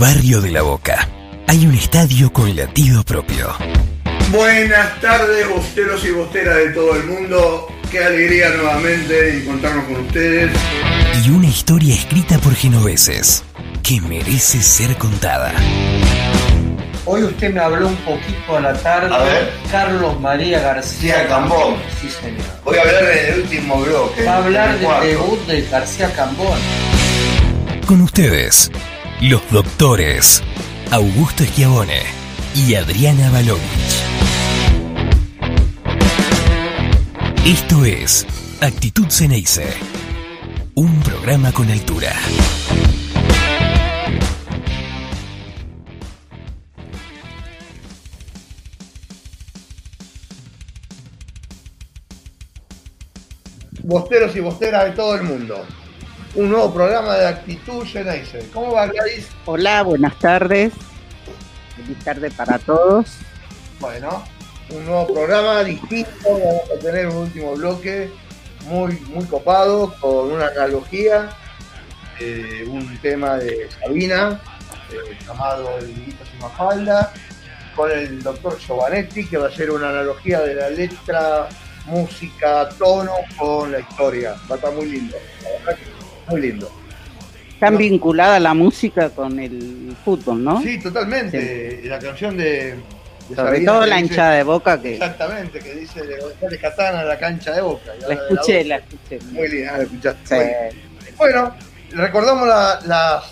barrio 0.00 0.40
de 0.40 0.50
La 0.50 0.62
Boca 0.62 1.06
hay 1.46 1.66
un 1.66 1.74
estadio 1.74 2.32
con 2.32 2.56
latido 2.56 3.02
propio. 3.02 3.54
Buenas 4.30 4.98
tardes, 5.02 5.46
bosteros 5.46 6.02
y 6.06 6.10
bosteras 6.10 6.56
de 6.56 6.70
todo 6.70 6.96
el 6.96 7.04
mundo. 7.04 7.68
Qué 7.90 8.02
alegría 8.02 8.48
nuevamente 8.48 9.36
encontrarnos 9.36 9.84
con 9.84 9.96
ustedes. 10.06 10.52
Y 11.22 11.30
una 11.30 11.48
historia 11.48 11.94
escrita 11.94 12.38
por 12.38 12.54
genoveses 12.54 13.44
que 13.82 14.00
merece 14.00 14.62
ser 14.62 14.96
contada. 14.96 15.52
Hoy 17.04 17.24
usted 17.24 17.52
me 17.52 17.60
habló 17.60 17.88
un 17.88 17.96
poquito 17.96 18.56
a 18.56 18.60
la 18.60 18.72
tarde. 18.72 19.14
A 19.14 19.18
ver. 19.18 19.52
Carlos 19.70 20.18
María 20.18 20.60
García 20.60 21.16
García 21.16 21.28
Cambón. 21.28 21.74
Sí, 22.00 22.08
señor. 22.08 22.40
Voy 22.64 22.78
a 22.78 22.80
hablar 22.80 23.04
del 23.04 23.40
último 23.42 23.82
bloque. 23.82 24.24
Va 24.24 24.32
a 24.32 24.36
hablar 24.38 24.78
del 24.78 25.10
debut 25.10 25.46
de 25.46 25.60
García 25.62 26.10
Cambón. 26.14 26.58
Con 27.86 28.00
ustedes, 28.00 28.70
los 29.20 29.42
Augusto 30.90 31.42
Schiavone 31.42 32.02
y 32.54 32.74
Adriana 32.74 33.30
Balovich. 33.30 33.62
Esto 37.46 37.86
es 37.86 38.26
Actitud 38.60 39.06
Ceneice, 39.08 39.66
un 40.74 41.00
programa 41.00 41.50
con 41.52 41.70
altura. 41.70 42.12
Bosteros 53.82 54.36
y 54.36 54.40
bosteras 54.40 54.84
de 54.84 54.90
todo 54.90 55.14
el 55.14 55.22
mundo. 55.22 55.64
Un 56.34 56.48
nuevo 56.48 56.72
programa 56.72 57.16
de 57.16 57.26
Actitud 57.26 57.84
Geneise. 57.84 58.48
¿Cómo 58.54 58.72
va, 58.72 58.86
Gladys? 58.86 59.28
Hola, 59.46 59.82
buenas 59.82 60.16
tardes. 60.20 60.72
Feliz 61.74 61.98
tarde 62.04 62.30
para 62.30 62.56
todos. 62.60 63.16
Bueno, 63.80 64.24
un 64.70 64.86
nuevo 64.86 65.12
programa 65.12 65.64
distinto. 65.64 66.10
Vamos 66.24 66.70
a 66.76 66.78
tener 66.78 67.08
un 67.08 67.16
último 67.16 67.54
bloque 67.54 68.12
muy, 68.66 69.00
muy 69.12 69.24
copado 69.24 69.92
con 70.00 70.30
una 70.30 70.46
analogía, 70.46 71.30
eh, 72.20 72.64
un 72.68 72.96
tema 72.98 73.36
de 73.38 73.68
Sabina 73.80 74.40
eh, 74.92 75.16
llamado 75.26 75.78
El 75.78 75.92
Guito 75.92 76.24
sin 76.26 76.38
Mafalda, 76.38 77.12
con 77.74 77.90
el 77.90 78.22
doctor 78.22 78.56
Giovanetti, 78.56 79.26
que 79.26 79.36
va 79.36 79.48
a 79.48 79.50
ser 79.50 79.72
una 79.72 79.88
analogía 79.88 80.40
de 80.42 80.54
la 80.54 80.70
letra, 80.70 81.48
música, 81.86 82.68
tono 82.78 83.14
con 83.36 83.72
la 83.72 83.80
historia. 83.80 84.36
Va 84.48 84.54
a 84.54 84.58
estar 84.58 84.72
muy 84.72 84.86
lindo. 84.86 85.16
La 85.42 85.50
verdad 85.50 85.76
que 85.76 85.89
muy 86.30 86.40
lindo. 86.40 86.70
Están 87.54 87.76
vinculada 87.76 88.40
la 88.40 88.54
música 88.54 89.10
con 89.10 89.38
el 89.38 89.94
fútbol, 90.04 90.42
¿no? 90.42 90.62
Sí, 90.62 90.80
totalmente. 90.80 91.82
La 91.84 91.98
canción 91.98 92.36
de, 92.36 92.76
de 93.28 93.36
Sobre 93.36 93.60
todo 93.60 93.84
la 93.84 93.96
dice- 93.96 94.06
hinchada 94.06 94.34
de 94.36 94.42
boca 94.44 94.80
que 94.80 94.94
Exactamente, 94.94 95.58
que 95.58 95.74
dice 95.74 96.02
de 96.02 96.18
González 96.20 96.60
Catana 96.60 97.04
la 97.04 97.18
cancha 97.18 97.52
de 97.52 97.60
Boca. 97.60 97.92
La 98.08 98.14
escuché, 98.14 98.64
la 98.64 98.76
escuché. 98.76 99.18
Muy 99.32 99.48
linda, 99.48 99.76
la 99.76 99.82
escuchaste. 99.84 100.56
Sí. 100.72 101.08
Bueno, 101.18 101.54
recordamos 101.92 102.48
la- 102.48 102.80
las, 102.86 103.24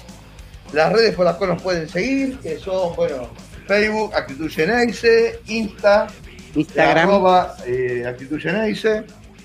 las 0.74 0.92
redes 0.92 1.14
por 1.14 1.24
las 1.24 1.36
cuales 1.36 1.54
nos 1.54 1.62
pueden 1.62 1.88
seguir, 1.88 2.38
que 2.40 2.58
son, 2.58 2.94
bueno, 2.96 3.30
Facebook, 3.66 4.14
Actitud 4.14 4.50
Geneise, 4.50 5.40
Insta, 5.46 6.06
Instagram. 6.54 7.08
arroba, 7.08 7.56
eh, 7.66 8.04
Actitud 8.06 8.38
Geneise. 8.38 9.04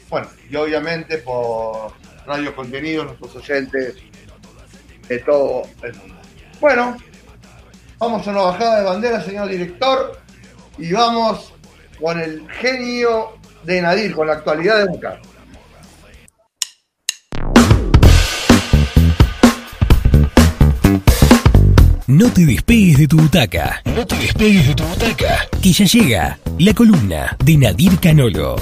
Bueno, 0.09 0.27
y 0.49 0.55
obviamente 0.57 1.19
por 1.19 1.93
Radio 2.25 2.55
Contenidos, 2.55 3.05
nuestros 3.05 3.35
oyentes 3.35 3.95
de 5.07 5.19
todo 5.19 5.63
el 5.81 5.93
mundo. 5.95 6.15
Bueno, 6.59 6.97
vamos 7.97 8.27
a 8.27 8.31
una 8.31 8.41
bajada 8.41 8.79
de 8.79 8.85
bandera, 8.85 9.21
señor 9.21 9.49
director, 9.49 10.19
y 10.77 10.91
vamos 10.91 11.53
con 11.99 12.19
el 12.19 12.49
genio 12.49 13.33
de 13.63 13.81
Nadir, 13.81 14.13
con 14.13 14.27
la 14.27 14.33
actualidad 14.33 14.79
de 14.79 14.85
Boca. 14.85 15.19
No 22.07 22.31
te 22.31 22.45
despegues 22.45 22.97
de 22.97 23.07
tu 23.07 23.17
butaca. 23.17 23.81
No 23.85 24.05
te 24.05 24.15
despegues 24.17 24.67
de 24.67 24.75
tu 24.75 24.83
butaca. 24.83 25.47
Que 25.61 25.71
ya 25.71 25.85
llega 25.85 26.39
la 26.59 26.73
columna 26.73 27.35
de 27.43 27.57
Nadir 27.57 27.99
Canolo. 27.99 28.55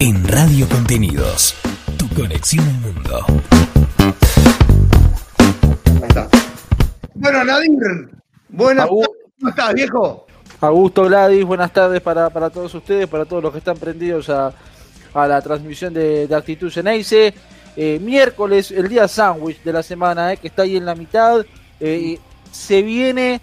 En 0.00 0.26
Radio 0.28 0.68
Contenidos, 0.68 1.54
tu 1.96 2.08
conexión 2.14 2.64
al 2.66 2.74
mundo. 2.80 3.26
Bueno, 7.14 7.44
Nadir, 7.44 7.70
buenas 8.48 8.86
Agu- 8.86 9.00
tardes. 9.02 9.16
¿Cómo 9.38 9.50
estás, 9.50 9.74
viejo? 9.74 10.26
Augusto 10.60 11.04
Gladys, 11.04 11.44
buenas 11.44 11.72
tardes 11.72 12.00
para, 12.00 12.30
para 12.30 12.50
todos 12.50 12.72
ustedes, 12.74 13.06
para 13.08 13.24
todos 13.24 13.42
los 13.42 13.52
que 13.52 13.58
están 13.58 13.76
prendidos 13.76 14.28
a, 14.30 14.52
a 15.14 15.26
la 15.26 15.40
transmisión 15.40 15.92
de, 15.94 16.26
de 16.26 16.34
Actitud 16.34 16.70
Ceneice. 16.70 17.34
Eh, 17.76 17.98
miércoles, 18.00 18.70
el 18.72 18.88
día 18.88 19.06
sándwich 19.06 19.62
de 19.62 19.72
la 19.72 19.82
semana, 19.82 20.32
eh, 20.32 20.36
que 20.36 20.48
está 20.48 20.62
ahí 20.62 20.76
en 20.76 20.84
la 20.86 20.94
mitad. 20.96 21.44
Eh, 21.80 22.18
se 22.50 22.82
viene, 22.82 23.40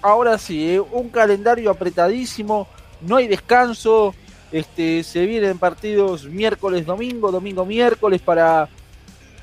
ahora 0.00 0.38
sí, 0.38 0.74
eh, 0.74 0.80
un 0.80 1.10
calendario 1.10 1.70
apretadísimo, 1.70 2.68
no 3.02 3.16
hay 3.16 3.28
descanso. 3.28 4.14
Este, 4.52 5.04
se 5.04 5.26
vienen 5.26 5.58
partidos 5.58 6.24
miércoles, 6.24 6.84
domingo, 6.84 7.30
domingo, 7.30 7.64
miércoles 7.64 8.20
para, 8.20 8.68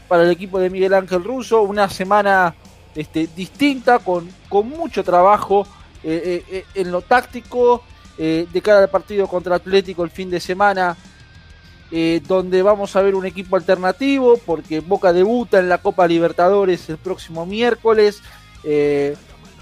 para 0.08 0.24
el 0.24 0.32
equipo 0.32 0.60
de 0.60 0.70
Miguel 0.70 0.94
Ángel 0.94 1.24
Russo. 1.24 1.62
Una 1.62 1.90
semana 1.90 2.56
este, 2.94 3.30
distinta, 3.36 4.00
con, 4.00 4.28
con 4.50 4.68
mucho 4.68 5.04
trabajo 5.04 5.66
eh, 6.04 6.44
eh, 6.50 6.58
eh, 6.58 6.66
en 6.82 6.92
lo 6.92 7.02
táctico, 7.02 7.84
de 8.18 8.62
cara 8.64 8.80
al 8.80 8.90
partido 8.90 9.28
contra 9.28 9.58
Atlético 9.58 10.04
el 10.04 10.10
fin 10.10 10.28
de 10.32 10.40
semana, 10.40 10.98
donde 12.28 12.64
vamos 12.64 12.96
a 12.96 13.04
ver 13.04 13.14
un 13.14 13.28
equipo 13.28 13.56
alternativo, 13.56 14.40
porque 14.44 14.80
Boca 14.80 15.14
debuta 15.14 15.60
en 15.60 15.70
la 15.70 15.78
Copa 15.78 16.08
Libertadores 16.08 16.90
el 16.90 16.98
próximo 16.98 17.46
miércoles. 17.46 18.24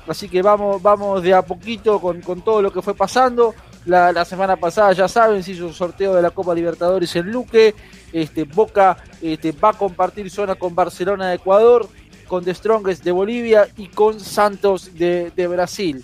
así 0.07 0.29
que 0.29 0.41
vamos, 0.41 0.81
vamos 0.81 1.21
de 1.21 1.33
a 1.33 1.41
poquito 1.41 1.99
con, 1.99 2.21
con 2.21 2.43
todo 2.43 2.61
lo 2.61 2.71
que 2.71 2.81
fue 2.81 2.95
pasando. 2.95 3.53
La, 3.85 4.25
semana 4.25 4.55
pasada, 4.55 4.93
ya 4.93 5.07
saben, 5.07 5.43
se 5.43 5.51
hizo 5.51 5.67
un 5.67 5.73
sorteo 5.73 6.15
de 6.15 6.21
la 6.21 6.31
Copa 6.31 6.55
Libertadores 6.55 7.15
en 7.15 7.31
Luque. 7.31 7.75
Este, 8.11 8.45
Boca 8.45 8.97
este, 9.21 9.51
va 9.51 9.69
a 9.69 9.73
compartir 9.73 10.29
zona 10.31 10.55
con 10.55 10.73
Barcelona 10.73 11.29
de 11.29 11.35
Ecuador, 11.35 11.87
con 12.27 12.43
The 12.43 12.55
Strongest 12.55 13.03
de 13.03 13.11
Bolivia 13.11 13.67
y 13.77 13.87
con 13.87 14.19
Santos 14.19 14.97
de, 14.97 15.31
de 15.35 15.47
Brasil. 15.47 16.03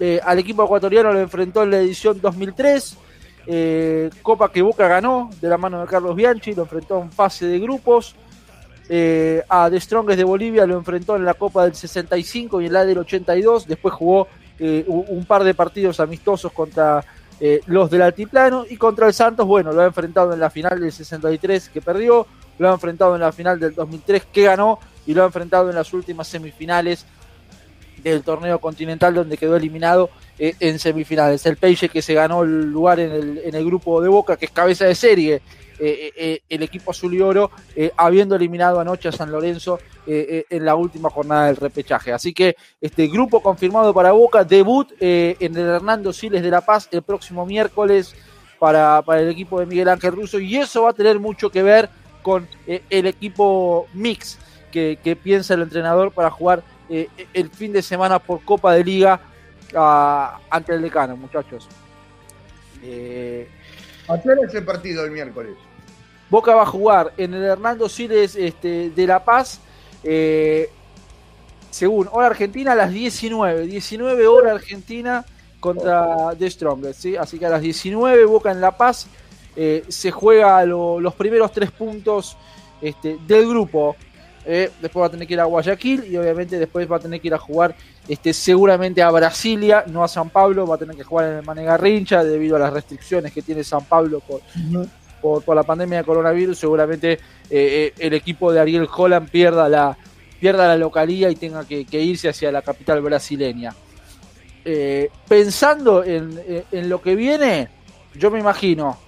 Eh, 0.00 0.20
al 0.24 0.40
equipo 0.40 0.64
ecuatoriano 0.64 1.12
lo 1.12 1.20
enfrentó 1.20 1.62
en 1.62 1.70
la 1.70 1.78
edición 1.78 2.20
2003. 2.20 2.96
eh, 3.46 4.10
Copa 4.22 4.50
que 4.50 4.62
Boca 4.62 4.88
ganó 4.88 5.30
de 5.40 5.48
la 5.48 5.58
mano 5.58 5.80
de 5.80 5.86
Carlos 5.86 6.16
Bianchi, 6.16 6.54
lo 6.54 6.62
enfrentó 6.62 7.00
en 7.00 7.12
fase 7.12 7.46
de 7.46 7.60
grupos. 7.60 8.16
Eh, 8.88 9.42
a 9.48 9.70
The 9.70 9.80
Strongest 9.80 10.18
de 10.18 10.24
Bolivia 10.24 10.66
lo 10.66 10.76
enfrentó 10.76 11.16
en 11.16 11.24
la 11.24 11.34
Copa 11.34 11.64
del 11.64 11.74
65 11.74 12.60
y 12.60 12.66
en 12.66 12.72
la 12.72 12.84
del 12.84 12.98
82. 12.98 13.66
Después 13.66 13.94
jugó 13.94 14.26
eh, 14.58 14.84
un 14.86 15.24
par 15.24 15.44
de 15.44 15.54
partidos 15.54 16.00
amistosos 16.00 16.52
contra 16.52 17.04
eh, 17.40 17.60
los 17.66 17.90
del 17.90 18.02
Altiplano 18.02 18.64
y 18.68 18.76
contra 18.76 19.06
el 19.06 19.14
Santos. 19.14 19.46
Bueno, 19.46 19.72
lo 19.72 19.82
ha 19.82 19.86
enfrentado 19.86 20.32
en 20.32 20.40
la 20.40 20.50
final 20.50 20.80
del 20.80 20.92
63 20.92 21.68
que 21.68 21.82
perdió, 21.82 22.26
lo 22.58 22.70
ha 22.70 22.72
enfrentado 22.72 23.14
en 23.14 23.20
la 23.20 23.32
final 23.32 23.58
del 23.58 23.74
2003 23.74 24.26
que 24.32 24.44
ganó 24.44 24.78
y 25.06 25.14
lo 25.14 25.22
ha 25.22 25.26
enfrentado 25.26 25.68
en 25.68 25.76
las 25.76 25.92
últimas 25.92 26.28
semifinales 26.28 27.04
del 28.02 28.22
torneo 28.22 28.60
continental 28.60 29.14
donde 29.14 29.36
quedó 29.36 29.56
eliminado 29.56 30.10
eh, 30.38 30.54
en 30.60 30.78
semifinales. 30.78 31.44
El 31.46 31.56
Peixe 31.56 31.88
que 31.88 32.02
se 32.02 32.14
ganó 32.14 32.42
el 32.42 32.70
lugar 32.70 33.00
en 33.00 33.10
el, 33.10 33.38
en 33.44 33.54
el 33.54 33.64
grupo 33.64 34.00
de 34.00 34.08
Boca, 34.08 34.36
que 34.36 34.44
es 34.44 34.50
cabeza 34.52 34.84
de 34.84 34.94
serie, 34.94 35.42
eh, 35.78 36.12
eh, 36.16 36.40
el 36.48 36.62
equipo 36.62 36.90
azul 36.90 37.14
y 37.14 37.20
oro, 37.20 37.50
eh, 37.74 37.92
habiendo 37.96 38.36
eliminado 38.36 38.80
anoche 38.80 39.08
a 39.08 39.12
San 39.12 39.30
Lorenzo 39.30 39.78
eh, 40.06 40.26
eh, 40.28 40.56
en 40.56 40.64
la 40.64 40.74
última 40.74 41.08
jornada 41.08 41.46
del 41.46 41.56
repechaje. 41.56 42.12
Así 42.12 42.34
que 42.34 42.56
este 42.80 43.06
grupo 43.06 43.40
confirmado 43.40 43.94
para 43.94 44.12
Boca, 44.12 44.44
debut 44.44 44.92
eh, 45.00 45.36
en 45.40 45.56
el 45.56 45.66
Hernando 45.66 46.12
Siles 46.12 46.42
de 46.42 46.50
La 46.50 46.60
Paz 46.60 46.88
el 46.92 47.02
próximo 47.02 47.46
miércoles 47.46 48.14
para, 48.58 49.00
para 49.02 49.22
el 49.22 49.30
equipo 49.30 49.60
de 49.60 49.66
Miguel 49.66 49.88
Ángel 49.88 50.12
Russo 50.12 50.38
y 50.38 50.56
eso 50.56 50.82
va 50.82 50.90
a 50.90 50.92
tener 50.92 51.18
mucho 51.18 51.50
que 51.50 51.62
ver 51.62 51.88
con 52.24 52.48
eh, 52.66 52.82
el 52.90 53.06
equipo 53.06 53.86
mix 53.92 54.38
que, 54.72 55.18
piensa 55.22 55.54
el 55.54 55.62
entrenador 55.62 56.10
para 56.10 56.30
jugar 56.30 56.64
eh, 56.88 57.08
el 57.32 57.48
fin 57.50 57.72
de 57.72 57.80
semana 57.80 58.18
por 58.18 58.44
Copa 58.44 58.74
de 58.74 58.82
Liga 58.82 59.20
ah, 59.76 60.40
ante 60.50 60.74
el 60.74 60.82
decano, 60.82 61.16
muchachos. 61.16 61.68
Eh, 62.82 63.48
Ayer 64.08 64.36
es 64.46 64.54
el 64.54 64.64
partido 64.64 65.04
el 65.04 65.10
miércoles. 65.10 65.54
Boca 66.30 66.54
va 66.54 66.62
a 66.62 66.66
jugar 66.66 67.12
en 67.16 67.34
el 67.34 67.42
Hernando 67.44 67.88
Siles 67.88 68.34
este, 68.36 68.90
de 68.90 69.06
La 69.06 69.24
Paz, 69.24 69.60
eh, 70.02 70.68
según 71.70 72.08
hora 72.12 72.26
argentina, 72.28 72.72
a 72.72 72.74
las 72.74 72.90
19. 72.92 73.66
19 73.66 74.26
hora 74.26 74.52
argentina 74.52 75.24
contra 75.60 76.34
The 76.38 76.50
Strongest. 76.50 77.00
¿sí? 77.00 77.16
Así 77.16 77.38
que 77.38 77.46
a 77.46 77.50
las 77.50 77.62
19, 77.62 78.24
Boca 78.26 78.50
en 78.50 78.60
La 78.60 78.76
Paz, 78.76 79.06
eh, 79.56 79.84
se 79.88 80.10
juega 80.10 80.64
lo- 80.64 81.00
los 81.00 81.14
primeros 81.14 81.52
tres 81.52 81.70
puntos 81.70 82.36
este, 82.82 83.18
del 83.26 83.48
grupo. 83.48 83.96
Eh, 84.46 84.70
después 84.82 85.02
va 85.02 85.06
a 85.06 85.10
tener 85.10 85.26
que 85.26 85.34
ir 85.34 85.40
a 85.40 85.44
Guayaquil 85.44 86.04
y 86.04 86.16
obviamente 86.18 86.58
después 86.58 86.90
va 86.90 86.96
a 86.96 87.00
tener 87.00 87.18
que 87.20 87.28
ir 87.28 87.34
a 87.34 87.38
jugar 87.38 87.74
este, 88.06 88.34
seguramente 88.34 89.02
a 89.02 89.10
Brasilia, 89.10 89.84
no 89.86 90.04
a 90.04 90.08
San 90.08 90.28
Pablo, 90.28 90.66
va 90.66 90.74
a 90.74 90.78
tener 90.78 90.94
que 90.96 91.02
jugar 91.02 91.30
en 91.30 91.36
el 91.38 91.44
Manegarrincha 91.44 92.22
debido 92.22 92.56
a 92.56 92.58
las 92.58 92.72
restricciones 92.72 93.32
que 93.32 93.40
tiene 93.40 93.64
San 93.64 93.84
Pablo 93.86 94.20
por, 94.20 94.40
por, 95.22 95.42
por 95.42 95.56
la 95.56 95.62
pandemia 95.62 95.98
de 95.98 96.04
coronavirus, 96.04 96.58
seguramente 96.58 97.12
eh, 97.12 97.18
eh, 97.50 97.94
el 97.98 98.12
equipo 98.12 98.52
de 98.52 98.60
Ariel 98.60 98.86
Holland 98.94 99.30
pierda 99.30 99.66
la, 99.70 99.96
pierda 100.38 100.68
la 100.68 100.76
localía 100.76 101.30
y 101.30 101.36
tenga 101.36 101.64
que, 101.66 101.86
que 101.86 102.02
irse 102.02 102.28
hacia 102.28 102.52
la 102.52 102.60
capital 102.60 103.00
brasileña. 103.00 103.74
Eh, 104.66 105.08
pensando 105.28 106.04
en, 106.04 106.38
en- 106.46 106.64
en 106.70 106.88
lo 106.90 107.00
que 107.00 107.14
viene, 107.16 107.68
yo 108.14 108.30
me 108.30 108.40
imagino 108.40 108.98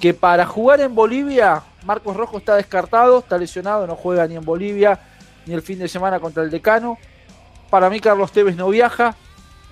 que 0.00 0.12
para 0.14 0.46
jugar 0.46 0.80
en 0.80 0.94
Bolivia, 0.94 1.62
Marcos 1.86 2.16
Rojo 2.16 2.38
está 2.38 2.56
descartado, 2.56 3.20
está 3.20 3.38
lesionado, 3.38 3.86
no 3.86 3.94
juega 3.94 4.26
ni 4.26 4.34
en 4.34 4.44
Bolivia 4.44 4.98
ni 5.46 5.54
el 5.54 5.62
fin 5.62 5.78
de 5.78 5.88
semana 5.88 6.18
contra 6.18 6.42
el 6.42 6.50
decano. 6.50 6.98
Para 7.70 7.88
mí 7.88 8.00
Carlos 8.00 8.32
Tevez 8.32 8.56
no 8.56 8.68
viaja 8.68 9.14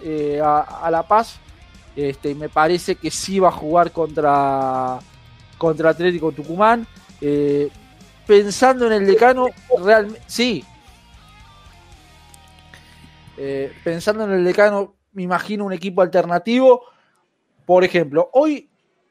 eh, 0.03 0.41
a, 0.43 0.89
La 0.91 1.03
Paz. 1.03 1.41
Este, 1.97 2.35
me 2.35 2.49
parece 2.49 2.95
que 2.95 3.11
sí 3.11 3.41
va 3.41 3.49
a 3.49 3.53
jugar 3.53 3.91
contra, 3.91 4.99
contra 5.59 5.91
Atlético 5.91 6.31
Tucumán. 6.31 6.87
Eh, 7.21 7.69
pensando 8.27 8.87
en 8.87 8.93
el 8.93 9.07
decano, 9.07 9.49
realmente 9.83 10.23
sí. 10.27 10.65
Eh, 13.37 13.73
pensando 13.83 14.25
en 14.25 14.31
el 14.31 14.45
decano, 14.45 14.95
me 15.13 15.23
imagino 15.23 15.65
un 15.65 15.73
equipo 15.73 16.03
alternativo. 16.03 16.83
Por 17.67 17.83
ejemplo, 17.83 18.31
hoy 18.33 18.69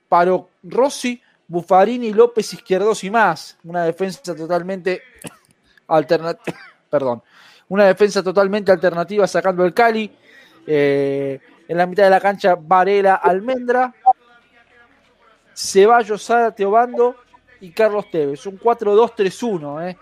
paró 0.07 0.50
Rossi, 0.63 1.22
Buffarini, 1.47 2.13
López, 2.13 2.53
Izquierdos 2.53 3.03
y 3.03 3.09
más. 3.12 3.57
Una 3.63 3.83
defensa 3.85 4.35
totalmente 4.35 5.01
alternativa. 5.88 6.57
Perdón. 6.89 7.21
Una 7.69 7.85
defensa 7.85 8.21
totalmente 8.23 8.71
alternativa 8.71 9.27
sacando 9.27 9.63
el 9.65 9.73
Cali. 9.73 10.12
Eh, 10.65 11.39
en 11.67 11.77
la 11.77 11.85
mitad 11.85 12.03
de 12.03 12.09
la 12.09 12.19
cancha, 12.19 12.55
Varela, 12.59 13.15
Almendra. 13.15 13.93
Ceballos, 15.55 16.21
Sara, 16.23 16.51
Teobando 16.53 17.15
y 17.62 17.71
Carlos 17.71 18.09
Tevez. 18.12 18.45
Un 18.45 18.59
4-2-3-1. 18.59 19.89
¿eh? 19.89 19.97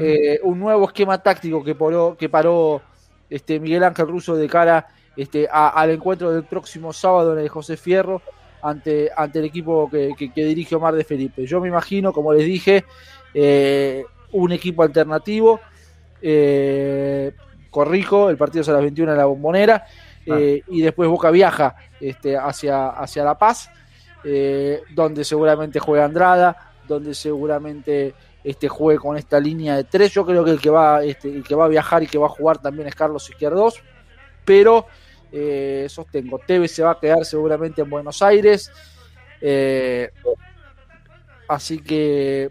Eh, 0.00 0.40
un 0.42 0.58
nuevo 0.58 0.86
esquema 0.86 1.22
táctico 1.22 1.62
que 1.62 1.74
paró, 1.74 2.16
que 2.18 2.28
paró 2.28 2.82
este, 3.28 3.60
Miguel 3.60 3.84
Ángel 3.84 4.08
Russo 4.08 4.34
de 4.34 4.48
cara 4.48 4.88
este, 5.16 5.48
a- 5.50 5.68
al 5.68 5.90
encuentro 5.90 6.32
del 6.32 6.44
próximo 6.44 6.92
sábado 6.92 7.32
en 7.34 7.40
el 7.40 7.48
José 7.48 7.76
Fierro 7.76 8.20
ante, 8.68 9.10
ante 9.16 9.38
el 9.38 9.44
equipo 9.46 9.88
que, 9.90 10.14
que- 10.16 10.32
que 10.32 10.44
dirige 10.44 10.74
Omar 10.74 10.94
de 10.94 11.04
Felipe. 11.04 11.46
Yo 11.46 11.60
me 11.60 11.68
imagino, 11.68 12.12
como 12.12 12.32
les 12.32 12.44
dije, 12.46 12.84
eh, 13.34 14.04
un 14.32 14.52
equipo 14.52 14.82
alternativo. 14.82 15.60
Eh, 16.22 17.32
corrijo, 17.70 18.30
el 18.30 18.36
partido 18.36 18.62
es 18.62 18.68
a 18.68 18.72
las 18.72 18.82
21 18.82 19.12
en 19.12 19.18
la 19.18 19.26
bombonera. 19.26 19.84
eh, 20.38 20.62
y 20.68 20.80
después 20.82 21.08
Boca 21.08 21.30
viaja 21.30 21.76
este, 22.00 22.36
hacia, 22.36 22.88
hacia 22.88 23.22
La 23.22 23.38
Paz, 23.38 23.70
eh, 24.24 24.82
donde 24.92 25.22
seguramente 25.24 25.78
juega 25.78 26.04
Andrada, 26.04 26.72
donde 26.88 27.14
seguramente 27.14 28.12
este, 28.42 28.68
juegue 28.68 28.98
con 28.98 29.16
esta 29.16 29.38
línea 29.38 29.76
de 29.76 29.84
tres. 29.84 30.12
Yo 30.12 30.26
creo 30.26 30.44
que 30.44 30.50
el 30.50 30.60
que 30.60 30.70
va, 30.70 31.04
este, 31.04 31.28
el 31.28 31.44
que 31.44 31.54
va 31.54 31.66
a 31.66 31.68
viajar 31.68 32.02
y 32.02 32.06
que 32.08 32.18
va 32.18 32.26
a 32.26 32.30
jugar 32.30 32.58
también 32.58 32.88
es 32.88 32.94
Carlos 32.96 33.28
Izquierdos, 33.30 33.80
pero 34.44 34.86
eh, 35.32 35.86
sostengo, 35.88 36.38
Tevez 36.38 36.72
se 36.72 36.82
va 36.82 36.92
a 36.92 37.00
quedar 37.00 37.24
seguramente 37.24 37.82
en 37.82 37.90
Buenos 37.90 38.22
Aires. 38.22 38.70
eh, 39.40 40.10
así 41.48 41.78
que 41.78 42.48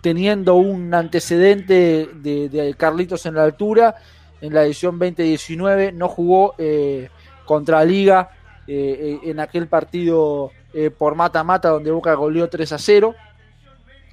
teniendo 0.00 0.54
un 0.54 0.94
antecedente 0.94 2.08
de, 2.14 2.74
Carlitos 2.78 3.26
en 3.26 3.34
la 3.34 3.44
altura, 3.44 3.96
en 4.40 4.54
la 4.54 4.64
edición 4.64 4.98
2019 4.98 5.92
no 5.92 6.08
jugó 6.08 6.54
eh, 6.58 7.08
contra 7.44 7.84
Liga 7.84 8.30
eh, 8.68 9.20
en 9.22 9.40
aquel 9.40 9.68
partido 9.68 10.50
eh, 10.74 10.90
por 10.90 11.14
mata-mata 11.14 11.70
donde 11.70 11.90
Boca 11.90 12.12
goleó 12.14 12.48
3 12.48 12.72
a 12.72 12.78
0. 12.78 13.14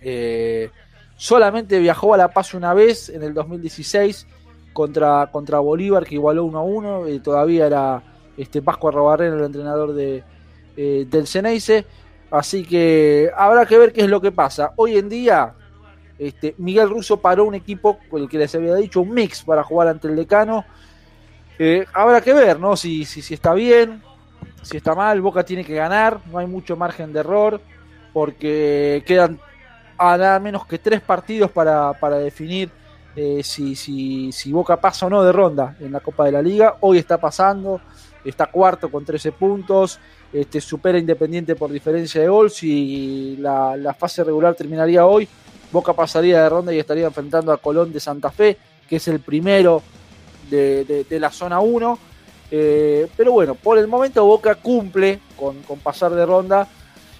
Eh, 0.01 0.69
solamente 1.15 1.79
viajó 1.79 2.13
a 2.13 2.17
La 2.17 2.29
Paz 2.29 2.53
una 2.53 2.73
vez 2.73 3.09
en 3.09 3.23
el 3.23 3.33
2016 3.33 4.27
contra, 4.73 5.29
contra 5.31 5.59
Bolívar, 5.59 6.05
que 6.05 6.15
igualó 6.15 6.43
1 6.45 6.57
a 6.57 6.63
1. 6.63 7.07
eh, 7.07 7.19
todavía 7.19 7.67
era 7.67 8.03
este, 8.37 8.61
Pascua 8.61 8.91
Robarrena 8.91 9.35
el 9.35 9.43
entrenador 9.43 9.93
de, 9.93 10.23
eh, 10.75 11.05
del 11.09 11.27
Ceneice. 11.27 11.85
Así 12.31 12.63
que 12.63 13.29
habrá 13.37 13.65
que 13.65 13.77
ver 13.77 13.93
qué 13.93 14.01
es 14.01 14.09
lo 14.09 14.19
que 14.19 14.31
pasa. 14.31 14.73
Hoy 14.75 14.97
en 14.97 15.07
día, 15.07 15.53
este, 16.17 16.55
Miguel 16.57 16.89
Russo 16.89 17.17
paró 17.17 17.45
un 17.45 17.53
equipo 17.53 17.99
con 18.09 18.23
el 18.23 18.29
que 18.29 18.39
les 18.39 18.53
había 18.55 18.75
dicho 18.75 19.01
un 19.01 19.13
mix 19.13 19.43
para 19.43 19.63
jugar 19.63 19.87
ante 19.87 20.07
el 20.07 20.15
decano. 20.15 20.65
Eh, 21.59 21.85
habrá 21.93 22.21
que 22.21 22.33
ver, 22.33 22.59
¿no? 22.59 22.75
Si, 22.75 23.05
si, 23.05 23.21
si 23.21 23.35
está 23.35 23.53
bien, 23.53 24.01
si 24.63 24.77
está 24.77 24.95
mal, 24.95 25.21
Boca 25.21 25.43
tiene 25.43 25.63
que 25.63 25.75
ganar, 25.75 26.19
no 26.31 26.39
hay 26.39 26.47
mucho 26.47 26.75
margen 26.75 27.13
de 27.13 27.19
error, 27.19 27.61
porque 28.11 29.03
quedan 29.05 29.39
a 29.97 30.17
nada 30.17 30.39
menos 30.39 30.65
que 30.65 30.79
tres 30.79 31.01
partidos 31.01 31.51
para, 31.51 31.93
para 31.93 32.17
definir 32.17 32.71
eh, 33.15 33.41
si, 33.43 33.75
si, 33.75 34.31
si 34.31 34.51
Boca 34.51 34.77
pasa 34.79 35.05
o 35.05 35.09
no 35.09 35.23
de 35.23 35.31
ronda 35.31 35.75
en 35.79 35.91
la 35.91 35.99
Copa 35.99 36.25
de 36.25 36.31
la 36.31 36.41
Liga. 36.41 36.77
Hoy 36.81 36.97
está 36.97 37.17
pasando, 37.19 37.79
está 38.25 38.47
cuarto 38.47 38.89
con 38.89 39.05
13 39.05 39.31
puntos, 39.33 39.99
este, 40.31 40.59
supera 40.59 40.97
Independiente 40.97 41.55
por 41.55 41.71
diferencia 41.71 42.21
de 42.21 42.27
gol. 42.27 42.49
Si 42.49 43.37
la, 43.39 43.77
la 43.77 43.93
fase 43.93 44.23
regular 44.23 44.55
terminaría 44.55 45.05
hoy, 45.05 45.27
Boca 45.71 45.93
pasaría 45.93 46.41
de 46.43 46.49
ronda 46.49 46.73
y 46.73 46.79
estaría 46.79 47.05
enfrentando 47.07 47.51
a 47.51 47.57
Colón 47.57 47.91
de 47.91 47.99
Santa 47.99 48.29
Fe, 48.31 48.57
que 48.87 48.97
es 48.97 49.07
el 49.07 49.19
primero 49.19 49.81
de, 50.49 51.05
de- 51.09 51.19
la 51.19 51.31
zona 51.31 51.59
1. 51.59 51.99
Eh, 52.51 53.07
pero 53.17 53.31
bueno, 53.31 53.55
por 53.55 53.77
el 53.79 53.87
momento 53.87 54.23
Boca 54.25 54.55
cumple 54.55 55.19
con, 55.35 55.61
con 55.63 55.79
pasar 55.79 56.13
de 56.13 56.25
ronda. 56.25 56.67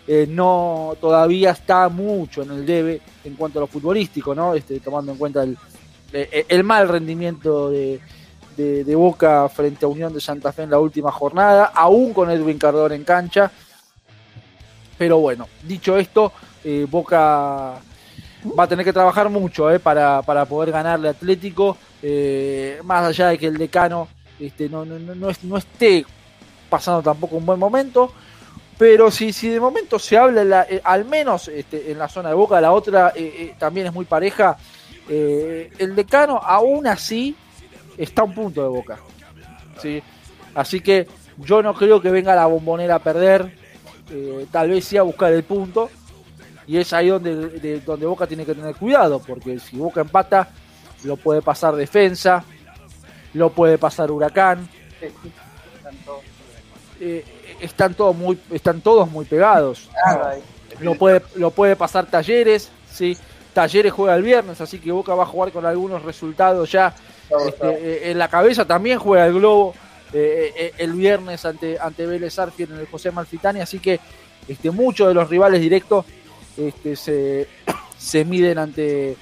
Eh, 0.05 0.27
no 0.29 0.95
todavía 1.00 1.51
está 1.51 1.88
mucho 1.88 2.41
en 2.43 2.51
el 2.51 2.65
debe 2.65 3.00
en 3.23 3.35
cuanto 3.35 3.59
a 3.59 3.62
lo 3.62 3.67
futbolístico, 3.67 4.35
¿no? 4.35 4.53
Este, 4.53 4.79
tomando 4.81 5.13
en 5.13 5.17
cuenta 5.17 5.41
el, 5.43 5.57
el 6.13 6.63
mal 6.63 6.88
rendimiento 6.88 7.70
de, 7.72 8.00
de- 8.55 8.96
Boca 8.96 9.50
frente 9.50 9.86
a 9.86 9.88
Unión 9.88 10.13
de 10.13 10.22
Santa 10.22 10.51
Fe 10.53 10.63
en 10.63 10.70
la 10.70 10.79
última 10.79 11.12
jornada, 11.12 11.65
aún 11.74 12.13
con 12.13 12.29
Edwin 12.29 12.58
Cardona 12.60 12.96
en 12.96 13.03
cancha. 13.03 13.51
Pero 14.98 15.17
bueno, 15.17 15.48
dicho 15.63 15.98
esto, 15.98 16.32
eh, 16.63 16.86
Boca 16.89 17.74
va 18.58 18.63
a 18.63 18.67
tener 18.67 18.86
que 18.86 18.93
trabajar 18.93 19.29
mucho 19.29 19.72
eh, 19.72 19.79
para, 19.79 20.22
para 20.22 20.46
poder 20.46 20.72
ganarle 20.72 21.10
Atlético, 21.10 21.77
eh, 22.01 22.79
más 22.84 23.03
allá 23.05 23.29
de 23.29 23.38
que 23.38 23.48
el 23.48 23.58
decano 23.58 24.08
este, 24.39 24.70
no, 24.70 24.86
no, 24.86 25.00
no, 25.00 25.15
no 25.15 25.29
es- 25.29 25.43
no 25.43 25.58
esté 25.58 26.05
pasando 26.70 27.01
tampoco 27.01 27.38
un 27.38 27.46
buen 27.46 27.60
momento. 27.60 28.12
Pero 28.77 29.12
si, 29.12 29.32
si 29.34 29.50
de 29.50 29.60
momento 29.60 29.98
se 30.00 30.17
habla, 30.17 30.43
la- 30.43 30.63
eh, 30.70 30.82
al 30.84 31.05
menos 31.05 31.48
este, 31.48 31.91
en 31.91 31.98
la 32.00 32.08
zona 32.10 32.29
de 32.29 32.36
Boca, 32.36 32.60
la 32.62 32.72
otra 32.72 33.13
eh, 33.15 33.34
eh, 33.38 33.55
también 33.58 33.88
es 33.88 33.93
muy 33.93 34.05
pareja. 34.05 34.58
Eh, 35.10 35.72
el 35.79 35.95
decano 35.95 36.38
aún 36.43 36.88
así 36.88 37.36
está 37.98 38.22
a 38.22 38.25
un 38.25 38.33
punto 38.36 38.62
de 38.63 38.69
Boca. 38.69 38.98
¿sí? 39.81 40.01
Así 40.55 40.79
que 40.81 41.07
yo 41.38 41.62
no 41.63 41.74
creo 41.74 42.01
que 42.01 42.12
venga 42.12 42.36
la 42.36 42.45
bombonera 42.45 42.95
a 42.95 43.00
perder. 43.00 43.57
eh, 44.12 44.45
tal 44.51 44.69
vez 44.69 44.86
sí 44.86 44.98
a 44.98 45.01
buscar 45.03 45.31
el 45.33 45.43
punto. 45.43 45.89
Y 46.67 46.77
es 46.77 46.93
ahí 46.93 47.10
donde, 47.10 47.36
de- 47.36 47.79
donde 47.81 48.05
Boca 48.05 48.25
tiene 48.27 48.45
que 48.45 48.53
tener 48.55 48.75
cuidado. 48.75 49.19
Porque 49.19 49.60
si 49.60 49.77
Boca 49.77 50.01
empata, 50.01 50.50
lo 51.03 51.17
puede 51.17 51.41
pasar 51.41 51.75
defensa. 51.75 52.43
Lo 53.33 53.50
puede 53.51 53.77
pasar 53.77 54.12
Huracán. 54.12 54.69
eh, 57.00 57.25
están 57.62 57.93
todos 57.93 58.15
muy 58.15 58.38
están 58.51 58.81
todos 58.81 59.10
muy 59.10 59.25
pegados 59.25 59.89
lo 60.79 60.95
puede 60.95 61.22
lo 61.36 61.51
puede 61.51 61.75
pasar 61.75 62.05
Talleres 62.05 62.69
sí 62.91 63.17
Talleres 63.53 63.91
juega 63.93 64.15
el 64.15 64.24
viernes 64.24 64.60
así 64.62 64.79
que 64.79 64.91
Boca 64.91 65.13
va 65.15 65.24
a 65.24 65.27
jugar 65.27 65.51
con 65.51 65.65
algunos 65.65 66.01
resultados 66.03 66.72
ya 66.72 66.93
este, 67.48 67.67
eh, 67.67 68.12
en 68.12 68.17
la 68.17 68.27
cabeza 68.27 68.65
también 68.65 69.00
juega 69.00 69.25
el 69.27 69.33
Globo 69.33 69.74
eh, 70.13 70.53
eh, 70.55 70.74
el 70.77 70.93
viernes 70.93 71.45
ante 71.45 71.79
ante 71.79 72.05
Vélez 72.05 72.38
Arfield 72.38 72.74
en 72.74 72.79
el 72.79 72.88
José 72.88 73.12
Malfitani 73.12 73.62
así 73.62 73.79
que 73.79 74.00
este 74.48 74.72
muchos 74.72 75.07
de 75.07 75.13
los 75.13 75.29
rivales 75.29 75.62
directos 75.62 76.05
este, 76.57 76.95
se, 76.95 77.48
se 77.98 78.25
miden 78.25 78.57
ante 78.57 79.15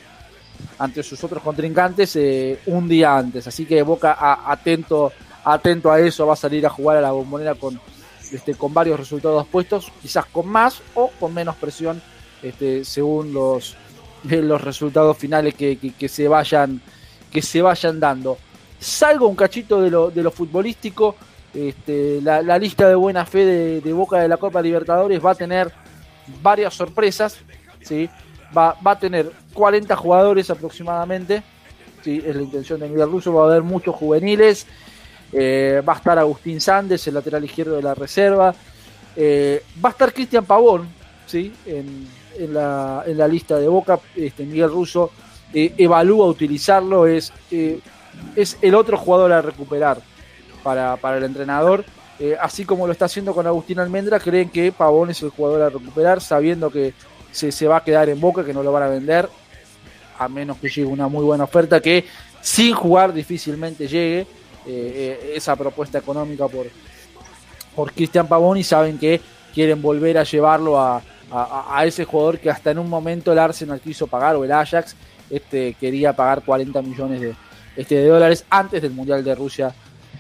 ante 0.78 1.04
sus 1.04 1.24
otros 1.24 1.42
contrincantes 1.42 2.16
eh, 2.16 2.60
un 2.68 2.88
día 2.88 3.18
antes. 3.18 3.48
Así 3.48 3.66
que 3.66 3.82
Boca 3.82 4.16
a- 4.20 4.52
atento 4.52 5.12
atento 5.44 5.92
a 5.92 6.00
eso 6.00 6.28
va 6.28 6.34
a 6.34 6.36
salir 6.36 6.66
a 6.66 6.70
jugar 6.70 6.98
a 6.98 7.02
la 7.02 7.12
bombonera 7.12 7.56
con 7.56 7.80
este, 8.32 8.54
con 8.56 8.74
varios 8.74 9.00
resultados 9.00 9.48
puestos, 9.48 9.92
quizás 10.02 10.26
con 10.26 10.48
más 10.48 10.82
o 10.94 11.10
con 11.20 11.34
menos 11.34 11.56
presión, 11.56 12.02
este, 12.44 12.86
según 12.86 13.34
los, 13.34 13.76
los 14.24 14.62
resultados 14.62 15.18
finales 15.18 15.54
que, 15.56 15.78
que- 15.78 16.10
se 16.10 16.28
vayan 16.28 16.82
que 17.32 17.42
se 17.42 17.62
vayan 17.62 18.00
dando. 18.00 18.38
Salgo 18.80 19.28
un 19.28 19.36
cachito 19.36 19.82
de 19.82 19.90
lo, 19.90 20.12
de 20.12 20.22
lo 20.22 20.32
futbolístico, 20.32 21.16
este, 21.54 22.20
la, 22.22 22.42
la 22.42 22.58
lista 22.58 22.88
de 22.90 22.96
buena 22.96 23.26
fe 23.26 23.46
de, 23.46 23.82
de 23.82 23.94
Boca 23.94 24.20
de 24.20 24.28
la 24.28 24.38
Copa 24.38 24.62
Libertadores 24.62 25.24
va 25.24 25.32
a 25.32 25.36
tener 25.36 25.72
varias 26.42 26.74
sorpresas, 26.74 27.38
¿sí? 27.82 28.10
va, 28.58 28.76
va 28.86 28.92
a 28.92 29.00
tener 29.00 29.32
40 29.54 29.96
jugadores 29.96 30.50
aproximadamente, 30.50 31.42
¿sí? 32.04 32.22
es 32.26 32.36
la 32.36 32.42
intención 32.42 32.80
de 32.82 32.90
Miguel 32.90 33.10
Russo, 33.10 33.34
va 33.34 33.44
a 33.44 33.52
haber 33.52 33.64
muchos 33.64 33.96
juveniles, 33.96 34.68
eh, 35.32 35.82
va 35.88 35.94
a 35.94 35.98
estar 35.98 36.20
Agustín 36.20 36.60
Sandes, 36.60 37.08
el 37.08 37.14
lateral 37.14 37.46
izquierdo 37.46 37.78
de 37.78 37.84
la 37.84 37.94
reserva. 37.94 38.54
Eh, 39.16 39.64
va 39.84 39.90
a 39.90 39.92
estar 39.94 40.14
Cristian 40.14 40.44
Pavón, 40.46 40.88
¿sí? 41.26 41.54
En 42.38 42.54
la, 42.54 43.04
en 43.06 43.18
la 43.18 43.28
lista 43.28 43.58
de 43.58 43.68
Boca. 43.68 44.00
Este, 44.16 44.46
Miguel 44.46 44.70
Russo 44.70 45.12
eh, 45.54 45.74
evalúa 45.78 46.28
utilizarlo. 46.28 47.08
Es, 47.08 47.32
eh, 47.52 47.80
es 48.36 48.58
el 48.62 48.76
otro 48.76 48.98
jugador 48.98 49.32
a 49.32 49.42
recuperar 49.42 50.02
para, 50.64 50.98
para 50.98 51.18
el 51.18 51.24
entrenador. 51.24 51.86
Eh, 52.20 52.38
así 52.40 52.66
como 52.66 52.86
lo 52.86 52.94
está 52.94 53.06
haciendo 53.06 53.34
con 53.34 53.48
Agustín 53.48 53.80
Almendra, 53.80 54.20
creen 54.20 54.50
que 54.50 54.72
Pavón 54.72 55.10
es 55.10 55.22
el 55.24 55.30
jugador 55.30 55.62
a 55.64 55.70
recuperar, 55.70 56.22
sabiendo 56.22 56.70
que 56.70 56.94
se, 57.32 57.52
se 57.52 57.68
va 57.68 57.78
a 57.78 57.84
quedar 57.84 58.10
en 58.10 58.20
Boca, 58.20 58.46
que 58.46 58.54
no 58.54 58.62
lo 58.62 58.72
van 58.72 58.84
a 58.84 58.88
vender, 58.90 59.28
a 60.20 60.28
menos 60.28 60.58
que 60.58 60.70
llegue 60.70 60.86
una 60.86 61.08
muy 61.08 61.24
buena 61.24 61.46
oferta 61.46 61.80
que 61.80 62.06
sin 62.42 62.74
jugar 62.74 63.14
difícilmente 63.14 63.88
llegue 63.88 64.28
esa 64.68 65.56
propuesta 65.56 65.98
económica 65.98 66.48
por, 66.48 66.68
por 67.76 67.92
Cristian 67.92 68.28
Pavón 68.28 68.58
y 68.58 68.64
saben 68.64 69.00
que 69.00 69.20
quieren 69.54 69.82
volver 69.82 70.20
a 70.20 70.24
llevarlo 70.24 70.80
a, 70.80 71.02
a- 71.32 71.86
ese 71.86 72.06
jugador 72.06 72.40
que 72.40 72.50
hasta 72.50 72.72
en 72.72 72.80
un 72.80 72.90
momento 72.90 73.32
el 73.32 73.40
Arsenal 73.40 73.80
quiso 73.80 74.08
pagar 74.08 74.36
o 74.36 74.44
el 74.44 74.52
Ajax 74.52 74.96
este, 75.30 75.74
quería 75.80 76.14
pagar 76.14 76.44
40 76.44 76.82
millones 76.82 77.22
de, 77.22 77.36
este, 77.78 77.96
de 77.96 78.08
dólares 78.08 78.44
antes 78.50 78.82
del 78.82 78.92
Mundial 78.92 79.24
de 79.24 79.34
Rusia 79.36 79.74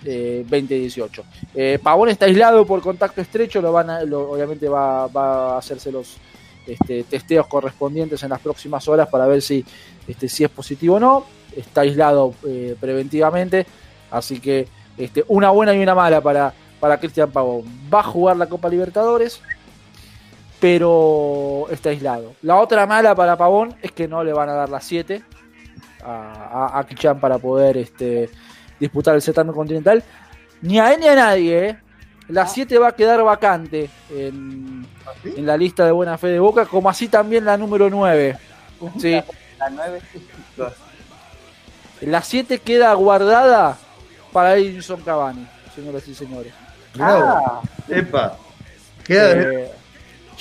eh, 0.05 0.41
2018. 0.49 1.23
Eh, 1.53 1.79
Pavón 1.83 2.09
está 2.09 2.25
aislado 2.25 2.65
por 2.65 2.81
contacto 2.81 3.21
estrecho, 3.21 3.61
lo 3.61 3.71
van 3.71 3.89
obviamente 4.13 4.67
va, 4.69 5.07
va 5.07 5.55
a 5.55 5.57
hacerse 5.57 5.91
los 5.91 6.17
este, 6.65 7.03
testeos 7.03 7.47
correspondientes 7.47 8.23
en 8.23 8.29
las 8.29 8.39
próximas 8.39 8.87
horas 8.87 9.07
para 9.09 9.25
ver 9.27 9.41
si, 9.41 9.65
este, 10.07 10.29
si 10.29 10.43
es 10.43 10.49
positivo 10.49 10.95
o 10.95 10.99
no. 10.99 11.25
Está 11.55 11.81
aislado 11.81 12.33
eh, 12.47 12.75
preventivamente, 12.79 13.65
así 14.09 14.39
que 14.39 14.67
este, 14.97 15.25
una 15.27 15.49
buena 15.49 15.73
y 15.75 15.83
una 15.83 15.93
mala 15.93 16.21
para, 16.21 16.53
para 16.79 16.97
Cristian 16.97 17.29
Pavón. 17.31 17.65
Va 17.93 17.99
a 17.99 18.03
jugar 18.03 18.37
la 18.37 18.47
Copa 18.47 18.69
Libertadores, 18.69 19.41
pero 20.61 21.65
está 21.71 21.89
aislado. 21.89 22.35
La 22.43 22.55
otra 22.57 22.85
mala 22.85 23.13
para 23.15 23.35
Pavón 23.35 23.75
es 23.81 23.91
que 23.91 24.07
no 24.07 24.23
le 24.23 24.31
van 24.31 24.47
a 24.47 24.53
dar 24.53 24.69
las 24.69 24.85
7 24.85 25.21
a, 26.05 26.69
a, 26.75 26.79
a 26.79 26.85
Kichan 26.85 27.19
para 27.19 27.39
poder 27.39 27.75
este, 27.77 28.29
disputar 28.79 29.15
el 29.15 29.21
certamen 29.23 29.53
continental. 29.55 30.03
Ni 30.61 30.79
a 30.79 30.93
él 30.93 30.99
ni 31.01 31.07
a 31.07 31.15
nadie, 31.15 31.67
¿eh? 31.69 31.77
La 32.27 32.45
7 32.47 32.77
va 32.77 32.89
a 32.89 32.95
quedar 32.95 33.21
vacante 33.23 33.89
en, 34.11 34.85
en 35.25 35.45
la 35.45 35.57
lista 35.57 35.83
de 35.83 35.91
buena 35.91 36.17
fe 36.19 36.27
de 36.27 36.39
Boca, 36.39 36.65
como 36.67 36.89
así 36.89 37.07
también 37.09 37.43
la 37.43 37.57
número 37.57 37.89
9. 37.89 38.37
Sí. 38.99 39.19
La 39.57 39.69
9. 39.69 39.99
La 42.01 42.21
7 42.21 42.59
queda 42.59 42.93
guardada 42.93 43.77
para 44.31 44.55
Edinson 44.55 45.01
Cavani, 45.01 45.45
señoras 45.75 46.07
y 46.07 46.15
señores. 46.15 46.53
Ah, 46.99 47.61
Epa. 47.89 48.37
Queda 49.03 49.27
de- 49.33 49.63
Eh, 49.65 49.71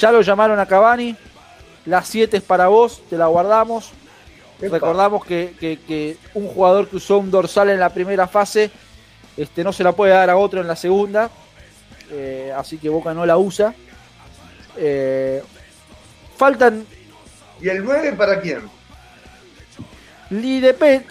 ya 0.00 0.10
lo 0.10 0.22
llamaron 0.22 0.58
a 0.58 0.66
Cavani. 0.66 1.14
La 1.86 2.02
7 2.02 2.38
es 2.38 2.42
para 2.42 2.68
vos, 2.68 3.02
te 3.08 3.16
la 3.16 3.26
guardamos. 3.26 3.90
Epa. 4.60 4.74
Recordamos 4.74 5.24
que, 5.24 5.54
que- 5.60 5.78
que 5.86 6.16
un 6.34 6.46
jugador 6.48 6.88
que 6.88 6.96
usó 6.96 7.18
un 7.18 7.30
dorsal 7.30 7.70
en 7.70 7.78
la 7.80 7.90
primera 7.90 8.26
fase 8.26 8.70
este, 9.36 9.62
no 9.64 9.72
se 9.72 9.84
la 9.84 9.92
puede 9.92 10.12
dar 10.12 10.28
a 10.30 10.36
otro 10.36 10.60
en 10.60 10.66
la 10.66 10.76
segunda. 10.76 11.30
Eh, 12.10 12.52
así 12.56 12.76
que 12.78 12.88
Boca 12.88 13.14
no 13.14 13.24
la 13.24 13.36
usa. 13.38 13.74
Eh, 14.76 15.42
faltan 16.36 16.84
¿Y 17.60 17.68
el 17.68 17.84
9 17.84 18.12
para 18.14 18.40
quién? 18.40 18.62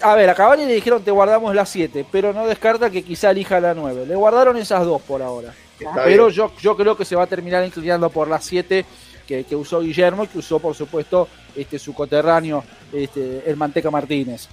A 0.02 0.14
ver, 0.14 0.30
a 0.30 0.34
Cavani 0.34 0.64
le 0.64 0.74
dijeron 0.74 1.02
te 1.02 1.10
guardamos 1.10 1.54
la 1.54 1.66
7, 1.66 2.06
pero 2.10 2.32
no 2.32 2.46
descarta 2.46 2.88
que 2.90 3.02
quizá 3.04 3.30
elija 3.30 3.60
la 3.60 3.74
9. 3.74 4.06
Le 4.06 4.14
guardaron 4.16 4.56
esas 4.56 4.84
dos 4.84 5.02
por 5.02 5.22
ahora. 5.22 5.52
Está 5.80 6.04
pero 6.04 6.26
bien. 6.26 6.36
yo, 6.36 6.52
yo 6.60 6.76
creo 6.76 6.96
que 6.96 7.04
se 7.04 7.16
va 7.16 7.24
a 7.24 7.26
terminar 7.26 7.64
inclinando 7.64 8.10
por 8.10 8.28
la 8.28 8.40
7 8.40 8.84
que, 9.26 9.44
que 9.44 9.56
usó 9.56 9.80
Guillermo 9.80 10.24
y 10.24 10.28
que 10.28 10.38
usó, 10.38 10.58
por 10.58 10.74
supuesto, 10.74 11.28
este, 11.54 11.78
su 11.78 11.94
coterráneo, 11.94 12.64
este, 12.92 13.48
el 13.48 13.56
Manteca 13.56 13.90
Martínez. 13.90 14.48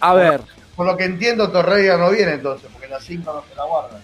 A 0.00 0.14
ver, 0.14 0.40
Por 0.74 0.86
lo 0.86 0.96
que 0.96 1.04
entiendo, 1.04 1.50
Torreira 1.50 1.96
no 1.96 2.10
viene 2.10 2.32
entonces, 2.32 2.68
porque 2.72 2.88
la 2.88 3.00
5 3.00 3.32
no 3.32 3.44
se 3.48 3.54
la 3.54 3.64
guardan. 3.64 4.00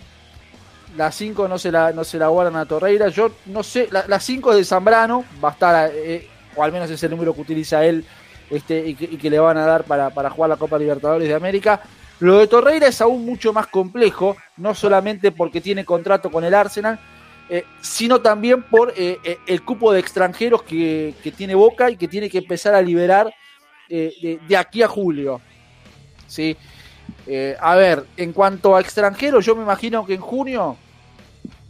la 0.97 1.13
5 1.13 1.49
no 1.49 1.59
se 1.59 1.73
la, 1.73 1.93
no 1.93 2.05
se 2.05 2.19
la 2.19 2.29
guardan 2.29 2.57
a 2.57 2.67
Torreira. 2.67 3.09
Yo 3.09 3.33
no 3.47 3.63
sé, 3.63 3.89
la 3.91 4.21
5 4.21 4.53
es 4.53 4.59
de 4.59 4.65
Zambrano, 4.65 5.25
va 5.43 5.51
a 5.51 5.53
estar, 5.53 5.91
eh, 5.93 6.29
o 6.55 6.63
al 6.63 6.73
menos 6.73 6.91
es 6.91 7.03
el 7.03 7.11
número 7.11 7.35
que 7.35 7.41
utiliza 7.41 7.85
él 7.85 8.05
este, 8.51 8.87
y, 8.87 8.95
que, 8.95 9.31
le 9.31 9.39
van 9.39 9.59
a 9.59 9.67
dar 9.67 9.85
para, 9.85 10.11
para 10.11 10.31
jugar 10.31 10.51
la 10.51 10.57
Copa 10.57 10.79
Libertadores 10.79 11.29
de 11.29 11.35
América. 11.35 11.83
Lo 12.21 12.39
de 12.39 12.49
Torreira 12.49 12.89
es 12.89 13.01
aún 13.01 13.25
mucho 13.25 13.53
más 13.53 13.69
complejo, 13.69 14.37
no 14.57 14.75
solamente 14.75 15.31
porque 15.31 15.61
tiene 15.61 15.85
contrato 15.85 16.31
con 16.31 16.43
el 16.45 16.55
Arsenal, 16.55 16.99
eh, 17.51 17.65
sino 17.81 18.21
también 18.21 18.63
por 18.63 18.93
eh, 18.97 19.19
eh, 19.25 19.39
el 19.47 19.65
cupo 19.65 19.93
de 19.93 20.01
extranjeros 20.01 20.63
que, 20.63 21.15
tiene 21.37 21.55
Boca 21.55 21.91
y 21.91 21.97
que 21.97 22.07
tiene 22.07 22.29
que 22.29 22.39
empezar 22.39 22.75
a 22.75 22.83
liberar 22.83 23.33
de, 23.89 24.57
aquí 24.57 24.83
a 24.83 24.89
julio. 24.89 25.41
¿sí? 26.27 26.57
a 27.61 27.75
ver, 27.75 28.05
en 28.17 28.33
cuanto 28.33 28.77
a 28.77 28.81
extranjeros, 28.81 29.45
yo 29.47 29.57
me 29.57 29.63
imagino 29.63 30.05
que 30.05 30.15
en 30.15 30.21
junio 30.21 30.77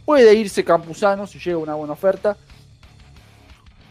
puede 0.03 0.33
irse 0.33 0.65
Campuzano 0.65 1.27
si 1.27 1.39
llega 1.39 1.57
una 1.57 1.75
buena 1.75 1.93
oferta. 1.93 2.35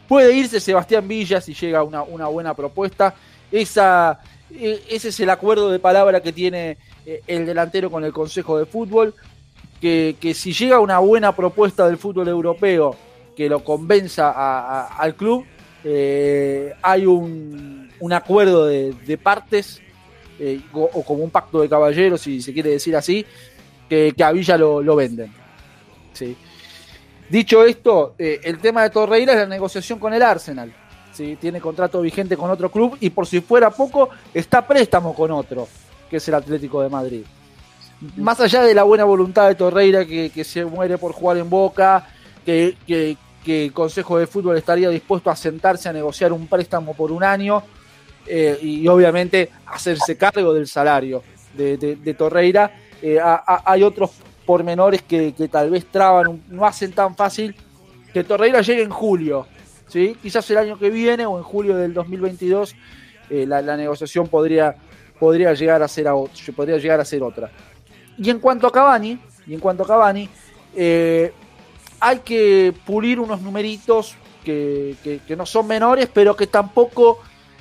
Puede 0.07 0.35
irse 0.35 0.61
Sebastián 0.61 1.07
Villa 1.07 1.41
si 1.41 1.55
llega 1.55 1.83
una, 1.83 2.03
una 2.03 2.27
buena 2.27 2.53
propuesta. 2.55 3.15
Esa, 3.51 4.21
ese 4.51 5.09
es 5.09 5.21
el 5.21 5.31
acuerdo 5.31 5.71
de 5.71 5.79
palabra 5.79 6.23
que 6.23 6.33
tiene 6.33 6.79
el 7.27 7.47
delantero 7.47 7.91
con 7.91 8.05
el 8.05 8.13
Consejo 8.13 8.59
de 8.59 8.67
Fútbol 8.67 9.15
que, 9.81 10.35
si 10.35 10.53
llega 10.53 10.81
una 10.81 10.99
buena 10.99 11.35
propuesta 11.35 11.87
del 11.87 11.99
fútbol 11.99 12.29
europeo 12.29 12.97
que 13.37 13.49
lo 13.49 13.63
convenza 13.63 14.89
al 14.89 15.15
club, 15.15 15.45
eh, 15.85 16.75
hay 16.83 17.07
un, 17.07 17.89
acuerdo 18.13 18.67
de, 18.67 19.19
partes, 19.23 19.81
eh, 20.41 20.61
o, 20.73 21.05
como 21.05 21.23
un 21.23 21.31
pacto 21.31 21.61
de 21.61 21.69
caballeros, 21.69 22.21
si 22.21 22.43
se 22.43 22.53
quiere 22.53 22.71
decir 22.71 22.97
así, 22.97 23.25
que, 23.89 24.13
a 24.21 24.33
Villa 24.33 24.59
lo, 24.59 24.97
venden. 24.97 25.33
¿sí? 26.13 26.37
Dicho 27.29 27.65
esto, 27.65 28.15
eh, 28.19 28.41
el 28.43 28.59
tema 28.59 28.83
de 28.83 28.91
Torreira 28.91 29.35
es 29.35 29.39
la 29.39 29.47
negociación 29.47 29.99
con 29.99 30.13
el 30.13 30.23
Arsenal. 30.23 30.73
Tiene 31.41 31.61
contrato 31.61 32.01
vigente 32.01 32.37
con 32.37 32.51
otro 32.51 32.71
club 32.71 32.97
y 33.01 33.11
por 33.11 33.27
si 33.27 33.41
fuera 33.41 33.71
poco, 33.71 34.11
está 34.33 34.67
préstamo 34.67 35.15
con 35.15 35.31
otro, 35.31 35.69
que 36.09 36.19
es 36.19 36.29
el 36.29 36.35
Atlético 36.35 36.83
de 36.83 36.89
Madrid 36.89 37.25
más 38.17 38.41
allá 38.41 38.63
de 38.63 38.75
la 38.75 38.85
buena 38.85 39.05
voluntad 39.05 39.49
de 39.49 39.55
Torreira 39.55 40.05
que, 40.05 40.45
se 40.45 40.65
muere 40.65 40.99
por 40.99 41.13
jugar 41.13 41.39
en 41.39 41.51
Boca, 41.51 42.07
que, 42.45 42.77
el 43.47 43.73
Consejo 43.73 44.19
de 44.19 44.27
Fútbol 44.27 44.59
estaría 44.59 44.91
dispuesto 44.91 45.31
a 45.31 45.37
sentarse 45.37 45.89
a 45.89 45.93
negociar 45.93 46.33
un 46.33 46.47
préstamo 46.47 46.95
por 46.95 47.11
un 47.11 47.25
año 47.25 47.63
eh, 48.27 48.59
y 48.61 48.87
obviamente 48.89 49.51
hacerse 49.67 50.19
cargo 50.19 50.53
del 50.53 50.67
salario 50.67 51.23
de, 51.55 52.15
Torreira, 52.17 52.71
eh, 53.01 53.19
hay 53.21 53.83
otros 53.83 54.11
pormenores 54.45 55.03
que, 55.03 55.33
tal 55.51 55.71
vez 55.71 55.87
traban, 55.87 56.43
no 56.49 56.67
hacen 56.67 56.93
tan 56.93 57.17
fácil 57.17 57.55
que 58.13 58.23
Torreira 58.23 58.61
llegue 58.61 58.83
en 58.83 58.91
julio. 58.91 59.47
¿Sí? 59.89 60.17
Quizás 60.23 60.49
el 60.51 60.59
año 60.59 60.79
que 60.79 60.91
viene 60.91 61.27
o 61.27 61.39
en 61.39 61.45
julio 61.45 61.77
del 61.77 61.93
2022 61.93 62.75
eh, 63.31 63.47
la, 63.47 63.77
negociación 63.77 64.29
podría, 64.29 64.77
podría, 65.19 65.53
llegar 65.55 65.83
a 65.83 65.89
ser 65.89 66.07
podría 66.55 66.79
llegar 66.79 67.01
a 67.01 67.05
ser 67.05 67.23
otra. 67.23 67.51
Y 68.17 68.31
en 68.31 68.39
cuanto 68.39 68.67
a 68.67 68.73
Cavani, 68.73 69.19
y 69.47 69.55
en 69.55 69.61
cuanto 69.61 69.83
a 69.83 69.87
Cavani, 69.87 70.29
eh, 70.75 71.33
hay 72.01 72.19
que 72.21 72.73
pulir 72.87 73.19
unos 73.21 73.41
numeritos 73.41 74.17
que, 74.45 75.21
no 75.37 75.45
son 75.45 75.67
menores, 75.67 76.09
pero 76.13 76.35
que 76.35 76.47
tampoco 76.47 77.19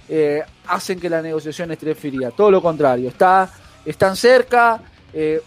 eh, 0.07 0.41
hacen 0.67 0.99
que 0.99 1.09
la 1.09 1.21
negociación 1.21 1.71
esté 1.71 1.95
fría. 1.95 2.31
Todo 2.31 2.51
lo 2.51 2.61
contrario, 2.61 3.09
está, 3.09 3.49
están 3.85 4.15
cerca. 4.15 4.81
Eh, 5.13 5.41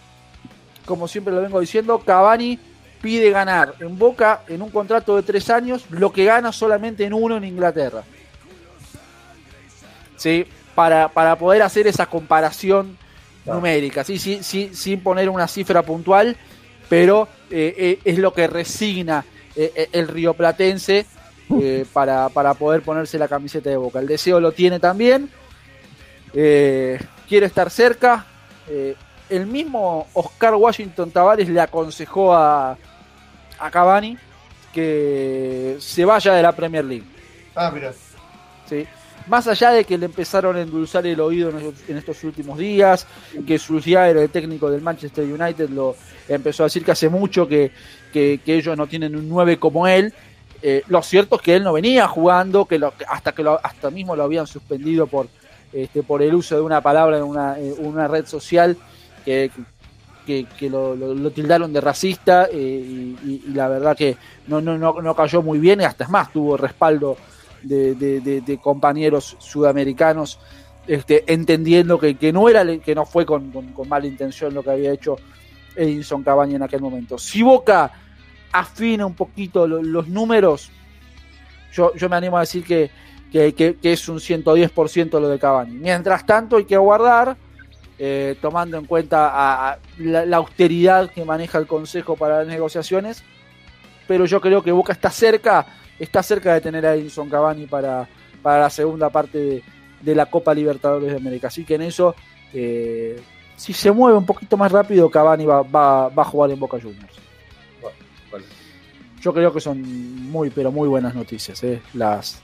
como 0.84 1.08
siempre 1.08 1.32
lo 1.32 1.40
vengo 1.40 1.60
diciendo, 1.60 1.98
Cavani 1.98 2.58
pide 3.00 3.30
ganar 3.30 3.74
en 3.80 3.98
Boca 3.98 4.42
en 4.48 4.62
un 4.62 4.70
contrato 4.70 5.16
de 5.16 5.22
tres 5.22 5.50
años 5.50 5.84
lo 5.90 6.12
que 6.12 6.24
gana 6.24 6.52
solamente 6.52 7.04
en 7.04 7.14
uno 7.14 7.36
en 7.36 7.44
Inglaterra. 7.44 8.02
¿Sí? 10.16 10.46
Para, 10.74 11.08
para 11.08 11.36
poder 11.36 11.62
hacer 11.62 11.86
esa 11.86 12.06
comparación 12.06 12.96
numérica, 13.46 14.04
¿sí? 14.04 14.18
Sí, 14.18 14.40
sí, 14.42 14.70
sin 14.74 15.00
poner 15.00 15.28
una 15.28 15.48
cifra 15.48 15.82
puntual, 15.82 16.36
pero 16.88 17.28
eh, 17.50 17.74
eh, 17.76 17.98
es 18.04 18.18
lo 18.18 18.32
que 18.32 18.46
resigna 18.46 19.24
eh, 19.56 19.88
el 19.92 20.08
rioplatense 20.08 21.06
para, 21.92 22.28
para 22.28 22.54
poder 22.54 22.82
ponerse 22.82 23.18
la 23.18 23.26
camiseta 23.26 23.70
de 23.70 23.76
boca. 23.76 23.98
El 23.98 24.06
deseo 24.06 24.38
lo 24.38 24.52
tiene 24.52 24.78
también, 24.78 25.28
quiere 26.32 27.46
estar 27.46 27.70
cerca. 27.70 28.24
el 29.28 29.46
mismo 29.46 30.06
Oscar 30.14 30.54
Washington 30.54 31.10
Tavares 31.10 31.48
le 31.48 31.60
aconsejó 31.60 32.34
a, 32.34 32.78
a 33.60 33.70
Cavani 33.70 34.16
que 34.72 35.76
se 35.80 36.04
vaya 36.04 36.34
de 36.34 36.42
la 36.42 36.52
Premier 36.52 36.84
League. 36.84 37.06
Ah, 37.54 37.70
mira. 37.72 37.92
Sí 38.68 38.86
más 39.30 39.46
allá 39.46 39.70
de 39.70 39.84
que 39.84 39.96
le 39.96 40.06
empezaron 40.06 40.56
a 40.56 40.62
endulzar 40.62 41.06
el 41.06 41.20
oído 41.20 41.50
en 41.88 41.96
estos 41.96 42.22
últimos 42.24 42.58
días, 42.58 43.06
que 43.46 43.58
Solskjaer, 43.58 44.16
el 44.16 44.30
técnico 44.30 44.68
del 44.68 44.80
Manchester 44.80 45.24
United, 45.24 45.68
lo 45.70 45.94
empezó 46.28 46.64
a 46.64 46.66
decir 46.66 46.84
que 46.84 46.90
hace 46.90 47.08
mucho 47.08 47.46
que, 47.46 47.70
ellos 48.12 48.76
no 48.76 48.88
tienen 48.88 49.14
un 49.14 49.28
9 49.28 49.58
como 49.58 49.86
él. 49.86 50.12
Eh, 50.62 50.82
lo 50.88 51.00
cierto 51.02 51.36
es 51.36 51.42
que 51.42 51.56
él 51.56 51.62
no 51.62 51.72
venía 51.72 52.08
jugando, 52.08 52.66
que 52.66 52.80
hasta 53.08 53.32
que 53.32 53.44
lo, 53.44 53.60
hasta 53.64 53.90
mismo 53.90 54.16
lo 54.16 54.24
habían 54.24 54.48
suspendido 54.48 55.06
por, 55.06 55.28
este, 55.72 56.02
por 56.02 56.22
el 56.22 56.34
uso 56.34 56.56
de 56.56 56.62
una 56.62 56.80
palabra 56.80 57.18
en 57.18 57.22
una, 57.22 58.08
red 58.08 58.26
social 58.26 58.76
que, 59.24 59.50
que, 60.26 60.46
lo, 60.70 61.30
tildaron 61.30 61.72
de 61.72 61.80
racista 61.80 62.48
eh, 62.50 63.16
y, 63.24 63.42
la 63.52 63.68
verdad 63.68 63.96
que 63.96 64.16
no, 64.46 64.60
no, 64.60 64.78
no, 64.78 65.14
cayó 65.14 65.42
muy 65.42 65.58
bien 65.58 65.80
y 65.80 65.84
hasta 65.84 66.04
es 66.04 66.10
más, 66.10 66.32
tuvo 66.32 66.56
respaldo 66.56 67.16
de, 67.62 68.58
compañeros 68.62 69.36
sudamericanos 69.38 70.38
este, 70.86 71.24
entendiendo 71.32 71.98
que, 71.98 72.32
no 72.32 72.48
era 72.48 72.64
que 72.78 72.94
no 72.94 73.06
fue 73.06 73.26
con, 73.26 73.52
mala 73.86 74.06
intención 74.06 74.54
lo 74.54 74.62
que 74.62 74.70
había 74.70 74.92
hecho 74.92 75.16
Edinson 75.76 76.22
Cavani 76.22 76.54
en 76.54 76.62
aquel 76.62 76.80
momento. 76.80 77.18
Si 77.18 77.42
Boca 77.42 77.92
afina 78.52 79.06
un 79.06 79.14
poquito 79.14 79.66
los 79.66 80.08
números, 80.08 80.70
yo, 81.72 81.94
yo 81.94 82.08
me 82.08 82.16
animo 82.16 82.36
a 82.36 82.40
decir 82.40 82.64
que, 82.64 82.90
que, 83.30 83.76
es 83.82 84.08
un 84.08 84.18
110% 84.18 85.20
lo 85.20 85.28
de 85.28 85.38
Cavani. 85.38 85.76
Mientras 85.76 86.26
tanto 86.26 86.56
hay 86.56 86.64
que 86.64 86.76
guardar, 86.76 87.36
eh, 88.02 88.34
tomando 88.40 88.78
en 88.78 88.86
cuenta 88.86 89.78
la, 89.98 90.36
austeridad 90.36 91.10
que 91.10 91.24
maneja 91.24 91.58
el 91.58 91.66
Consejo 91.66 92.16
para 92.16 92.38
las 92.38 92.48
negociaciones, 92.48 93.22
pero 94.08 94.24
yo 94.24 94.40
creo 94.40 94.62
que 94.62 94.72
Boca 94.72 94.92
está 94.92 95.10
cerca 95.10 95.66
está 96.00 96.22
cerca 96.22 96.54
de 96.54 96.60
tener 96.62 96.84
a 96.86 96.94
Edison 96.94 97.28
Cavani 97.28 97.66
para, 97.66 98.08
para 98.42 98.60
la 98.60 98.70
segunda 98.70 99.10
parte 99.10 99.62
de, 100.00 100.14
la 100.14 100.26
Copa 100.26 100.54
Libertadores 100.54 101.10
de 101.10 101.18
América. 101.18 101.48
Así 101.48 101.64
que 101.64 101.74
en 101.74 101.82
eso, 101.82 102.16
eh, 102.54 103.20
si 103.54 103.74
se 103.74 103.92
mueve 103.92 104.16
un 104.16 104.24
poquito 104.24 104.56
más 104.56 104.72
rápido, 104.72 105.10
Cavani 105.10 105.44
va, 105.44 105.62
va, 105.62 106.06
a 106.06 106.24
jugar 106.24 106.50
en 106.50 106.58
Boca 106.58 106.78
Juniors. 106.80 107.20
Yo 109.20 109.34
creo 109.34 109.52
que 109.52 109.60
son 109.60 109.82
muy, 110.30 110.48
pero 110.48 110.72
muy 110.72 110.88
buenas 110.88 111.14
noticias, 111.14 111.62
eh, 111.62 111.82
las, 111.92 112.40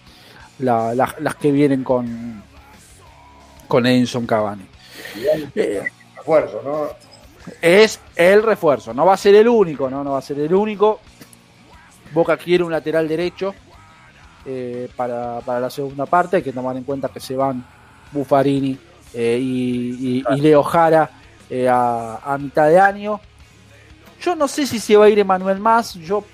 las 0.58 1.34
que 1.40 1.50
vienen 1.50 1.82
con, 1.82 2.42
con 3.66 3.86
Edison 3.86 4.26
Cavani. 4.26 4.75
Eh, 5.54 5.82
refuerzo, 6.16 6.62
¿no? 6.64 6.88
Es 7.62 8.00
el 8.16 8.42
refuerzo, 8.42 8.92
no 8.92 9.06
va 9.06 9.14
a 9.14 9.16
ser 9.16 9.34
el 9.36 9.48
único, 9.48 9.88
¿no? 9.88 10.02
No 10.02 10.12
va 10.12 10.18
a 10.18 10.22
ser 10.22 10.38
el 10.40 10.54
único. 10.54 11.00
Boca 12.12 12.36
quiere 12.36 12.64
un 12.64 12.72
lateral 12.72 13.06
derecho 13.06 13.54
eh, 14.44 14.88
para, 14.96 15.40
la 15.46 15.70
segunda 15.70 16.06
parte. 16.06 16.36
Hay 16.36 16.42
que 16.42 16.52
tomar 16.52 16.76
en 16.76 16.84
cuenta 16.84 17.08
que 17.08 17.20
se 17.20 17.36
van 17.36 17.64
Buffarini 18.12 18.78
eh, 19.14 19.38
y, 19.40 20.22
Leo 20.36 20.62
Jara 20.62 21.10
a, 21.68 22.38
mitad 22.40 22.68
de 22.68 22.80
año. 22.80 23.20
Yo 24.20 24.34
no 24.34 24.48
sé 24.48 24.66
si 24.66 24.78
se 24.78 24.96
va 24.96 25.04
a 25.04 25.08
ir 25.08 25.18
Emanuel 25.18 25.60
Más. 25.60 25.94
Yo 25.94 26.24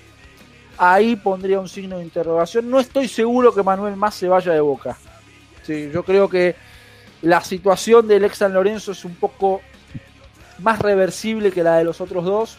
ahí 0.77 1.15
pondría 1.15 1.59
un 1.59 1.69
signo 1.69 1.97
de 1.97 2.03
interrogación. 2.03 2.69
No 2.69 2.79
estoy 2.79 3.07
seguro 3.07 3.53
que 3.53 3.63
Manuel 3.63 3.95
Más 3.95 4.15
se 4.15 4.27
vaya 4.27 4.53
de 4.53 4.61
Boca. 4.61 4.97
Sí, 5.63 5.89
yo 5.93 6.03
creo 6.03 6.27
que 6.29 6.55
la 7.23 7.41
situación 7.41 8.07
del 8.07 8.25
ex 8.25 8.37
San 8.37 8.53
Lorenzo 8.53 8.91
es 8.91 9.05
un 9.05 9.15
poco 9.15 9.61
más 10.59 10.79
reversible 10.79 11.51
que 11.51 11.63
la 11.63 11.77
de 11.77 11.85
los 11.85 12.01
otros 12.01 12.25
dos. 12.25 12.57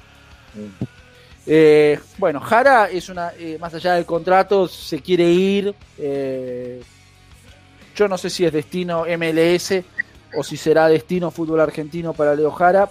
Eh, 1.46 1.98
bueno, 2.16 2.40
Jara 2.40 2.88
es 2.90 3.10
una, 3.10 3.32
eh, 3.38 3.58
más 3.60 3.74
allá 3.74 3.94
del 3.94 4.06
contrato, 4.06 4.66
se 4.66 5.00
quiere 5.00 5.30
ir. 5.30 5.74
Eh, 5.98 6.82
yo 7.94 8.08
no 8.08 8.16
sé 8.16 8.30
si 8.30 8.46
es 8.46 8.52
destino 8.52 9.04
MLS 9.18 9.84
o 10.34 10.42
si 10.42 10.56
será 10.56 10.88
destino 10.88 11.30
fútbol 11.30 11.60
argentino 11.60 12.14
para 12.14 12.34
Leo 12.34 12.50
Jara, 12.50 12.88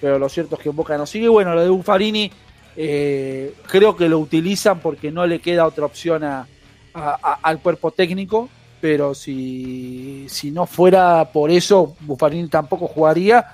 pero 0.00 0.18
lo 0.18 0.28
cierto 0.28 0.56
es 0.56 0.62
que 0.62 0.70
Boca 0.70 0.98
no 0.98 1.06
sigue. 1.06 1.28
Bueno, 1.28 1.54
lo 1.54 1.62
de 1.62 1.68
Buffarini 1.68 2.30
creo 2.74 3.96
que 3.96 4.08
lo 4.08 4.18
utilizan 4.18 4.80
porque 4.80 5.12
no 5.12 5.24
le 5.26 5.38
queda 5.38 5.64
otra 5.64 5.86
opción 5.86 6.24
al 6.24 7.58
cuerpo 7.60 7.92
técnico, 7.92 8.48
pero 8.84 9.14
si, 9.14 10.26
si 10.28 10.50
no 10.50 10.66
fuera 10.66 11.30
por 11.32 11.50
eso, 11.50 11.96
Buffarini 12.00 12.48
tampoco 12.48 12.86
jugaría 12.86 13.46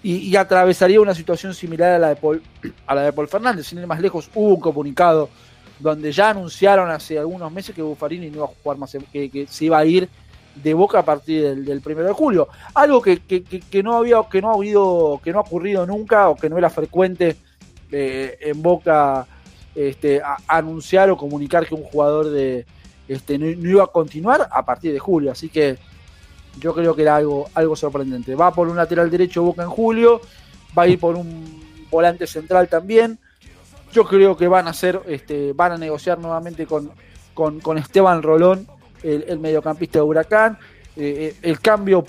y, 0.00 0.36
atravesaría 0.36 1.00
una 1.00 1.12
situación 1.12 1.54
similar 1.54 1.94
a 1.94 1.98
la 1.98 2.08
de 2.10 2.14
Paul, 2.14 2.40
a 2.86 2.94
la 2.94 3.02
de 3.02 3.12
Paul 3.12 3.26
Fernández. 3.26 3.66
Sin 3.66 3.80
ir 3.80 3.86
más 3.88 4.00
lejos, 4.00 4.30
hubo 4.32 4.54
un 4.54 4.60
comunicado 4.60 5.28
donde 5.80 6.12
ya 6.12 6.30
anunciaron 6.30 6.88
hace 6.88 7.18
algunos 7.18 7.50
meses 7.50 7.74
que 7.74 7.82
Buffarini 7.82 8.30
no 8.30 8.36
iba 8.36 8.44
a 8.44 8.62
jugar 8.62 8.78
más, 8.78 8.96
que, 9.12 9.46
se 9.50 9.64
iba 9.64 9.76
a 9.76 9.84
ir 9.84 10.08
de 10.54 10.72
Boca 10.72 11.00
a 11.00 11.04
partir 11.04 11.42
del, 11.42 11.64
del 11.64 11.80
primero 11.80 12.06
de 12.06 12.14
julio. 12.14 12.46
Algo 12.72 13.02
que, 13.02 13.20
no 13.82 13.96
había, 13.96 14.20
que 14.30 14.40
no 14.40 14.52
ha 14.52 14.54
habido, 14.54 15.20
que 15.24 15.32
no 15.32 15.38
ha 15.38 15.42
ocurrido 15.42 15.84
nunca 15.84 16.28
o 16.28 16.36
que 16.36 16.48
no 16.48 16.58
era 16.58 16.70
frecuente 16.70 17.34
eh, 17.90 18.38
en 18.40 18.62
Boca 18.62 19.26
este, 19.74 20.22
anunciar 20.46 21.10
o 21.10 21.16
comunicar 21.16 21.66
que 21.66 21.74
un 21.74 21.82
jugador 21.82 22.30
de 22.30 22.64
este, 23.08 23.38
no, 23.38 23.46
iba 23.46 23.84
a 23.84 23.88
continuar 23.88 24.48
a 24.50 24.64
partir 24.64 24.92
de 24.92 24.98
julio. 24.98 25.32
Así 25.32 25.48
que 25.48 25.78
yo 26.58 26.74
creo 26.74 26.94
que 26.94 27.02
era 27.02 27.16
algo, 27.16 27.48
algo 27.54 27.76
sorprendente. 27.76 28.34
Va 28.34 28.52
por 28.52 28.68
un 28.68 28.76
lateral 28.76 29.10
derecho 29.10 29.42
Boca 29.42 29.62
en 29.62 29.70
julio, 29.70 30.20
va 30.76 30.84
a 30.84 30.88
ir 30.88 30.98
por 30.98 31.16
un 31.16 31.62
volante 31.90 32.26
central 32.26 32.68
también. 32.68 33.18
Yo 33.92 34.04
creo 34.04 34.36
que 34.36 34.48
van 34.48 34.66
a 34.66 34.70
hacer, 34.70 35.00
este, 35.06 35.52
van 35.52 35.72
a 35.72 35.78
negociar 35.78 36.18
nuevamente 36.18 36.66
con, 36.66 36.90
con, 37.34 37.78
Esteban 37.78 38.22
Rolón, 38.22 38.66
el, 39.02 39.38
mediocampista 39.38 39.98
de 39.98 40.04
Huracán. 40.04 40.58
Eh, 40.96 41.34
eh, 41.34 41.36
el 41.42 41.60
cambio 41.60 42.04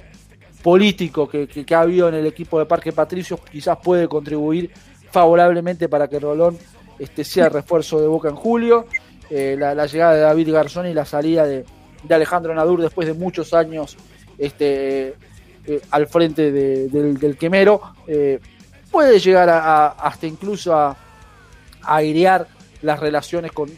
político 0.64 1.30
que, 1.30 1.66
ha 1.74 1.80
habido 1.80 2.10
en 2.10 2.16
el 2.16 2.26
equipo 2.26 2.60
de 2.60 2.66
Parque 2.66 2.92
Patricios 2.92 3.40
quizás 3.52 3.78
puede 3.82 4.08
contribuir 4.08 4.72
favorablemente 5.12 5.88
para 5.88 6.08
que 6.08 6.20
Rolón 6.20 6.58
este, 7.00 7.24
sea 7.24 7.50
refuerzo 7.50 8.02
de 8.02 8.08
Boca 8.08 8.30
en 8.30 8.36
julio. 8.36 8.86
Eh, 9.30 9.56
la, 9.58 9.86
llegada 9.86 10.13
de 10.13 10.22
David 10.22 10.54
Garzón 10.54 10.88
y 10.88 10.94
la 10.94 11.06
salida 11.06 11.46
de, 11.46 11.66
Alejandro 12.10 12.56
Nadur 12.56 12.82
después 12.82 13.08
de 13.08 13.13
muchos 13.13 13.54
años 13.54 13.98
este, 14.38 15.16
eh, 15.66 15.82
al 15.92 16.08
frente 16.08 16.52
del, 16.52 17.38
quemero, 17.38 17.82
eh, 18.08 18.40
puede 18.90 19.20
llegar 19.20 19.50
a, 19.50 19.88
hasta 19.88 20.26
incluso 20.26 20.74
a, 20.74 20.96
airear 21.82 22.48
las 22.82 23.00
relaciones 23.00 23.52
con, 23.52 23.70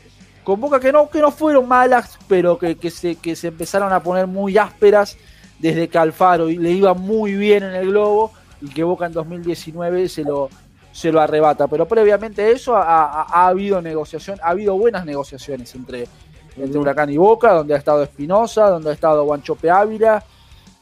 con 0.44 0.60
Boca, 0.60 0.80
que 0.80 0.92
no, 0.92 1.10
que 1.10 1.20
no 1.20 1.32
fueron 1.32 1.68
malas, 1.68 2.20
pero 2.28 2.58
que, 2.58 2.76
se, 2.90 3.16
que 3.16 3.36
se 3.36 3.48
empezaron 3.48 3.92
a 3.94 4.02
poner 4.02 4.28
muy 4.28 4.58
ásperas 4.58 5.18
desde 5.60 5.88
que 5.88 5.98
Alfaro 5.98 6.48
le 6.48 6.72
iba 6.72 6.94
muy 6.94 7.34
bien 7.34 7.64
en 7.64 7.76
el 7.76 7.88
globo 7.88 8.32
y 8.62 8.70
que 8.70 8.84
Boca 8.84 9.06
en 9.06 9.14
2019 9.14 10.10
se 10.10 10.24
lo, 10.24 10.50
se 10.92 11.12
lo 11.12 11.22
arrebata. 11.22 11.68
Pero 11.68 11.88
previamente 11.88 12.42
a 12.42 12.50
eso 12.50 12.76
ha, 12.76 13.48
habido 13.48 13.82
negociación, 13.82 14.40
ha 14.44 14.50
habido 14.50 14.78
buenas 14.78 15.06
negociaciones 15.06 15.74
entre, 15.76 16.08
entre 16.58 16.80
Huracán 16.80 17.10
y 17.10 17.18
Boca, 17.18 17.54
donde 17.54 17.74
ha 17.74 17.78
estado 17.78 18.04
Espinosa, 18.04 18.70
donde 18.70 18.90
ha 18.90 18.94
estado 18.94 19.24
Guanchope 19.24 19.70
Ávila, 19.70 20.24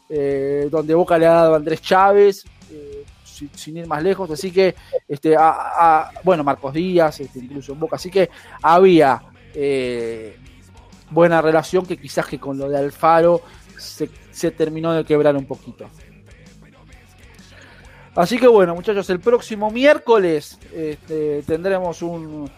eh, 0.10 0.67
donde 0.72 0.93
Boca 0.93 1.17
le 1.17 1.28
ha 1.28 1.34
dado 1.34 1.54
a 1.54 1.58
Andrés 1.58 1.82
Chávez, 1.82 2.46
eh, 2.72 3.06
sin, 3.54 3.78
ir 3.78 3.88
más 3.88 4.02
lejos, 4.02 4.30
así 4.32 4.52
que, 4.52 4.76
este, 5.08 5.36
a, 5.38 6.12
bueno, 6.24 6.43
Marcos 6.43 6.74
Díaz, 6.74 7.20
este, 7.20 7.39
incluso 7.39 7.74
en 7.74 7.80
Boca, 7.80 7.98
así 7.98 8.10
que 8.10 8.30
había 8.62 9.22
eh, 9.54 10.38
buena 11.10 11.41
relación 11.41 11.86
que 11.86 11.98
quizás 11.98 12.26
que 12.26 12.39
con 12.39 12.58
lo 12.58 12.70
de 12.70 12.78
Alfaro 12.78 13.41
se, 13.78 14.08
terminó 14.52 14.93
de 14.93 15.04
quebrar 15.04 15.36
un 15.36 15.46
poquito. 15.46 15.89
Así 18.17 18.39
que 18.39 18.47
bueno, 18.47 18.73
muchachos, 18.73 19.08
el 19.12 19.19
próximo 19.19 19.69
miércoles 19.69 20.58
este, 20.73 21.43
tendremos 21.43 22.01
un, 22.01 22.49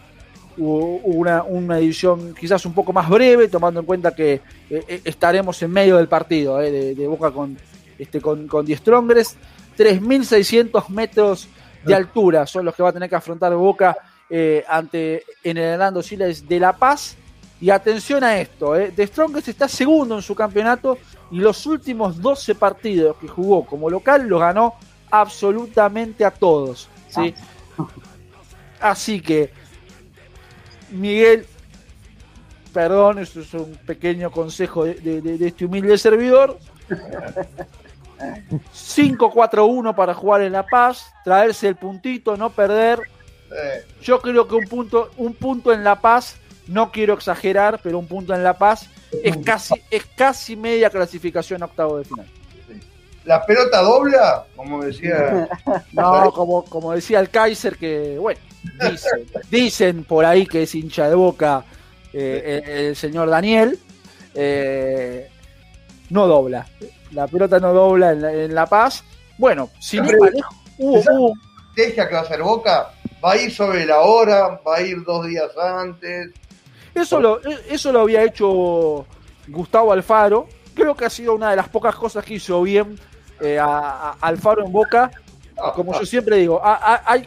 una, 0.56 1.42
una, 1.42 1.78
edición 1.78 2.34
quizás 2.34 2.64
un 2.64 2.72
poco 2.72 2.94
más 2.94 3.10
breve, 3.10 3.46
tomando 3.48 3.80
en 3.80 3.84
cuenta 3.84 4.14
que 4.14 4.32
eh, 4.32 4.40
eh, 4.70 5.02
estaremos 5.04 5.62
en 5.62 5.70
medio 5.70 5.98
del 5.98 6.08
partido 6.08 6.62
eh, 6.62 6.94
de, 6.94 7.06
Boca 7.06 7.30
con, 7.30 7.58
este, 7.98 8.22
con, 8.22 8.48
con 8.48 8.64
Die 8.64 8.74
Strongers. 8.74 9.36
3.600 9.76 10.88
metros 10.88 11.46
de 11.84 11.94
altura 11.94 12.46
son 12.46 12.64
los 12.64 12.74
que 12.74 12.82
va 12.82 12.88
a 12.88 12.92
tener 12.94 13.10
que 13.10 13.16
afrontar 13.16 13.54
Boca 13.54 13.94
ante 14.66 15.24
en 15.44 15.58
el 15.58 15.64
Hernando 15.64 16.02
Siles 16.02 16.48
de 16.48 16.58
La 16.58 16.74
Paz. 16.74 17.18
Y 17.60 17.68
atención 17.68 18.24
a 18.24 18.40
esto, 18.40 18.74
eh, 18.74 18.94
Strongest 18.96 19.48
está 19.48 19.68
segundo 19.68 20.16
en 20.16 20.22
su 20.22 20.34
campeonato 20.34 20.96
y 21.30 21.40
los 21.40 21.66
últimos 21.66 22.18
12 22.18 22.54
partidos 22.54 23.16
que 23.18 23.28
jugó 23.28 23.66
como 23.66 23.90
local 23.90 24.26
los 24.26 24.40
ganó 24.40 24.76
absolutamente 25.10 26.24
a 26.24 26.30
todos. 26.30 26.88
¿sí? 27.08 27.34
Ah. 27.78 27.86
Así 28.80 29.20
que 29.20 29.52
Miguel, 30.90 31.46
perdón, 32.72 33.18
esto 33.18 33.40
es 33.40 33.52
un 33.54 33.76
pequeño 33.86 34.30
consejo 34.30 34.84
de, 34.84 35.38
este 35.40 35.64
humilde 35.64 35.96
servidor. 35.98 36.58
5-4-1 38.74 39.94
para 39.94 40.12
jugar 40.12 40.42
en 40.42 40.52
La 40.52 40.66
Paz, 40.66 41.10
traerse 41.24 41.68
el 41.68 41.76
puntito, 41.76 42.36
no 42.36 42.50
perder. 42.50 43.00
Yo 44.02 44.20
creo 44.20 44.46
que 44.46 44.54
un 44.56 44.66
punto, 44.66 45.10
un 45.16 45.32
punto 45.34 45.72
en 45.72 45.82
La 45.84 46.00
Paz, 46.00 46.36
no 46.66 46.92
quiero 46.92 47.14
exagerar, 47.14 47.80
pero 47.82 47.98
un 47.98 48.06
punto 48.06 48.34
en 48.34 48.44
La 48.44 48.58
Paz 48.58 48.90
es 49.24 49.36
casi, 49.38 49.74
es 49.90 50.04
casi 50.16 50.54
media 50.54 50.90
clasificación 50.90 51.62
a 51.62 51.66
octavo 51.66 51.98
de 51.98 52.04
final. 52.04 52.26
La 53.24 53.44
pelota 53.44 53.82
dobla, 53.82 54.44
como 54.56 54.82
decía. 54.82 55.48
No, 55.92 56.32
como, 56.32 56.64
como 56.64 56.92
decía 56.92 57.20
el 57.20 57.28
Kaiser, 57.28 57.76
que 57.76 58.16
bueno, 58.18 58.40
Dicen, 59.50 60.04
por 60.04 60.24
ahí 60.24 60.46
que 60.46 60.64
es 60.64 60.74
hincha 60.74 61.08
de 61.08 61.14
boca 61.14 61.64
eh, 62.12 62.88
el, 62.88 62.96
señor 62.96 63.28
Daniel. 63.30 63.78
Eh, 64.34 65.28
no 66.10 66.26
dobla. 66.26 66.66
La 67.12 67.26
pelota 67.26 67.58
no 67.58 67.72
dobla 67.72 68.12
en 68.12 68.54
La, 68.54 68.66
Paz. 68.66 69.04
Bueno, 69.38 69.70
sin 69.80 70.04
hubo, 70.78 71.32
Deja 71.74 72.08
que 72.08 72.14
va 72.14 72.20
a 72.20 72.26
ser 72.26 72.42
boca. 72.42 72.90
Va 73.24 73.32
a 73.32 73.36
ir 73.36 73.52
sobre 73.52 73.84
la 73.86 74.00
hora, 74.00 74.60
va 74.66 74.76
a 74.76 74.82
ir 74.82 75.04
dos 75.04 75.26
días 75.26 75.50
antes. 75.56 76.30
Eso 76.94 77.20
lo, 77.20 77.40
eso 77.68 77.92
lo 77.92 78.00
había 78.00 78.24
hecho 78.24 79.06
Gustavo 79.48 79.92
Alfaro. 79.92 80.48
Creo 80.74 80.96
que 80.96 81.04
ha 81.04 81.10
sido 81.10 81.34
una 81.34 81.50
de 81.50 81.56
las 81.56 81.68
pocas 81.68 81.94
cosas 81.94 82.24
que 82.24 82.34
hizo 82.34 82.62
bien 82.62 82.98
eh, 83.40 83.58
a, 83.58 84.16
Alfaro 84.20 84.64
en 84.64 84.72
Boca. 84.72 85.10
Como 85.74 85.98
yo 85.98 86.06
siempre 86.06 86.36
digo, 86.36 86.60
hay, 86.64 87.26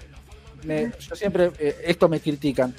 yo 0.68 1.16
siempre, 1.16 1.52
eh, 1.60 1.84
esto 1.86 2.10
me 2.10 2.20
critican. 2.20 2.74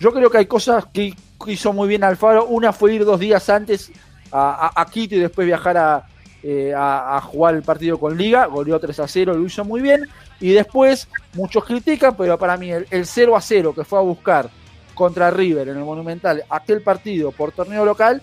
Yo 0.00 0.12
creo 0.12 0.30
que 0.30 0.38
hay 0.38 0.46
cosas 0.46 0.86
que 0.92 1.14
hizo 1.46 1.72
muy 1.72 1.88
bien 1.88 2.04
Alfaro. 2.04 2.46
Una 2.46 2.72
fue 2.72 2.94
ir 2.94 3.04
dos 3.04 3.20
días 3.20 3.48
antes 3.48 3.90
a, 4.32 4.86
Quito 4.90 5.14
y 5.14 5.20
después 5.20 5.46
viajar 5.46 6.04
eh, 6.42 6.72
a, 6.76 7.20
jugar 7.20 7.54
el 7.54 7.62
partido 7.62 7.98
con 7.98 8.16
Liga. 8.16 8.46
Goleó 8.46 8.78
3 8.78 9.00
a 9.00 9.08
0, 9.08 9.34
lo 9.34 9.44
hizo 9.44 9.64
muy 9.64 9.80
bien. 9.80 10.08
Y 10.40 10.52
después, 10.52 11.08
muchos 11.34 11.64
critican, 11.64 12.16
pero 12.16 12.38
para 12.38 12.56
mí 12.56 12.70
el, 12.70 13.06
0 13.06 13.36
a 13.36 13.40
0 13.40 13.74
que 13.74 13.84
fue 13.84 13.98
a 13.98 14.02
buscar 14.02 14.50
contra 14.94 15.30
River 15.30 15.68
en 15.68 15.78
el 15.78 15.84
Monumental, 15.84 16.44
aquel 16.48 16.80
partido 16.80 17.32
por 17.32 17.52
torneo 17.52 17.84
local, 17.84 18.22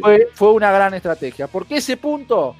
fue, 0.00 0.28
fue 0.34 0.52
una 0.52 0.72
gran 0.72 0.94
estrategia. 0.94 1.46
Porque 1.46 1.76
ese 1.76 1.96
punto 1.96 2.56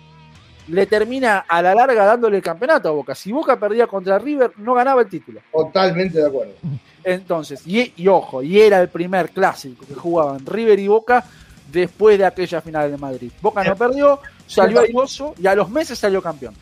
le 0.69 0.87
termina 0.87 1.45
a 1.49 1.63
la 1.63 1.75
larga 1.75 2.05
dándole 2.05 2.39
el 2.39 2.43
campeonato 2.43 2.89
a 2.89 2.93
Boca. 2.93 3.15
Si 3.15 3.33
Boca 3.33 3.59
perdía 3.59 3.87
contra 3.87 4.19
River, 4.19 4.53
no 4.59 4.75
ganaba 4.75 5.03
el 5.03 5.09
título. 5.09 5.41
Totalmente 5.53 6.19
de 6.19 6.27
acuerdo. 6.27 6.55
Entonces, 7.03 7.63
y, 7.67 8.07
ojo, 8.09 8.43
y 8.43 8.61
era 8.61 8.81
el 8.81 8.89
primer 8.89 9.31
clásico 9.31 9.87
que 9.87 9.95
jugaban 9.95 10.45
River 10.45 10.79
y 10.79 10.89
Boca 10.89 11.25
después 11.71 12.19
de 12.19 12.25
aquella 12.25 12.61
final 12.61 12.91
de 12.91 12.99
Madrid. 12.99 13.31
Boca 13.41 13.65
no 13.65 13.77
perdió, 13.77 14.21
salió 14.47 14.81
airoso 14.81 15.35
y 15.39 15.47
a 15.47 15.55
los 15.55 15.71
meses 15.71 15.99
salió 15.99 16.23
campeón. 16.23 16.55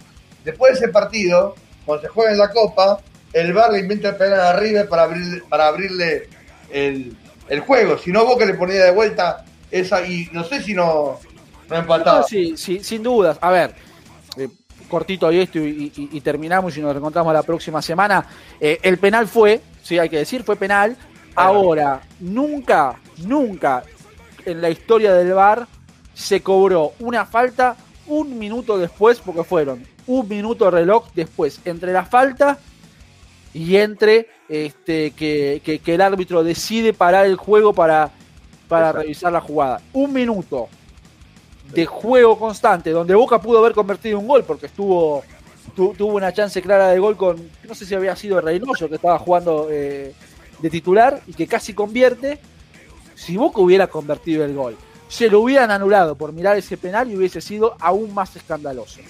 Después 0.45 0.73
de 0.73 0.85
ese 0.85 0.93
partido, 0.93 1.55
cuando 1.85 2.03
se 2.03 2.09
juega 2.09 2.33
en 2.33 2.39
la 2.39 2.51
Copa, 2.51 3.01
el 3.33 3.53
Bar 3.53 3.73
le 3.73 3.81
inventa 3.81 4.11
el 4.11 4.17
penal 4.17 4.41
a 4.41 4.53
River 4.59 4.89
para, 4.89 5.09
para 5.49 5.67
abrirle 5.69 6.29
el, 6.71 7.17
juego. 7.67 7.99
Si 7.99 8.13
no, 8.13 8.25
Boca 8.25 8.45
le 8.45 8.55
ponía 8.55 8.85
de 8.85 8.91
vuelta 8.93 9.45
esa 9.71 10.07
y 10.07 10.29
no 10.33 10.45
sé 10.45 10.63
si 10.63 10.75
no, 10.75 11.19
no 11.69 11.77
empataba. 11.77 12.23
sí, 12.23 12.57
sí, 12.57 12.83
sin 12.83 13.03
dudas. 13.03 13.39
A 13.41 13.51
ver, 13.51 13.75
cortito 14.89 15.31
y 15.31 15.41
esto 15.41 15.59
y, 15.59 16.21
terminamos 16.23 16.77
y 16.77 16.81
nos 16.81 16.97
encontramos 16.97 17.33
la 17.33 17.43
próxima 17.43 17.83
semana. 17.83 18.25
Eh, 18.61 18.79
el 18.83 18.99
penal 18.99 19.29
fue, 19.29 19.61
sí, 19.83 19.99
hay 19.99 20.09
que 20.09 20.19
decir, 20.19 20.43
fue 20.43 20.57
penal. 20.57 20.97
Ahora, 21.35 22.01
nunca, 22.21 22.97
nunca 23.19 23.85
en 24.45 24.61
la 24.61 24.71
historia 24.71 25.15
del 25.15 25.33
VAR 25.33 25.67
se 26.15 26.41
cobró 26.41 26.93
una 26.99 27.25
falta 27.27 27.77
un 28.07 28.39
minuto 28.39 28.79
después, 28.79 29.21
porque 29.21 29.45
fueron 29.45 29.85
un 30.07 30.27
minuto 30.29 30.71
reloj 30.71 31.09
después, 31.15 31.61
entre 31.65 31.93
la 31.93 32.05
falta 32.07 32.59
y 33.53 33.77
entre 33.77 34.29
este, 34.49 35.11
que, 35.13 35.61
que, 35.63 35.95
el 35.95 36.01
árbitro 36.01 36.43
decide 36.43 36.93
parar 36.93 37.27
el 37.27 37.37
juego 37.37 37.73
para, 37.73 38.11
para 38.67 38.93
revisar 38.93 39.33
la 39.33 39.41
jugada. 39.41 39.81
Un 39.93 40.13
minuto 40.13 40.69
de 41.73 41.87
juego 41.87 42.39
constante, 42.39 42.91
donde 42.91 43.15
Boca 43.15 43.41
pudo 43.41 43.59
haber 43.59 43.73
convertido 43.73 44.19
un 44.19 44.27
gol, 44.27 44.45
porque 44.45 44.67
estuvo 44.67 45.23
tuvo 45.75 46.15
una 46.15 46.33
chance 46.33 46.61
clara 46.63 46.89
de 46.89 46.99
gol 46.99 47.17
con, 47.17 47.51
no 47.67 47.75
sé 47.75 47.87
si 47.87 47.95
había 47.95 48.17
sido 48.17 48.41
Reynoso, 48.41 48.89
que 48.89 48.97
estaba 48.97 49.19
jugando 49.19 49.69
eh, 49.71 50.13
de 50.61 50.71
titular 50.71 51.23
y 51.27 51.35
que 51.35 51.47
casi 51.47 51.75
convierte. 51.75 52.39
Si 53.15 53.37
Boca 53.37 53.61
hubiera 53.61 53.89
convertido 53.89 54.45
el 54.45 54.55
gol, 54.55 54.77
se 55.09 55.29
lo 55.29 55.41
hubieran 55.41 55.71
anulado 55.71 56.15
por 56.15 56.33
mirar 56.33 56.57
ese 56.57 56.77
penal 56.77 57.11
y 57.11 57.17
hubiese 57.17 57.41
sido 57.41 57.77
aún 57.81 58.15
más 58.15 58.35
escandaloso. 58.37 59.01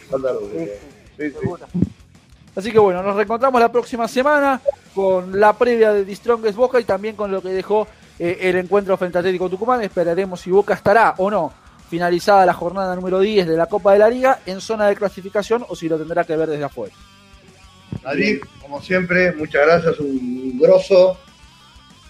Así 2.57 2.73
que 2.73 2.79
bueno, 2.79 3.03
nos 3.03 3.15
reencontramos 3.15 3.61
la 3.61 3.71
próxima 3.71 4.09
semana 4.09 4.61
con 4.95 5.39
la 5.39 5.53
previa 5.53 5.93
de 5.93 6.15
Strongest 6.15 6.57
Boca 6.57 6.81
y 6.81 6.85
también 6.85 7.17
con 7.17 7.31
lo 7.31 7.41
que 7.41 7.51
dejó 7.51 7.87
eh, 8.19 8.39
el 8.43 8.57
encuentro 8.57 8.97
frente 8.97 9.19
a 9.19 9.21
Atlético 9.21 9.49
Tucumán. 9.49 9.83
Esperaremos 9.83 10.41
si 10.41 10.51
Boca 10.51 10.75
estará 10.75 11.15
o 11.19 11.31
no 11.31 11.53
finalizada 11.89 12.47
la 12.47 12.55
jornada 12.55 12.95
número 12.95 13.21
10 13.21 13.47
de 13.47 13.57
la 13.57 13.67
Copa 13.67 13.93
de 13.93 13.99
la 13.99 14.09
Liga 14.09 14.41
en 14.47 14.61
zona 14.61 14.87
de 14.87 14.97
clasificación 14.97 15.65
o 15.69 15.75
si 15.75 15.89
lo 15.89 15.99
tendrá 15.99 16.25
que 16.25 16.37
ver 16.37 16.49
desde 16.49 16.65
afuera. 16.65 16.95
Nadir, 18.05 18.41
como 18.61 18.81
siempre, 18.83 19.33
muchas 19.33 19.67
gracias, 19.67 19.99
un 19.99 20.59
grosso. 20.59 21.19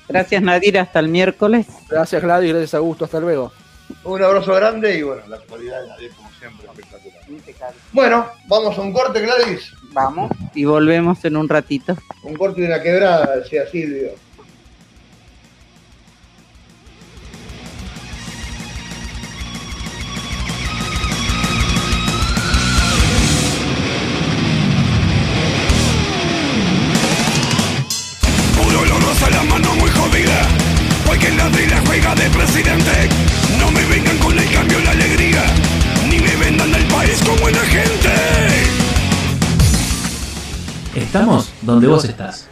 Gracias 0.09 0.43
Nadir, 0.43 0.79
hasta 0.79 0.99
el 0.99 1.09
miércoles. 1.09 1.67
Gracias 1.89 2.23
Gladys, 2.23 2.51
gracias 2.51 2.75
Augusto, 2.75 3.05
hasta 3.05 3.21
luego. 3.21 3.53
Un 4.05 4.23
abrazo 4.23 4.55
grande 4.55 4.99
y 4.99 5.03
bueno, 5.03 5.23
la 5.29 5.37
actualidad 5.37 5.83
de 5.83 5.89
Nadir, 5.89 6.11
como 6.13 6.31
siempre, 6.33 6.67
espectacular. 6.67 7.73
Bueno, 7.93 8.27
vamos 8.47 8.77
a 8.77 8.81
un 8.81 8.93
corte, 8.93 9.21
Gladys. 9.21 9.73
Vamos 9.93 10.31
y 10.55 10.65
volvemos 10.65 11.25
en 11.25 11.37
un 11.37 11.49
ratito. 11.49 11.97
Un 12.23 12.37
corte 12.37 12.61
de 12.61 12.67
una 12.67 12.83
quebrada, 12.83 13.37
decía 13.37 13.67
Silvio. 13.67 14.11
Estamos 41.09 41.51
donde 41.63 41.87
vos 41.87 42.05
estás. 42.05 42.49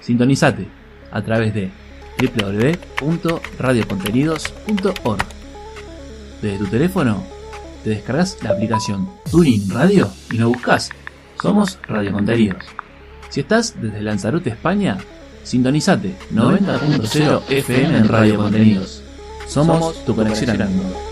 Sintonizate 0.00 0.68
a 1.10 1.20
través 1.20 1.52
de 1.52 1.72
www.radiocontenidos.org. 3.00 5.26
Desde 6.40 6.58
tu 6.58 6.66
teléfono 6.66 7.24
te 7.82 7.90
descargas 7.90 8.38
la 8.40 8.50
aplicación 8.50 9.10
Tuning 9.28 9.68
Radio 9.70 10.08
y 10.30 10.38
nos 10.38 10.50
buscas. 10.50 10.90
Somos 11.42 11.80
Radio 11.88 12.12
Contenidos. 12.12 12.62
Si 13.30 13.40
estás 13.40 13.74
desde 13.82 14.00
Lanzarote, 14.00 14.50
España, 14.50 14.98
sintonizate 15.42 16.14
90.0 16.32 17.42
FM 17.48 17.98
en 17.98 18.06
Radio 18.06 18.36
Contenidos. 18.36 19.02
Somos 19.48 20.04
tu 20.04 20.14
conexión 20.14 20.50
al 20.50 20.70
mundo. 20.70 21.07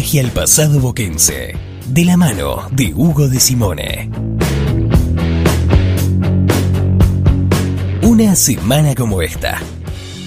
Viaje 0.00 0.20
al 0.20 0.30
pasado 0.30 0.80
boquense, 0.80 1.54
de 1.88 2.04
la 2.06 2.16
mano 2.16 2.68
de 2.72 2.94
Hugo 2.94 3.28
de 3.28 3.38
Simone. 3.38 4.08
Una 8.02 8.34
semana 8.34 8.94
como 8.94 9.20
esta, 9.20 9.58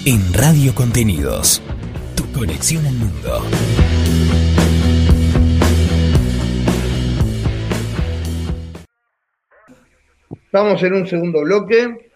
en 0.04 0.32
Radio 0.32 0.76
Contenidos, 0.76 1.60
tu 2.14 2.30
conexión 2.38 2.86
al 2.86 2.94
mundo. 2.94 3.42
Estamos 10.44 10.82
en 10.84 10.94
un 10.94 11.06
segundo 11.08 11.40
bloque 11.40 12.12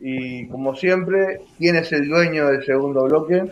y 0.00 0.48
como 0.48 0.74
siempre, 0.74 1.40
¿quién 1.56 1.76
es 1.76 1.92
el 1.92 2.08
dueño 2.08 2.48
del 2.48 2.64
segundo 2.64 3.04
bloque? 3.04 3.44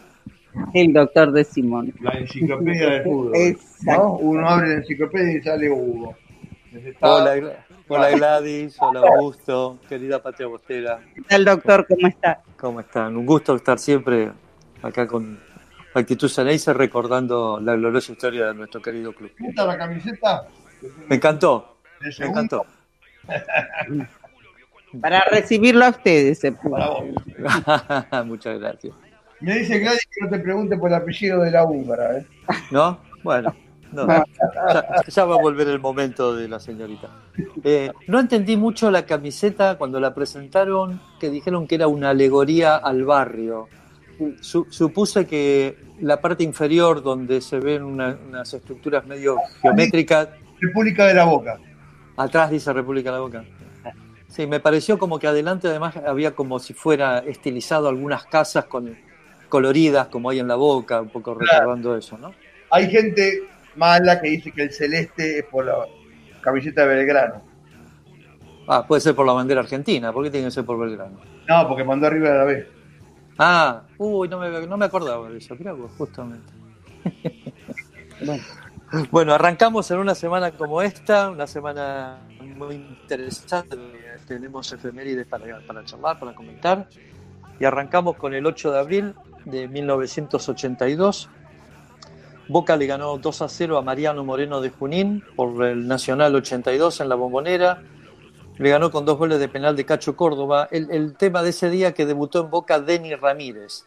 El 0.77 0.93
doctor 0.93 1.33
de 1.33 1.43
Simón. 1.43 1.95
La 2.03 2.11
enciclopedia 2.19 2.91
del 2.91 3.05
fútbol. 3.05 3.33
Exacto. 3.35 4.03
¿no? 4.03 4.13
Uno 4.17 4.47
abre 4.47 4.69
la 4.69 4.75
enciclopedia 4.75 5.39
y 5.39 5.43
sale 5.43 5.71
Hugo. 5.71 6.15
Hola, 7.01 7.65
hola 7.89 8.11
Gladys, 8.11 8.77
hola 8.79 9.01
Augusto, 9.01 9.79
querida 9.89 10.23
Patria 10.23 10.47
Bostera, 10.49 11.01
¿Qué 11.15 11.23
tal, 11.23 11.47
doctor? 11.47 11.87
¿Cómo 11.89 12.07
está? 12.07 12.43
¿cómo 12.59 12.81
están? 12.81 13.17
Un 13.17 13.25
gusto 13.25 13.57
estar 13.57 13.79
siempre 13.79 14.31
acá 14.83 15.07
con 15.07 15.41
Actitud 15.95 16.29
Ceneice 16.29 16.75
recordando 16.75 17.59
la 17.59 17.75
gloriosa 17.75 18.13
historia 18.13 18.49
de 18.49 18.55
nuestro 18.55 18.83
querido 18.83 19.15
club. 19.15 19.33
¿Gusta 19.39 19.65
la 19.65 19.79
camiseta? 19.79 20.47
Me 21.09 21.17
encantó, 21.17 21.79
De 22.03 22.15
me 22.19 22.27
encantó. 22.27 22.67
Para 25.01 25.25
recibirlo 25.31 25.87
a 25.87 25.89
ustedes, 25.89 26.43
para 26.63 26.89
vos. 26.89 28.27
Muchas 28.27 28.59
gracias. 28.61 28.93
Me 29.41 29.59
dice 29.59 29.79
Gladys 29.79 30.07
que 30.11 30.25
no 30.25 30.31
te 30.31 30.39
pregunte 30.39 30.77
por 30.79 30.89
el 30.91 30.95
apellido 30.97 31.43
de 31.43 31.51
la 31.51 31.65
húngara. 31.65 32.19
¿eh? 32.19 32.27
¿No? 32.71 33.01
Bueno, 33.23 33.55
no, 33.93 34.07
ya, 34.07 35.03
ya 35.07 35.25
va 35.25 35.35
a 35.35 35.39
volver 35.39 35.69
el 35.69 35.81
momento 35.81 36.35
de 36.35 36.49
la 36.49 36.59
señorita. 36.61 37.11
Eh, 37.65 37.91
no 38.09 38.21
entendí 38.21 38.57
mucho 38.57 38.91
la 38.91 39.05
camiseta 39.05 39.77
cuando 39.79 40.01
la 40.01 40.15
presentaron, 40.15 41.01
que 41.21 41.29
dijeron 41.31 41.67
que 41.67 41.75
era 41.75 41.87
una 41.89 42.11
alegoría 42.11 42.77
al 42.77 43.05
barrio. 43.05 43.69
Su- 44.41 44.67
supuse 44.71 45.27
que 45.27 45.77
la 46.01 46.21
parte 46.21 46.43
inferior, 46.45 47.03
donde 47.03 47.41
se 47.41 47.59
ven 47.61 47.83
una- 47.83 48.17
unas 48.29 48.53
estructuras 48.55 49.07
medio 49.07 49.37
geométricas, 49.61 50.29
República 50.61 51.07
de 51.07 51.15
la 51.15 51.25
Boca. 51.25 51.59
atrás 52.17 52.51
dice 52.51 52.73
República 52.73 53.11
de 53.11 53.17
la 53.17 53.21
Boca. 53.23 53.45
Sí, 54.29 54.47
me 54.47 54.59
pareció 54.61 54.99
como 54.99 55.19
que 55.19 55.27
adelante 55.27 55.69
además 55.69 55.97
había 55.99 56.35
como 56.35 56.59
si 56.59 56.75
fuera 56.75 57.19
estilizado 57.21 57.89
algunas 57.89 58.25
casas 58.27 58.65
con 58.65 58.89
coloridas 59.49 60.09
como 60.09 60.31
hay 60.31 60.39
en 60.39 60.49
la 60.49 60.57
Boca, 60.57 61.01
un 61.01 61.09
poco 61.09 61.35
recordando 61.35 61.97
eso, 61.97 62.19
¿no? 62.19 62.33
Hay 62.71 62.91
gente 62.91 63.43
mala 63.77 64.21
que 64.21 64.29
dice 64.29 64.53
que 64.53 64.63
el 64.63 64.73
celeste 64.73 65.39
es 65.41 65.45
por 65.45 65.65
la 65.65 65.87
camiseta 66.41 66.87
de 66.87 66.95
Belgrano. 66.95 67.43
Ah, 68.69 68.85
puede 68.87 69.01
ser 69.01 69.15
por 69.15 69.27
la 69.27 69.33
bandera 69.33 69.61
argentina, 69.61 70.13
¿por 70.13 70.25
qué 70.25 70.31
tiene 70.31 70.47
que 70.47 70.51
ser 70.51 70.65
por 70.65 70.79
Belgrano? 70.79 71.21
No, 71.49 71.69
porque 71.69 71.85
mandó 71.85 72.07
arriba 72.07 72.31
de 72.31 72.39
la 72.39 72.45
B. 72.45 72.69
Ah, 73.39 73.83
uy, 73.99 74.29
no 74.29 74.39
me, 74.39 74.67
no 74.67 74.77
me 74.77 74.87
acordaba 74.87 75.29
de 75.29 75.39
eso, 75.39 75.55
mirá 75.57 75.73
vos, 75.73 75.91
justamente. 75.97 76.53
Bueno, 79.11 79.35
arrancamos 79.35 79.91
en 79.91 79.99
una 79.99 80.15
semana 80.15 80.53
como 80.53 80.81
esta, 80.81 81.31
una 81.31 81.47
semana 81.49 82.21
muy 82.57 82.77
interesante. 82.77 83.77
Tenemos 84.29 84.73
efemérides 84.73 85.27
para, 85.27 85.61
para 85.67 85.85
charlar, 85.85 86.19
para 86.21 86.35
comentar. 86.35 86.89
Y 87.59 87.65
arrancamos 87.65 88.17
con 88.17 88.33
el 88.35 88.47
8 88.47 88.73
de 88.73 88.79
abril 88.79 89.15
de 89.47 89.69
1982. 89.69 91.31
Boca 92.49 92.77
le 92.77 92.87
ganó 92.87 93.17
2 93.17 93.43
a 93.43 93.49
0 93.49 93.79
a 93.79 93.83
Mariano 93.83 94.23
Moreno 94.23 94.61
de 94.61 94.71
Junín 94.71 95.25
por 95.35 95.65
el 95.65 95.89
Nacional 95.89 96.35
82 96.35 97.01
en 97.01 97.09
la 97.09 97.15
Bombonera. 97.15 97.83
Le 98.59 98.71
ganó 98.71 98.91
con 98.91 99.05
dos 99.05 99.19
goles 99.19 99.39
de 99.41 99.49
penal 99.49 99.75
de 99.75 99.85
Cacho 99.85 100.15
Córdoba. 100.15 100.69
El, 100.71 100.91
el 100.91 101.17
tema 101.17 101.43
de 101.43 101.51
ese 101.51 101.71
día 101.71 101.95
que 101.95 102.07
debutó 102.07 102.43
en 102.43 102.51
Boca 102.51 102.81
Denny 102.81 103.15
Ramírez. 103.15 103.85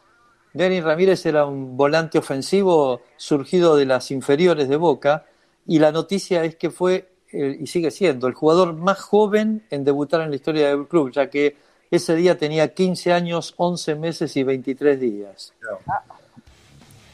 Denny 0.54 0.82
Ramírez 0.82 1.26
era 1.26 1.46
un 1.46 1.78
volante 1.78 2.18
ofensivo 2.18 3.02
surgido 3.18 3.76
de 3.76 3.86
las 3.86 4.10
inferiores 4.12 4.68
de 4.68 4.78
Boca 4.78 5.26
y 5.68 5.80
la 5.80 5.92
noticia 5.92 6.44
es 6.44 6.56
que 6.56 6.72
fue, 6.72 7.12
eh, 7.32 7.58
y 7.60 7.68
sigue 7.68 7.92
siendo, 7.92 8.28
el 8.28 8.34
jugador 8.34 8.74
más 8.74 9.00
joven 9.00 9.64
en 9.70 9.84
debutar 9.84 10.22
en 10.22 10.32
la 10.32 10.36
historia 10.36 10.70
del 10.70 10.88
club, 10.88 11.12
ya 11.12 11.30
que 11.30 11.56
ese 11.92 12.16
día 12.16 12.38
tenía 12.38 12.74
15 12.74 13.14
años, 13.14 13.54
11 13.58 13.96
meses 13.96 14.36
y 14.38 14.44
23 14.44 15.00
días. 15.00 15.54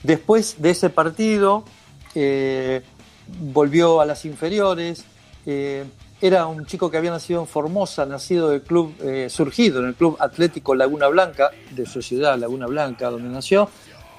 Después 0.04 0.56
de 0.60 0.70
ese 0.72 0.90
partido, 0.90 1.64
eh, 2.14 2.82
volvió 3.40 4.02
a 4.02 4.06
las 4.06 4.26
inferiores. 4.26 5.06
eh, 5.46 5.86
era 6.22 6.48
un 6.48 6.66
chico 6.66 6.90
que 6.90 6.98
había 6.98 7.12
nacido 7.12 7.42
en 7.42 7.48
Formosa, 7.48 8.06
nacido 8.06 8.50
del 8.50 8.62
club, 8.62 8.96
eh, 9.04 9.28
surgido 9.30 9.82
en 9.82 9.88
el 9.88 9.96
club 9.96 10.16
Atlético 10.20 10.74
Laguna 10.74 11.08
Blanca, 11.08 11.52
de 11.72 11.86
su 11.86 12.02
ciudad, 12.02 12.38
Laguna 12.38 12.68
Blanca, 12.68 13.10
donde 13.10 13.30
nació, 13.30 13.70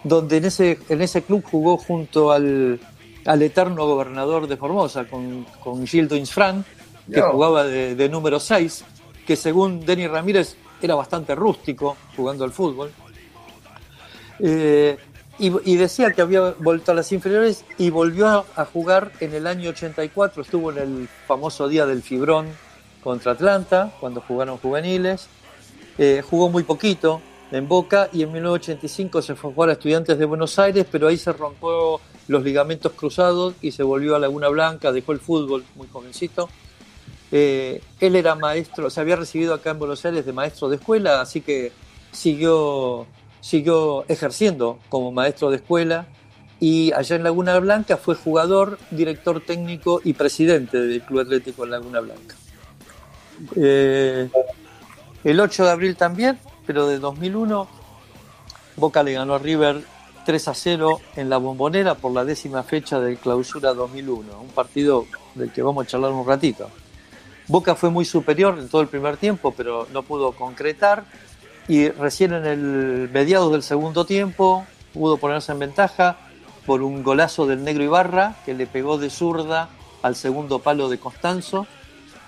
donde 0.04 0.36
en 0.36 0.44
ese, 0.44 0.78
en 0.90 1.00
ese 1.00 1.22
club 1.22 1.42
jugó 1.50 1.78
junto 1.78 2.32
al, 2.32 2.78
al 3.24 3.42
eterno 3.42 3.86
gobernador 3.86 4.46
de 4.46 4.56
Formosa, 4.58 5.06
con, 5.06 5.46
con 5.64 5.86
Gildo 5.86 6.16
Insfran, 6.16 6.64
que 7.10 7.20
jugaba 7.20 7.64
de, 7.64 7.94
de 7.94 8.08
número 8.08 8.38
6, 8.38 8.84
que 9.26 9.36
según 9.36 9.84
Denis 9.84 10.10
Ramírez 10.10 10.56
era 10.80 10.94
bastante 10.94 11.34
rústico 11.34 11.96
jugando 12.16 12.44
al 12.44 12.52
fútbol. 12.52 12.90
Eh, 14.38 14.96
y, 15.38 15.76
decía 15.76 16.12
que 16.12 16.22
había 16.22 16.54
vuelto 16.58 16.92
a 16.92 16.94
las 16.94 17.12
inferiores 17.12 17.64
y 17.76 17.90
volvió 17.90 18.26
a, 18.26 18.46
a 18.56 18.64
jugar 18.64 19.12
en 19.20 19.34
el 19.34 19.46
año 19.46 19.68
84, 19.68 20.42
estuvo 20.42 20.72
en 20.72 20.78
el 20.78 21.08
famoso 21.26 21.68
día 21.68 21.84
del 21.84 22.02
Fibrón 22.02 22.46
contra 23.04 23.32
Atlanta, 23.32 23.92
cuando 24.00 24.22
jugaron 24.22 24.56
juveniles. 24.56 25.28
Eh, 25.98 26.22
jugó 26.28 26.48
muy 26.48 26.62
poquito 26.62 27.20
en 27.50 27.68
Boca 27.68 28.08
y 28.12 28.22
en 28.22 28.32
1985 28.32 29.22
se 29.22 29.34
fue 29.34 29.50
a 29.50 29.54
jugar 29.54 29.70
a 29.70 29.72
Estudiantes 29.74 30.18
de 30.18 30.24
Buenos 30.24 30.58
Aires, 30.58 30.86
pero 30.90 31.06
ahí 31.08 31.16
se 31.16 31.32
rompió 31.32 32.00
los 32.28 32.42
ligamentos 32.42 32.92
cruzados 32.92 33.54
y 33.62 33.70
se 33.70 33.82
volvió 33.82 34.16
a 34.16 34.18
Laguna 34.18 34.48
Blanca, 34.48 34.90
dejó 34.90 35.12
el 35.12 35.20
fútbol 35.20 35.64
muy 35.76 35.86
jovencito. 35.86 36.48
Eh, 37.32 37.80
él 38.00 38.16
era 38.16 38.34
maestro, 38.34 38.88
se 38.88 39.00
había 39.00 39.16
recibido 39.16 39.54
acá 39.54 39.70
en 39.70 39.78
Buenos 39.78 40.04
Aires 40.04 40.24
de 40.24 40.32
maestro 40.32 40.68
de 40.68 40.76
escuela, 40.76 41.20
así 41.20 41.40
que 41.40 41.72
siguió, 42.12 43.06
siguió 43.40 44.04
ejerciendo 44.08 44.78
como 44.88 45.10
maestro 45.10 45.50
de 45.50 45.56
escuela 45.56 46.06
y 46.60 46.92
allá 46.92 47.16
en 47.16 47.24
Laguna 47.24 47.58
Blanca 47.58 47.96
fue 47.96 48.14
jugador, 48.14 48.78
director 48.90 49.40
técnico 49.40 50.00
y 50.02 50.14
presidente 50.14 50.78
del 50.78 51.02
Club 51.02 51.20
Atlético 51.20 51.64
en 51.64 51.70
Laguna 51.70 52.00
Blanca. 52.00 52.34
Eh, 53.56 54.30
el 55.24 55.40
8 55.40 55.64
de 55.64 55.70
abril 55.70 55.96
también, 55.96 56.38
pero 56.66 56.86
de 56.86 56.98
2001, 56.98 57.68
Boca 58.76 59.02
le 59.02 59.12
ganó 59.12 59.34
a 59.34 59.38
River 59.38 59.82
3 60.24 60.48
a 60.48 60.54
0 60.54 61.00
en 61.16 61.28
la 61.28 61.36
bombonera 61.36 61.94
por 61.94 62.12
la 62.12 62.24
décima 62.24 62.62
fecha 62.62 63.00
del 63.00 63.18
clausura 63.18 63.74
2001, 63.74 64.40
un 64.40 64.48
partido 64.48 65.06
del 65.34 65.52
que 65.52 65.62
vamos 65.62 65.84
a 65.84 65.88
charlar 65.88 66.12
un 66.12 66.26
ratito. 66.26 66.70
Boca 67.48 67.74
fue 67.74 67.90
muy 67.90 68.04
superior 68.04 68.58
en 68.58 68.68
todo 68.68 68.80
el 68.80 68.88
primer 68.88 69.16
tiempo, 69.16 69.54
pero 69.56 69.86
no 69.92 70.02
pudo 70.02 70.32
concretar 70.32 71.04
y 71.68 71.88
recién 71.88 72.32
en 72.32 72.46
el 72.46 73.10
mediados 73.12 73.52
del 73.52 73.62
segundo 73.62 74.04
tiempo 74.04 74.66
pudo 74.92 75.16
ponerse 75.16 75.52
en 75.52 75.58
ventaja 75.58 76.16
por 76.64 76.82
un 76.82 77.02
golazo 77.02 77.46
del 77.46 77.62
negro 77.64 77.84
Ibarra 77.84 78.36
que 78.44 78.54
le 78.54 78.66
pegó 78.66 78.98
de 78.98 79.10
zurda 79.10 79.68
al 80.02 80.16
segundo 80.16 80.60
palo 80.60 80.88
de 80.88 80.98
Costanzo 80.98 81.66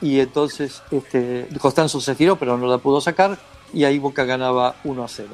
y 0.01 0.21
entonces 0.21 0.83
este, 0.91 1.49
Costanzo 1.61 2.01
se 2.01 2.15
giró 2.15 2.37
pero 2.37 2.57
no 2.57 2.67
la 2.67 2.79
pudo 2.79 3.01
sacar 3.01 3.39
y 3.73 3.85
ahí 3.85 3.99
Boca 3.99 4.25
ganaba 4.25 4.77
1 4.85 5.05
a 5.05 5.09
0. 5.09 5.29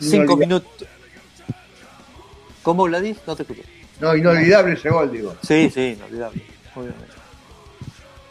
Cinco 0.00 0.36
minutos. 0.36 0.88
¿Cómo 2.62 2.84
Gladys? 2.84 3.18
No 3.26 3.36
te 3.36 3.42
escuché. 3.42 3.62
No, 4.00 4.16
inolvidable 4.16 4.74
ese 4.74 4.90
gol, 4.90 5.10
digo. 5.12 5.34
Sí, 5.42 5.70
sí, 5.70 5.96
inolvidable, 5.96 6.42
obviamente. 6.74 7.13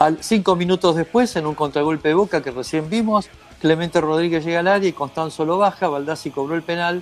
Al, 0.04 0.22
cinco 0.22 0.58
minutos 0.58 0.98
después, 0.98 1.34
en 1.38 1.46
un 1.46 1.56
contragolpe 1.56 2.10
de 2.10 2.14
Boca 2.14 2.44
que 2.44 2.52
recién 2.52 2.90
vimos, 2.90 3.30
Clemente 3.62 4.02
Rodríguez 4.02 4.44
llega 4.44 4.60
al 4.60 4.68
área 4.68 4.90
y 4.90 4.92
Constanzo 4.92 5.46
lo 5.46 5.58
baja, 5.58 5.88
Baldassi 5.88 6.30
cobró 6.30 6.56
el 6.56 6.62
penal 6.62 7.02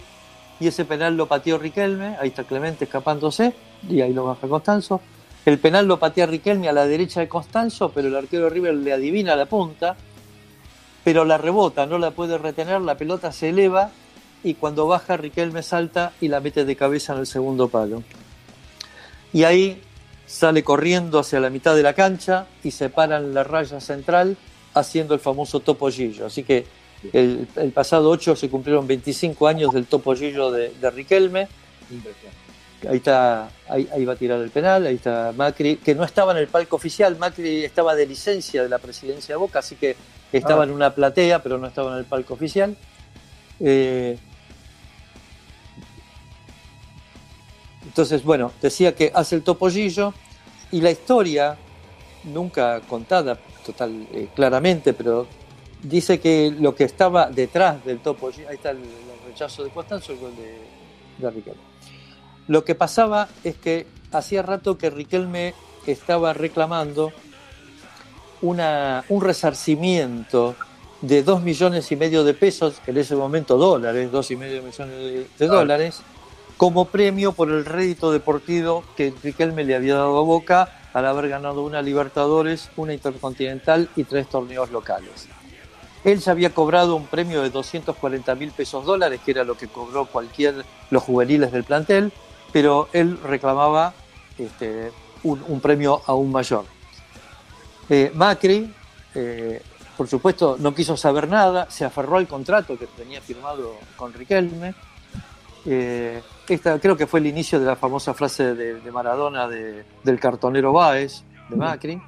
y 0.59 0.67
ese 0.67 0.85
penal 0.85 1.17
lo 1.17 1.25
pateó 1.25 1.57
Riquelme, 1.57 2.15
ahí 2.21 2.27
está 2.27 2.43
Clemente 2.43 2.85
escapándose 2.85 3.55
y 3.89 4.01
ahí 4.01 4.13
lo 4.13 4.25
baja 4.25 4.47
Constanzo. 4.47 5.01
El 5.47 5.57
penal 5.57 5.87
lo 5.87 5.97
patea 5.97 6.27
Riquelme 6.27 6.69
a 6.69 6.73
la 6.73 6.85
derecha 6.85 7.21
de 7.21 7.27
Constanzo, 7.27 7.89
pero 7.89 8.07
el 8.07 8.15
arquero 8.15 8.43
de 8.43 8.49
River 8.51 8.75
le 8.75 8.93
adivina 8.93 9.35
la 9.35 9.47
punta, 9.47 9.95
pero 11.03 11.25
la 11.25 11.39
rebota, 11.39 11.87
no 11.87 11.97
la 11.97 12.11
puede 12.11 12.37
retener, 12.37 12.81
la 12.81 12.97
pelota 12.97 13.31
se 13.31 13.49
eleva 13.49 13.89
y 14.43 14.53
cuando 14.53 14.85
baja 14.85 15.17
Riquelme 15.17 15.63
salta 15.63 16.13
y 16.21 16.27
la 16.27 16.39
mete 16.39 16.65
de 16.65 16.75
cabeza 16.75 17.13
en 17.13 17.21
el 17.21 17.25
segundo 17.25 17.67
palo. 17.67 18.03
Y 19.33 19.43
ahí 19.45 19.81
sale 20.31 20.63
corriendo 20.63 21.19
hacia 21.19 21.39
la 21.39 21.49
mitad 21.49 21.75
de 21.75 21.83
la 21.83 21.93
cancha 21.93 22.47
y 22.63 22.71
se 22.71 22.89
para 22.89 23.17
en 23.17 23.33
la 23.33 23.43
raya 23.43 23.79
central 23.81 24.37
haciendo 24.73 25.13
el 25.13 25.19
famoso 25.19 25.59
topollillo. 25.59 26.25
Así 26.25 26.43
que 26.43 26.65
el, 27.11 27.47
el 27.57 27.71
pasado 27.71 28.09
8 28.09 28.35
se 28.35 28.49
cumplieron 28.49 28.87
25 28.87 29.47
años 29.47 29.73
del 29.73 29.85
topollillo 29.87 30.51
de, 30.51 30.69
de 30.69 30.89
Riquelme 30.91 31.47
ahí 32.87 32.97
está, 32.97 33.49
ahí, 33.67 33.87
ahí 33.93 34.05
va 34.05 34.13
a 34.13 34.15
tirar 34.15 34.39
el 34.39 34.49
penal, 34.49 34.87
ahí 34.87 34.95
está 34.95 35.33
Macri, 35.35 35.75
que 35.77 35.93
no 35.93 36.03
estaba 36.03 36.31
en 36.31 36.39
el 36.39 36.47
palco 36.47 36.77
oficial, 36.77 37.15
Macri 37.17 37.63
estaba 37.65 37.93
de 37.93 38.07
licencia 38.07 38.63
de 38.63 38.69
la 38.69 38.79
presidencia 38.79 39.35
de 39.35 39.39
Boca, 39.39 39.59
así 39.59 39.75
que 39.75 39.95
estaba 40.31 40.63
Ah. 40.63 40.65
en 40.65 40.71
una 40.71 40.95
platea, 40.95 41.43
pero 41.43 41.57
no 41.57 41.67
estaba 41.67 41.91
en 41.93 41.99
el 41.99 42.05
palco 42.05 42.33
oficial. 42.33 42.75
Eh, 43.59 44.17
entonces, 47.91 48.23
bueno, 48.23 48.53
decía 48.61 48.95
que 48.95 49.11
hace 49.13 49.35
el 49.35 49.43
topollillo 49.43 50.13
y 50.71 50.79
la 50.79 50.91
historia, 50.91 51.57
nunca 52.23 52.79
contada 52.87 53.37
total 53.65 54.07
eh, 54.13 54.29
claramente, 54.33 54.93
pero 54.93 55.27
dice 55.83 56.21
que 56.21 56.55
lo 56.57 56.73
que 56.73 56.85
estaba 56.85 57.29
detrás 57.29 57.83
del 57.83 57.99
topollillo, 57.99 58.47
ahí 58.47 58.55
está 58.55 58.69
el, 58.69 58.77
el 58.77 59.27
rechazo 59.27 59.65
de 59.65 59.71
Constanzo, 59.71 60.13
el 60.13 60.19
gol 60.19 60.31
de, 60.37 61.21
de 61.21 61.31
Riquelme. 61.31 61.59
Lo 62.47 62.63
que 62.63 62.75
pasaba 62.75 63.27
es 63.43 63.57
que 63.57 63.85
hacía 64.13 64.41
rato 64.41 64.77
que 64.77 64.89
Riquelme 64.89 65.53
estaba 65.85 66.31
reclamando 66.31 67.11
una, 68.41 69.03
un 69.09 69.21
resarcimiento 69.21 70.55
de 71.01 71.23
dos 71.23 71.43
millones 71.43 71.91
y 71.91 71.97
medio 71.97 72.23
de 72.23 72.35
pesos, 72.35 72.75
en 72.87 72.97
ese 72.97 73.17
momento 73.17 73.57
dólares, 73.57 74.09
dos 74.13 74.31
y 74.31 74.37
medio 74.37 74.63
millones 74.63 74.95
de, 74.95 75.27
de 75.37 75.47
dólares, 75.47 76.03
como 76.61 76.85
premio 76.85 77.31
por 77.31 77.49
el 77.49 77.65
rédito 77.65 78.11
deportivo 78.11 78.83
que 78.95 79.11
Riquelme 79.23 79.63
le 79.63 79.73
había 79.73 79.95
dado 79.95 80.19
a 80.19 80.21
Boca 80.21 80.69
al 80.93 81.07
haber 81.07 81.27
ganado 81.27 81.63
una 81.63 81.81
Libertadores, 81.81 82.69
una 82.77 82.93
Intercontinental 82.93 83.89
y 83.95 84.03
tres 84.03 84.29
torneos 84.29 84.69
locales. 84.69 85.27
Él 86.03 86.19
ya 86.19 86.31
había 86.33 86.53
cobrado 86.53 86.95
un 86.95 87.07
premio 87.07 87.41
de 87.41 87.49
240 87.49 88.35
mil 88.35 88.51
pesos 88.51 88.85
dólares, 88.85 89.21
que 89.25 89.31
era 89.31 89.43
lo 89.43 89.57
que 89.57 89.69
cobró 89.69 90.05
cualquier 90.05 90.63
los 90.91 91.01
juveniles 91.01 91.51
del 91.51 91.63
plantel, 91.63 92.13
pero 92.53 92.89
él 92.93 93.17
reclamaba 93.23 93.95
este, 94.37 94.91
un, 95.23 95.43
un 95.47 95.61
premio 95.61 96.03
aún 96.05 96.31
mayor. 96.31 96.65
Eh, 97.89 98.11
Macri, 98.13 98.71
eh, 99.15 99.63
por 99.97 100.07
supuesto, 100.07 100.57
no 100.59 100.75
quiso 100.75 100.95
saber 100.95 101.27
nada, 101.27 101.71
se 101.71 101.85
aferró 101.85 102.17
al 102.17 102.27
contrato 102.27 102.77
que 102.77 102.85
tenía 102.85 103.19
firmado 103.19 103.77
con 103.95 104.13
Riquelme. 104.13 104.75
Eh, 105.65 106.21
esta 106.49 106.79
creo 106.79 106.97
que 106.97 107.05
fue 107.07 107.19
el 107.19 107.27
inicio 107.27 107.59
de 107.59 107.65
la 107.65 107.75
famosa 107.75 108.13
frase 108.13 108.55
de, 108.55 108.81
de 108.81 108.91
Maradona 108.91 109.47
de- 109.47 109.85
del 110.03 110.19
cartonero 110.19 110.73
Báez, 110.73 111.23
de 111.49 111.55
Macri. 111.55 112.01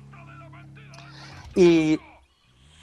Y 1.56 2.00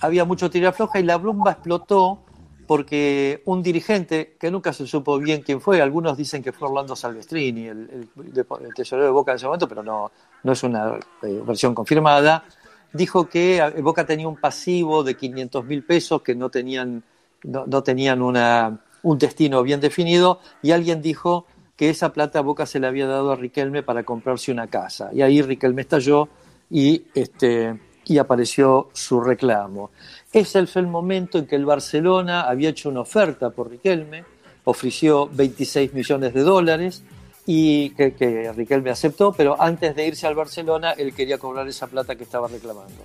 había 0.01 0.25
mucho 0.25 0.49
tirafloja 0.51 1.01
y 1.01 1.03
la 1.03 1.17
bomba 1.17 1.53
explotó 1.53 2.21
porque 2.67 3.43
un 3.47 3.65
dirigente, 3.65 4.37
que 4.39 4.49
nunca 4.49 4.73
se 4.73 4.87
supo 4.87 5.19
bien 5.19 5.43
quién 5.43 5.61
fue, 5.61 5.83
algunos 5.83 6.17
dicen 6.17 6.41
que 6.41 6.53
fue 6.53 6.69
Orlando 6.69 6.95
Salvestrini, 6.95 7.67
el, 7.67 8.09
el- 8.25 8.47
el 8.65 8.75
tesorero 8.75 9.07
de 9.07 9.13
Boca 9.13 9.33
en 9.33 9.37
ese 9.37 9.47
momento, 9.47 9.67
pero 9.69 9.83
no, 9.83 10.13
no 10.45 10.53
es 10.53 10.63
una 10.63 10.95
eh, 11.23 11.43
versión 11.45 11.75
confirmada, 11.75 12.45
dijo 12.93 13.29
que 13.29 13.59
eh, 13.59 13.83
Boca 13.83 14.07
tenía 14.07 14.29
un 14.29 14.37
pasivo 14.37 15.03
de 15.03 15.17
500 15.17 15.65
mil 15.65 15.83
pesos 15.83 16.23
que 16.23 16.37
no 16.37 16.49
tenían, 16.49 17.03
no, 17.43 17.67
no 17.67 17.83
tenían 17.83 18.23
una, 18.23 18.79
un 19.03 19.19
destino 19.19 19.63
bien 19.63 19.81
definido 19.81 20.41
y 20.63 20.73
alguien 20.73 21.03
dijo 21.03 21.47
que 21.77 21.89
esa 21.89 22.13
plata 22.13 22.43
Boca 22.43 22.67
se 22.67 22.79
le 22.79 22.87
había 22.87 23.07
dado 23.07 23.33
a 23.33 23.37
Riquelme 23.37 23.83
para 23.83 24.05
comprarse 24.05 24.53
una 24.53 24.67
casa. 24.67 25.11
Y 25.13 25.23
ahí 25.23 25.41
Riquelme 25.41 25.81
estalló 25.81 26.29
y, 26.71 27.05
este, 27.15 27.81
y 28.05 28.19
apareció 28.19 28.91
su 28.93 29.21
reclamo. 29.21 29.91
Ese 30.33 30.67
fue 30.67 30.83
el 30.83 30.89
momento 30.89 31.39
en 31.39 31.47
que 31.47 31.57
el 31.57 31.65
Barcelona 31.65 32.43
había 32.43 32.69
hecho 32.69 32.91
una 32.91 33.01
oferta 33.01 33.51
por 33.51 33.71
Riquelme, 33.71 34.25
ofreció 34.65 35.29
26 35.33 35.95
millones 35.95 36.35
de 36.35 36.43
dólares 36.43 37.03
y 37.47 37.91
que, 37.91 38.13
que 38.13 38.53
Riquelme 38.53 38.91
aceptó, 38.91 39.33
pero 39.33 39.61
antes 39.61 39.97
de 39.97 40.07
irse 40.07 40.27
al 40.27 40.35
Barcelona 40.35 40.93
él 40.93 41.15
quería 41.15 41.39
cobrar 41.39 41.67
esa 41.67 41.87
plata 41.87 42.15
que 42.15 42.25
estaba 42.25 42.47
reclamando. 42.47 43.05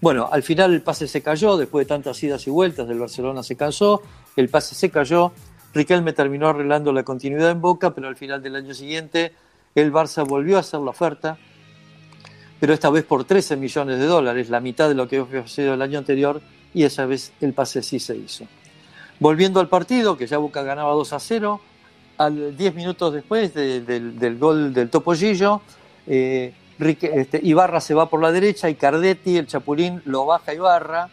Bueno, 0.00 0.28
al 0.30 0.42
final 0.42 0.74
el 0.74 0.82
pase 0.82 1.08
se 1.08 1.22
cayó, 1.22 1.56
después 1.56 1.86
de 1.86 1.88
tantas 1.88 2.22
idas 2.22 2.46
y 2.46 2.50
vueltas 2.50 2.86
del 2.86 2.98
Barcelona 2.98 3.42
se 3.42 3.56
cansó, 3.56 4.02
el 4.36 4.48
pase 4.48 4.74
se 4.74 4.90
cayó, 4.90 5.32
Riquelme 5.72 6.12
terminó 6.12 6.48
arreglando 6.48 6.92
la 6.92 7.02
continuidad 7.02 7.50
en 7.50 7.60
Boca, 7.60 7.94
pero 7.94 8.08
al 8.08 8.16
final 8.16 8.42
del 8.42 8.56
año 8.56 8.72
siguiente 8.74 9.32
el 9.74 9.92
Barça 9.92 10.26
volvió 10.26 10.56
a 10.56 10.60
hacer 10.60 10.80
la 10.80 10.90
oferta, 10.90 11.38
pero 12.60 12.72
esta 12.72 12.88
vez 12.88 13.04
por 13.04 13.24
13 13.24 13.56
millones 13.56 13.98
de 13.98 14.06
dólares, 14.06 14.48
la 14.48 14.60
mitad 14.60 14.88
de 14.88 14.94
lo 14.94 15.06
que 15.08 15.18
había 15.18 15.40
ofrecido 15.40 15.74
el 15.74 15.82
año 15.82 15.98
anterior, 15.98 16.40
y 16.72 16.84
esa 16.84 17.04
vez 17.06 17.32
el 17.40 17.52
pase 17.52 17.82
sí 17.82 17.98
se 18.00 18.16
hizo. 18.16 18.44
Volviendo 19.20 19.60
al 19.60 19.68
partido, 19.68 20.16
que 20.16 20.26
ya 20.26 20.38
Boca 20.38 20.62
ganaba 20.62 20.92
2 20.92 21.12
a 21.12 21.20
0, 21.20 21.60
al 22.18 22.56
10 22.56 22.74
minutos 22.74 23.12
después 23.12 23.52
de- 23.54 23.80
del, 23.82 24.38
gol 24.38 24.72
del 24.72 24.88
Topollillo, 24.88 25.60
eh, 26.06 26.54
este, 26.78 27.40
Ibarra 27.42 27.80
se 27.80 27.94
va 27.94 28.08
por 28.08 28.20
la 28.22 28.32
derecha 28.32 28.68
y 28.68 28.74
Cardetti, 28.74 29.36
el 29.36 29.46
Chapulín, 29.46 30.02
lo 30.04 30.26
baja 30.26 30.52
Ibarra. 30.54 31.08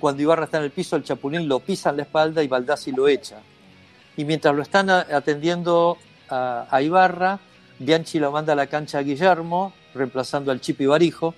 Cuando 0.00 0.20
Ibarra 0.22 0.44
está 0.44 0.58
en 0.58 0.64
el 0.64 0.70
piso, 0.72 0.96
el 0.96 1.04
Chapulín 1.04 1.48
lo 1.48 1.60
pisa 1.60 1.90
en 1.90 1.96
la 1.98 2.02
espalda 2.02 2.42
y 2.42 2.48
Baldassi 2.48 2.92
lo 2.92 3.08
echa. 3.08 3.36
Y 4.16 4.24
mientras 4.24 4.54
lo 4.54 4.62
están 4.62 4.90
atendiendo 4.90 5.96
a, 6.28 6.80
Ibarra, 6.82 7.38
Bianchi 7.78 8.18
lo 8.18 8.32
manda 8.32 8.54
a 8.54 8.56
la 8.56 8.66
cancha 8.66 8.98
a 8.98 9.02
Guillermo, 9.02 9.72
reemplazando 9.94 10.50
al 10.50 10.60
Chip 10.60 10.80
Ibarijo. 10.80 11.34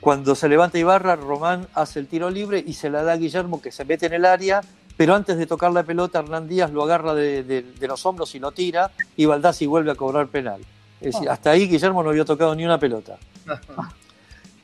Cuando 0.00 0.34
se 0.34 0.48
levanta 0.48 0.78
Ibarra, 0.78 1.16
Román 1.16 1.66
hace 1.74 1.98
el 1.98 2.06
tiro 2.06 2.30
libre 2.30 2.62
y 2.64 2.74
se 2.74 2.90
la 2.90 3.02
da 3.02 3.12
a 3.12 3.16
Guillermo 3.16 3.60
que 3.60 3.72
se 3.72 3.84
mete 3.84 4.06
en 4.06 4.12
el 4.12 4.24
área, 4.24 4.60
pero 4.96 5.14
antes 5.14 5.36
de 5.36 5.46
tocar 5.46 5.72
la 5.72 5.82
pelota, 5.82 6.20
Hernán 6.20 6.46
Díaz 6.46 6.70
lo 6.70 6.84
agarra 6.84 7.14
de, 7.14 7.42
de- 7.42 7.62
de 7.62 7.88
los 7.88 8.06
hombros 8.06 8.34
y 8.34 8.38
lo 8.38 8.52
tira, 8.52 8.92
y 9.16 9.24
Baldassi 9.24 9.66
vuelve 9.66 9.90
a 9.90 9.94
cobrar 9.96 10.28
penal. 10.28 10.60
Es 11.00 11.12
decir, 11.12 11.28
hasta 11.28 11.50
ahí 11.50 11.68
Guillermo 11.68 12.02
no 12.02 12.10
había 12.10 12.24
tocado 12.24 12.54
ni 12.54 12.64
una 12.64 12.78
pelota. 12.78 13.18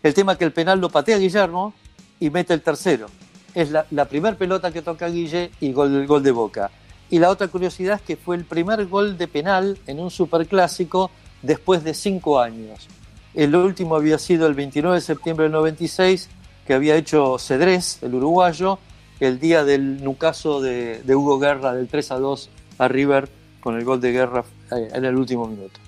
El 0.02 0.14
tema 0.14 0.32
es 0.32 0.38
que 0.38 0.44
el 0.44 0.52
penal 0.52 0.80
lo 0.80 0.90
patea 0.90 1.16
Guillermo 1.16 1.74
y 2.18 2.28
mete 2.28 2.54
el 2.54 2.62
tercero. 2.62 3.06
Es 3.54 3.70
la, 3.70 3.86
la 3.92 4.06
primera 4.06 4.36
pelota 4.36 4.72
que 4.72 4.82
toca 4.82 5.06
Guille 5.06 5.52
y 5.60 5.72
gol, 5.72 5.94
el 5.94 6.08
gol 6.08 6.24
de 6.24 6.32
Boca. 6.32 6.72
Y 7.08 7.20
la 7.20 7.30
otra 7.30 7.46
curiosidad 7.46 7.96
es 7.96 8.02
que 8.02 8.16
fue 8.16 8.34
el 8.34 8.44
primer 8.44 8.84
gol 8.86 9.16
de 9.16 9.28
penal 9.28 9.78
en 9.86 10.00
un 10.00 10.10
superclásico 10.10 11.12
después 11.42 11.84
de 11.84 11.94
cinco 11.94 12.40
años. 12.40 12.88
El 13.34 13.54
último 13.54 13.94
había 13.94 14.18
sido 14.18 14.46
el 14.46 14.54
29 14.54 14.96
de 14.96 15.00
septiembre 15.00 15.44
del 15.44 15.52
96, 15.52 16.28
que 16.66 16.74
había 16.74 16.96
hecho 16.96 17.38
Cedrés, 17.38 17.98
el 18.02 18.14
uruguayo, 18.14 18.78
el 19.20 19.38
día 19.38 19.64
del 19.64 20.02
nucaso 20.02 20.60
de, 20.60 21.02
de 21.02 21.14
Hugo 21.14 21.38
Guerra 21.38 21.74
del 21.74 21.86
3 21.86 22.10
a 22.10 22.18
2 22.18 22.50
a 22.78 22.88
River 22.88 23.28
con 23.60 23.76
el 23.76 23.84
gol 23.84 24.00
de 24.00 24.10
Guerra 24.12 24.44
eh, 24.72 24.88
en 24.92 25.04
el 25.04 25.16
último 25.16 25.46
minuto. 25.46 25.78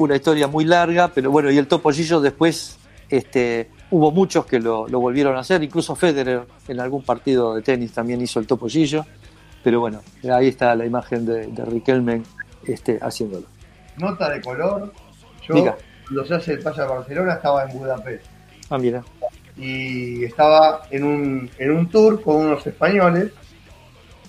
Una 0.00 0.16
historia 0.16 0.48
muy 0.48 0.64
larga, 0.64 1.08
pero 1.08 1.30
bueno, 1.30 1.50
y 1.50 1.58
el 1.58 1.66
Topollillo 1.68 2.22
después 2.22 2.78
este, 3.10 3.68
hubo 3.90 4.10
muchos 4.10 4.46
que 4.46 4.58
lo, 4.58 4.88
lo 4.88 4.98
volvieron 4.98 5.36
a 5.36 5.40
hacer, 5.40 5.62
incluso 5.62 5.94
Federer 5.94 6.46
en 6.68 6.80
algún 6.80 7.02
partido 7.02 7.54
de 7.54 7.60
tenis 7.60 7.92
también 7.92 8.18
hizo 8.22 8.40
el 8.40 8.46
Topollillo, 8.46 9.04
pero 9.62 9.78
bueno, 9.80 10.00
ahí 10.32 10.48
está 10.48 10.74
la 10.74 10.86
imagen 10.86 11.26
de, 11.26 11.48
de 11.48 11.64
Riquelme 11.66 12.22
este, 12.66 12.98
haciéndolo. 13.02 13.46
Nota 13.98 14.30
de 14.30 14.40
color. 14.40 14.90
Yo, 15.46 15.54
Diga. 15.54 15.76
cuando 16.04 16.24
se 16.24 16.34
hace 16.34 16.52
el 16.54 16.60
pase 16.60 16.80
a 16.80 16.86
Barcelona, 16.86 17.34
estaba 17.34 17.64
en 17.64 17.78
Budapest. 17.78 18.24
Ah, 18.70 18.78
mira. 18.78 19.04
y 19.58 20.24
estaba 20.24 20.82
en 20.90 21.04
un, 21.04 21.50
en 21.58 21.70
un 21.72 21.90
tour 21.90 22.22
con 22.22 22.36
unos 22.36 22.66
españoles 22.66 23.32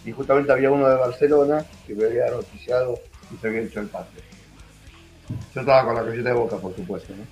y 0.03 0.11
justamente 0.11 0.51
había 0.51 0.69
uno 0.69 0.89
de 0.89 0.95
Barcelona 0.95 1.63
que 1.88 1.95
me 1.95 2.05
había 2.07 2.30
noticiado 2.30 2.99
y 3.34 3.38
se 3.38 3.47
había 3.47 3.61
hecho 3.61 3.80
el 3.80 3.88
pase. 3.88 4.30
Yo 5.53 5.61
estaba 5.61 5.86
con 5.86 5.95
la 5.95 6.01
camiseta 6.03 6.29
de 6.29 6.36
boca, 6.36 6.57
por 6.57 6.75
supuesto. 6.75 7.13
¿no? 7.15 7.23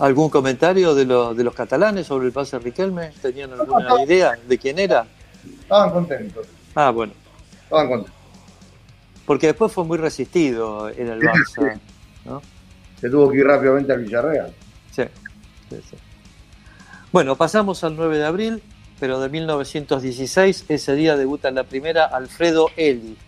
¿Algún 0.00 0.28
comentario 0.28 0.94
de, 0.94 1.04
lo- 1.04 1.34
de 1.34 1.44
los 1.44 1.54
catalanes 1.54 2.06
sobre 2.06 2.26
el 2.26 2.32
pase 2.32 2.56
de 2.58 2.64
Riquelme? 2.64 3.10
¿Tenían 3.22 3.52
alguna 3.52 4.02
idea 4.02 4.32
de 4.46 4.58
quién 4.58 4.78
era? 4.78 5.06
Estaban 5.60 5.90
contentos, 5.90 6.46
Ah, 6.74 6.90
bueno. 6.90 7.12
estaban 7.62 7.88
contentos. 7.88 8.14
Porque 9.26 9.46
después 9.48 9.72
fue 9.72 9.84
muy 9.84 9.96
resistido 9.98 10.88
en 10.90 11.08
el 11.08 11.20
Barça. 11.20 11.78
¿no? 12.24 12.42
Se 13.00 13.08
tuvo 13.08 13.30
que 13.30 13.38
ir 13.38 13.44
rápidamente 13.46 13.92
al 13.92 14.00
Villarreal. 14.02 14.52
Sí, 14.90 15.02
sí, 15.70 15.76
sí. 15.90 15.96
Bueno, 17.12 17.36
pasamos 17.36 17.82
al 17.84 17.96
9 17.96 18.18
de 18.18 18.24
abril, 18.26 18.62
pero 19.04 19.20
de 19.20 19.28
1916. 19.28 20.64
Ese 20.66 20.94
día 20.94 21.14
debuta 21.14 21.50
en 21.50 21.56
la 21.56 21.64
primera 21.64 22.06
Alfredo 22.06 22.70
Eli. 22.74 23.18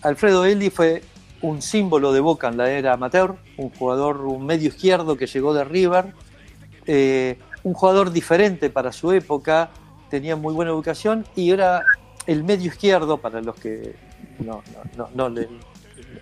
Alfredo 0.00 0.44
Eli 0.44 0.70
fue 0.70 1.02
un 1.42 1.60
símbolo 1.60 2.12
de 2.12 2.20
Boca 2.20 2.46
en 2.46 2.58
la 2.58 2.70
era 2.70 2.92
amateur, 2.92 3.34
un 3.56 3.70
jugador, 3.70 4.20
un 4.20 4.46
medio 4.46 4.68
izquierdo 4.68 5.16
que 5.16 5.26
llegó 5.26 5.54
de 5.54 5.64
River, 5.64 6.14
eh, 6.86 7.36
un 7.64 7.74
jugador 7.74 8.12
diferente 8.12 8.70
para 8.70 8.92
su 8.92 9.10
época, 9.10 9.70
tenía 10.08 10.36
muy 10.36 10.54
buena 10.54 10.70
educación 10.70 11.26
y 11.34 11.50
era 11.50 11.82
el 12.28 12.44
medio 12.44 12.68
izquierdo, 12.68 13.16
para 13.16 13.40
los 13.40 13.56
que 13.56 13.96
no, 14.38 14.62
no, 14.96 15.30
no, 15.30 15.30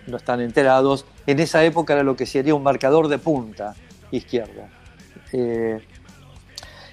no 0.07 0.17
están 0.17 0.41
enterados, 0.41 1.05
en 1.27 1.39
esa 1.39 1.63
época 1.63 1.93
era 1.93 2.01
lo 2.01 2.15
que 2.15 2.25
sería 2.25 2.55
un 2.55 2.63
marcador 2.63 3.09
de 3.09 3.19
punta 3.19 3.75
izquierda. 4.09 4.69
Eh, 5.31 5.85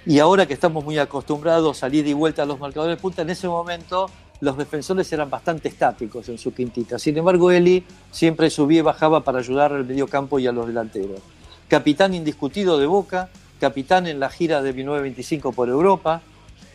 Y 0.05 0.17
ahora 0.17 0.47
que 0.47 0.53
estamos 0.53 0.83
muy 0.83 0.97
acostumbrados 0.97 1.77
a 1.77 1.79
salir 1.81 2.07
y 2.07 2.13
vuelta 2.13 2.43
a 2.43 2.45
los 2.45 2.59
marcadores 2.59 2.97
de 2.97 3.01
punta, 3.01 3.21
en 3.21 3.29
ese 3.29 3.47
momento 3.47 4.09
los 4.39 4.57
defensores 4.57 5.11
eran 5.13 5.29
bastante 5.29 5.67
estáticos 5.67 6.27
en 6.29 6.39
su 6.39 6.53
quintita. 6.53 6.97
Sin 6.97 7.15
embargo, 7.17 7.51
Eli 7.51 7.83
siempre 8.09 8.49
subía 8.49 8.79
y 8.79 8.81
bajaba 8.81 9.23
para 9.23 9.39
ayudar 9.39 9.73
al 9.73 9.85
mediocampo 9.85 10.39
y 10.39 10.47
a 10.47 10.51
los 10.51 10.65
delanteros. 10.65 11.19
Capitán 11.67 12.15
indiscutido 12.15 12.79
de 12.79 12.87
Boca, 12.87 13.29
capitán 13.59 14.07
en 14.07 14.19
la 14.19 14.29
gira 14.29 14.63
de 14.63 14.73
1925 14.73 15.51
por 15.51 15.69
Europa, 15.69 16.21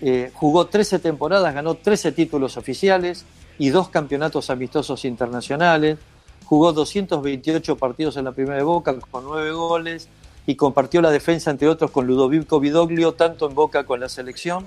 eh, 0.01 0.31
jugó 0.33 0.66
13 0.66 1.01
temporadas, 1.01 1.53
ganó 1.53 1.74
13 1.74 2.12
títulos 2.12 2.57
oficiales 2.57 3.24
y 3.59 3.70
dos 3.70 3.89
campeonatos 3.89 4.51
amistosos 4.51 5.05
internacionales, 5.05 5.99
jugó 6.45 6.72
228 6.72 7.77
partidos 7.77 8.16
en 8.16 8.27
la 8.27 8.33
primera 8.33 8.57
de 8.57 8.62
Boca 8.62 8.95
con 9.11 9.24
9 9.24 9.51
goles 9.51 10.09
y 10.47 10.55
compartió 10.55 11.03
la 11.03 11.11
defensa, 11.11 11.51
entre 11.51 11.68
otros, 11.68 11.90
con 11.90 12.07
Ludovico 12.07 12.61
Vidoglio, 12.61 13.14
tanto 13.14 13.49
en 13.49 13.55
Boca 13.55 13.84
con 13.84 13.99
la 13.99 14.09
selección. 14.09 14.66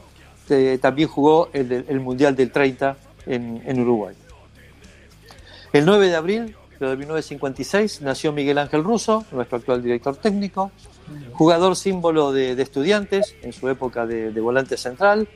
Eh, 0.49 0.77
también 0.82 1.07
jugó 1.07 1.49
el, 1.53 1.99
Mundial 2.01 2.36
del 2.36 2.51
30 2.51 2.97
en, 3.27 3.80
Uruguay. 3.80 4.15
El 5.71 5.86
9 5.86 6.09
de 6.09 6.15
abril 6.15 6.55
de 6.80 6.97
1956 6.97 8.01
nació 8.01 8.34
Miguel 8.34 8.57
Ángel 8.57 8.84
Russo, 8.84 9.25
nuestro 9.32 9.57
actual 9.57 9.82
director 9.82 10.15
técnico, 10.17 10.71
jugador 11.34 11.75
símbolo 11.75 12.32
de, 12.32 12.59
estudiantes 12.61 13.36
en 13.41 13.53
su 13.53 13.69
época 13.69 14.05
de, 14.05 14.41
volante 14.41 14.75
central. 14.75 15.30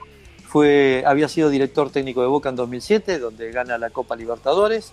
Fue, 0.45 1.03
había 1.07 1.29
sido 1.29 1.49
director 1.49 1.89
técnico 1.89 2.21
de 2.21 2.27
Boca 2.27 2.49
en 2.49 2.55
2007, 2.55 3.19
donde 3.19 3.51
gana 3.51 3.77
la 3.77 3.91
Copa 3.91 4.15
Libertadores. 4.15 4.91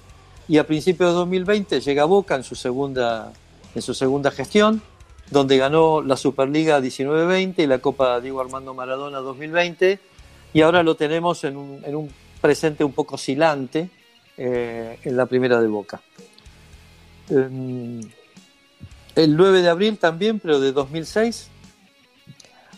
Y 0.49 0.59
a 0.59 0.67
principios 0.67 1.11
de 1.11 1.15
2020 1.17 1.81
llega 1.81 2.03
a 2.03 2.07
Boca 2.07 2.35
en 2.35 2.45
su 2.45 2.55
segunda, 2.55 3.33
en 3.75 3.83
su 3.83 3.95
segunda 3.95 4.31
gestión 4.31 4.83
donde 5.31 5.57
ganó 5.57 6.03
la 6.03 6.17
Superliga 6.17 6.81
19-20 6.81 7.55
y 7.59 7.67
la 7.67 7.79
Copa 7.79 8.21
Diego 8.21 8.41
Armando 8.41 8.75
Maradona 8.75 9.19
2020, 9.19 9.99
y 10.53 10.61
ahora 10.61 10.83
lo 10.83 10.97
tenemos 10.97 11.45
en 11.45 11.57
un, 11.57 12.11
presente 12.41 12.83
un 12.83 12.93
poco 12.93 13.15
oscilante 13.15 13.91
eh, 14.37 14.99
en 15.05 15.17
la 15.17 15.27
primera 15.27 15.61
de 15.61 15.69
Boca. 15.69 16.01
Em, 17.29 18.01
el 19.15 19.37
9 19.37 19.63
de 19.63 19.69
abril 19.69 19.99
también, 19.99 20.41
pero 20.41 20.59
de 20.59 20.73
2006, 20.73 21.49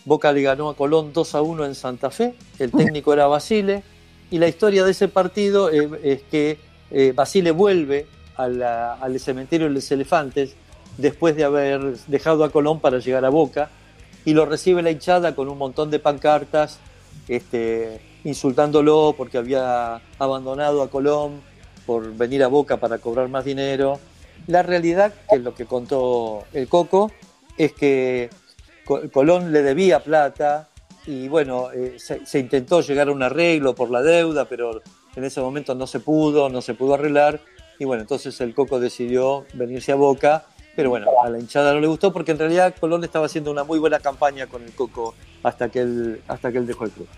Boca 0.05 0.33
le 0.33 0.43
ganó 0.43 0.69
a 0.69 0.77
Colón 0.77 1.13
2 1.13 1.35
a 1.35 1.43
1 1.43 1.65
en 1.65 1.75
Santa 1.75 2.11
Fe, 2.11 2.35
el 2.59 2.71
técnico 2.71 3.13
era 3.15 3.27
Basile, 3.29 3.83
y 4.31 4.39
la 4.39 4.49
historia 4.49 4.85
de 4.85 4.91
ese 4.91 5.09
partido 5.09 5.71
eh, 5.71 5.89
es 6.03 6.23
que 6.23 6.59
eh, 6.91 7.13
Basile 7.15 7.51
vuelve 7.51 8.07
al 8.37 9.21
cementerio 9.21 9.69
de 9.69 9.75
los 9.75 9.91
elefantes 9.93 10.57
después 10.99 11.37
de 11.37 11.45
haber 11.45 11.97
dejado 12.07 12.45
a 12.45 12.51
Colón 12.51 12.81
para 12.81 12.99
llegar 12.99 13.25
a 13.25 13.31
Boca 13.31 13.71
y 14.25 14.35
lo 14.35 14.47
recibe 14.47 14.83
la 14.83 14.91
hinchada 14.91 15.35
con 15.35 15.49
un 15.49 15.59
montón 15.59 15.91
de 15.91 15.99
pancartas 15.99 16.79
este, 17.29 18.01
insultándolo 18.25 19.15
porque 19.17 19.39
había 19.39 20.01
abandonado 20.19 20.83
a 20.83 20.91
Colón 20.91 21.41
por 21.87 22.15
venir 22.15 22.43
a 22.43 22.49
Boca 22.49 22.77
para 22.77 22.99
cobrar 22.99 23.29
más 23.29 23.45
dinero. 23.45 23.99
La 24.47 24.63
realidad, 24.63 25.13
que 25.29 25.37
es 25.37 25.43
lo 25.43 25.55
que 25.55 25.67
contó 25.67 26.45
el 26.53 26.69
Coco, 26.69 27.11
es 27.57 27.73
que 27.73 28.31
Colón 29.13 29.53
le 29.53 29.63
debía 29.63 30.03
plata 30.03 30.69
y 31.07 31.29
bueno, 31.29 31.71
eh, 31.73 31.97
se, 31.99 32.25
se, 32.27 32.39
intentó 32.39 32.81
llegar 32.81 33.09
a 33.09 33.13
un 33.13 33.23
arreglo 33.23 33.75
por 33.75 33.91
la 33.91 34.03
deuda, 34.03 34.45
pero 34.45 34.83
en 35.17 35.25
ese 35.25 35.41
momento 35.41 35.75
no 35.75 35.87
se 35.87 36.01
pudo, 36.01 36.49
no 36.49 36.63
se 36.63 36.75
pudo 36.75 36.95
arreglar 36.95 37.41
y 37.79 37.85
bueno, 37.85 38.03
entonces 38.03 38.41
el 38.41 38.55
Coco 38.55 38.79
decidió 38.79 39.45
venirse 39.55 39.91
a 39.91 39.97
Boca 39.97 40.47
pero 40.75 40.91
bueno, 40.91 41.09
a 41.23 41.29
la 41.29 41.39
hinchada 41.39 41.75
no 41.75 41.81
le 41.81 41.87
gustó 41.87 42.13
porque 42.13 42.33
en 42.33 42.39
realidad 42.39 42.75
Colón 42.79 43.05
estaba 43.05 43.27
haciendo 43.27 43.51
una 43.51 43.65
muy 43.65 43.79
buena 43.79 44.01
campaña 44.01 44.47
con 44.47 44.63
el 44.63 44.73
Coco 44.73 45.15
hasta 45.43 45.69
que 45.69 45.81
él, 45.81 46.23
hasta 46.29 46.51
que 46.51 46.59
él 46.59 46.67
dejó 46.67 46.85
el 46.85 46.91
club. 46.91 47.09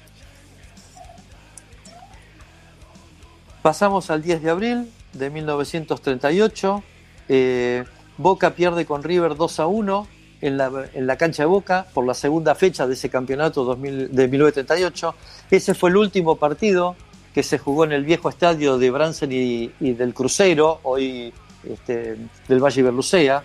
Pasamos 3.63 4.11
al 4.11 4.23
10 4.23 4.43
de 4.43 4.51
abril 4.51 4.93
de 5.13 5.31
1938. 5.31 6.83
Eh, 7.29 7.85
Boca 8.19 8.51
pierde 8.51 8.85
con 8.85 9.03
River 9.03 9.37
2 9.37 9.61
a 9.61 9.67
1 9.67 10.09
en 10.41 10.59
la, 10.59 10.89
en 10.93 11.07
la, 11.07 11.17
cancha 11.17 11.45
de 11.45 11.47
Boca 11.47 11.87
por 11.95 12.05
la 12.05 12.15
segunda 12.15 12.55
fecha 12.55 12.87
de 12.87 12.95
ese 12.95 13.09
campeonato 13.09 13.65
2000, 13.65 14.15
de 14.15 14.29
1938. 14.29 15.15
Ese 15.51 15.75
fue 15.75 15.91
el 15.91 15.97
último 15.97 16.37
partido 16.37 16.97
que 17.33 17.43
se 17.43 17.59
jugó 17.59 17.85
en 17.85 17.93
el 17.93 18.05
viejo 18.05 18.29
estadio 18.29 18.79
de 18.79 18.91
Bransen 18.91 19.33
y, 19.33 19.73
y 19.81 19.93
del 19.95 20.13
Crucero, 20.13 20.81
hoy 20.83 21.33
este, 21.69 22.17
del 22.49 22.63
Valle 22.63 22.83
Berlucea, 22.83 23.43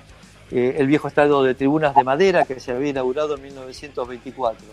eh, 0.52 0.76
el 0.78 0.88
viejo 0.88 1.08
estadio 1.08 1.44
de 1.44 1.56
tribunas 1.56 1.96
de 1.96 2.04
madera 2.04 2.46
que 2.46 2.60
se 2.60 2.72
había 2.72 2.90
inaugurado 2.90 3.36
en 3.36 3.44
1924. 3.44 4.66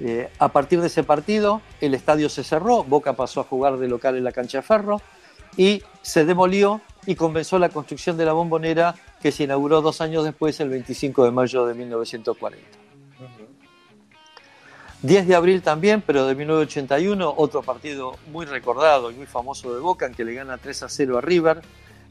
Eh, 0.00 0.30
a 0.38 0.48
partir 0.48 0.80
de 0.80 0.86
ese 0.86 1.02
partido, 1.02 1.60
el 1.80 1.94
estadio 1.94 2.28
se 2.28 2.44
cerró, 2.44 2.84
Boca 2.84 3.14
pasó 3.14 3.40
a 3.40 3.44
jugar 3.44 3.78
de 3.78 3.88
local 3.88 4.16
en 4.16 4.24
la 4.24 4.32
cancha 4.32 4.58
de 4.58 4.62
Ferro 4.62 5.00
y 5.56 5.82
se 6.02 6.24
demolió 6.24 6.80
y 7.04 7.16
comenzó 7.16 7.58
la 7.58 7.68
construcción 7.68 8.16
de 8.16 8.24
la 8.24 8.32
bombonera 8.32 8.94
que 9.20 9.32
se 9.32 9.44
inauguró 9.44 9.82
dos 9.82 10.00
años 10.00 10.24
después, 10.24 10.60
el 10.60 10.68
25 10.68 11.24
de 11.24 11.30
mayo 11.32 11.66
de 11.66 11.74
1940. 11.74 12.78
10 15.02 15.28
de 15.28 15.34
abril 15.36 15.62
también, 15.62 16.02
pero 16.04 16.26
de 16.26 16.34
1981, 16.34 17.34
otro 17.36 17.62
partido 17.62 18.16
muy 18.32 18.46
recordado 18.46 19.12
y 19.12 19.14
muy 19.14 19.26
famoso 19.26 19.72
de 19.72 19.80
Boca, 19.80 20.06
en 20.06 20.14
que 20.14 20.24
le 20.24 20.34
gana 20.34 20.58
3 20.58 20.82
a 20.82 20.88
0 20.88 21.18
a 21.18 21.20
River, 21.20 21.62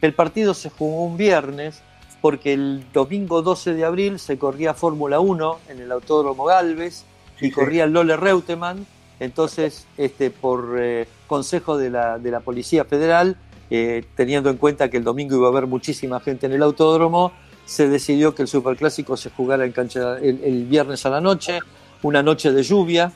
el 0.02 0.14
partido 0.14 0.54
se 0.54 0.70
jugó 0.70 1.04
un 1.04 1.18
viernes 1.18 1.82
porque 2.22 2.54
el 2.54 2.84
domingo 2.94 3.42
12 3.42 3.74
de 3.74 3.86
abril 3.86 4.20
se 4.20 4.38
corría 4.38 4.74
Fórmula 4.74 5.20
1 5.20 5.60
en 5.70 5.80
el 5.80 5.92
Autódromo 5.92 6.46
Galvez 6.46 7.06
y 7.40 7.52
corría 7.52 7.86
Lole 7.86 8.18
Reutemann. 8.18 8.86
Entonces, 9.20 9.88
este, 9.98 10.30
por 10.30 10.76
eh, 10.80 11.08
consejo 11.26 11.78
de 11.78 11.90
la, 11.90 12.20
de 12.20 12.32
la, 12.32 12.40
Policía 12.40 12.86
Federal, 12.86 13.36
eh, 13.70 14.04
teniendo 14.16 14.50
en 14.50 14.58
cuenta 14.58 14.90
que 14.90 14.98
el 14.98 15.04
domingo 15.04 15.36
iba 15.36 15.48
a 15.48 15.50
haber 15.50 15.68
muchísima 15.68 16.20
gente 16.20 16.46
en 16.46 16.54
el 16.54 16.62
autódromo, 16.62 17.32
se 17.66 17.90
decidió 17.90 18.36
que 18.36 18.44
el 18.44 18.48
Superclásico 18.48 19.18
se 19.18 19.30
jugara 19.32 19.66
en 19.66 19.72
cancha 19.72 20.18
el, 20.20 20.66
viernes 20.66 21.06
a 21.06 21.10
la 21.10 21.20
noche, 21.20 21.60
una 22.04 22.22
noche 22.24 22.52
de 22.52 22.64
lluvia, 22.64 23.12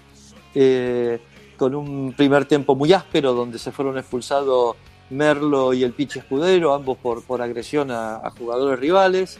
eh, 0.55 1.19
con 1.55 1.75
un 1.75 2.13
primer 2.13 2.45
tiempo 2.45 2.75
muy 2.75 2.91
áspero 2.91 3.33
donde 3.33 3.59
se 3.59 3.71
fueron 3.71 3.97
expulsados 3.97 4.75
Merlo 5.11 5.73
y 5.73 5.83
el 5.83 5.91
Piche 5.93 6.19
Escudero, 6.19 6.73
ambos 6.73 6.97
por, 6.97 7.23
por 7.23 7.41
agresión 7.41 7.91
a, 7.91 8.31
jugadores 8.37 8.79
rivales. 8.79 9.39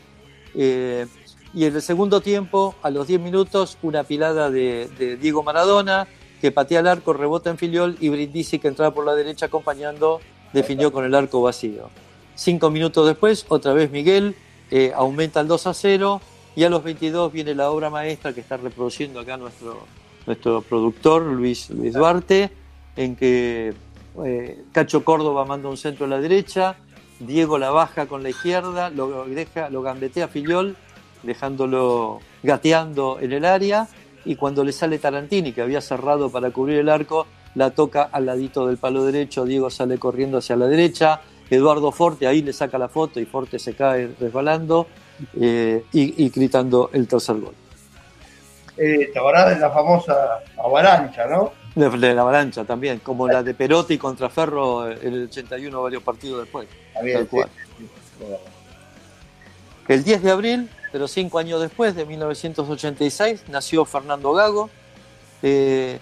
Eh, 0.53 1.07
y 1.53 1.65
en 1.65 1.75
el 1.75 1.81
segundo 1.81 2.21
tiempo, 2.21 2.75
a 2.81 2.89
los 2.89 3.07
10 3.07 3.19
minutos, 3.19 3.77
una 3.81 4.03
pilada 4.03 4.49
de, 4.49 5.17
Diego 5.21 5.43
Maradona, 5.43 6.07
que 6.39 6.51
patea 6.51 6.79
el 6.79 6.87
arco, 6.87 7.13
rebota 7.13 7.49
en 7.49 7.57
filiol 7.57 7.97
y 7.99 8.09
Brindisi, 8.09 8.59
que 8.59 8.67
entraba 8.67 8.93
por 8.93 9.05
la 9.05 9.15
derecha 9.15 9.47
acompañando, 9.47 10.21
definió 10.53 10.91
con 10.91 11.05
el 11.05 11.13
arco 11.13 11.41
vacío. 11.41 11.89
Cinco 12.35 12.69
minutos 12.69 13.07
después, 13.07 13.45
otra 13.49 13.73
vez 13.73 13.91
Miguel 13.91 14.35
eh, 14.71 14.91
aumenta 14.95 15.41
el 15.41 15.47
2 15.47 15.67
a 15.67 15.73
0 15.73 16.21
y 16.55 16.63
a 16.63 16.69
los 16.69 16.83
22 16.83 17.31
viene 17.31 17.53
la 17.53 17.69
obra 17.69 17.89
maestra 17.89 18.33
que 18.33 18.41
está 18.41 18.57
reproduciendo 18.57 19.19
acá 19.19 19.37
nuestro, 19.37 19.85
nuestro 20.25 20.61
productor 20.61 21.23
Luis, 21.23 21.69
Luis 21.69 21.93
Duarte, 21.93 22.49
en 22.95 23.15
que 23.15 23.73
eh, 24.25 24.63
Cacho 24.71 25.03
Córdoba 25.03 25.45
manda 25.45 25.69
un 25.69 25.77
centro 25.77 26.05
a 26.05 26.09
la 26.09 26.19
derecha, 26.19 26.75
Diego 27.19 27.57
la 27.57 27.69
baja 27.69 28.07
con 28.07 28.23
la 28.23 28.29
izquierda, 28.29 28.89
lo, 28.89 29.25
deja, 29.25 29.69
lo 29.69 29.81
gambetea 29.81 30.27
Filiol, 30.27 30.75
dejándolo 31.23 32.19
gateando 32.43 33.19
en 33.21 33.31
el 33.31 33.45
área, 33.45 33.87
y 34.25 34.35
cuando 34.35 34.63
le 34.63 34.71
sale 34.71 34.99
Tarantini, 34.99 35.53
que 35.53 35.61
había 35.61 35.81
cerrado 35.81 36.29
para 36.29 36.51
cubrir 36.51 36.79
el 36.79 36.89
arco, 36.89 37.27
la 37.55 37.71
toca 37.71 38.03
al 38.03 38.25
ladito 38.25 38.67
del 38.67 38.77
palo 38.77 39.03
derecho, 39.03 39.45
Diego 39.45 39.69
sale 39.69 39.97
corriendo 39.97 40.37
hacia 40.37 40.55
la 40.55 40.67
derecha, 40.67 41.21
Eduardo 41.49 41.91
Forte 41.91 42.27
ahí 42.27 42.41
le 42.41 42.53
saca 42.53 42.77
la 42.77 42.87
foto 42.87 43.19
y 43.19 43.25
Forte 43.25 43.59
se 43.59 43.75
cae 43.75 44.09
resbalando 44.19 44.87
eh, 45.39 45.83
y, 45.91 46.29
gritando 46.29 46.89
el 46.93 47.07
tercer 47.07 47.35
gol. 47.35 47.53
Eh, 48.77 49.11
de 49.13 49.59
la 49.59 49.69
famosa 49.69 50.39
avalancha, 50.57 51.27
¿no? 51.27 51.51
De, 51.73 52.13
la 52.13 52.21
avalancha 52.21 52.65
también, 52.65 52.99
como 52.99 53.27
la 53.27 53.43
de 53.43 53.53
Perotti 53.53 53.97
contra 53.97 54.29
Ferro 54.29 54.91
en 54.91 55.13
el 55.13 55.23
81, 55.23 55.81
varios 55.81 56.03
partidos 56.03 56.41
después. 56.41 56.67
El 59.87 60.03
10 60.03 60.23
de 60.23 60.31
abril, 60.31 60.69
pero 60.91 61.07
cinco 61.07 61.39
años 61.39 61.61
después, 61.61 61.95
de 61.95 62.05
1986, 62.05 63.45
nació 63.49 63.85
Fernando 63.85 64.33
Gago. 64.33 64.69
Eh, 65.41 65.99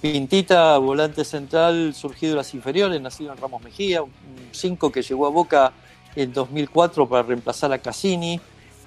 Pintita, 0.00 0.78
volante 0.78 1.24
central, 1.24 1.94
surgido 1.94 2.32
de 2.32 2.38
las 2.38 2.54
inferiores, 2.54 3.00
nacido 3.00 3.32
en 3.32 3.38
Ramos 3.38 3.62
Mejía, 3.62 4.02
un 4.02 4.12
5 4.50 4.90
que 4.90 5.00
llegó 5.00 5.26
a 5.26 5.30
Boca 5.30 5.72
en 6.16 6.32
2004 6.32 7.08
para 7.08 7.22
reemplazar 7.22 7.72
a 7.72 7.78
Cassini, 7.78 8.40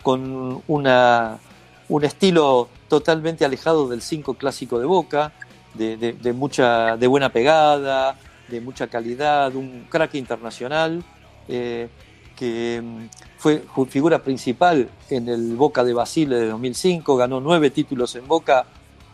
con 0.03 0.61
una, 0.67 1.39
un 1.87 2.03
estilo 2.03 2.67
totalmente 2.89 3.45
alejado 3.45 3.87
del 3.87 4.01
5 4.01 4.33
clásico 4.33 4.77
de 4.77 4.85
Boca 4.85 5.31
de, 5.77 6.33
mucha, 6.33 6.97
de 6.97 7.07
buena 7.07 7.29
pegada, 7.29 8.17
de 8.47 8.61
mucha 8.61 8.87
calidad, 8.87 9.55
un 9.55 9.87
crack 9.89 10.15
internacional 10.15 11.03
eh, 11.47 11.87
que 12.35 12.81
mm, 12.83 13.05
fue 13.37 13.63
figura 13.89 14.19
principal 14.23 14.89
en 15.09 15.29
el 15.29 15.55
Boca 15.55 15.83
de 15.83 15.93
Basile 15.93 16.35
de 16.37 16.47
2005, 16.49 17.15
ganó 17.15 17.39
nueve 17.39 17.69
títulos 17.69 18.15
en 18.15 18.27
Boca 18.27 18.65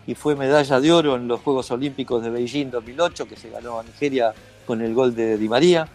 y 0.08 0.16
fue 0.16 0.36
medalla 0.36 0.80
de 0.80 0.92
oro 0.92 1.16
en 1.16 1.28
los 1.28 1.42
Juegos 1.42 1.70
Olímpicos 1.72 2.24
de 2.24 2.30
Beijing 2.30 2.72
2008, 2.72 3.28
que 3.28 3.36
se 3.36 3.50
ganó 3.50 3.80
a 3.80 3.84
Nigeria 3.84 4.34
con 4.66 4.82
el 4.82 4.94
gol 4.94 5.16
de 5.16 5.38
Di 5.38 5.48
María. 5.48 5.88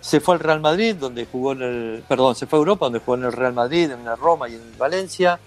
Se 0.00 0.20
fue 0.20 0.34
al 0.34 0.40
Real 0.40 0.60
Madrid, 0.60 0.94
donde 0.94 1.26
jugó 1.26 1.52
en 1.52 1.62
el. 1.62 2.04
Perdón, 2.08 2.34
se 2.34 2.46
fue 2.46 2.58
a 2.58 2.60
Europa, 2.60 2.86
donde 2.86 3.00
jugó 3.00 3.16
en 3.16 3.24
el 3.24 3.32
Real 3.32 3.52
Madrid, 3.52 3.90
en 3.90 4.04
la 4.04 4.16
Roma 4.16 4.48
y 4.48 4.54
en 4.54 4.78
Valencia. 4.78 5.38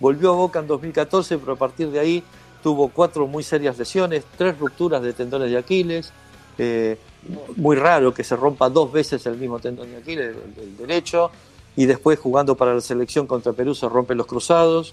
Volvió 0.00 0.32
a 0.32 0.36
Boca 0.36 0.58
en 0.60 0.66
2014, 0.66 1.38
pero 1.38 1.52
a 1.52 1.56
partir 1.56 1.90
de 1.90 2.00
ahí 2.00 2.24
tuvo 2.68 2.88
cuatro 2.88 3.26
muy 3.26 3.42
serias 3.42 3.78
lesiones, 3.78 4.24
tres 4.36 4.58
rupturas 4.58 5.00
de 5.00 5.14
tendones 5.14 5.50
de 5.50 5.56
Aquiles. 5.56 6.12
eh, 6.58 6.98
muy 7.56 7.76
raro 7.76 8.12
que 8.12 8.22
se 8.22 8.36
rompa 8.36 8.68
dos 8.68 8.92
veces 8.92 9.24
el 9.24 9.38
mismo 9.38 9.58
tendón 9.58 9.90
de 9.90 9.96
Aquiles, 9.96 10.36
el, 10.36 10.62
el 10.62 10.76
derecho. 10.76 11.30
Y 11.76 11.86
después 11.86 12.18
jugando 12.18 12.58
para 12.58 12.74
la 12.74 12.82
selección 12.82 13.26
contra 13.26 13.54
Perú 13.54 13.74
se 13.74 13.88
rompen 13.88 14.18
los 14.18 14.26
cruzados. 14.26 14.92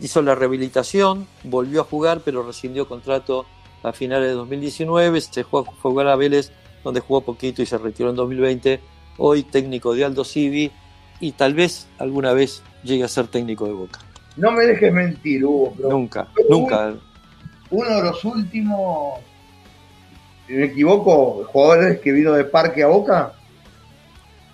Hizo 0.00 0.22
la 0.22 0.34
rehabilitación, 0.34 1.26
volvió 1.44 1.82
a 1.82 1.84
jugar, 1.84 2.22
pero 2.24 2.46
rescindió 2.46 2.88
contrato 2.88 3.44
a 3.82 3.92
finales 3.92 4.28
de 4.28 4.34
2019. 4.36 5.20
Se 5.20 5.44
fue 5.44 5.60
a 5.60 5.64
jugar 5.82 6.08
a 6.08 6.16
Vélez, 6.16 6.50
donde 6.82 7.00
jugó 7.00 7.20
poquito 7.20 7.60
y 7.60 7.66
se 7.66 7.76
retiró 7.76 8.08
en 8.08 8.16
2020. 8.16 8.80
Hoy 9.18 9.42
técnico 9.42 9.94
de 9.94 10.06
Aldo 10.06 10.24
Civi 10.24 10.72
y 11.20 11.32
tal 11.32 11.52
vez 11.52 11.88
alguna 11.98 12.32
vez 12.32 12.62
llegue 12.84 13.04
a 13.04 13.08
ser 13.08 13.26
técnico 13.26 13.66
de 13.66 13.72
Boca. 13.72 14.00
No 14.36 14.52
me 14.52 14.64
dejes 14.64 14.92
mentir, 14.92 15.44
Hugo, 15.44 15.74
pero 15.76 15.88
Nunca, 15.90 16.28
nunca. 16.48 16.94
uno 17.70 17.96
de 17.96 18.02
los 18.02 18.24
últimos, 18.24 19.18
si 20.46 20.52
me 20.54 20.64
equivoco, 20.66 21.44
jugadores 21.52 22.00
que 22.00 22.12
vino 22.12 22.32
de 22.32 22.44
Parque 22.44 22.82
a 22.82 22.86
Boca. 22.86 23.32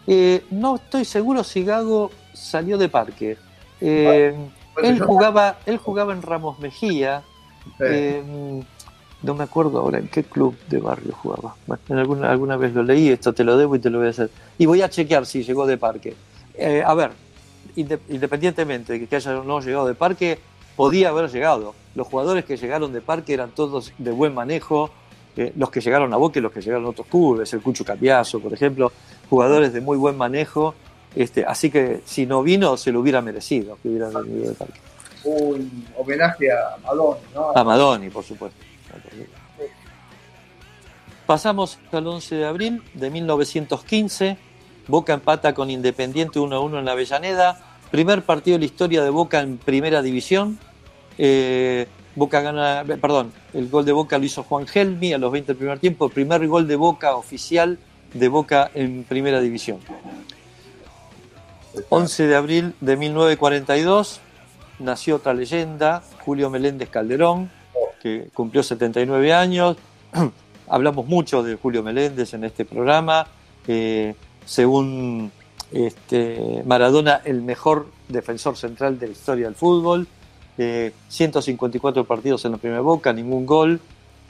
Eh, 0.07 0.45
no 0.51 0.77
estoy 0.77 1.05
seguro 1.05 1.43
si 1.45 1.65
Gago 1.65 2.11
salió 2.33 2.79
de 2.79 2.89
parque. 2.89 3.37
Eh, 3.81 4.35
Bueno, 4.75 4.89
él, 4.89 4.99
yo- 4.99 5.07
jugaba, 5.07 5.59
él 5.67 5.79
jugaba 5.79 6.13
en 6.13 6.23
Ramos 6.23 6.59
Mejía. 6.59 7.23
Eh, 7.81 8.23
eh, 8.25 8.63
no 9.23 9.35
me 9.35 9.45
acuerdo 9.45 9.81
ahora 9.81 9.99
en 9.99 10.09
qué 10.09 10.23
club 10.23 10.57
de 10.69 10.79
barrio 10.79 11.13
jugaba. 11.15 11.57
Bueno, 11.67 11.83
alguna, 12.01 12.31
alguna 12.31 12.57
vez 12.57 12.73
lo 12.75 12.83
leí, 12.83 13.09
esto 13.09 13.33
te 13.33 13.43
lo 13.45 13.57
debo 13.57 13.75
y 13.77 13.79
te 13.81 13.91
lo 13.91 13.99
voy 13.99 14.07
a 14.09 14.11
hacer. 14.11 14.31
Y 14.59 14.67
voy 14.67 14.83
a 14.83 14.89
chequear 14.89 15.27
si 15.27 15.43
llegó 15.43 15.67
de 15.67 15.77
parque. 15.79 16.15
Eh, 16.55 16.83
a 16.87 16.95
ver, 16.95 17.11
independientemente 17.77 18.95
de 18.95 19.07
que 19.07 19.17
haya 19.17 19.39
o 19.39 19.45
no 19.45 19.61
llegado 19.61 19.87
de 19.87 19.95
parque, 19.95 20.39
podía 20.77 21.11
haber 21.11 21.31
llegado. 21.31 21.75
Los 21.95 22.07
jugadores 22.07 22.45
que 22.45 22.57
llegaron 22.57 22.93
de 22.93 23.01
parque 23.01 23.35
eran 23.35 23.51
todos 23.51 23.93
de 23.99 24.11
buen 24.11 24.35
manejo. 24.35 24.91
eh, 25.37 25.53
los 25.57 25.71
que 25.71 25.81
llegaron 25.83 26.13
a 26.15 26.17
Boca 26.17 26.39
y 26.39 26.43
los 26.43 26.51
que 26.51 26.63
llegaron 26.63 26.87
a 26.87 26.89
otros 26.89 27.07
clubes, 27.09 27.53
el 27.53 27.61
Cucho 27.61 27.85
Capiazo, 27.85 28.41
por 28.41 28.55
ejemplo, 28.55 28.91
jugadores 29.29 29.73
de 29.73 29.81
muy 29.83 29.99
buen 29.99 30.17
manejo. 30.17 30.75
Este, 31.15 31.45
así 31.45 31.71
que 31.71 32.01
si 32.07 32.25
no 32.27 32.43
vino, 32.43 32.77
se 32.77 32.91
lo 32.91 33.01
hubiera 33.01 33.21
merecido 33.21 33.79
que 33.83 33.89
hubiera 33.89 34.09
venido 34.09 34.49
de 34.49 34.55
parque. 34.55 34.81
un 35.25 35.87
homenaje 35.97 36.51
a 36.51 36.77
Madonna, 36.83 37.21
¿no? 37.35 37.51
A 37.55 37.65
Madoni, 37.65 38.09
por 38.11 38.25
supuesto. 38.25 38.59
Pasamos 41.27 41.79
al 41.91 42.07
11 42.07 42.37
de 42.37 42.47
abril 42.47 42.83
de 42.95 43.11
1915. 43.11 44.39
Boca 44.89 45.13
empata 45.13 45.55
con 45.55 45.71
Independiente 45.71 46.39
1-1 46.39 46.79
en 46.79 46.85
la 46.85 46.93
Avellaneda. 46.93 47.59
Primer 47.91 48.23
partido 48.23 48.57
de 48.57 48.61
la 48.61 48.65
historia 48.67 49.03
de 49.03 49.11
Boca 49.11 49.41
en 49.41 49.59
primera 49.59 50.03
división. 50.03 50.59
Eh, 51.19 51.87
Boca 52.15 52.41
gana, 52.41 52.83
perdón, 53.01 53.33
el 53.53 53.69
gol 53.69 53.85
de 53.85 53.93
Boca 53.93 54.19
lo 54.19 54.25
hizo 54.25 54.43
Juan 54.43 54.67
Gelmi 54.67 55.13
a 55.13 55.19
los 55.19 55.31
20 55.31 55.49
del 55.49 55.57
primer 55.57 55.79
tiempo. 55.79 56.09
Primer 56.09 56.47
gol 56.49 56.67
de 56.67 56.77
Boca 56.77 57.15
oficial 57.15 57.79
de 58.15 58.29
Boca 58.29 58.71
en 58.75 59.05
primera 59.05 59.41
división. 59.41 59.79
11 61.91 62.27
de 62.27 62.37
abril 62.37 62.75
de 62.81 62.97
1942 62.97 64.21
nació 64.79 65.17
otra 65.17 65.35
leyenda, 65.35 66.03
Julio 66.25 66.51
Meléndez 66.51 66.89
Calderón, 66.89 67.51
que 68.03 68.29
cumplió 68.33 68.63
79 68.63 69.33
años. 69.33 69.77
Hablamos 70.69 71.07
mucho 71.07 71.43
de 71.43 71.57
Julio 71.57 71.83
Meléndez 71.83 72.35
en 72.35 72.45
este 72.45 72.65
programa. 72.65 73.27
Eh, 73.69 74.15
según 74.45 75.33
este, 75.73 76.63
Maradona, 76.65 77.21
el 77.25 77.43
mejor 77.43 77.87
defensor 78.09 78.57
central 78.57 78.99
de 78.99 79.07
la 79.07 79.13
historia 79.13 79.47
del 79.47 79.55
fútbol. 79.55 80.07
Eh, 80.59 80.93
154 81.09 82.05
partidos 82.05 82.45
en 82.45 82.53
la 82.53 82.59
primera 82.59 82.81
boca, 82.81 83.13
ningún 83.13 83.47
gol. 83.47 83.81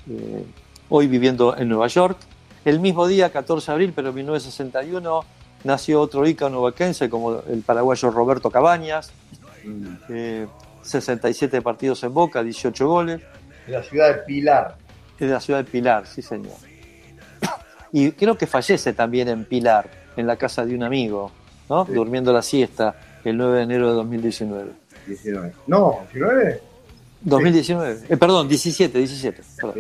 Eh, 0.09 0.45
hoy 0.89 1.07
viviendo 1.07 1.57
en 1.57 1.69
Nueva 1.69 1.89
York. 1.89 2.19
El 2.65 2.81
mismo 2.81 3.07
día, 3.07 3.31
14 3.31 3.67
de 3.67 3.73
abril, 3.73 3.93
pero 3.95 4.09
en 4.09 4.17
1961, 4.17 5.25
nació 5.65 6.01
otro 6.01 6.27
ícono 6.27 6.63
vaquense 6.63 7.09
como 7.09 7.41
el 7.41 7.63
paraguayo 7.63 8.11
Roberto 8.11 8.51
Cabañas. 8.51 9.13
Eh, 10.09 10.47
67 10.83 11.63
partidos 11.63 12.03
en 12.05 12.15
Boca, 12.15 12.43
18 12.43 12.89
goles. 12.89 13.21
De 13.67 13.73
la 13.73 13.83
ciudad 13.83 14.09
de 14.09 14.15
Pilar. 14.23 14.77
De 15.19 15.27
la 15.27 15.41
ciudad 15.41 15.65
de 15.65 15.71
Pilar, 15.71 16.07
sí 16.07 16.23
señor. 16.23 16.55
Y 17.93 18.13
creo 18.13 18.37
que 18.37 18.47
fallece 18.47 18.93
también 18.93 19.29
en 19.29 19.45
Pilar, 19.45 19.89
en 20.17 20.27
la 20.27 20.37
casa 20.37 20.65
de 20.65 20.75
un 20.75 20.83
amigo, 20.83 21.31
¿no? 21.69 21.87
Sí. 21.87 21.93
Durmiendo 21.93 22.33
la 22.33 22.43
siesta 22.43 22.97
el 23.25 23.37
9 23.37 23.59
de 23.59 23.63
enero 23.63 23.89
de 23.89 23.95
2019. 23.95 24.73
19. 25.07 25.53
No, 25.67 26.01
19. 26.13 26.63
2019, 27.21 27.99
eh, 28.09 28.17
perdón, 28.17 28.49
17, 28.49 28.99
17. 28.99 29.43
perdón. 29.57 29.75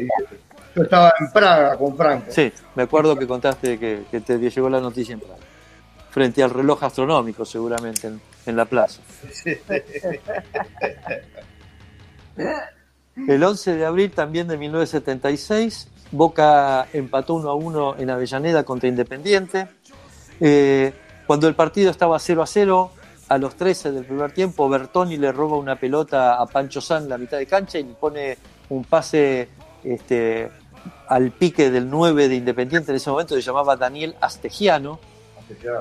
Yo 0.75 0.83
estaba 0.83 1.15
en 1.19 1.31
Praga 1.31 1.77
con 1.79 1.97
Franco. 1.97 2.27
Sí, 2.29 2.53
me 2.75 2.83
acuerdo 2.83 3.17
que 3.17 3.27
contaste 3.27 3.79
que, 3.79 4.05
que 4.11 4.21
te 4.21 4.39
llegó 4.39 4.69
la 4.69 4.81
noticia 4.81 5.15
en 5.15 5.21
Praga. 5.21 5.37
Frente 6.11 6.43
al 6.43 6.51
reloj 6.51 6.83
astronómico, 6.83 7.45
seguramente, 7.45 8.09
en, 8.09 8.21
en 8.47 8.57
la 8.57 8.65
plaza. 8.65 9.01
El 13.17 13.43
11 13.43 13.77
de 13.77 13.87
abril 13.87 14.11
también 14.11 14.47
de 14.47 14.59
1976, 14.59 15.89
Boca 16.13 16.87
empató 16.93 17.35
1 17.35 17.49
a 17.49 17.55
1 17.55 17.97
en 17.99 18.11
Avellaneda 18.11 18.65
contra 18.65 18.89
Independiente. 18.89 19.69
Eh, 20.41 20.93
cuando 21.27 21.49
el 21.49 21.55
partido 21.55 21.91
estaba 21.91 22.19
0 22.19 22.43
a 22.43 22.47
0, 22.47 22.91
a 23.29 23.39
los 23.39 23.57
13 23.57 23.93
del 23.93 24.05
primer 24.05 24.33
tiempo, 24.33 24.69
Bertoni 24.69 25.17
le 25.17 25.33
roba 25.33 25.57
una 25.57 25.77
pelota 25.77 26.41
a 26.41 26.47
Pancho 26.47 26.81
San 26.81 27.05
en 27.05 27.09
la 27.09 27.19
mitad 27.19 27.39
de 27.39 27.47
cancha 27.47 27.79
y 27.79 27.83
le 27.83 27.95
pone 27.95 28.39
un 28.69 28.85
pase 28.85 29.49
este, 29.83 30.49
al 31.09 31.33
pique 31.33 31.71
del 31.71 31.91
9 31.91 32.29
de 32.29 32.37
Independiente 32.37 32.93
en 32.93 32.97
ese 32.97 33.11
momento, 33.11 33.35
se 33.35 33.43
llamaba 33.43 33.77
Daniel 33.77 34.15
Astegiano 34.21 35.01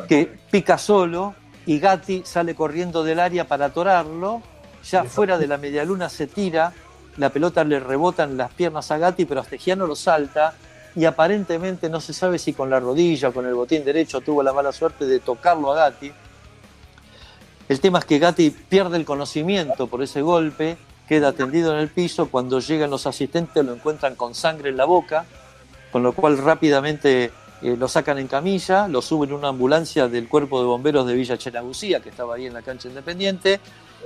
que 0.08 0.38
pica 0.52 0.78
solo 0.78 1.36
y 1.66 1.80
Gatti 1.80 2.24
sale 2.26 2.56
corriendo 2.56 3.04
del 3.04 3.20
área 3.20 3.48
para 3.48 3.66
atorarlo. 3.66 4.42
Ya 4.84 5.04
fuera 5.04 5.38
de 5.38 5.48
la 5.48 5.58
medialuna 5.58 6.10
se 6.10 6.28
tira, 6.28 6.72
la 7.18 7.30
pelota 7.30 7.64
le 7.64 7.80
rebota 7.80 8.24
en 8.24 8.38
las 8.38 8.52
piernas 8.54 8.92
a 8.92 9.00
Gatti, 9.00 9.26
pero 9.26 9.42
Astegiano 9.42 9.88
lo 9.88 9.96
salta 9.96 10.54
y 10.96 11.06
aparentemente 11.06 11.90
no 11.90 12.00
se 12.00 12.14
sabe 12.14 12.40
si 12.40 12.54
con 12.54 12.70
la 12.70 12.80
rodilla 12.80 13.30
o 13.30 13.34
con 13.34 13.46
el 13.46 13.54
botín 13.54 13.84
derecho 13.84 14.22
tuvo 14.22 14.42
la 14.42 14.54
mala 14.54 14.72
suerte 14.72 15.06
de 15.06 15.20
tocarlo 15.20 15.74
a 15.74 15.76
Gatti. 15.76 16.12
El 17.68 17.80
tema 17.80 18.00
es 18.00 18.06
que 18.06 18.20
Gatti 18.20 18.50
pierde 18.50 18.98
el 18.98 19.06
conocimiento 19.06 19.88
por 19.88 20.02
ese 20.02 20.22
golpe, 20.22 20.78
queda 21.08 21.34
tendido 21.34 21.74
en 21.74 21.80
el 21.80 21.90
piso, 21.90 22.30
cuando 22.30 22.60
llegan 22.60 22.90
los 22.92 23.08
asistentes 23.08 23.66
lo 23.66 23.74
encuentran 23.74 24.16
con 24.16 24.36
sangre 24.36 24.70
en 24.70 24.78
la 24.78 24.86
boca, 24.86 25.26
con 25.92 26.04
lo 26.04 26.14
cual 26.14 26.38
rápidamente 26.38 27.32
eh, 27.62 27.76
lo 27.78 27.88
sacan 27.88 28.18
en 28.18 28.28
camilla, 28.28 28.88
lo 28.88 29.02
suben 29.02 29.32
en 29.32 29.36
una 29.36 29.50
ambulancia 29.50 30.08
del 30.08 30.30
cuerpo 30.30 30.60
de 30.60 30.68
bomberos 30.68 31.08
de 31.08 31.14
Villa 31.14 31.38
Chenagucía, 31.38 32.00
que 32.00 32.10
estaba 32.10 32.36
ahí 32.36 32.46
en 32.46 32.54
la 32.54 32.62
cancha 32.62 32.88
independiente, 32.88 33.60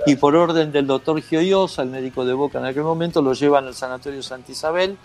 y 0.06 0.16
por 0.16 0.34
orden 0.34 0.72
del 0.72 0.86
doctor 0.86 1.20
Gioiosa, 1.20 1.82
el 1.82 1.90
médico 1.90 2.24
de 2.24 2.32
Boca 2.32 2.58
en 2.58 2.64
aquel 2.64 2.82
momento, 2.82 3.22
lo 3.22 3.34
llevan 3.34 3.66
al 3.66 3.74
sanatorio 3.74 4.22
Santa 4.22 4.52
Isabel, 4.52 4.96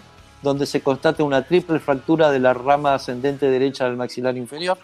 donde 0.45 0.67
se 0.67 0.81
constata 0.81 1.23
una 1.23 1.43
triple 1.43 1.79
fractura 1.79 2.29
de 2.31 2.39
la 2.39 2.53
rama 2.53 2.93
ascendente 2.93 3.49
derecha 3.49 3.85
del 3.85 3.97
maxilar 3.97 4.37
inferior. 4.37 4.77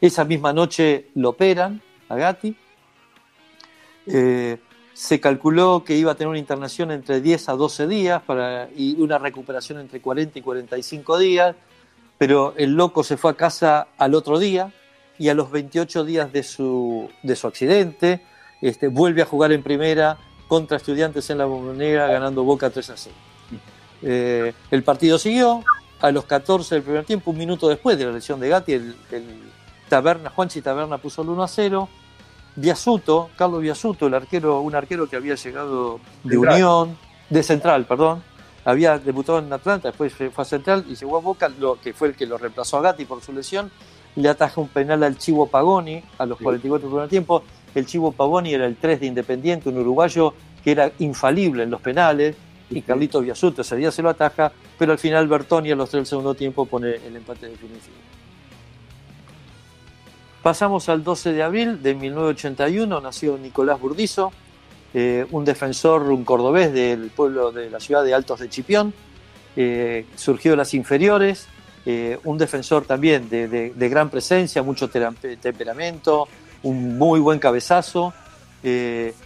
Esa 0.00 0.24
misma 0.24 0.52
noche 0.52 1.10
lo 1.14 1.28
operan 1.28 1.82
a 2.08 2.16
Gatti. 2.16 2.56
Eh, 4.06 4.58
se 4.94 5.20
calculó 5.20 5.84
que 5.84 5.94
iba 5.94 6.12
a 6.12 6.14
tener 6.14 6.28
una 6.28 6.38
internación 6.38 6.90
entre 6.90 7.20
10 7.20 7.50
a 7.50 7.52
12 7.52 7.86
días 7.86 8.22
para, 8.22 8.70
y 8.74 8.98
una 9.00 9.18
recuperación 9.18 9.78
entre 9.78 10.00
40 10.00 10.38
y 10.38 10.42
45 10.42 11.18
días, 11.18 11.54
pero 12.16 12.54
el 12.56 12.72
loco 12.72 13.04
se 13.04 13.18
fue 13.18 13.32
a 13.32 13.34
casa 13.34 13.88
al 13.98 14.14
otro 14.14 14.38
día 14.38 14.72
y 15.18 15.28
a 15.28 15.34
los 15.34 15.50
28 15.50 16.04
días 16.04 16.32
de 16.32 16.42
su, 16.42 17.10
de 17.22 17.36
su 17.36 17.46
accidente 17.46 18.22
este, 18.62 18.88
vuelve 18.88 19.20
a 19.20 19.26
jugar 19.26 19.52
en 19.52 19.62
primera 19.62 20.16
contra 20.48 20.78
estudiantes 20.78 21.28
en 21.28 21.38
la 21.38 21.44
bombonera 21.44 22.06
ganando 22.06 22.42
Boca 22.42 22.70
3 22.70 22.90
a 22.90 22.96
0. 22.96 23.31
Eh, 24.02 24.52
el 24.70 24.82
partido 24.82 25.18
siguió, 25.18 25.62
a 26.00 26.10
los 26.10 26.24
14 26.24 26.74
del 26.74 26.84
primer 26.84 27.04
tiempo, 27.04 27.30
un 27.30 27.38
minuto 27.38 27.68
después 27.68 27.96
de 27.96 28.06
la 28.06 28.12
lesión 28.12 28.40
de 28.40 28.48
Gatti, 28.48 28.72
el, 28.72 28.96
el 29.12 29.24
Taberna, 29.88 30.30
Juanchi 30.30 30.60
Taberna 30.62 30.98
puso 30.98 31.22
el 31.22 31.28
1 31.28 31.42
a 31.42 31.48
0. 31.48 31.88
Biasuto, 32.56 33.30
Carlos 33.36 33.62
Biasuto, 33.62 34.06
el 34.08 34.14
arquero, 34.14 34.60
un 34.60 34.74
arquero 34.74 35.08
que 35.08 35.16
había 35.16 35.34
llegado 35.36 36.00
de 36.22 36.34
Central. 36.34 36.54
Unión, 36.54 36.98
de 37.30 37.42
Central, 37.42 37.84
perdón, 37.86 38.22
había 38.64 38.98
debutado 38.98 39.38
en 39.38 39.52
Atlanta, 39.52 39.88
después 39.88 40.12
fue 40.12 40.30
a 40.36 40.44
Central 40.44 40.84
y 40.88 40.94
llegó 40.94 41.16
a 41.16 41.20
Boca, 41.20 41.48
lo, 41.48 41.80
que 41.80 41.92
fue 41.92 42.08
el 42.08 42.14
que 42.14 42.26
lo 42.26 42.36
reemplazó 42.36 42.78
a 42.78 42.82
Gatti 42.82 43.04
por 43.04 43.22
su 43.22 43.32
lesión, 43.32 43.70
le 44.16 44.28
ataja 44.28 44.60
un 44.60 44.68
penal 44.68 45.02
al 45.02 45.16
Chivo 45.16 45.46
Pagoni 45.46 46.02
a 46.18 46.26
los 46.26 46.38
Sí. 46.38 46.44
44 46.44 46.88
del 46.88 46.90
primer 46.90 47.08
tiempo. 47.08 47.42
El 47.74 47.86
Chivo 47.86 48.12
Pagoni 48.12 48.52
era 48.52 48.66
el 48.66 48.76
3 48.76 49.00
de 49.00 49.06
Independiente, 49.06 49.70
un 49.70 49.78
uruguayo 49.78 50.34
que 50.62 50.72
era 50.72 50.92
infalible 50.98 51.62
en 51.62 51.70
los 51.70 51.80
penales, 51.80 52.36
y 52.74 52.82
Carlito 52.82 53.20
Biasuto 53.20 53.62
ese 53.62 53.76
día 53.76 53.90
se 53.90 54.02
lo 54.02 54.10
ataja, 54.10 54.52
pero 54.78 54.92
al 54.92 54.98
final 54.98 55.28
Bertoni 55.28 55.70
a 55.70 55.76
los 55.76 55.90
tres 55.90 56.00
del 56.00 56.06
segundo 56.06 56.34
tiempo 56.34 56.66
pone 56.66 56.96
el 56.96 57.16
empate 57.16 57.48
definitivo. 57.48 57.96
Pasamos 60.42 60.88
al 60.88 61.04
12 61.04 61.32
de 61.32 61.42
abril 61.42 61.82
de 61.82 61.94
1981, 61.94 63.00
nació 63.00 63.38
Nicolás 63.38 63.80
Burdizo, 63.80 64.32
eh, 64.92 65.24
un 65.30 65.44
defensor, 65.44 66.02
un 66.02 66.24
cordobés 66.24 66.72
del 66.72 67.10
pueblo 67.10 67.52
de 67.52 67.70
la 67.70 67.78
ciudad 67.78 68.02
de 68.04 68.12
Altos 68.12 68.40
de 68.40 68.48
Chipión, 68.48 68.92
eh, 69.54 70.04
surgió 70.16 70.52
de 70.52 70.56
las 70.56 70.74
inferiores, 70.74 71.46
eh, 71.86 72.18
un 72.24 72.38
defensor 72.38 72.84
también 72.86 73.28
de, 73.28 73.46
de- 73.48 73.70
de 73.70 73.88
gran 73.88 74.10
presencia, 74.10 74.62
mucho 74.62 74.88
temperamento, 74.90 76.26
un 76.64 76.98
muy 76.98 77.20
buen 77.20 77.38
cabezazo, 77.38 78.12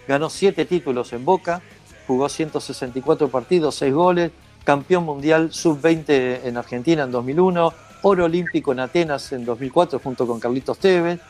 ganó 0.09 0.31
siete 0.31 0.65
títulos 0.65 1.13
en 1.13 1.23
Boca, 1.27 1.61
jugó 2.07 2.29
164 2.29 3.29
partidos, 3.29 3.75
6 3.77 3.95
goles, 3.95 4.31
campeón 4.65 5.05
mundial 5.05 5.53
sub-20 5.53 6.41
en 6.45 6.57
Argentina 6.57 7.05
en 7.05 7.11
2001, 7.11 7.73
oro 8.03 8.25
olímpico 8.25 8.73
en 8.73 8.81
Atenas 8.81 9.33
en 9.33 9.45
2004 9.45 9.99
junto 9.99 10.27
con 10.27 10.41
Carlitos 10.41 10.79
Tevez. 10.79 11.21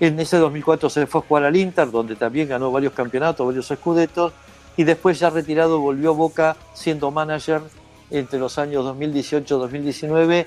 En 0.00 0.18
ese 0.18 0.38
2004 0.38 0.90
se 0.90 1.06
fue 1.06 1.20
a 1.20 1.24
jugar 1.24 1.44
al 1.44 1.56
Inter, 1.56 1.90
donde 1.90 2.16
también 2.16 2.48
ganó 2.48 2.72
varios 2.72 2.92
campeonatos, 2.92 3.46
varios 3.46 3.70
escudetos, 3.70 4.32
y 4.76 4.84
después 4.84 5.18
ya 5.18 5.30
retirado 5.30 5.80
volvió 5.80 6.10
a 6.10 6.14
Boca 6.14 6.56
siendo 6.74 7.10
manager 7.10 7.62
entre 8.10 8.38
los 8.38 8.58
años 8.58 8.84
2018-2019 8.84 10.46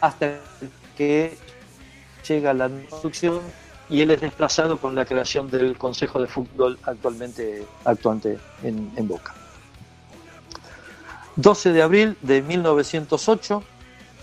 hasta 0.00 0.34
que 0.96 1.36
llega 2.26 2.54
la 2.54 2.68
instrucción 2.68 3.40
y 3.88 4.00
él 4.00 4.10
es 4.10 4.20
desplazado 4.20 4.78
con 4.78 4.94
la 4.94 5.04
creación 5.04 5.50
del 5.50 5.76
Consejo 5.76 6.20
de 6.20 6.26
Fútbol 6.26 6.78
actualmente 6.84 7.66
actuante 7.84 8.38
en, 8.62 9.08
Boca. 9.08 9.34
12 11.36 11.72
de 11.72 11.82
abril 11.82 12.16
de 12.22 12.42
1908, 12.42 13.62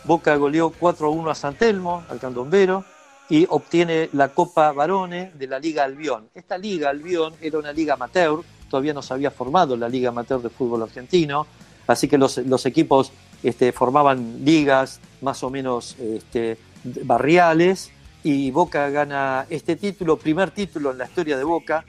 Boca 0.05 0.35
goleó 0.35 0.71
4-1 0.71 1.31
a 1.31 1.35
San 1.35 1.55
Telmo, 1.55 2.03
al 2.09 2.19
candombero, 2.19 2.85
y 3.29 3.45
obtiene 3.49 4.09
la 4.13 4.29
Copa 4.29 4.71
Barone 4.71 5.31
de 5.35 5.47
la 5.47 5.59
Liga 5.59 5.83
Albión. 5.83 6.29
Esta 6.33 6.57
Liga 6.57 6.89
Albión 6.89 7.33
era 7.39 7.59
una 7.59 7.71
liga 7.71 7.93
amateur, 7.93 8.41
todavía 8.69 8.93
no 8.93 9.01
se 9.01 9.13
había 9.13 9.31
formado 9.31 9.77
la 9.77 9.87
Liga 9.87 10.09
Amateur 10.09 10.41
de 10.41 10.49
Fútbol 10.49 10.83
Argentino, 10.83 11.45
así 11.87 12.07
que 12.07 12.17
los, 12.17 12.37
los 12.37 12.65
equipos 12.65 13.11
este, 13.43 13.71
formaban 13.71 14.43
ligas 14.43 14.99
más 15.21 15.43
o 15.43 15.49
menos 15.49 15.95
este, 15.99 16.57
barriales 16.83 17.91
y 18.23 18.51
Boca 18.51 18.89
gana 18.89 19.45
este 19.49 19.75
título, 19.75 20.17
primer 20.17 20.51
título 20.51 20.91
en 20.91 20.97
la 20.99 21.05
historia 21.05 21.37
de 21.37 21.43
Boca, 21.43 21.83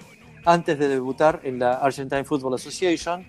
antes 0.44 0.78
de 0.78 0.88
debutar 0.88 1.40
en 1.44 1.58
la 1.58 1.74
Argentine 1.74 2.24
Football 2.24 2.54
Association. 2.54 3.24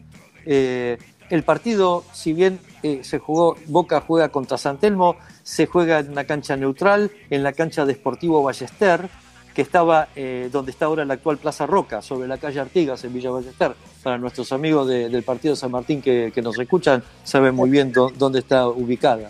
Eh, 0.46 0.98
el 1.30 1.44
partido, 1.44 2.04
si 2.14 2.34
bien 2.34 2.60
eh, 2.84 3.00
se 3.04 3.20
jugó, 3.20 3.56
Boca 3.68 4.02
juega 4.02 4.30
contra 4.30 4.58
San 4.58 4.78
Telmo, 4.78 5.16
se 5.42 5.66
juega 5.66 6.00
en 6.00 6.12
una 6.12 6.26
cancha 6.26 6.56
neutral, 6.56 7.12
en 7.30 7.44
la 7.44 7.54
cancha 7.54 7.86
de 7.86 7.94
Sportivo 7.94 8.42
Ballester, 8.44 9.10
que 9.54 9.62
estaba 9.62 10.08
eh, 10.16 10.50
donde 10.52 10.72
está 10.72 10.86
ahora 10.86 11.06
la 11.06 11.14
actual 11.14 11.38
Plaza 11.38 11.66
Roca, 11.68 12.02
sobre 12.02 12.28
la 12.28 12.38
calle 12.38 12.60
Artigas 12.60 13.04
en 13.04 13.14
Villa 13.14 13.30
Ballester. 13.30 13.74
Para 14.02 14.18
nuestros 14.18 14.52
amigos 14.52 14.88
de- 14.88 15.10
del 15.10 15.24
partido 15.24 15.56
San 15.56 15.72
Martín 15.72 16.02
que, 16.02 16.32
nos 16.44 16.58
escuchan, 16.60 17.04
saben 17.24 17.54
muy 17.56 17.70
bien 17.70 17.94
dó- 17.94 18.12
dónde 18.18 18.40
está 18.40 18.68
ubicada. 18.68 19.30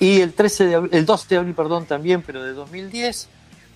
Y 0.00 0.20
el, 0.20 0.32
13 0.32 0.64
de 0.66 0.88
el 0.92 1.06
12 1.06 1.28
de 1.28 1.36
abril, 1.36 1.54
perdón, 1.54 1.86
también, 1.86 2.22
pero 2.22 2.42
de 2.42 2.52
2010, 2.52 3.28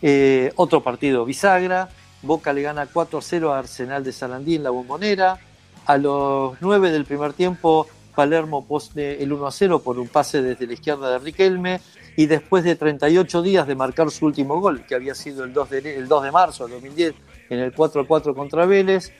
eh, 0.02 0.52
otro 0.56 0.82
partido 0.82 1.24
bisagra. 1.24 1.88
Boca 2.22 2.52
le 2.52 2.62
gana 2.62 2.86
4-0 2.86 3.52
a 3.52 3.58
Arsenal 3.58 4.02
de 4.02 4.12
Sarandí 4.12 4.56
en 4.56 4.64
la 4.64 4.70
bombonera. 4.70 5.38
A 5.86 5.96
los 5.96 6.60
9 6.60 6.90
del 6.90 7.04
primer 7.04 7.32
tiempo, 7.32 7.86
Palermo 8.14 8.66
pone 8.66 9.22
el 9.22 9.30
1-0 9.30 9.80
por 9.80 9.98
un 9.98 10.08
pase 10.08 10.42
desde 10.42 10.66
la 10.66 10.72
izquierda 10.72 11.10
de 11.10 11.18
Riquelme. 11.18 11.80
Y 12.16 12.26
después 12.26 12.64
de 12.64 12.74
38 12.74 13.42
días 13.42 13.66
de 13.68 13.76
marcar 13.76 14.10
su 14.10 14.26
último 14.26 14.60
gol, 14.60 14.84
que 14.84 14.96
había 14.96 15.14
sido 15.14 15.44
el 15.44 15.52
2 15.52 15.70
de, 15.70 15.96
el 15.98 16.08
2 16.08 16.24
de 16.24 16.32
marzo 16.32 16.66
de 16.66 16.74
2010 16.74 17.14
en 17.50 17.60
el 17.60 17.72
4-4 17.72 18.34
contra 18.34 18.66
Vélez, 18.66 19.12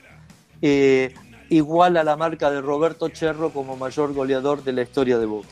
eh, 0.61 1.13
igual 1.49 1.95
a 1.95 2.03
la 2.03 2.17
marca 2.17 2.51
de 2.51 2.59
Roberto 2.59 3.07
Cherro 3.07 3.51
como 3.51 3.77
mayor 3.77 4.13
goleador 4.13 4.63
de 4.63 4.73
la 4.73 4.81
historia 4.81 5.17
de 5.17 5.25
Boca. 5.25 5.47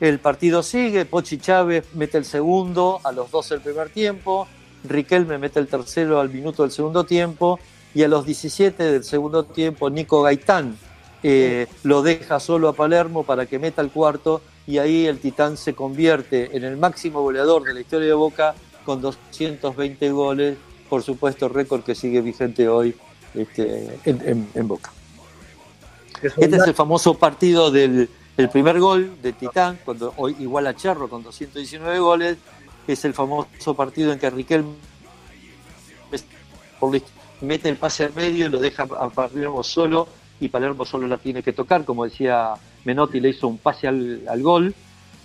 El 0.00 0.18
partido 0.18 0.62
sigue, 0.62 1.04
Pochi 1.04 1.38
Chávez 1.38 1.84
mete 1.94 2.16
el 2.18 2.24
segundo 2.24 3.00
a 3.04 3.12
los 3.12 3.30
12 3.30 3.54
del 3.54 3.62
primer 3.62 3.90
tiempo, 3.90 4.48
Riquelme 4.84 5.36
mete 5.36 5.60
el 5.60 5.66
tercero 5.66 6.20
al 6.20 6.30
minuto 6.30 6.62
del 6.62 6.72
segundo 6.72 7.04
tiempo 7.04 7.60
y 7.94 8.02
a 8.02 8.08
los 8.08 8.24
17 8.24 8.82
del 8.82 9.04
segundo 9.04 9.44
tiempo 9.44 9.90
Nico 9.90 10.22
Gaitán 10.22 10.78
eh, 11.22 11.66
lo 11.82 12.00
deja 12.00 12.40
solo 12.40 12.68
a 12.68 12.72
Palermo 12.72 13.24
para 13.24 13.44
que 13.44 13.58
meta 13.58 13.82
el 13.82 13.90
cuarto 13.90 14.40
y 14.66 14.78
ahí 14.78 15.04
el 15.06 15.18
Titán 15.18 15.58
se 15.58 15.74
convierte 15.74 16.56
en 16.56 16.64
el 16.64 16.78
máximo 16.78 17.20
goleador 17.20 17.64
de 17.64 17.74
la 17.74 17.80
historia 17.80 18.06
de 18.08 18.14
Boca 18.14 18.54
con 18.86 19.02
220 19.02 20.10
goles, 20.12 20.56
por 20.88 21.02
supuesto 21.02 21.50
récord 21.50 21.82
que 21.82 21.94
sigue 21.94 22.22
vigente 22.22 22.66
hoy 22.68 22.96
este, 23.34 23.98
en- 24.06 24.22
en- 24.26 24.48
en 24.54 24.66
Boca. 24.68 24.90
Este 26.22 26.56
es 26.56 26.62
el 26.66 26.74
famoso 26.74 27.14
partido 27.14 27.70
del 27.70 28.08
el 28.40 28.48
primer 28.48 28.80
gol 28.80 29.20
de 29.22 29.32
Titán, 29.32 29.78
cuando 29.84 30.14
hoy 30.16 30.34
igual 30.40 30.66
a 30.66 30.74
Cherro 30.74 31.08
con 31.08 31.22
219 31.22 31.98
goles, 31.98 32.38
es 32.86 33.04
el 33.04 33.12
famoso 33.12 33.74
partido 33.74 34.12
en 34.12 34.18
que 34.18 34.30
Riquelme 34.30 34.74
mete 37.42 37.68
el 37.68 37.76
pase 37.76 38.04
al 38.04 38.14
medio 38.14 38.46
y 38.46 38.48
lo 38.48 38.58
deja 38.58 38.84
a 38.84 39.10
Palermo 39.10 39.62
solo 39.62 40.08
y 40.40 40.48
Palermo 40.48 40.86
solo 40.86 41.06
la 41.06 41.18
tiene 41.18 41.42
que 41.42 41.52
tocar, 41.52 41.84
como 41.84 42.04
decía 42.04 42.54
Menotti, 42.84 43.20
le 43.20 43.30
hizo 43.30 43.46
un 43.46 43.58
pase 43.58 43.86
al, 43.86 44.22
al 44.26 44.42
gol 44.42 44.74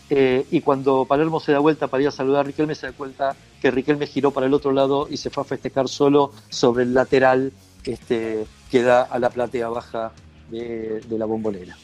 eh, 0.10 0.46
y 0.52 0.62
cuando 0.62 1.06
Palermo 1.06 1.40
se 1.40 1.54
da 1.54 1.60
vuelta 1.60 1.88
para 1.88 2.04
ir 2.04 2.10
a 2.10 2.12
saludar 2.12 2.42
a 2.42 2.44
Riquelme 2.44 2.76
se 2.76 2.88
da 2.88 2.94
cuenta 2.94 3.36
que 3.62 3.72
Riquelme 3.72 4.08
giró 4.08 4.32
para 4.32 4.46
el 4.46 4.54
otro 4.54 4.72
lado 4.72 5.08
y 5.10 5.18
se 5.18 5.30
fue 5.30 5.42
a 5.42 5.46
festejar 5.46 5.88
solo 5.88 6.32
sobre 6.50 6.84
el 6.84 6.94
lateral 6.94 7.54
este, 7.86 8.46
que 8.70 8.84
da 8.84 9.04
a 9.04 9.18
la 9.20 9.30
platea 9.30 9.70
baja 9.70 10.12
de, 10.50 11.00
de 11.00 11.18
la 11.18 11.26
bombonera. 11.26 11.78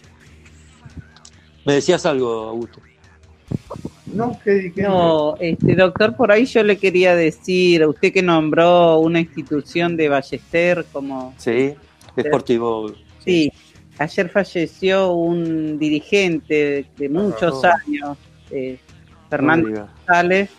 Me 1.66 1.74
decías 1.74 2.06
algo, 2.06 2.50
Augusto. 2.50 2.80
No, 4.08 4.38
¿qué, 4.44 4.72
qué- 4.76 4.82
No, 4.84 5.36
este 5.40 5.76
doctor, 5.76 6.16
por 6.16 6.32
ahí 6.32 6.46
yo 6.46 6.64
le 6.64 6.78
quería 6.78 7.16
decir, 7.16 7.84
a 7.84 7.88
usted 7.90 8.12
que 8.12 8.22
nombró 8.22 9.00
una 9.00 9.20
institución 9.20 9.96
de 9.96 10.10
Ballester 10.10 10.86
como... 10.92 11.34
Sí, 11.38 11.74
Deportivo. 12.16 12.92
Sí, 13.24 13.52
ayer 13.98 14.28
falleció 14.30 15.14
un 15.14 15.80
dirigente 15.80 16.86
de 16.98 17.10
muchos 17.10 17.64
Ah, 17.64 17.76
años, 17.88 18.18
eh, 18.50 18.78
Fernando. 19.30 19.70
González, 20.06 20.50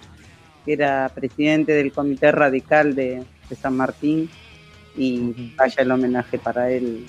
que 0.64 0.72
era 0.72 1.10
presidente 1.14 1.72
del 1.72 1.92
Comité 1.92 2.32
Radical 2.32 2.94
de, 2.94 3.22
de 3.50 3.56
San 3.56 3.76
Martín, 3.76 4.30
y 4.96 5.52
vaya 5.56 5.82
el 5.82 5.90
homenaje 5.90 6.38
para 6.38 6.70
él. 6.70 7.04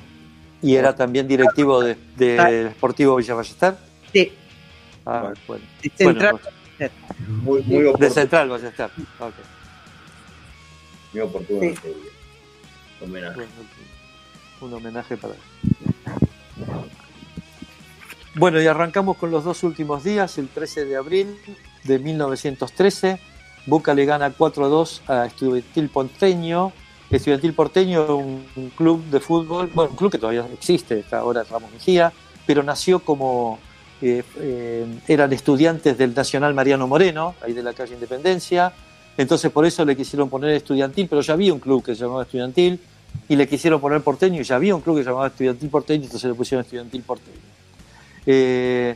Y 0.63 0.75
era 0.75 0.95
también 0.95 1.27
directivo 1.27 1.81
de, 1.83 1.95
de 2.15 2.63
Deportivo 2.69 3.17
Villa 3.17 3.35
Ballester. 3.35 3.75
Sí, 4.11 4.31
Ah, 5.05 5.33
bueno. 5.47 5.63
de 5.83 5.89
Central. 5.97 6.39
Muy, 7.27 7.61
muy 7.63 7.81
de 7.83 7.87
oportuno. 7.89 8.09
Central 8.09 8.49
Ballester. 8.49 8.89
Ok. 9.19 9.33
Muy 11.11 11.21
oportuno 11.21 11.59
Sí. 11.59 11.67
este 11.67 11.93
homenaje. 13.01 13.35
Bueno, 13.35 13.49
un 14.61 14.73
homenaje 14.73 15.17
para. 15.17 15.33
Bueno, 18.35 18.61
y 18.61 18.65
arrancamos 18.67 19.17
con 19.17 19.29
los 19.29 19.43
dos 19.43 19.63
últimos 19.63 20.03
días. 20.03 20.37
El 20.37 20.47
13 20.47 20.85
de 20.85 20.95
abril 20.95 21.37
de 21.83 21.99
1913, 21.99 23.19
Boca 23.65 23.93
le 23.93 24.05
gana 24.05 24.31
4-2 24.31 25.01
a 25.07 25.25
Estudiantil 25.25 25.89
Porteño. 25.89 26.71
Estudiantil 27.15 27.53
Porteño 27.53 28.17
un 28.17 28.71
club 28.75 29.03
de 29.05 29.19
fútbol, 29.19 29.69
bueno, 29.73 29.91
un 29.91 29.97
club 29.97 30.11
que 30.11 30.17
todavía 30.17 30.45
existe, 30.53 30.99
está 30.99 31.19
ahora 31.19 31.43
Ramos 31.43 31.71
Mejía, 31.71 32.11
pero 32.45 32.63
nació 32.63 32.99
como. 32.99 33.59
eh, 34.01 34.23
eh, 34.37 34.85
eran 35.07 35.31
estudiantes 35.31 35.97
del 35.97 36.13
Nacional 36.13 36.53
Mariano 36.53 36.87
Moreno, 36.87 37.35
ahí 37.41 37.53
de 37.53 37.63
la 37.63 37.73
calle 37.73 37.93
Independencia. 37.93 38.73
Entonces, 39.17 39.51
por 39.51 39.65
eso 39.65 39.85
le 39.85 39.95
quisieron 39.95 40.29
poner 40.29 40.49
estudiantil, 40.51 41.07
pero 41.07 41.21
ya 41.21 41.33
había 41.33 41.53
un 41.53 41.59
club 41.59 41.83
que 41.83 41.93
se 41.95 42.01
llamaba 42.01 42.23
Estudiantil 42.23 42.79
y 43.29 43.35
le 43.35 43.47
quisieron 43.47 43.79
poner 43.79 44.01
porteño 44.01 44.41
y 44.41 44.43
ya 44.43 44.55
había 44.55 44.75
un 44.75 44.81
club 44.81 44.97
que 44.97 45.03
se 45.03 45.09
llamaba 45.09 45.27
Estudiantil 45.27 45.69
Porteño, 45.69 46.03
entonces 46.05 46.27
le 46.29 46.35
pusieron 46.35 46.63
Estudiantil 46.63 47.03
Porteño. 47.03 47.37
Eh, 48.25 48.95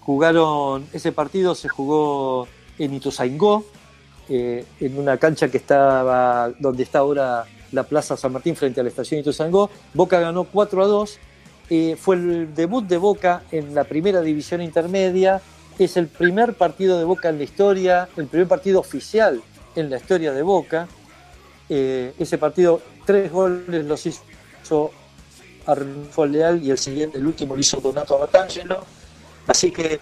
jugaron, 0.00 0.86
ese 0.92 1.10
partido 1.12 1.54
se 1.54 1.68
jugó 1.68 2.46
en 2.78 2.94
Ituzaingó, 2.94 3.64
eh, 4.30 4.64
en 4.78 4.96
una 4.96 5.18
cancha 5.18 5.48
que 5.48 5.56
estaba 5.56 6.50
donde 6.60 6.84
está 6.84 7.00
ahora 7.00 7.44
la 7.72 7.82
Plaza 7.82 8.16
San 8.16 8.32
Martín 8.32 8.54
frente 8.54 8.80
a 8.80 8.84
la 8.84 8.88
estación 8.88 9.20
Ituzaingó. 9.20 9.68
Boca 9.92 10.20
ganó 10.20 10.44
4 10.44 10.84
a 10.84 10.86
2. 10.86 11.18
eh, 11.70 11.96
fue 11.98 12.16
el 12.16 12.54
debut 12.54 12.84
de 12.86 12.96
Boca 12.96 13.42
en 13.50 13.74
la 13.74 13.84
primera 13.84 14.20
división 14.20 14.62
intermedia. 14.62 15.40
Es 15.78 15.96
el 15.96 16.06
primer 16.06 16.54
partido 16.54 16.96
de 16.98 17.04
Boca 17.04 17.28
en 17.28 17.38
la 17.38 17.44
historia, 17.44 18.08
el 18.16 18.26
primer 18.26 18.46
partido 18.46 18.80
oficial 18.80 19.42
en 19.74 19.90
la 19.90 19.96
historia 19.96 20.32
de 20.32 20.42
Boca. 20.42 20.88
eh, 21.68 22.12
ese 22.18 22.38
partido, 22.38 22.80
tres 23.06 23.30
goles 23.30 23.84
los 23.84 24.04
hizo 24.06 24.90
Arnulfo 25.66 26.26
Leal 26.26 26.62
y 26.62 26.70
el 26.70 26.78
siguiente, 26.78 27.18
el 27.18 27.26
último 27.26 27.54
lo 27.54 27.60
hizo 27.60 27.80
Donato 27.80 28.18
Batangelo. 28.18 28.84
Así 29.46 29.70
que 29.70 30.00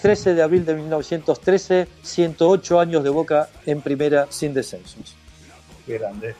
13 0.00 0.34
de 0.34 0.42
abril 0.42 0.64
de 0.64 0.74
1913, 0.74 1.88
108 2.02 2.80
años 2.80 3.04
de 3.04 3.10
Boca 3.10 3.48
en 3.66 3.80
primera 3.80 4.26
sin 4.30 4.54
descensos. 4.54 5.16
Qué 5.86 5.98
grande. 5.98 6.34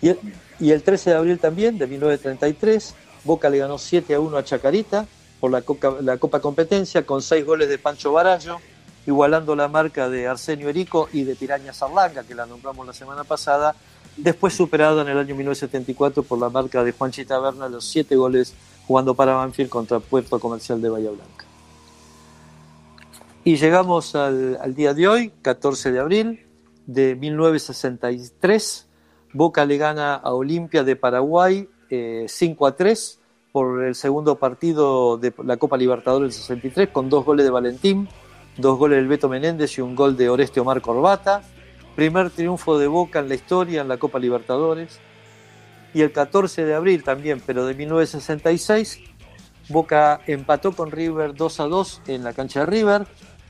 Y 0.00 0.08
el, 0.08 0.18
y 0.58 0.70
el 0.72 0.82
13 0.82 1.10
de 1.10 1.16
abril 1.16 1.38
también, 1.38 1.78
de 1.78 1.86
1933, 1.86 2.94
Boca 3.24 3.50
le 3.50 3.58
ganó 3.58 3.78
7 3.78 4.14
a 4.14 4.20
1 4.20 4.36
a 4.36 4.44
Chacarita 4.44 5.06
por 5.40 5.50
la 5.50 5.62
Copa, 5.62 5.96
la 6.00 6.16
Copa 6.16 6.40
Competencia 6.40 7.04
con 7.04 7.22
6 7.22 7.44
goles 7.44 7.68
de 7.68 7.78
Pancho 7.78 8.12
Barallo, 8.12 8.58
igualando 9.06 9.54
la 9.54 9.68
marca 9.68 10.08
de 10.08 10.26
Arsenio 10.26 10.68
Erico 10.68 11.08
y 11.12 11.24
de 11.24 11.36
Piraña 11.36 11.72
Zarlanga, 11.72 12.24
que 12.24 12.34
la 12.34 12.46
nombramos 12.46 12.86
la 12.86 12.92
semana 12.92 13.24
pasada, 13.24 13.74
después 14.16 14.54
superado 14.54 15.02
en 15.02 15.08
el 15.08 15.18
año 15.18 15.34
1974 15.34 16.22
por 16.22 16.38
la 16.38 16.48
marca 16.48 16.82
de 16.82 16.92
Juan 16.92 17.12
Taberna, 17.12 17.68
los 17.68 17.84
7 17.86 18.16
goles 18.16 18.54
jugando 18.86 19.14
para 19.14 19.34
Banfield 19.34 19.70
contra 19.70 20.00
Puerto 20.00 20.40
Comercial 20.40 20.80
de 20.80 20.88
Bahía 20.88 21.10
Blanca. 21.10 21.47
Y 23.48 23.56
llegamos 23.56 24.14
al, 24.14 24.74
día 24.74 24.92
de 24.92 25.08
hoy, 25.08 25.32
14 25.40 25.90
de 25.90 26.00
abril 26.00 26.46
de 26.84 27.16
1963. 27.16 28.86
Boca 29.32 29.64
le 29.64 29.78
gana 29.78 30.16
a 30.16 30.34
Olimpia 30.34 30.84
de 30.84 30.96
Paraguay 30.96 31.66
eh, 31.88 32.26
5 32.28 32.66
a 32.66 32.76
3 32.76 33.18
por 33.50 33.84
el 33.84 33.94
segundo 33.94 34.38
partido 34.38 35.16
de 35.16 35.32
la 35.44 35.56
Copa 35.56 35.78
Libertadores 35.78 36.34
del 36.34 36.42
63 36.42 36.90
con 36.90 37.08
dos 37.08 37.24
goles 37.24 37.46
de 37.46 37.50
Valentín, 37.50 38.06
dos 38.58 38.76
goles 38.76 38.98
del 38.98 39.08
Beto 39.08 39.30
Menéndez 39.30 39.78
y 39.78 39.80
un 39.80 39.96
gol 39.96 40.14
de 40.14 40.28
Oreste 40.28 40.60
Omar 40.60 40.82
Corbata. 40.82 41.40
Primer 41.96 42.28
triunfo 42.28 42.78
de 42.78 42.86
Boca 42.86 43.20
en 43.20 43.30
la 43.30 43.34
historia 43.34 43.80
en 43.80 43.88
la 43.88 43.96
Copa 43.96 44.18
Libertadores. 44.18 45.00
Y 45.94 46.02
el 46.02 46.12
14 46.12 46.66
de 46.66 46.74
abril 46.74 47.02
también, 47.02 47.42
pero 47.46 47.64
de 47.64 47.72
1966, 47.72 49.00
Boca 49.70 50.20
empató 50.26 50.72
con 50.72 50.90
River 50.90 51.34
2 51.34 51.60
a 51.60 51.64
2 51.64 52.02
en 52.08 52.24
la 52.24 52.34
cancha 52.34 52.60
de 52.60 52.66
River. 52.66 53.06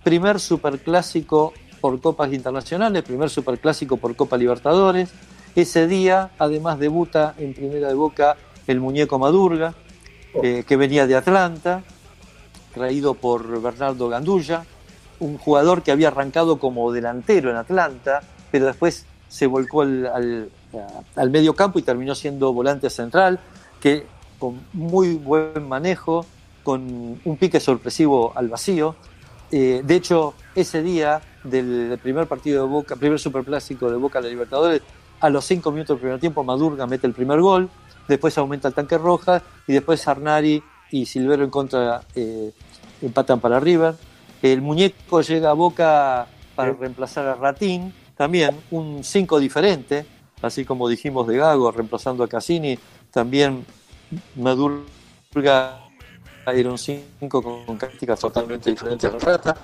Primer 0.08 0.40
superclásico 0.40 1.52
por 1.82 2.00
Copas 2.00 2.32
Internacionales, 2.32 3.02
primer 3.02 3.28
superclásico 3.28 3.98
por 3.98 4.16
Copa 4.16 4.38
Libertadores. 4.38 5.10
Ese 5.54 5.86
día, 5.86 6.30
además, 6.38 6.78
debuta 6.78 7.34
en 7.36 7.52
Primera 7.52 7.88
de 7.88 7.94
Boca 7.94 8.38
el 8.66 8.80
muñeco 8.80 9.18
Madurga, 9.18 9.74
eh, 10.42 10.64
que 10.66 10.76
venía 10.78 11.06
de 11.06 11.14
Atlanta, 11.14 11.82
traído 12.72 13.12
por 13.12 13.60
Bernardo 13.60 14.08
Gandulla, 14.08 14.64
un 15.20 15.36
jugador 15.36 15.82
que 15.82 15.92
había 15.92 16.08
arrancado 16.08 16.58
como 16.58 16.90
delantero 16.90 17.50
en 17.50 17.56
Atlanta, 17.56 18.22
pero 18.50 18.64
después 18.64 19.04
se 19.28 19.46
volcó 19.46 19.82
al, 19.82 20.06
al, 20.06 20.50
al 21.16 21.30
medio 21.30 21.54
campo 21.54 21.78
y 21.78 21.82
terminó 21.82 22.14
siendo 22.14 22.54
volante 22.54 22.88
central, 22.88 23.40
que 23.78 24.06
con 24.38 24.58
muy 24.72 25.16
buen 25.16 25.68
manejo, 25.68 26.24
con 26.62 27.20
un 27.22 27.36
pique 27.36 27.60
sorpresivo 27.60 28.32
al 28.34 28.48
vacío. 28.48 28.96
Eh, 29.50 29.82
de 29.84 29.94
hecho, 29.94 30.34
ese 30.54 30.82
día 30.82 31.22
del 31.42 31.98
primer 32.02 32.26
partido 32.26 32.64
de 32.64 32.68
Boca, 32.68 32.96
primer 32.96 33.18
superclásico 33.18 33.90
de 33.90 33.96
Boca 33.96 34.18
a 34.18 34.22
la 34.22 34.28
Libertadores, 34.28 34.82
a 35.20 35.30
los 35.30 35.44
cinco 35.44 35.72
minutos 35.72 35.96
del 35.96 36.00
primer 36.00 36.20
tiempo 36.20 36.44
Madurga 36.44 36.86
mete 36.86 37.06
el 37.06 37.14
primer 37.14 37.40
gol, 37.40 37.68
después 38.06 38.36
aumenta 38.38 38.68
el 38.68 38.74
tanque 38.74 38.98
roja 38.98 39.42
y 39.66 39.72
después 39.72 40.06
Arnari 40.06 40.62
y 40.90 41.06
Silvero 41.06 41.44
en 41.44 41.50
contra 41.50 42.02
eh, 42.14 42.52
empatan 43.02 43.40
para 43.40 43.58
River. 43.58 43.94
El 44.42 44.62
muñeco 44.62 45.20
llega 45.22 45.50
a 45.50 45.54
Boca 45.54 46.26
para 46.54 46.72
reemplazar 46.72 47.26
a 47.26 47.34
Ratín, 47.34 47.92
también 48.16 48.56
un 48.70 49.02
5 49.02 49.38
diferente, 49.40 50.06
así 50.42 50.64
como 50.64 50.88
dijimos 50.88 51.26
de 51.26 51.38
Gago 51.38 51.72
reemplazando 51.72 52.22
a 52.22 52.28
Cassini, 52.28 52.78
también 53.10 53.64
Madurga 54.36 55.87
era 56.52 56.70
un 56.70 56.78
5 56.78 57.42
con 57.42 57.64
características 57.64 58.20
totalmente 58.20 58.70
diferentes 58.70 59.10
a 59.10 59.12
la 59.12 59.18
Rata. 59.18 59.56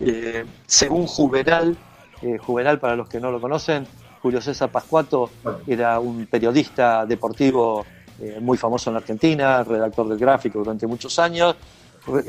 Eh, 0.00 0.44
según 0.66 1.06
Juvenal, 1.06 1.76
eh, 2.22 2.38
Juvenal 2.38 2.78
para 2.78 2.96
los 2.96 3.08
que 3.08 3.20
no 3.20 3.30
lo 3.30 3.40
conocen, 3.40 3.86
Julio 4.22 4.40
César 4.40 4.70
Pascuato 4.70 5.30
era 5.66 6.00
un 6.00 6.26
periodista 6.26 7.06
deportivo 7.06 7.84
eh, 8.20 8.38
muy 8.40 8.58
famoso 8.58 8.90
en 8.90 8.96
Argentina, 8.96 9.62
redactor 9.62 10.08
del 10.08 10.18
gráfico 10.18 10.58
durante 10.58 10.86
muchos 10.86 11.18
años. 11.18 11.56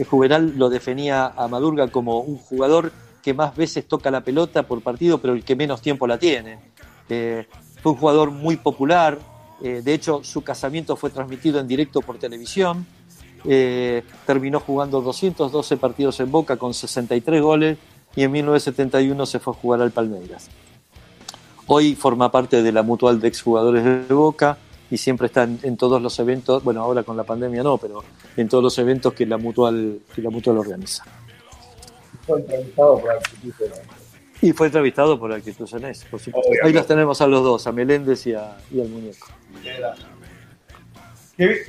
Juvenal 0.09 0.53
lo 0.57 0.69
definía 0.69 1.27
a 1.37 1.47
Madurga 1.47 1.87
como 1.87 2.19
un 2.19 2.37
jugador 2.37 2.91
que 3.23 3.33
más 3.33 3.55
veces 3.55 3.87
toca 3.87 4.11
la 4.11 4.21
pelota 4.21 4.63
por 4.63 4.81
partido, 4.81 5.19
pero 5.19 5.33
el 5.33 5.43
que 5.43 5.55
menos 5.55 5.81
tiempo 5.81 6.05
la 6.05 6.17
tiene. 6.17 6.59
Fue 7.07 7.91
un 7.93 7.97
jugador 7.97 8.31
muy 8.31 8.57
popular, 8.57 9.17
de 9.61 9.93
hecho 9.93 10.21
su 10.23 10.43
casamiento 10.43 10.97
fue 10.97 11.11
transmitido 11.11 11.61
en 11.61 11.67
directo 11.67 12.01
por 12.01 12.17
televisión. 12.17 12.85
Eh, 13.45 14.03
terminó 14.25 14.59
jugando 14.59 15.01
212 15.01 15.77
partidos 15.77 16.19
en 16.19 16.31
Boca 16.31 16.57
con 16.57 16.73
63 16.73 17.41
goles 17.41 17.77
y 18.15 18.23
en 18.23 18.31
1971 18.31 19.25
se 19.25 19.39
fue 19.39 19.53
a 19.53 19.55
jugar 19.55 19.81
al 19.81 19.91
Palmeiras. 19.91 20.49
Hoy 21.67 21.95
forma 21.95 22.31
parte 22.31 22.63
de 22.63 22.71
la 22.71 22.81
mutual 22.81 23.19
de 23.19 23.27
exjugadores 23.27 23.83
de 23.83 24.13
Boca 24.13 24.57
y 24.91 24.97
siempre 24.97 25.27
está 25.27 25.43
en, 25.43 25.59
en, 25.61 25.77
todos 25.77 26.01
los 26.01 26.17
eventos, 26.19 26.63
bueno, 26.63 26.81
ahora 26.81 27.03
con 27.03 27.15
la 27.15 27.23
pandemia 27.23 27.61
no, 27.61 27.77
pero 27.77 28.03
en 28.35 28.49
todos 28.49 28.63
los 28.63 28.77
eventos 28.79 29.13
que 29.13 29.25
la 29.25 29.37
mutual, 29.37 29.99
que 30.13 30.21
la 30.21 30.31
mutual 30.31 30.57
organiza. 30.57 31.03
Fue 32.25 32.39
entrevistado 32.39 32.99
por 32.99 33.11
Actitud. 33.11 33.53
Y 34.41 34.53
fue 34.53 34.67
entrevistado 34.67 35.19
por 35.19 35.31
Actitud 35.33 35.67
Cenés, 35.67 36.05
por 36.05 36.19
supuesto. 36.19 36.51
Ahí 36.63 36.73
los 36.73 36.87
tenemos 36.87 37.21
a 37.21 37.27
los 37.27 37.43
dos, 37.43 37.67
a 37.67 37.71
Meléndez 37.71 38.25
y, 38.25 38.33
a, 38.33 38.57
y 38.71 38.81
al 38.81 38.89
muñeco. 38.89 39.27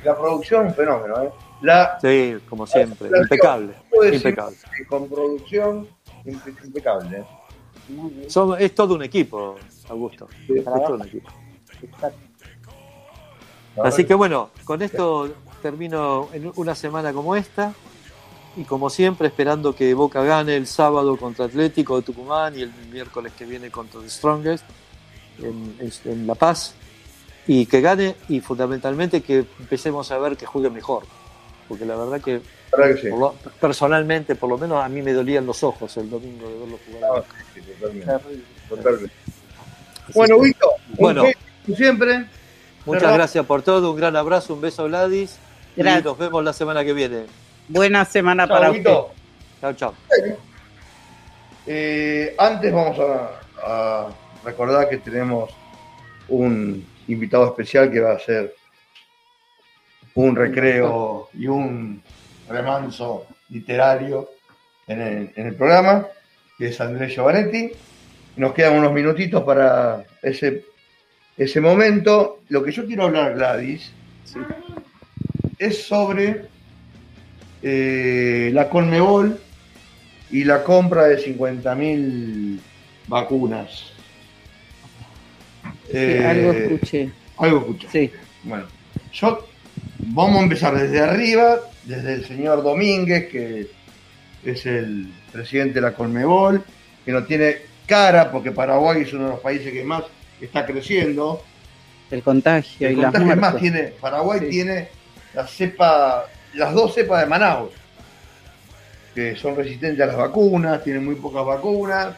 La 0.03 0.17
producción, 0.17 0.73
fenómeno, 0.73 1.23
¿eh? 1.23 1.29
La, 1.61 1.99
sí, 2.01 2.37
como 2.49 2.65
siempre, 2.65 3.09
la, 3.09 3.19
impecable. 3.19 3.73
Impecable. 4.11 4.57
Con 4.89 5.07
producción, 5.07 5.87
impecable. 6.25 7.23
Son, 8.27 8.59
es 8.59 8.73
todo 8.73 8.95
un 8.95 9.03
equipo, 9.03 9.55
Augusto. 9.89 10.27
Sí, 10.47 10.53
es 10.57 10.65
todo 10.65 10.95
un 10.95 11.07
equipo. 11.07 11.29
Así 13.83 14.05
que 14.05 14.13
bueno, 14.13 14.49
con 14.63 14.81
esto 14.81 15.29
termino 15.61 16.29
en 16.33 16.51
una 16.55 16.73
semana 16.73 17.13
como 17.13 17.35
esta 17.35 17.73
y 18.57 18.63
como 18.63 18.89
siempre 18.89 19.27
esperando 19.27 19.75
que 19.75 19.93
Boca 19.93 20.23
gane 20.23 20.55
el 20.55 20.67
sábado 20.67 21.15
contra 21.15 21.45
Atlético 21.45 21.97
de 21.97 22.01
Tucumán 22.01 22.57
y 22.57 22.63
el 22.63 22.73
miércoles 22.91 23.33
que 23.37 23.45
viene 23.45 23.69
contra 23.69 24.01
The 24.01 24.09
Strongest 24.09 24.65
en, 25.39 25.75
en, 25.79 26.11
en 26.11 26.27
La 26.27 26.35
Paz 26.35 26.73
y 27.47 27.65
que 27.65 27.81
gane 27.81 28.15
y 28.27 28.41
fundamentalmente 28.41 29.21
que 29.21 29.45
empecemos 29.59 30.11
a 30.11 30.17
ver 30.17 30.35
que 30.35 30.45
juegue 30.45 30.69
mejor 30.69 31.03
porque 31.71 31.85
la 31.85 31.95
verdad 31.95 32.19
que, 32.19 32.41
verdad 32.69 32.95
que 32.95 33.01
sí. 33.01 33.07
por 33.07 33.19
lo, 33.19 33.35
personalmente 33.61 34.35
por 34.35 34.49
lo 34.49 34.57
menos 34.57 34.83
a 34.83 34.89
mí 34.89 35.01
me 35.01 35.13
dolían 35.13 35.45
los 35.45 35.63
ojos 35.63 35.95
el 35.95 36.09
domingo 36.09 36.49
de 36.49 36.59
verlo 36.59 36.79
jugar 36.85 37.11
ah, 37.15 37.23
sí, 37.53 37.61
totalmente, 37.61 38.43
totalmente. 38.67 39.15
bueno 40.13 40.39
Vito 40.41 40.67
bueno 40.97 41.23
siempre 41.73 42.25
Muchas 42.85 43.13
gracias 43.13 43.45
por 43.45 43.61
todo, 43.61 43.91
un 43.91 43.97
gran 43.97 44.15
abrazo, 44.15 44.53
un 44.53 44.61
beso 44.61 44.85
Gladys 44.85 45.37
gracias. 45.75 46.01
y 46.01 46.03
nos 46.03 46.17
vemos 46.17 46.43
la 46.43 46.51
semana 46.51 46.83
que 46.83 46.93
viene. 46.93 47.25
Buena 47.67 48.05
semana 48.05 48.47
chau, 48.47 48.57
para 48.57 48.71
Vito. 48.71 49.05
usted. 49.05 49.15
Chao, 49.61 49.73
chao. 49.73 49.93
Eh, 51.67 52.35
antes 52.39 52.73
vamos 52.73 52.97
a, 52.99 53.39
a, 53.63 54.07
recordar 54.43 54.89
que 54.89 54.97
tenemos 54.97 55.51
un 56.27 56.83
invitado 57.07 57.45
especial 57.45 57.91
que 57.91 57.99
va 57.99 58.13
a 58.13 58.19
ser 58.19 58.55
un 60.15 60.35
recreo 60.35 61.29
y 61.33 61.47
un 61.47 62.01
remanso 62.49 63.27
literario 63.49 64.29
en 64.87 65.01
el, 65.01 65.31
en 65.35 65.47
el 65.47 65.55
programa, 65.55 66.07
que 66.57 66.67
es 66.67 66.81
Andrés 66.81 67.15
Giovanetti. 67.15 67.71
Nos 68.37 68.53
quedan 68.53 68.77
unos 68.77 68.93
minutitos 68.93 69.43
para 69.43 70.05
ese 70.21 70.65
ese 71.37 71.61
momento, 71.61 72.41
lo 72.49 72.63
que 72.63 72.71
yo 72.71 72.85
quiero 72.85 73.05
hablar, 73.05 73.33
Gladys, 73.33 73.91
¿sí? 74.25 74.39
es 75.57 75.83
sobre 75.83 76.43
eh, 77.63 78.51
la 78.53 78.69
Conmebol 78.69 79.39
y 80.29 80.43
la 80.43 80.63
compra 80.63 81.05
de 81.05 81.17
50.000 81.17 82.59
vacunas. 83.07 83.91
Sí, 85.85 85.97
eh, 85.97 86.25
algo 86.25 86.51
escuché. 86.51 87.09
Algo 87.37 87.59
escuché. 87.59 87.87
Sí. 87.91 88.11
Bueno, 88.43 88.65
yo 89.11 89.47
vamos 90.07 90.39
a 90.39 90.43
empezar 90.43 90.75
desde 90.75 90.99
arriba, 90.99 91.59
desde 91.83 92.13
el 92.15 92.25
señor 92.25 92.63
Domínguez, 92.63 93.29
que 93.29 93.67
es 94.43 94.65
el 94.65 95.11
presidente 95.31 95.75
de 95.75 95.81
la 95.81 95.93
Conmebol, 95.93 96.63
que 97.05 97.11
no 97.11 97.23
tiene 97.23 97.57
cara, 97.85 98.31
porque 98.31 98.51
Paraguay 98.51 99.01
es 99.01 99.13
uno 99.13 99.25
de 99.25 99.29
los 99.31 99.39
países 99.39 99.71
que 99.71 99.83
más 99.83 100.03
está 100.39 100.65
creciendo. 100.65 101.43
El 102.09 102.23
contagio 102.23 102.87
el 102.87 102.93
y 102.97 103.01
contagio 103.01 103.27
las 103.27 103.37
más 103.37 103.57
tiene, 103.57 103.83
Paraguay 103.99 104.39
sí. 104.41 104.49
tiene 104.49 104.89
la 105.33 105.47
cepa, 105.47 106.25
las 106.55 106.73
dos 106.73 106.93
cepas 106.93 107.21
de 107.21 107.27
Manaus, 107.27 107.71
que 109.15 109.35
son 109.35 109.55
resistentes 109.55 110.01
a 110.01 110.07
las 110.07 110.17
vacunas, 110.17 110.83
tienen 110.83 111.05
muy 111.05 111.15
pocas 111.15 111.45
vacunas, 111.45 112.15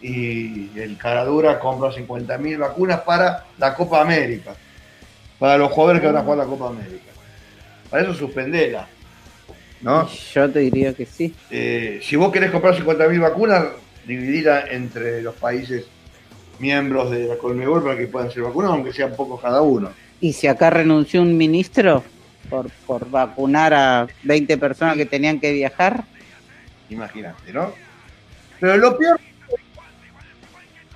y 0.00 0.78
el 0.78 0.96
Caradura 0.98 1.58
compra 1.58 1.90
50.000 1.90 2.58
vacunas 2.58 3.00
para 3.00 3.46
la 3.58 3.74
Copa 3.74 4.00
América, 4.00 4.54
para 5.38 5.58
los 5.58 5.70
jugadores 5.72 6.00
que 6.00 6.06
van 6.06 6.16
a 6.16 6.22
jugar 6.22 6.38
la 6.38 6.44
Copa 6.46 6.68
América. 6.68 7.12
Para 7.90 8.02
eso 8.02 8.14
suspendela. 8.14 8.88
¿no? 9.82 10.08
Yo 10.08 10.50
te 10.50 10.60
diría 10.60 10.94
que 10.94 11.06
sí. 11.06 11.34
Eh, 11.50 12.00
si 12.02 12.16
vos 12.16 12.32
querés 12.32 12.50
comprar 12.50 12.74
50.000 12.74 13.20
vacunas, 13.20 13.64
dividila 14.06 14.66
entre 14.70 15.22
los 15.22 15.34
países 15.34 15.86
miembros 16.58 17.10
de 17.10 17.26
la 17.26 17.36
Colmebol 17.36 17.82
para 17.82 17.96
que 17.96 18.06
puedan 18.06 18.30
ser 18.30 18.42
vacunados, 18.42 18.76
aunque 18.76 18.92
sean 18.92 19.14
pocos 19.14 19.40
cada 19.40 19.60
uno. 19.60 19.90
Y 20.20 20.32
si 20.32 20.46
acá 20.46 20.70
renunció 20.70 21.20
un 21.20 21.36
ministro 21.36 22.02
por, 22.48 22.70
por 22.86 23.10
vacunar 23.10 23.74
a 23.74 24.06
20 24.22 24.56
personas 24.56 24.96
que 24.96 25.06
tenían 25.06 25.38
que 25.38 25.52
viajar, 25.52 26.04
Imagínate, 26.88 27.52
¿no? 27.52 27.72
Pero 28.60 28.76
lo 28.76 28.96
peor. 28.96 29.20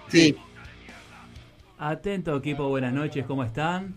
sí. 0.08 0.36
Atento 1.78 2.36
equipo, 2.36 2.68
buenas 2.68 2.92
noches, 2.92 3.24
¿cómo 3.26 3.42
están? 3.42 3.94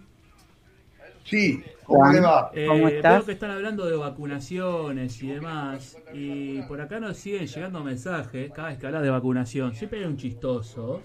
Sí, 1.26 1.64
¿cómo 1.86 2.00
Juan. 2.00 2.14
le 2.16 2.20
va? 2.22 2.52
Eh, 2.54 2.66
¿Cómo 2.68 2.88
estás? 2.88 3.14
Veo 3.18 3.26
que 3.26 3.32
están 3.32 3.52
hablando 3.52 3.86
de 3.86 3.96
vacunaciones 3.96 5.22
y 5.24 5.28
demás. 5.28 5.98
Y 6.14 6.62
por 6.64 6.82
acá 6.82 7.00
nos 7.00 7.18
siguen 7.18 7.48
llegando 7.48 7.84
mensajes 7.84 8.52
cada 8.52 8.70
vez 8.70 8.78
que 8.78 8.86
hablas 8.88 9.04
de 9.04 9.10
vacunación. 9.10 9.74
Siempre 9.74 10.00
hay 10.00 10.06
un 10.06 10.18
chistoso 10.18 11.02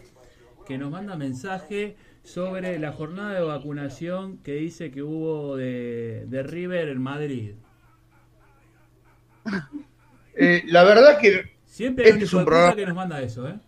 que 0.66 0.76
nos 0.76 0.90
manda 0.90 1.16
mensaje 1.16 1.96
sobre 2.24 2.78
la 2.78 2.92
jornada 2.92 3.32
de 3.34 3.40
vacunación 3.40 4.38
que 4.38 4.54
dice 4.54 4.90
que 4.90 5.02
hubo 5.02 5.56
de, 5.56 6.24
de 6.26 6.42
River 6.42 6.88
en 6.88 7.00
Madrid. 7.02 7.52
Eh, 10.40 10.62
la 10.66 10.84
verdad 10.84 11.18
que 11.18 11.56
Siempre 11.66 12.04
hay 12.04 12.10
Este 12.12 12.18
un 12.20 12.24
es 12.24 12.30
hijo 12.30 12.38
un 12.38 12.44
programa- 12.44 12.76
que 12.76 12.86
nos 12.86 12.94
manda 12.94 13.20
eso, 13.20 13.48
¿eh? 13.48 13.58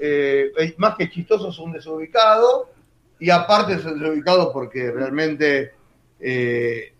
eh, 0.00 0.50
es 0.56 0.78
más 0.78 0.96
que 0.96 1.10
chistoso 1.10 1.50
es 1.50 1.58
un 1.58 1.72
desubicado 1.72 2.70
y 3.24 3.30
aparte 3.30 3.72
es 3.72 3.84
un 3.86 3.98
desubicado 3.98 4.52
porque 4.52 4.90
realmente 4.90 5.72
eh, 6.20 6.92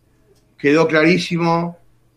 quedó 0.57 0.89
clarísimo 0.89 1.77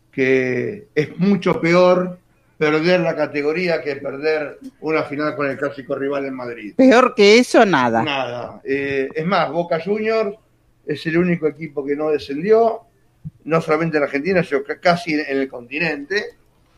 que 0.09 0.87
es 0.95 1.17
mucho 1.17 1.59
peor 1.59 2.17
perder 2.57 3.01
la 3.01 3.17
categoría 3.17 3.81
que 3.81 3.97
perder 3.97 4.59
una 4.79 5.03
final 5.03 5.35
con 5.35 5.49
el 5.49 5.57
clásico 5.57 5.93
rival 5.93 6.25
en 6.25 6.35
Madrid. 6.35 6.73
Peor 6.77 7.15
que 7.15 7.37
eso, 7.37 7.65
nada. 7.65 8.01
Nada. 8.01 8.61
Eh, 8.63 9.09
es 9.13 9.25
más, 9.25 9.51
Boca 9.51 9.77
Juniors 9.83 10.37
es 10.85 11.05
el 11.05 11.17
único 11.17 11.45
equipo 11.45 11.85
que 11.85 11.97
no 11.97 12.09
descendió, 12.09 12.83
no 13.43 13.59
solamente 13.59 13.97
en 13.97 14.03
Argentina, 14.03 14.41
sino 14.41 14.61
casi 14.81 15.15
en 15.15 15.37
el 15.37 15.49
continente, 15.49 16.23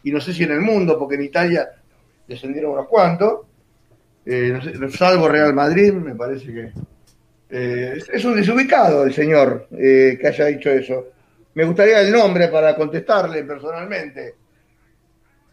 y 0.03 0.11
no 0.11 0.19
sé 0.19 0.33
si 0.33 0.45
en 0.45 0.51
el 0.51 0.61
mundo, 0.61 0.97
porque 0.97 1.13
en 1.13 1.25
Italia 1.25 1.69
descendieron 2.27 2.71
unos 2.71 2.87
cuantos, 2.87 3.41
eh, 4.25 4.51
no 4.51 4.89
sé, 4.89 4.97
salvo 4.97 5.27
Real 5.27 5.53
Madrid, 5.53 5.93
me 5.93 6.15
parece 6.15 6.47
que... 6.47 6.71
eh, 7.49 7.99
es- 8.13 8.25
un 8.25 8.35
desubicado 8.35 9.03
el 9.03 9.13
señor 9.13 9.67
eh, 9.71 10.17
que 10.19 10.27
haya 10.27 10.45
dicho 10.45 10.69
eso. 10.69 11.07
Me 11.55 11.65
gustaría 11.65 12.01
el 12.01 12.11
nombre 12.11 12.47
para 12.47 12.75
contestarle 12.75 13.43
personalmente. 13.43 14.35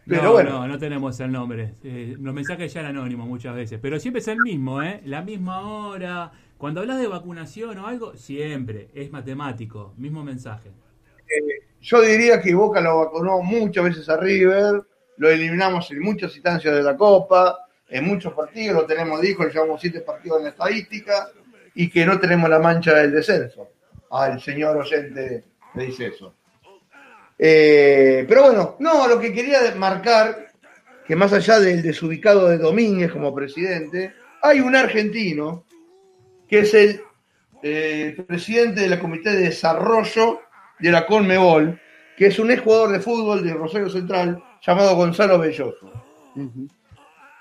Pero 0.07 0.23
no, 0.23 0.33
bueno. 0.33 0.51
no, 0.51 0.69
no 0.69 0.79
tenemos 0.79 1.19
el 1.21 1.33
nombre. 1.33 1.75
Eh, 1.83 2.15
los 2.21 2.33
mensajes 2.33 2.73
ya 2.73 2.81
eran 2.81 2.97
anónimos 2.97 3.27
muchas 3.27 3.57
veces. 3.57 3.81
Pero 3.83 3.99
siempre 3.99 4.21
es 4.21 4.29
el 4.29 4.39
mismo, 4.39 4.83
¿eh? 4.83 5.01
La 5.05 5.23
misma 5.23 5.61
hora. 5.89 6.31
Cuando 6.59 6.81
hablas 6.81 7.01
de 7.01 7.09
vacunación 7.09 7.77
o 7.79 7.87
algo, 7.89 8.15
siempre 8.17 8.89
es 8.95 9.11
matemático. 9.11 9.95
Mismo 9.97 10.23
mensaje. 10.23 10.71
Yo 11.81 12.01
diría 12.03 12.41
que 12.41 12.55
Boca 12.55 12.81
lo 12.81 12.99
vacunó 12.99 13.41
muchas 13.43 13.85
veces 13.85 14.09
a 14.09 14.17
River, 14.17 14.83
lo 15.17 15.31
eliminamos 15.31 15.91
en 15.91 16.01
muchas 16.01 16.35
instancias 16.35 16.75
de 16.75 16.83
la 16.83 16.97
Copa, 16.97 17.59
en 17.89 18.05
muchos 18.05 18.33
partidos, 18.33 18.83
lo 18.83 18.87
tenemos 18.87 19.21
dijo, 19.21 19.45
le 19.45 19.53
llevamos 19.53 19.81
siete 19.81 20.01
partidos 20.01 20.39
en 20.39 20.45
la 20.45 20.51
estadística, 20.51 21.29
y 21.77 21.91
que 21.91 22.07
no 22.07 22.19
tenemos 22.19 22.49
la 22.49 22.59
mancha 22.59 22.95
del 22.95 23.13
descenso. 23.13 23.69
Al 24.11 24.41
señor 24.41 24.79
oyente 24.79 25.45
le 25.75 25.85
dice 25.85 26.07
eso. 26.07 26.35
Eh, 27.39 28.25
pero 28.27 28.45
bueno, 28.45 28.77
no, 28.79 29.07
lo 29.07 29.21
que 29.21 29.33
quería 29.33 29.59
marcar, 29.77 30.49
que 31.07 31.15
más 31.15 31.35
allá 31.35 31.61
del 31.61 31.83
desubicado 31.83 32.49
de 32.49 32.57
Domínguez 32.57 33.13
como 33.13 33.35
presidente, 33.35 34.15
hay 34.43 34.61
un 34.61 34.75
argentino 34.75 35.65
que 36.49 36.61
es 36.61 36.73
el 36.73 37.01
eh, 37.63 38.17
presidente 38.27 38.81
de 38.81 38.89
la 38.89 38.99
Comité 38.99 39.31
de 39.33 39.43
Desarrollo 39.43 40.41
de 40.79 40.91
la 40.91 41.07
Conmebol, 41.07 41.79
que 42.17 42.29
es 42.29 42.39
un 42.39 42.51
exjugador 42.51 42.91
de 42.93 43.01
fútbol 43.01 43.45
de 43.45 43.53
Rosario 43.53 43.91
Central 43.91 44.43
llamado 44.67 44.97
Gonzalo 44.97 45.39
Belloso. 45.39 45.91
Ujú. 46.35 46.69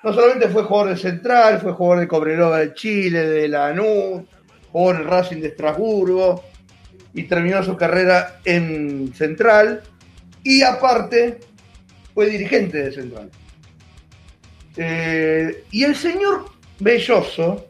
No 0.06 0.14
solamente 0.14 0.50
fue 0.50 0.62
jugador 0.62 0.92
de 0.94 0.98
Central, 0.98 1.60
fue 1.60 1.74
jugador 1.74 2.02
de 2.02 2.08
Cobreloa 2.08 2.60
de 2.60 2.76
Chile, 2.76 3.28
de 3.28 3.48
Lanús, 3.48 4.22
jugó 4.72 4.92
en 4.92 4.98
el 4.98 5.06
Racing 5.06 5.38
de 5.42 5.48
Estrasburgo 5.48 6.44
y 7.16 7.24
terminó 7.24 7.64
su 7.64 7.76
carrera 7.76 8.40
en 8.46 9.12
Central 9.16 9.82
y 10.44 10.62
aparte 10.62 11.40
fue 12.14 12.30
dirigente 12.30 12.84
de 12.84 12.92
Central. 12.92 13.32
Eh, 14.78 15.64
y 15.72 15.84
el 15.84 15.96
señor 15.96 16.52
Belloso, 16.80 17.66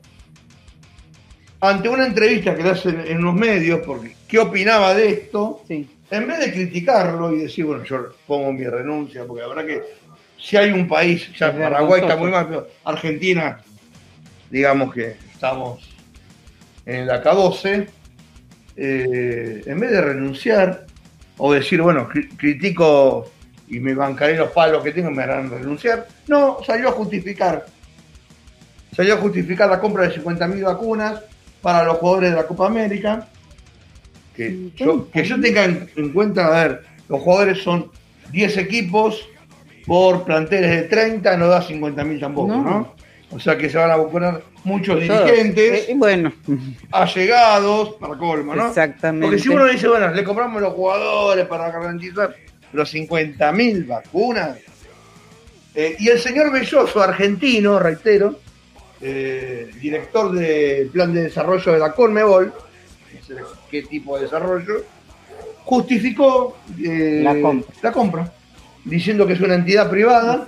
ante 1.62 1.88
una 1.88 2.06
entrevista 2.06 2.54
que 2.54 2.64
le 2.64 2.70
hacen 2.72 3.02
en 3.08 3.22
los 3.22 3.34
medios, 3.34 3.80
porque 3.86 4.14
¿qué 4.28 4.40
opinaba 4.40 4.94
de 4.94 5.10
esto? 5.10 5.62
Sí. 5.70 5.88
en 6.12 6.28
vez 6.28 6.40
de 6.40 6.52
criticarlo 6.52 7.32
y 7.32 7.44
decir, 7.44 7.64
bueno, 7.64 7.86
yo 7.86 8.10
pongo 8.28 8.52
mi 8.52 8.66
renuncia, 8.66 9.24
porque 9.24 9.42
la 9.42 9.48
verdad 9.48 9.66
que 9.66 9.84
si 10.40 10.58
hay 10.58 10.72
un 10.72 10.88
país, 10.88 11.30
ya 11.38 11.48
Es 11.50 11.56
Paraguay 11.56 12.02
está 12.02 12.16
muy 12.16 12.32
mal, 12.32 12.48
pero 12.48 12.68
Argentina, 12.84 13.60
digamos 14.50 14.94
que 14.94 15.16
estamos 15.34 15.90
en 16.86 17.08
la 17.08 17.24
K12, 17.24 17.88
eh, 18.78 19.64
en 19.66 19.80
vez 19.80 19.92
de 19.92 20.02
renunciar 20.02 20.86
o 21.38 21.54
decir, 21.54 21.82
bueno, 21.82 22.08
cri- 22.10 22.30
critico 22.38 23.32
y 23.68 23.80
me 23.80 23.94
bancaré 23.96 24.38
los 24.38 24.52
palos 24.52 24.84
que 24.84 24.92
tengo, 24.92 25.10
me 25.12 25.24
harán 25.24 25.50
renunciar, 25.50 26.08
no, 26.28 26.60
salió 26.66 26.90
a 26.90 26.92
justificar. 26.92 27.66
Salió 28.96 29.16
a 29.16 29.18
justificar 29.18 29.70
la 29.70 29.80
compra 29.80 30.08
de 30.08 30.16
50.000 30.22 30.64
vacunas 30.64 31.22
para 31.62 31.84
los 31.84 31.98
jugadores 31.98 32.30
de 32.32 32.36
la 32.38 32.48
Copa 32.48 32.68
América. 32.68 33.28
Que 34.36 34.70
yo, 34.76 35.10
que 35.12 35.24
yo 35.24 35.40
tenga 35.42 35.66
en, 35.66 35.90
en 35.96 36.14
cuenta, 36.14 36.48
a 36.48 36.64
ver, 36.64 36.84
los 37.10 37.22
jugadores 37.22 37.62
son 37.64 37.90
10 38.32 38.58
equipos 38.58 39.28
por 39.86 40.24
planteles 40.24 40.72
de 40.72 40.82
30, 40.84 41.38
no 41.38 41.48
da 41.48 41.62
50.000 41.62 42.20
tampoco, 42.20 42.48
No. 42.56 42.64
¿no? 42.64 42.96
O 43.32 43.40
sea 43.40 43.58
que 43.58 43.70
se 43.70 43.78
van 43.78 43.92
a 43.92 43.98
vacunar 43.98 44.42
muchos 44.64 45.00
dirigentes, 45.00 45.90
Eh, 45.90 45.94
bueno, 45.96 46.32
allegados, 46.92 47.96
para 48.00 48.16
colmo, 48.18 48.56
¿no? 48.56 48.68
exactamente. 48.68 49.28
Porque 49.28 49.40
si 49.42 49.50
uno 49.50 49.66
dice, 49.66 49.88
bueno, 49.88 50.10
le 50.12 50.24
compramos 50.24 50.62
los 50.62 50.74
jugadores 50.74 51.46
para 51.48 51.72
garantizar 51.72 52.36
los 52.74 52.94
50.000 52.94 53.88
vacunas. 53.88 54.58
eh, 55.74 55.96
y 56.00 56.08
el 56.10 56.20
señor 56.20 56.52
Belloso, 56.54 57.02
argentino, 57.02 57.78
reitero, 57.80 58.40
eh, 59.02 59.70
director 59.82 60.32
del 60.32 60.88
plan 60.88 61.14
de 61.14 61.24
desarrollo 61.24 61.74
de 61.74 61.80
la 61.80 61.92
Conmebol, 61.92 62.54
no 62.54 63.26
sé 63.26 63.36
qué 63.70 63.82
tipo 63.84 64.16
de 64.16 64.24
desarrollo, 64.24 64.84
justificó 65.66 66.58
eh, 66.82 67.22
La 67.24 67.42
compra. 67.42 67.74
la 67.82 67.92
compra, 67.92 68.34
diciendo 68.86 69.28
que 69.28 69.34
es 69.34 69.42
una 69.42 69.56
entidad 69.56 69.90
privada 69.90 70.46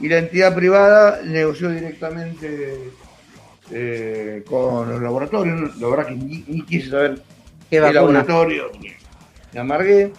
y 0.00 0.08
la 0.08 0.18
entidad 0.18 0.54
privada 0.54 1.20
negoció 1.24 1.70
directamente 1.70 2.78
eh, 3.70 4.42
con 4.46 4.90
los 4.90 5.02
laboratorios. 5.02 5.76
La 5.80 5.88
verdad 5.88 6.06
que 6.08 6.14
ni, 6.14 6.44
ni 6.46 6.62
quise 6.62 6.90
saber 6.90 7.22
¿Qué 7.70 7.80
vacuna? 7.80 8.00
laboratorio, 8.00 8.70
me 9.52 9.60
amargué. 9.60 10.12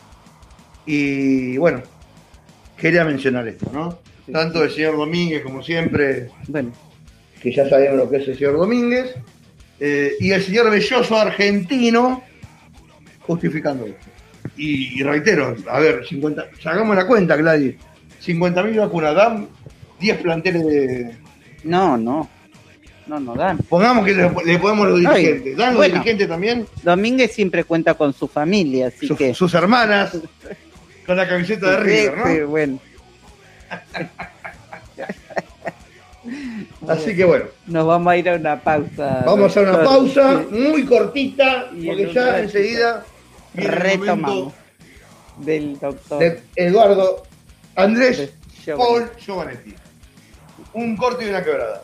Y 0.86 1.58
bueno, 1.58 1.82
quería 2.78 3.04
mencionar 3.06 3.48
esto, 3.48 3.70
¿no? 3.72 4.00
Tanto 4.32 4.64
el 4.64 4.72
señor 4.72 4.98
Domínguez 4.98 5.44
como 5.44 5.62
siempre, 5.62 6.30
Bueno, 6.48 6.72
que 7.42 7.54
ya 7.54 7.70
sabemos 7.70 7.98
lo 7.98 8.10
que 8.10 8.18
es 8.18 8.28
el 8.28 8.38
señor 8.38 8.58
Domínguez, 8.58 9.16
eh, 9.80 10.14
y 10.20 10.32
el 10.32 10.42
señor 10.42 10.72
Belloso 10.72 11.18
argentino 11.18 12.24
justificando 13.22 13.86
esto. 13.86 14.06
Y, 14.58 15.00
y 15.00 15.04
reitero, 15.04 15.56
a 15.70 15.80
ver, 15.80 16.06
50, 16.08 16.46
hagamos 16.66 16.96
la 16.96 17.08
cuenta, 17.08 17.36
Gladys, 17.36 17.76
50.000 18.26 18.80
vacunas, 18.80 19.16
dan 19.16 19.48
10 20.00 20.18
planteles 20.22 20.66
de... 20.66 21.16
no, 21.64 21.98
no. 21.98 22.30
No, 23.08 23.20
no 23.20 23.36
dan. 23.36 23.60
Pongamos 23.70 24.04
que 24.04 24.16
le, 24.16 24.32
le 24.46 24.58
ponemos 24.58 24.88
los 24.88 25.00
dirigentes. 25.00 25.56
¿Dan 25.56 25.68
los 25.70 25.78
bueno. 25.78 25.94
dirigentes 25.94 26.28
también? 26.28 26.66
Domínguez 26.82 27.34
siempre 27.34 27.64
cuenta 27.64 27.94
con 27.94 28.14
su 28.14 28.28
familia, 28.28 28.88
así 28.88 29.06
Sus, 29.06 29.16
que. 29.16 29.32
sus 29.36 29.54
hermanas 29.54 30.18
con 31.06 31.16
la 31.16 31.28
camiseta 31.30 31.70
de 31.70 31.78
River, 31.82 32.14
Sí, 32.26 32.40
¿no? 32.40 32.48
bueno, 32.48 32.80
Así 36.88 37.16
que 37.16 37.26
bueno, 37.26 37.46
nos 37.68 37.86
vamos 37.86 38.12
a 38.12 38.18
ir 38.18 38.28
a 38.30 38.36
una 38.36 38.60
pausa. 38.60 39.24
vamos 39.26 39.56
a 39.56 39.62
una 39.62 39.84
pausa 39.84 40.44
Sí, 40.50 40.56
muy 40.58 40.84
cortita, 40.86 41.70
porque 41.86 42.12
ya 42.12 42.40
enseguida 42.40 43.06
retomamos. 43.56 44.54
Del 45.38 45.78
doctor. 45.80 46.20
De 46.20 46.42
Eduardo 46.56 47.24
Andrés 47.76 48.32
Paul 48.66 49.12
Giovanetti. 49.20 49.76
Un 50.74 50.96
corte 50.98 51.26
y 51.26 51.30
una 51.30 51.44
quebrada. 51.44 51.82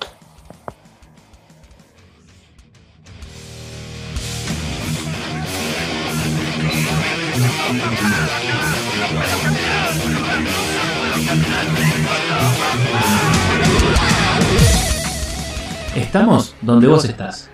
Estamos 15.96 16.56
donde 16.62 16.88
vos 16.88 17.06
estás. 17.06 17.50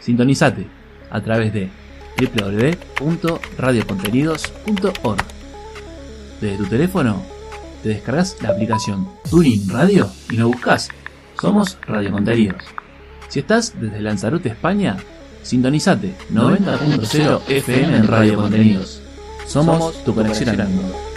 Sintonizate 0.00 0.66
a 1.10 1.20
través 1.20 1.52
de 1.52 1.70
www.radiocontenidos.org. 2.26 5.24
Desde 6.40 6.56
tu 6.56 6.66
teléfono, 6.66 7.22
te 7.82 7.90
descargas 7.90 8.36
la 8.40 8.48
aplicación 8.50 9.08
Tuning 9.28 9.68
Radio 9.68 10.08
y 10.30 10.36
lo 10.36 10.46
buscas. 10.48 10.88
Somos 11.40 11.78
Radio 11.86 12.12
Contenidos. 12.12 12.62
Si 13.28 13.40
estás 13.40 13.74
desde 13.80 14.00
Lanzarote, 14.00 14.50
España, 14.50 14.96
sintonizate 15.42 16.14
90.0 16.32 17.40
FM 17.48 17.96
en 17.96 18.06
Radio 18.06 18.36
Contenidos. 18.36 19.02
Somos 19.46 20.04
tu 20.04 20.14
conexión 20.14 20.60
al 20.60 20.68
mundo. 20.68 21.09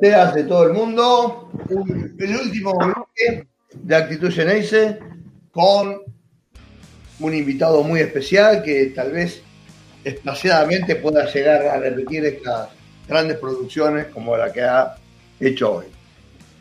Bosteras 0.00 0.34
de 0.34 0.44
todo 0.44 0.64
el 0.64 0.72
mundo. 0.72 1.50
Un- 1.68 2.16
el 2.18 2.36
último 2.36 2.72
bloque 2.74 3.46
de 3.74 3.96
Actitud 3.96 4.32
Geneise 4.32 4.98
con 5.52 6.00
un 7.20 7.34
invitado 7.34 7.82
muy 7.82 8.00
especial 8.00 8.62
que 8.62 8.86
tal 8.86 9.12
vez 9.12 9.42
espaciadamente 10.02 10.96
pueda 10.96 11.30
llegar 11.30 11.66
a 11.66 11.76
repetir 11.78 12.24
estas 12.24 12.68
grandes 13.06 13.36
producciones 13.36 14.06
como 14.06 14.36
la 14.36 14.50
que 14.50 14.62
ha 14.62 14.96
hecho 15.38 15.74
hoy. 15.74 15.86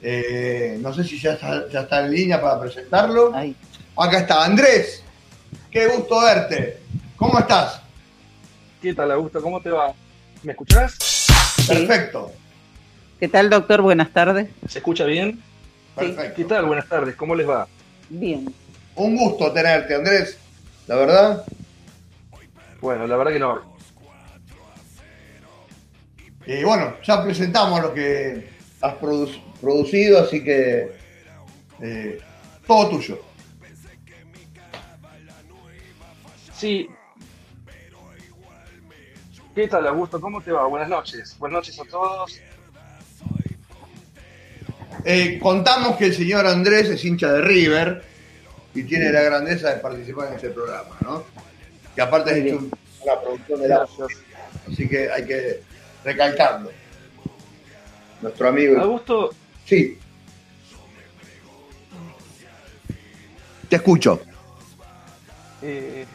Eh, 0.01 0.77
no 0.81 0.93
sé 0.93 1.03
si 1.05 1.17
ya 1.19 1.33
está, 1.33 1.67
ya 1.69 1.81
está 1.81 2.05
en 2.05 2.11
línea 2.11 2.41
para 2.41 2.59
presentarlo. 2.59 3.33
Ahí. 3.33 3.55
Acá 3.97 4.19
está, 4.19 4.43
Andrés. 4.43 5.01
Qué 5.71 5.87
gusto 5.87 6.21
verte. 6.21 6.79
¿Cómo 7.15 7.39
estás? 7.39 7.81
¿Qué 8.81 8.93
tal, 8.93 9.11
Augusto? 9.11 9.41
¿Cómo 9.41 9.61
te 9.61 9.69
va? 9.69 9.93
¿Me 10.43 10.51
escuchás? 10.53 10.97
Perfecto, 11.67 12.31
¿Qué 13.19 13.27
tal, 13.27 13.49
doctor? 13.49 13.81
Buenas 13.81 14.11
tardes. 14.11 14.49
¿Se 14.67 14.79
escucha 14.79 15.05
bien? 15.05 15.41
¿Qué 15.97 16.05
perfecto. 16.09 16.47
tal? 16.47 16.65
Buenas 16.65 16.87
tardes, 16.87 17.15
¿cómo 17.15 17.35
les 17.35 17.47
va? 17.47 17.67
Bien. 18.09 18.53
Un 18.95 19.17
gusto 19.17 19.51
tenerte, 19.51 19.95
Andrés. 19.95 20.37
La 20.87 20.95
verdad. 20.95 21.45
Bueno, 22.81 23.05
la 23.07 23.17
verdad 23.17 23.33
que 23.33 23.39
no. 23.39 23.77
Y 26.45 26.63
bueno, 26.63 26.95
ya 27.03 27.23
presentamos 27.23 27.81
lo 27.81 27.93
que 27.93 28.49
has 28.81 28.93
produ- 28.95 29.39
producido, 29.61 30.21
así 30.23 30.43
que 30.43 30.91
eh, 31.81 32.19
todo 32.65 32.89
tuyo. 32.89 33.21
Sí. 36.53 36.89
¿Qué 39.53 39.67
tal, 39.67 39.85
Augusto? 39.87 40.19
¿Cómo 40.21 40.41
te 40.41 40.51
va? 40.51 40.65
Buenas 40.67 40.89
noches. 40.89 41.35
Buenas 41.37 41.57
noches 41.57 41.79
a 41.79 41.83
todos. 41.85 42.39
Eh, 45.05 45.39
contamos 45.41 45.95
que 45.97 46.05
el 46.05 46.13
señor 46.15 46.45
Andrés 46.45 46.89
es 46.89 47.03
hincha 47.05 47.31
de 47.31 47.41
River 47.41 48.03
y 48.73 48.83
tiene 48.83 49.11
la 49.11 49.21
grandeza 49.21 49.69
de 49.73 49.79
participar 49.79 50.27
en 50.27 50.33
este 50.35 50.49
programa, 50.49 50.95
¿no? 51.01 51.23
Que 51.95 52.01
aparte 52.01 52.31
Muy 52.41 52.49
es 52.49 52.55
un- 52.55 52.71
una 53.01 53.21
producción 53.21 53.61
de 53.61 53.67
la 53.69 53.87
así 54.71 54.87
que 54.89 55.09
hay 55.11 55.25
que 55.25 55.61
recalcarlo. 56.03 56.71
Nuestro 58.21 58.47
amigo. 58.49 58.79
Augusto, 58.81 59.29
Sí. 59.65 59.97
Te 63.69 63.75
escucho. 63.75 64.19
eh, 65.61 66.05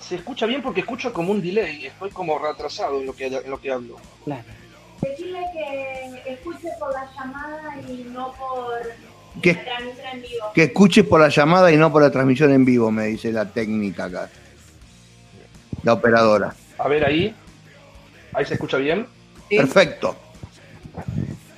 se 0.00 0.14
escucha 0.16 0.46
bien 0.46 0.62
porque 0.62 0.80
escucho 0.80 1.12
como 1.12 1.32
un 1.32 1.42
delay. 1.42 1.86
Estoy 1.86 2.10
como 2.10 2.38
retrasado 2.38 3.00
en 3.00 3.06
lo 3.06 3.14
que, 3.14 3.26
en 3.26 3.50
lo 3.50 3.60
que 3.60 3.70
hablo. 3.70 3.96
Claro. 4.24 4.42
Decirle 5.02 5.40
que 5.52 6.32
escuche 6.32 6.68
por 6.78 6.92
la 6.92 7.10
llamada 7.16 7.80
y 7.88 8.06
no 8.12 8.32
por 8.34 8.80
Que, 9.42 9.54
la 9.54 9.64
transmisión 9.64 10.06
en 10.12 10.22
vivo. 10.22 10.44
que 10.54 10.62
escuches 10.64 11.04
por 11.06 11.20
la 11.20 11.28
llamada 11.28 11.72
y 11.72 11.76
no 11.76 11.90
por 11.92 12.02
la 12.02 12.10
transmisión 12.10 12.52
en 12.52 12.64
vivo, 12.64 12.90
me 12.90 13.06
dice 13.06 13.32
la 13.32 13.44
técnica 13.46 14.04
acá. 14.04 14.28
La 15.82 15.94
operadora. 15.94 16.54
A 16.78 16.88
ver 16.88 17.04
ahí. 17.04 17.34
¿Ahí 18.32 18.44
se 18.46 18.54
escucha 18.54 18.76
bien? 18.78 19.06
Sí. 19.48 19.56
Perfecto. 19.56 20.16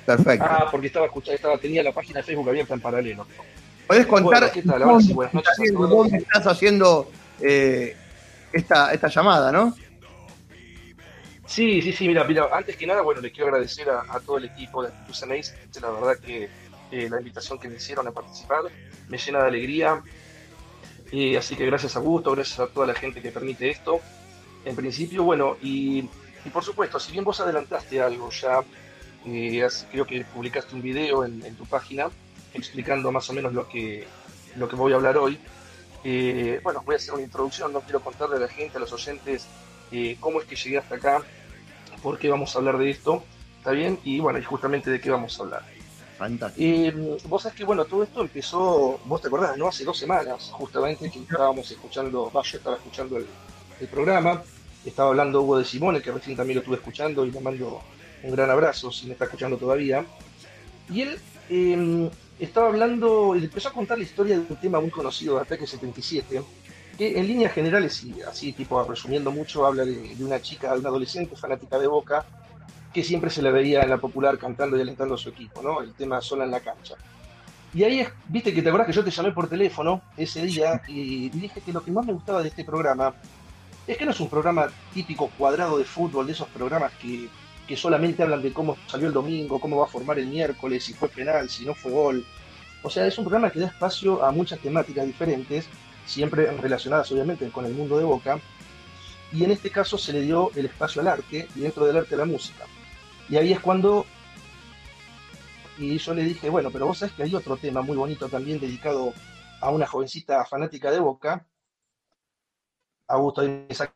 Perfecto. 0.06 0.46
Ah, 0.48 0.66
porque 0.70 0.86
estaba 0.88 1.06
escuchando, 1.06 1.34
estaba, 1.36 1.58
tenía 1.58 1.82
la 1.82 1.92
página 1.92 2.20
de 2.20 2.24
Facebook 2.24 2.48
abierta 2.48 2.74
en 2.74 2.80
paralelo. 2.80 3.26
¿Puedes 3.86 4.06
contar 4.06 4.40
Bueno, 4.40 4.52
¿qué 4.54 4.62
tal? 4.62 4.82
Ahora 4.82 5.00
sí, 5.00 5.12
buenas 5.12 5.34
noches 5.34 5.50
a 5.50 5.56
dónde, 5.56 5.72
todos. 5.72 5.90
dónde 5.90 6.16
estás 6.18 6.46
haciendo 6.46 7.10
eh, 7.40 7.96
esta, 8.52 8.92
esta 8.94 9.08
llamada, 9.08 9.52
no? 9.52 9.74
Sí, 11.46 11.82
sí, 11.82 11.92
sí, 11.92 12.08
mira, 12.08 12.24
mira, 12.24 12.48
antes 12.52 12.76
que 12.76 12.86
nada, 12.86 13.02
bueno, 13.02 13.20
le 13.20 13.30
quiero 13.30 13.48
agradecer 13.48 13.90
a, 13.90 14.04
a 14.08 14.20
todo 14.20 14.38
el 14.38 14.46
equipo 14.46 14.82
de 14.82 14.88
Actitud 14.88 15.14
Ceneice, 15.14 15.52
la 15.80 15.90
verdad 15.90 16.18
que 16.18 16.54
eh, 16.90 17.08
la 17.10 17.18
invitación 17.18 17.58
que 17.58 17.68
me 17.68 17.76
hicieron 17.76 18.06
a 18.08 18.12
participar 18.12 18.62
me 19.08 19.18
llena 19.18 19.40
de 19.42 19.48
alegría, 19.48 20.02
Eh, 21.12 21.36
así 21.38 21.56
que 21.56 21.66
gracias 21.66 21.96
a 21.96 22.00
Gusto, 22.00 22.32
gracias 22.32 22.58
a 22.60 22.66
toda 22.68 22.86
la 22.86 22.94
gente 22.94 23.22
que 23.22 23.30
permite 23.32 23.70
esto, 23.70 24.00
en 24.64 24.74
principio, 24.76 25.22
bueno, 25.24 25.56
y, 25.60 26.10
y 26.44 26.50
por 26.50 26.64
supuesto, 26.64 26.98
si 26.98 27.12
bien 27.12 27.24
vos 27.24 27.40
adelantaste 27.40 28.00
algo 28.02 28.30
ya, 28.30 28.64
eh, 29.24 29.66
creo 29.90 30.06
que 30.06 30.24
publicaste 30.24 30.74
un 30.74 30.82
video 30.82 31.24
en, 31.24 31.44
en 31.44 31.56
tu 31.56 31.66
página 31.66 32.10
explicando 32.52 33.12
más 33.12 33.28
o 33.30 33.32
menos 33.34 33.52
lo 33.52 33.68
que, 33.68 34.14
lo 34.56 34.68
que 34.68 34.76
voy 34.76 34.92
a 34.92 34.96
hablar 34.96 35.16
hoy, 35.18 35.38
eh, 36.04 36.60
bueno, 36.62 36.82
voy 36.84 36.94
a 36.94 36.98
hacer 36.98 37.14
una 37.14 37.22
introducción, 37.22 37.72
no 37.72 37.82
quiero 37.82 38.00
contarle 38.00 38.36
a 38.36 38.40
la 38.40 38.48
gente, 38.48 38.76
a 38.78 38.80
los 38.80 38.92
oyentes, 38.92 39.46
eh, 39.94 40.16
cómo 40.18 40.40
es 40.40 40.46
que 40.46 40.56
llegué 40.56 40.78
hasta 40.78 40.96
acá, 40.96 41.22
por 42.02 42.18
qué 42.18 42.28
vamos 42.28 42.54
a 42.54 42.58
hablar 42.58 42.78
de 42.78 42.90
esto, 42.90 43.22
¿está 43.58 43.70
bien? 43.70 44.00
Y 44.02 44.18
bueno, 44.18 44.40
y 44.40 44.42
justamente 44.42 44.90
de 44.90 45.00
qué 45.00 45.08
vamos 45.08 45.38
a 45.38 45.44
hablar. 45.44 45.62
Fantástico. 46.18 46.64
Eh, 46.66 47.18
vos 47.28 47.42
sabés 47.42 47.56
que, 47.56 47.64
bueno, 47.64 47.84
todo 47.84 48.02
esto 48.02 48.20
empezó, 48.20 49.00
vos 49.04 49.22
te 49.22 49.28
acordás, 49.28 49.56
¿no? 49.56 49.68
Hace 49.68 49.84
dos 49.84 49.96
semanas, 49.96 50.50
justamente, 50.52 51.08
que 51.10 51.20
estábamos 51.20 51.70
escuchando, 51.70 52.30
yo 52.32 52.56
estaba 52.56 52.76
escuchando 52.76 53.18
el, 53.18 53.26
el 53.80 53.86
programa, 53.86 54.42
estaba 54.84 55.10
hablando 55.10 55.42
Hugo 55.42 55.58
de 55.58 55.64
Simone, 55.64 56.02
que 56.02 56.10
recién 56.10 56.36
también 56.36 56.56
lo 56.56 56.60
estuve 56.60 56.76
escuchando 56.76 57.24
y 57.24 57.30
le 57.30 57.40
mando 57.40 57.80
un 58.24 58.32
gran 58.32 58.50
abrazo, 58.50 58.90
si 58.90 59.06
me 59.06 59.12
está 59.12 59.26
escuchando 59.26 59.56
todavía. 59.56 60.04
Y 60.90 61.02
él 61.02 61.18
eh, 61.50 62.10
estaba 62.38 62.68
hablando, 62.68 63.36
y 63.36 63.44
empezó 63.44 63.68
a 63.68 63.72
contar 63.72 63.98
la 63.98 64.04
historia 64.04 64.38
de 64.38 64.46
un 64.48 64.56
tema 64.56 64.80
muy 64.80 64.90
conocido 64.90 65.36
de 65.36 65.42
Ataque 65.42 65.66
77, 65.66 66.42
que 66.96 67.18
en 67.18 67.26
líneas 67.26 67.52
generales, 67.52 68.02
y 68.04 68.20
así 68.22 68.52
tipo 68.52 68.82
resumiendo 68.84 69.30
mucho, 69.30 69.66
habla 69.66 69.84
de, 69.84 70.14
de 70.14 70.24
una 70.24 70.40
chica, 70.40 70.72
de 70.72 70.80
una 70.80 70.88
adolescente 70.88 71.36
fanática 71.36 71.78
de 71.78 71.86
Boca, 71.86 72.24
que 72.92 73.02
siempre 73.02 73.30
se 73.30 73.42
la 73.42 73.50
veía 73.50 73.82
en 73.82 73.90
la 73.90 73.98
popular 73.98 74.38
cantando 74.38 74.76
y 74.76 74.80
alentando 74.80 75.14
a 75.14 75.18
su 75.18 75.28
equipo, 75.30 75.62
¿no? 75.62 75.80
El 75.80 75.94
tema 75.94 76.20
sola 76.20 76.44
en 76.44 76.52
la 76.52 76.60
cancha. 76.60 76.94
Y 77.74 77.82
ahí, 77.82 78.00
es- 78.00 78.12
viste 78.28 78.54
que 78.54 78.62
te 78.62 78.68
acordás 78.68 78.86
que 78.86 78.92
yo 78.92 79.02
te 79.04 79.10
llamé 79.10 79.32
por 79.32 79.48
teléfono 79.48 80.00
ese 80.16 80.42
día 80.46 80.80
y 80.86 81.28
dije 81.30 81.60
que 81.60 81.72
lo 81.72 81.82
que 81.82 81.90
más 81.90 82.06
me 82.06 82.12
gustaba 82.12 82.40
de 82.42 82.48
este 82.48 82.64
programa 82.64 83.12
es 83.86 83.96
que 83.98 84.04
no 84.04 84.12
es 84.12 84.20
un 84.20 84.30
programa 84.30 84.68
típico 84.92 85.28
cuadrado 85.36 85.76
de 85.76 85.84
fútbol, 85.84 86.26
de 86.26 86.32
esos 86.32 86.48
programas 86.48 86.92
que, 87.02 87.28
que 87.66 87.76
solamente 87.76 88.22
hablan 88.22 88.42
de 88.42 88.52
cómo 88.52 88.76
salió 88.86 89.08
el 89.08 89.12
domingo, 89.12 89.58
cómo 89.58 89.76
va 89.78 89.84
a 89.86 89.88
formar 89.88 90.18
el 90.20 90.28
miércoles, 90.28 90.84
si 90.84 90.94
fue 90.94 91.08
penal, 91.08 91.48
si 91.50 91.66
no 91.66 91.74
fue 91.74 91.90
gol. 91.90 92.24
O 92.82 92.90
sea, 92.90 93.06
es 93.06 93.18
un 93.18 93.24
programa 93.24 93.50
que 93.50 93.58
da 93.60 93.66
espacio 93.66 94.22
a 94.24 94.30
muchas 94.30 94.60
temáticas 94.60 95.04
diferentes, 95.06 95.68
siempre 96.06 96.50
relacionadas 96.58 97.10
obviamente 97.12 97.48
con 97.50 97.66
el 97.66 97.74
mundo 97.74 97.98
de 97.98 98.04
Boca, 98.04 98.38
y 99.32 99.44
en 99.44 99.50
este 99.50 99.70
caso 99.70 99.98
se 99.98 100.12
le 100.12 100.20
dio 100.22 100.50
el 100.54 100.66
espacio 100.66 101.02
al 101.02 101.08
arte 101.08 101.48
y 101.56 101.60
dentro 101.60 101.86
del 101.86 101.96
arte 101.96 102.14
a 102.14 102.18
la 102.18 102.24
música. 102.24 102.64
Y 103.28 103.36
ahí 103.36 103.52
es 103.52 103.60
cuando 103.60 104.06
y 105.78 105.98
yo 105.98 106.14
le 106.14 106.22
dije, 106.22 106.50
bueno, 106.50 106.70
pero 106.70 106.86
vos 106.86 106.98
sabés 106.98 107.14
que 107.14 107.24
hay 107.24 107.34
otro 107.34 107.56
tema 107.56 107.82
muy 107.82 107.96
bonito 107.96 108.28
también 108.28 108.60
dedicado 108.60 109.12
a 109.60 109.70
una 109.70 109.86
jovencita 109.86 110.44
fanática 110.44 110.90
de 110.90 111.00
Boca. 111.00 111.46
Augusto 113.08 113.42
me 113.42 113.74
saca 113.74 113.94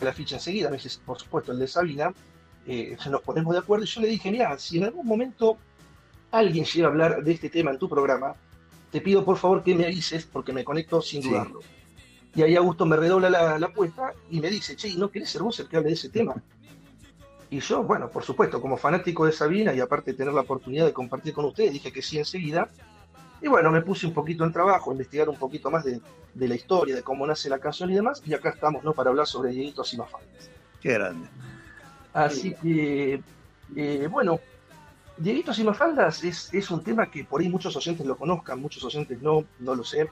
la 0.00 0.12
ficha 0.12 0.36
enseguida, 0.36 0.70
me 0.70 0.76
dice, 0.76 0.98
por 1.04 1.18
supuesto, 1.18 1.52
el 1.52 1.58
de 1.58 1.66
Sabina. 1.66 2.12
Eh, 2.66 2.96
nos 3.10 3.22
ponemos 3.22 3.52
de 3.54 3.60
acuerdo 3.60 3.84
y 3.84 3.88
yo 3.88 4.00
le 4.00 4.08
dije, 4.08 4.30
mira, 4.30 4.58
si 4.58 4.78
en 4.78 4.84
algún 4.84 5.06
momento 5.06 5.58
alguien 6.30 6.64
llega 6.64 6.88
a 6.88 6.90
hablar 6.90 7.22
de 7.22 7.32
este 7.32 7.48
tema 7.48 7.70
en 7.70 7.78
tu 7.78 7.88
programa, 7.88 8.34
te 8.94 9.00
pido 9.00 9.24
por 9.24 9.36
favor 9.38 9.64
que 9.64 9.74
me 9.74 9.86
avises 9.86 10.24
porque 10.24 10.52
me 10.52 10.62
conecto 10.62 11.02
sin 11.02 11.20
Sí. 11.20 11.28
dudarlo. 11.28 11.58
Y 12.36 12.42
ahí 12.42 12.54
Augusto 12.54 12.86
me 12.86 12.94
redobla 12.96 13.28
la, 13.28 13.58
la 13.58 13.66
apuesta 13.66 14.12
y 14.30 14.40
me 14.40 14.48
dice, 14.48 14.76
che, 14.76 14.86
¿y 14.86 14.96
¿no 14.96 15.10
querés 15.10 15.30
ser 15.30 15.42
vos 15.42 15.58
el 15.58 15.66
que 15.68 15.76
hable 15.76 15.88
de 15.88 15.94
ese 15.94 16.10
tema? 16.10 16.36
Y 17.50 17.58
yo, 17.58 17.82
bueno, 17.82 18.08
por 18.08 18.22
supuesto, 18.22 18.60
como 18.60 18.76
fanático 18.76 19.26
de 19.26 19.32
Sabina 19.32 19.74
y 19.74 19.80
aparte 19.80 20.12
de 20.12 20.16
tener 20.18 20.32
la 20.32 20.42
oportunidad 20.42 20.86
de 20.86 20.92
compartir 20.92 21.34
con 21.34 21.44
ustedes, 21.44 21.72
dije 21.72 21.90
que 21.90 22.02
sí 22.02 22.18
enseguida. 22.18 22.68
Y 23.42 23.48
bueno, 23.48 23.72
me 23.72 23.82
puse 23.82 24.06
un 24.06 24.14
poquito 24.14 24.44
en 24.44 24.52
trabajo, 24.52 24.92
investigar 24.92 25.28
un 25.28 25.36
poquito 25.38 25.72
más 25.72 25.82
de, 25.84 26.00
de 26.32 26.48
la 26.48 26.54
historia, 26.54 26.94
de 26.94 27.02
cómo 27.02 27.26
nace 27.26 27.48
la 27.48 27.58
canción 27.58 27.90
y 27.90 27.96
demás. 27.96 28.22
Y 28.24 28.32
acá 28.32 28.50
estamos, 28.50 28.84
¿no? 28.84 28.92
Para 28.92 29.10
hablar 29.10 29.26
sobre 29.26 29.50
Dieguitos 29.50 29.92
y 29.92 29.96
Mafaldas. 29.96 30.50
Qué 30.80 30.92
grande. 30.92 31.26
Así 32.12 32.54
que, 32.62 33.20
eh, 33.74 34.08
bueno, 34.08 34.38
Dieguitos 35.16 35.58
y 35.60 35.64
Mafaldas 35.64 36.24
es, 36.24 36.52
es 36.52 36.70
un 36.70 36.82
tema 36.82 37.10
que 37.10 37.24
por 37.24 37.40
ahí 37.40 37.48
muchos 37.48 37.76
oyentes 37.76 38.04
lo 38.04 38.16
conozcan, 38.16 38.60
muchos 38.60 38.82
oyentes 38.84 39.22
no, 39.22 39.44
no 39.60 39.74
lo 39.74 39.84
sé. 39.84 40.08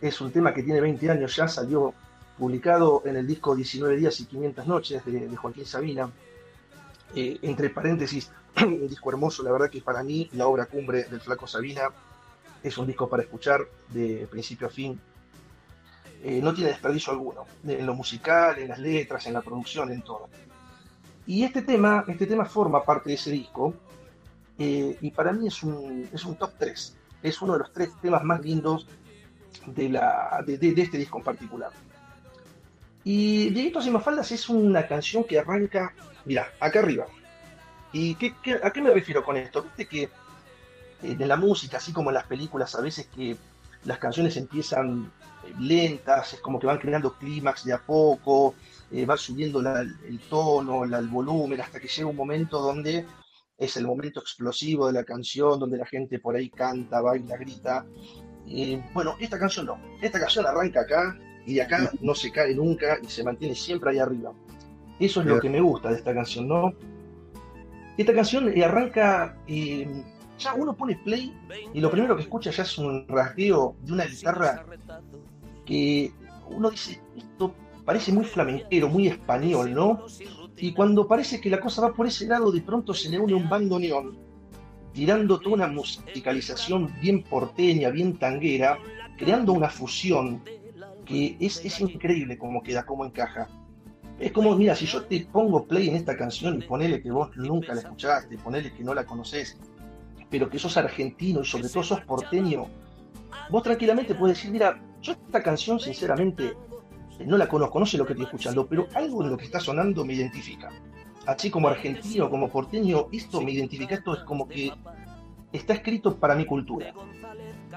Es 0.00 0.20
un 0.20 0.32
tema 0.32 0.54
que 0.54 0.62
tiene 0.62 0.80
20 0.80 1.10
años 1.10 1.36
ya, 1.36 1.46
salió 1.46 1.92
publicado 2.38 3.02
en 3.04 3.16
el 3.16 3.26
disco 3.26 3.54
19 3.54 3.96
días 3.96 4.18
y 4.20 4.26
500 4.26 4.66
noches 4.66 5.04
de, 5.04 5.36
Joaquín 5.36 5.66
Sabina. 5.66 6.10
Eh, 7.14 7.38
entre 7.42 7.70
paréntesis, 7.70 8.30
un 8.62 8.88
disco 8.88 9.10
hermoso, 9.10 9.42
la 9.42 9.52
verdad 9.52 9.70
que 9.70 9.82
para 9.82 10.02
mí 10.02 10.28
la 10.32 10.46
obra 10.46 10.66
cumbre 10.66 11.04
del 11.04 11.20
Flaco 11.20 11.46
Sabina 11.46 11.82
es 12.62 12.78
un 12.78 12.86
disco 12.86 13.08
para 13.08 13.22
escuchar 13.22 13.60
de 13.90 14.26
principio 14.30 14.66
a 14.66 14.70
fin. 14.70 14.98
Eh, 16.22 16.40
no 16.42 16.54
tiene 16.54 16.70
desperdicio 16.70 17.12
alguno, 17.12 17.44
en 17.66 17.84
lo 17.84 17.94
musical, 17.94 18.58
en 18.58 18.68
las 18.68 18.78
letras, 18.78 19.26
en 19.26 19.34
la 19.34 19.42
producción, 19.42 19.92
en 19.92 20.00
todo. 20.00 20.30
Y 21.26 21.44
este 21.44 21.62
tema, 21.62 22.04
este 22.08 22.26
tema 22.26 22.46
forma 22.46 22.82
parte 22.82 23.10
de 23.10 23.16
ese 23.16 23.30
disco, 23.30 23.74
eh, 24.58 24.96
y 25.00 25.10
para 25.10 25.32
mí 25.32 25.46
es 25.48 25.62
un, 25.62 26.08
es 26.12 26.24
un 26.24 26.36
top 26.36 26.52
3. 26.58 26.96
Es 27.22 27.40
uno 27.42 27.54
de 27.54 27.60
los 27.60 27.72
tres 27.72 27.90
temas 28.02 28.22
más 28.24 28.40
lindos 28.42 28.86
de, 29.66 29.88
la, 29.88 30.42
de, 30.46 30.58
de- 30.58 30.82
este 30.82 30.98
disco 30.98 31.18
en 31.18 31.24
particular. 31.24 31.70
Y 33.04 33.50
Dieguitos 33.50 33.86
y 33.86 33.90
Mafaldas 33.90 34.32
es 34.32 34.48
una 34.48 34.86
canción 34.86 35.24
que 35.24 35.38
arranca, 35.38 35.94
mira, 36.24 36.48
acá 36.60 36.78
arriba. 36.80 37.06
¿Y 37.92 38.16
a 38.62 38.70
qué 38.72 38.82
me 38.82 38.90
refiero 38.90 39.22
con 39.24 39.36
esto? 39.36 39.62
Viste 39.62 39.86
que 39.86 40.02
eh, 40.04 40.10
en 41.02 41.28
la 41.28 41.36
música, 41.36 41.76
así 41.78 41.92
como 41.92 42.10
en 42.10 42.14
las 42.14 42.26
películas, 42.26 42.74
a 42.74 42.80
veces 42.80 43.06
que 43.14 43.36
las 43.84 43.98
canciones 43.98 44.36
empiezan 44.36 45.12
eh, 45.44 45.52
lentas, 45.58 46.32
es 46.34 46.40
como 46.40 46.58
que 46.58 46.66
van 46.66 46.78
creando 46.78 47.12
clímax 47.14 47.64
de 47.64 47.74
a 47.74 47.78
poco, 47.78 48.54
eh, 48.90 49.04
va 49.06 49.16
subiendo 49.16 49.60
el 49.60 50.20
tono, 50.30 50.84
el 50.84 51.08
volumen, 51.08 51.60
hasta 51.60 51.78
que 51.80 51.88
llega 51.88 52.08
un 52.08 52.16
momento 52.16 52.60
donde 52.60 53.06
es 53.58 53.76
el 53.76 53.86
momento 53.86 54.20
explosivo 54.20 54.86
de 54.86 54.92
la 54.92 55.04
canción, 55.04 55.58
donde 55.58 55.78
la 55.78 55.86
gente 55.86 56.18
por 56.18 56.36
ahí 56.36 56.50
canta, 56.50 57.00
baila, 57.00 57.36
grita. 57.36 57.86
Eh, 58.46 58.82
bueno, 58.92 59.16
esta 59.20 59.38
canción 59.38 59.66
no. 59.66 59.78
Esta 60.02 60.20
canción 60.20 60.46
arranca 60.46 60.80
acá 60.80 61.18
y 61.46 61.54
de 61.54 61.62
acá 61.62 61.90
no 62.00 62.14
se 62.14 62.30
cae 62.30 62.54
nunca 62.54 62.98
y 63.02 63.06
se 63.06 63.22
mantiene 63.22 63.54
siempre 63.54 63.90
ahí 63.90 63.98
arriba. 63.98 64.32
Eso 64.98 65.20
es 65.20 65.26
lo 65.26 65.40
que 65.40 65.50
me 65.50 65.60
gusta 65.60 65.90
de 65.90 65.96
esta 65.96 66.14
canción, 66.14 66.48
¿no? 66.48 66.72
Esta 67.96 68.14
canción 68.14 68.48
eh, 68.48 68.64
arranca, 68.64 69.36
eh, 69.46 70.04
ya 70.38 70.54
uno 70.54 70.76
pone 70.76 70.96
play 70.96 71.32
y 71.72 71.80
lo 71.80 71.90
primero 71.90 72.16
que 72.16 72.22
escucha 72.22 72.50
ya 72.50 72.64
es 72.64 72.78
un 72.78 73.06
rasgueo 73.06 73.76
de 73.82 73.92
una 73.92 74.04
guitarra 74.04 74.64
que 75.64 76.12
uno 76.48 76.70
dice, 76.70 77.00
esto 77.16 77.54
parece 77.84 78.12
muy 78.12 78.24
flamenquero, 78.24 78.88
muy 78.88 79.08
español, 79.08 79.72
¿no? 79.72 80.04
Y 80.64 80.72
cuando 80.72 81.06
parece 81.06 81.42
que 81.42 81.50
la 81.50 81.60
cosa 81.60 81.82
va 81.82 81.92
por 81.92 82.06
ese 82.06 82.26
lado, 82.26 82.50
de 82.50 82.62
pronto 82.62 82.94
se 82.94 83.10
le 83.10 83.18
une 83.18 83.34
un 83.34 83.50
bandoneón, 83.50 84.16
tirando 84.94 85.38
toda 85.38 85.56
una 85.56 85.66
musicalización 85.66 86.90
bien 87.02 87.22
porteña, 87.22 87.90
bien 87.90 88.16
tanguera, 88.16 88.78
creando 89.18 89.52
una 89.52 89.68
fusión 89.68 90.42
que 91.04 91.36
es, 91.38 91.62
es 91.62 91.78
increíble 91.82 92.38
cómo 92.38 92.62
queda, 92.62 92.86
cómo 92.86 93.04
encaja. 93.04 93.46
Es 94.18 94.32
como, 94.32 94.56
mira, 94.56 94.74
si 94.74 94.86
yo 94.86 95.04
te 95.04 95.26
pongo 95.30 95.66
play 95.66 95.90
en 95.90 95.96
esta 95.96 96.16
canción 96.16 96.56
y 96.56 96.66
ponele 96.66 97.02
que 97.02 97.10
vos 97.10 97.36
nunca 97.36 97.74
la 97.74 97.82
escuchaste, 97.82 98.38
ponele 98.38 98.72
que 98.72 98.82
no 98.82 98.94
la 98.94 99.04
conocés, 99.04 99.58
pero 100.30 100.48
que 100.48 100.58
sos 100.58 100.78
argentino 100.78 101.42
y 101.42 101.44
sobre 101.44 101.68
todo 101.68 101.82
sos 101.82 102.00
porteño, 102.06 102.68
vos 103.50 103.62
tranquilamente 103.62 104.14
puedes 104.14 104.38
decir, 104.38 104.50
mira, 104.50 104.82
yo 105.02 105.12
esta 105.12 105.42
canción 105.42 105.78
sinceramente 105.78 106.54
no 107.20 107.36
la 107.36 107.48
conozco, 107.48 107.78
no 107.78 107.86
sé 107.86 107.98
lo 107.98 108.06
que 108.06 108.12
estoy 108.12 108.26
escuchando, 108.26 108.66
pero 108.66 108.88
algo 108.94 109.22
en 109.22 109.30
lo 109.30 109.36
que 109.36 109.44
está 109.44 109.60
sonando 109.60 110.04
me 110.04 110.14
identifica. 110.14 110.70
Así 111.26 111.50
como 111.50 111.68
argentino, 111.68 112.28
como 112.28 112.48
porteño, 112.48 113.06
esto 113.12 113.40
me 113.40 113.52
identifica, 113.52 113.94
esto 113.94 114.14
es 114.14 114.24
como 114.24 114.46
que 114.48 114.72
está 115.52 115.74
escrito 115.74 116.16
para 116.16 116.34
mi 116.34 116.44
cultura. 116.44 116.92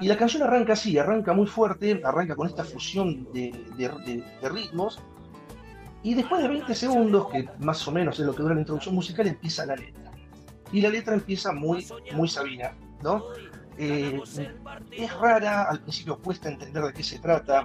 Y 0.00 0.08
la 0.08 0.16
canción 0.16 0.42
arranca 0.42 0.74
así, 0.74 0.98
arranca 0.98 1.32
muy 1.32 1.46
fuerte, 1.46 2.00
arranca 2.04 2.36
con 2.36 2.46
esta 2.46 2.64
fusión 2.64 3.28
de, 3.32 3.52
ritmos, 4.42 5.00
y 6.02 6.14
después 6.14 6.42
de 6.42 6.48
20 6.48 6.74
segundos, 6.74 7.28
que 7.30 7.48
más 7.58 7.86
o 7.88 7.92
menos 7.92 8.18
es 8.20 8.26
lo 8.26 8.34
que 8.34 8.42
dura 8.42 8.54
la 8.54 8.60
introducción 8.60 8.94
musical, 8.94 9.26
empieza 9.26 9.66
la 9.66 9.76
letra. 9.76 10.12
Y 10.70 10.80
la 10.80 10.90
letra 10.90 11.14
empieza 11.14 11.52
muy, 11.52 11.86
muy 12.12 12.28
sabina, 12.28 12.72
¿no? 13.02 13.24
Eh, 13.78 14.20
es 14.92 15.14
rara, 15.18 15.64
al 15.64 15.80
principio 15.80 16.18
cuesta 16.18 16.48
entender 16.48 16.82
de 16.82 16.92
qué 16.92 17.02
se 17.02 17.18
trata, 17.18 17.64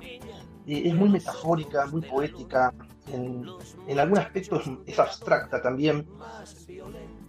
eh, 0.67 0.83
es 0.85 0.93
muy 0.95 1.09
metafórica, 1.09 1.85
muy 1.87 2.01
poética, 2.01 2.73
en, 3.11 3.45
en 3.87 3.99
algún 3.99 4.17
aspecto 4.17 4.59
es, 4.59 4.69
es 4.85 4.99
abstracta 4.99 5.61
también, 5.61 6.07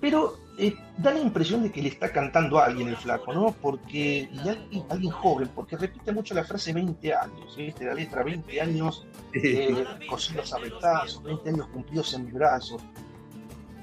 pero 0.01 0.36
eh, 0.59 0.74
da 0.98 1.12
la 1.12 1.19
impresión 1.19 1.62
de 1.62 1.73
que 1.73 1.82
le 1.82 1.89
está 1.89 2.12
cantando 2.12 2.59
a 2.59 2.66
alguien 2.66 2.89
el 2.89 2.97
flaco, 2.97 3.32
¿no? 3.32 3.52
Porque, 3.61 4.28
y 4.31 4.48
alguien, 4.48 4.85
alguien 4.89 5.11
joven, 5.11 5.51
porque 5.55 5.77
repite 5.77 6.12
mucho 6.12 6.35
la 6.35 6.44
frase 6.44 6.73
20 6.73 7.15
años, 7.15 7.56
¿viste? 7.56 7.85
La 7.85 7.94
letra 7.94 8.23
20 8.23 8.61
años 8.61 9.06
eh, 9.32 9.85
cosidos 10.09 10.52
a 10.52 10.59
retazos, 10.59 11.23
20 11.23 11.48
años 11.48 11.66
cumplidos 11.69 12.15
en 12.15 12.27
mis 12.27 12.35
brazos. 12.35 12.82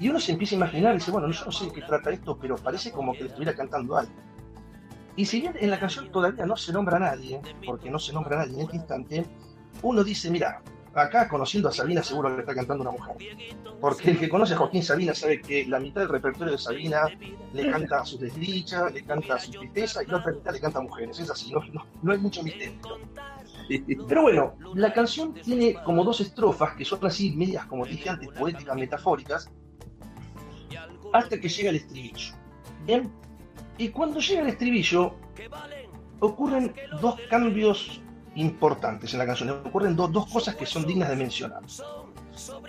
Y 0.00 0.08
uno 0.08 0.18
se 0.18 0.32
empieza 0.32 0.54
a 0.54 0.58
imaginar 0.58 0.94
y 0.94 0.98
dice, 0.98 1.10
bueno, 1.10 1.30
yo 1.30 1.44
no 1.44 1.52
sé 1.52 1.66
de 1.66 1.72
qué 1.72 1.82
trata 1.82 2.10
esto, 2.10 2.38
pero 2.38 2.56
parece 2.56 2.90
como 2.90 3.12
que 3.12 3.24
le 3.24 3.28
estuviera 3.28 3.54
cantando 3.54 3.96
a 3.96 4.00
alguien. 4.00 4.31
Y 5.16 5.26
si 5.26 5.40
bien 5.40 5.54
en 5.58 5.70
la 5.70 5.78
canción 5.78 6.10
todavía 6.10 6.46
no 6.46 6.56
se 6.56 6.72
nombra 6.72 6.96
a 6.96 7.00
nadie, 7.00 7.40
porque 7.66 7.90
no 7.90 7.98
se 7.98 8.12
nombra 8.12 8.36
a 8.36 8.46
nadie 8.46 8.54
en 8.54 8.60
este 8.62 8.76
instante, 8.76 9.26
uno 9.82 10.02
dice, 10.02 10.30
mira, 10.30 10.62
acá 10.94 11.28
conociendo 11.28 11.68
a 11.68 11.72
Sabina 11.72 12.02
seguro 12.02 12.34
le 12.34 12.40
está 12.40 12.54
cantando 12.54 12.82
una 12.82 12.92
mujer. 12.92 13.16
Porque 13.80 14.12
el 14.12 14.18
que 14.18 14.28
conoce 14.28 14.54
a 14.54 14.56
Joaquín 14.56 14.82
Sabina 14.82 15.14
sabe 15.14 15.40
que 15.40 15.66
la 15.66 15.80
mitad 15.80 16.02
del 16.02 16.10
repertorio 16.10 16.52
de 16.52 16.58
Sabina 16.58 17.02
le 17.52 17.70
canta 17.70 18.04
sus 18.04 18.20
desdichas, 18.20 18.92
le 18.92 19.04
canta 19.04 19.34
a 19.34 19.38
su 19.38 19.50
tristeza 19.50 20.02
y 20.02 20.06
la 20.06 20.18
otra 20.18 20.32
mitad 20.32 20.52
le 20.52 20.60
canta 20.60 20.78
a 20.78 20.82
mujeres. 20.82 21.18
Es 21.18 21.30
así, 21.30 21.52
no, 21.52 21.60
no, 21.72 21.84
no 22.02 22.12
hay 22.12 22.18
mucho 22.18 22.42
misterio. 22.42 22.78
Pero 24.08 24.22
bueno, 24.22 24.54
la 24.74 24.92
canción 24.92 25.34
tiene 25.34 25.74
como 25.84 26.04
dos 26.04 26.20
estrofas 26.20 26.74
que 26.74 26.84
son 26.84 27.04
así, 27.06 27.34
medias, 27.34 27.64
como 27.66 27.86
dije 27.86 28.08
antes, 28.08 28.28
poéticas, 28.28 28.76
metafóricas, 28.76 29.50
hasta 31.12 31.38
que 31.40 31.48
llega 31.48 31.70
el 31.70 31.76
estribillo. 31.76 32.34
Bien, 32.84 33.12
y 33.78 33.88
cuando 33.88 34.20
llega 34.20 34.42
el 34.42 34.48
estribillo, 34.48 35.14
ocurren 36.20 36.74
dos 37.00 37.16
cambios 37.30 38.00
importantes 38.34 39.12
en 39.12 39.18
la 39.18 39.26
canción. 39.26 39.50
Ocurren 39.64 39.96
do- 39.96 40.08
dos 40.08 40.26
cosas 40.30 40.54
que 40.56 40.66
son 40.66 40.86
dignas 40.86 41.08
de 41.08 41.16
mencionar. 41.16 41.62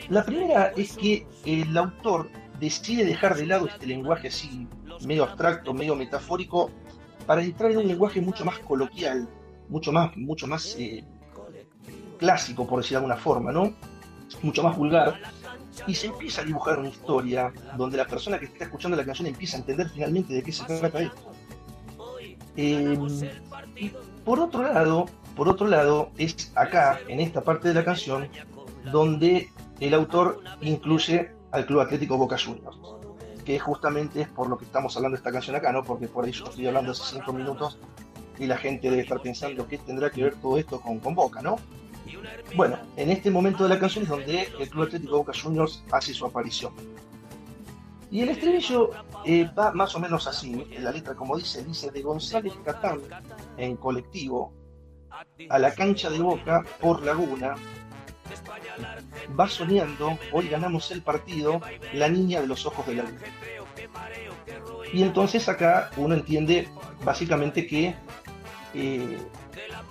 La 0.09 0.23
primera 0.25 0.73
es 0.75 0.95
que 0.97 1.25
el 1.45 1.75
autor 1.77 2.29
decide 2.59 3.05
dejar 3.05 3.35
de 3.35 3.45
lado 3.45 3.67
este 3.67 3.85
lenguaje 3.87 4.27
así, 4.27 4.67
medio 5.05 5.23
abstracto, 5.23 5.73
medio 5.73 5.95
metafórico, 5.95 6.71
para 7.25 7.41
entrar 7.43 7.71
en 7.71 7.77
un 7.77 7.87
lenguaje 7.87 8.19
mucho 8.21 8.43
más 8.43 8.59
coloquial, 8.59 9.27
mucho 9.69 9.91
más, 9.91 10.15
mucho 10.17 10.47
más 10.47 10.75
eh, 10.77 11.03
clásico, 12.17 12.67
por 12.67 12.79
decir 12.79 12.91
de 12.91 12.97
alguna 12.97 13.15
forma, 13.17 13.51
¿no? 13.51 13.73
Mucho 14.41 14.63
más 14.63 14.75
vulgar. 14.77 15.19
Y 15.87 15.95
se 15.95 16.07
empieza 16.07 16.41
a 16.41 16.45
dibujar 16.45 16.79
una 16.79 16.89
historia 16.89 17.51
donde 17.77 17.97
la 17.97 18.05
persona 18.05 18.39
que 18.39 18.45
está 18.45 18.65
escuchando 18.65 18.95
la 18.95 19.05
canción 19.05 19.27
empieza 19.27 19.57
a 19.57 19.59
entender 19.59 19.89
finalmente 19.89 20.33
de 20.33 20.43
qué 20.43 20.51
se 20.51 20.63
trata 20.65 21.01
esto. 21.01 21.31
Eh, 22.55 22.97
y 23.75 23.91
por 24.23 24.39
otro 24.39 24.63
lado, 24.63 25.05
por 25.35 25.49
otro 25.49 25.67
lado, 25.67 26.11
es 26.17 26.51
acá, 26.55 26.99
en 27.07 27.19
esta 27.19 27.41
parte 27.41 27.69
de 27.69 27.73
la 27.73 27.83
canción, 27.83 28.27
donde 28.91 29.49
el 29.79 29.93
autor 29.93 30.41
incluye 30.61 31.31
al 31.51 31.65
Club 31.65 31.81
Atlético 31.81 32.17
Boca 32.17 32.37
Juniors, 32.37 32.77
que 33.43 33.59
justamente 33.59 34.21
es 34.21 34.27
por 34.27 34.47
lo 34.47 34.57
que 34.57 34.65
estamos 34.65 34.95
hablando 34.95 35.15
de 35.15 35.19
esta 35.19 35.31
canción 35.31 35.55
acá, 35.55 35.71
¿no? 35.71 35.83
Porque 35.83 36.07
por 36.07 36.25
ahí 36.25 36.31
yo 36.31 36.45
estoy 36.45 36.67
hablando 36.67 36.91
hace 36.91 37.15
cinco 37.15 37.33
minutos 37.33 37.79
y 38.37 38.45
la 38.45 38.57
gente 38.57 38.89
debe 38.89 39.01
estar 39.01 39.21
pensando 39.21 39.67
qué 39.67 39.77
tendrá 39.77 40.09
que 40.09 40.23
ver 40.23 40.35
todo 40.35 40.57
esto 40.57 40.79
con, 40.79 40.99
con 40.99 41.15
Boca, 41.15 41.41
¿no? 41.41 41.57
Bueno, 42.55 42.77
en 42.97 43.09
este 43.09 43.31
momento 43.31 43.63
de 43.63 43.69
la 43.69 43.79
canción 43.79 44.03
es 44.03 44.09
donde 44.09 44.43
el 44.59 44.69
Club 44.69 44.83
Atlético 44.83 45.17
Boca 45.17 45.33
Juniors 45.33 45.83
hace 45.91 46.13
su 46.13 46.25
aparición. 46.25 46.73
Y 48.11 48.21
el 48.21 48.29
estribillo 48.29 48.91
eh, 49.25 49.49
va 49.57 49.71
más 49.71 49.95
o 49.95 49.99
menos 49.99 50.27
así, 50.27 50.67
en 50.69 50.83
la 50.83 50.91
letra 50.91 51.15
como 51.15 51.35
dice, 51.35 51.63
dice 51.63 51.89
de 51.89 52.01
González 52.03 52.53
Catán 52.63 53.01
en 53.57 53.75
colectivo 53.75 54.53
a 55.49 55.57
la 55.57 55.73
cancha 55.73 56.11
de 56.11 56.19
Boca 56.19 56.63
por 56.79 57.03
Laguna, 57.03 57.55
va 59.39 59.47
soñando, 59.47 60.17
hoy 60.31 60.47
ganamos 60.47 60.91
el 60.91 61.01
partido, 61.01 61.59
la 61.93 62.07
niña 62.07 62.41
de 62.41 62.47
los 62.47 62.67
ojos 62.67 62.85
de 62.85 62.95
la 62.95 63.03
luna. 63.03 63.21
Y 64.93 65.01
entonces 65.01 65.49
acá 65.49 65.89
uno 65.97 66.13
entiende 66.13 66.67
básicamente 67.03 67.65
que 67.65 67.95
eh, 68.75 69.17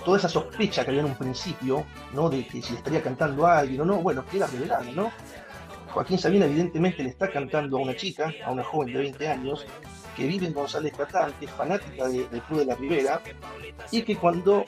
toda 0.04 0.18
esa 0.18 0.28
sospecha 0.28 0.84
que 0.84 0.90
había 0.90 1.00
en 1.02 1.06
un 1.08 1.14
principio, 1.16 1.84
¿no? 2.12 2.28
De 2.30 2.46
que 2.46 2.60
si 2.62 2.74
estaría 2.74 3.02
cantando 3.02 3.46
a 3.46 3.58
alguien 3.58 3.80
o 3.82 3.84
no, 3.84 3.96
bueno, 3.98 4.24
queda 4.26 4.46
revelada, 4.46 4.84
¿no? 4.92 5.10
Joaquín 5.92 6.18
Sabina 6.18 6.46
evidentemente 6.46 7.02
le 7.02 7.10
está 7.10 7.30
cantando 7.30 7.76
a 7.78 7.80
una 7.82 7.94
chica, 7.96 8.32
a 8.44 8.50
una 8.50 8.64
joven 8.64 8.92
de 8.94 8.98
20 9.00 9.28
años, 9.28 9.66
que 10.16 10.26
vive 10.26 10.46
en 10.46 10.54
González 10.54 10.92
Catán, 10.96 11.32
que 11.38 11.46
es 11.46 11.50
fanática 11.50 12.08
de- 12.08 12.26
del 12.28 12.40
Club 12.42 12.60
de 12.60 12.64
la 12.66 12.74
Ribera, 12.74 13.20
y 13.90 14.02
que 14.02 14.16
cuando 14.16 14.64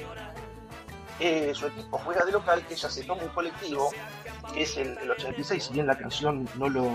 eh, 1.21 1.53
su 1.55 1.67
equipo 1.67 1.99
juega 1.99 2.25
de 2.25 2.33
local, 2.33 2.63
que 2.67 2.75
ella 2.75 2.89
se 2.91 3.05
toma 3.05 3.23
un 3.23 3.29
colectivo, 3.31 3.91
que 4.53 4.63
es 4.63 4.77
el, 4.77 4.99
el 4.99 5.11
86, 5.13 5.63
si 5.65 5.73
bien 5.73 5.87
la 5.87 5.97
canción 5.97 6.47
no 6.59 6.69
lo, 6.69 6.91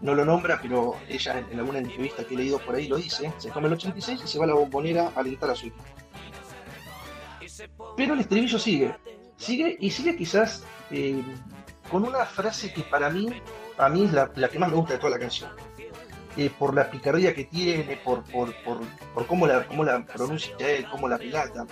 no 0.00 0.14
lo 0.14 0.24
nombra, 0.24 0.58
pero 0.60 0.96
ella 1.08 1.38
en 1.50 1.58
alguna 1.58 1.78
entrevista 1.78 2.24
que 2.24 2.34
he 2.34 2.38
leído 2.38 2.58
por 2.58 2.74
ahí 2.74 2.88
lo 2.88 2.96
dice, 2.96 3.32
se 3.38 3.50
toma 3.50 3.68
el 3.68 3.74
86 3.74 4.20
y 4.24 4.28
se 4.28 4.38
va 4.38 4.44
a 4.44 4.48
la 4.48 4.54
bombonera 4.54 5.12
a 5.14 5.20
alentar 5.20 5.50
a 5.50 5.54
su 5.54 5.66
equipo. 5.68 5.84
Pero 7.96 8.14
el 8.14 8.20
estribillo 8.20 8.58
sigue, 8.58 8.94
sigue 9.36 9.76
y 9.80 9.90
sigue 9.90 10.16
quizás 10.16 10.64
eh, 10.90 11.22
con 11.90 12.04
una 12.04 12.24
frase 12.24 12.72
que 12.72 12.82
para 12.82 13.10
mí, 13.10 13.28
a 13.78 13.88
mí 13.88 14.04
es 14.04 14.12
la, 14.12 14.30
la 14.34 14.48
que 14.48 14.58
más 14.58 14.70
me 14.70 14.76
gusta 14.76 14.94
de 14.94 14.98
toda 14.98 15.10
la 15.12 15.18
canción. 15.18 15.50
Eh, 16.36 16.50
por 16.58 16.74
la 16.74 16.90
picardía 16.90 17.34
que 17.34 17.44
tiene, 17.44 17.96
por, 18.04 18.22
por, 18.24 18.54
por, 18.62 18.80
por 19.14 19.26
cómo, 19.26 19.46
la, 19.46 19.66
cómo 19.66 19.84
la 19.84 20.04
pronuncia 20.04 20.54
él, 20.58 20.86
cómo 20.90 21.08
la 21.08 21.16
relata. 21.16 21.66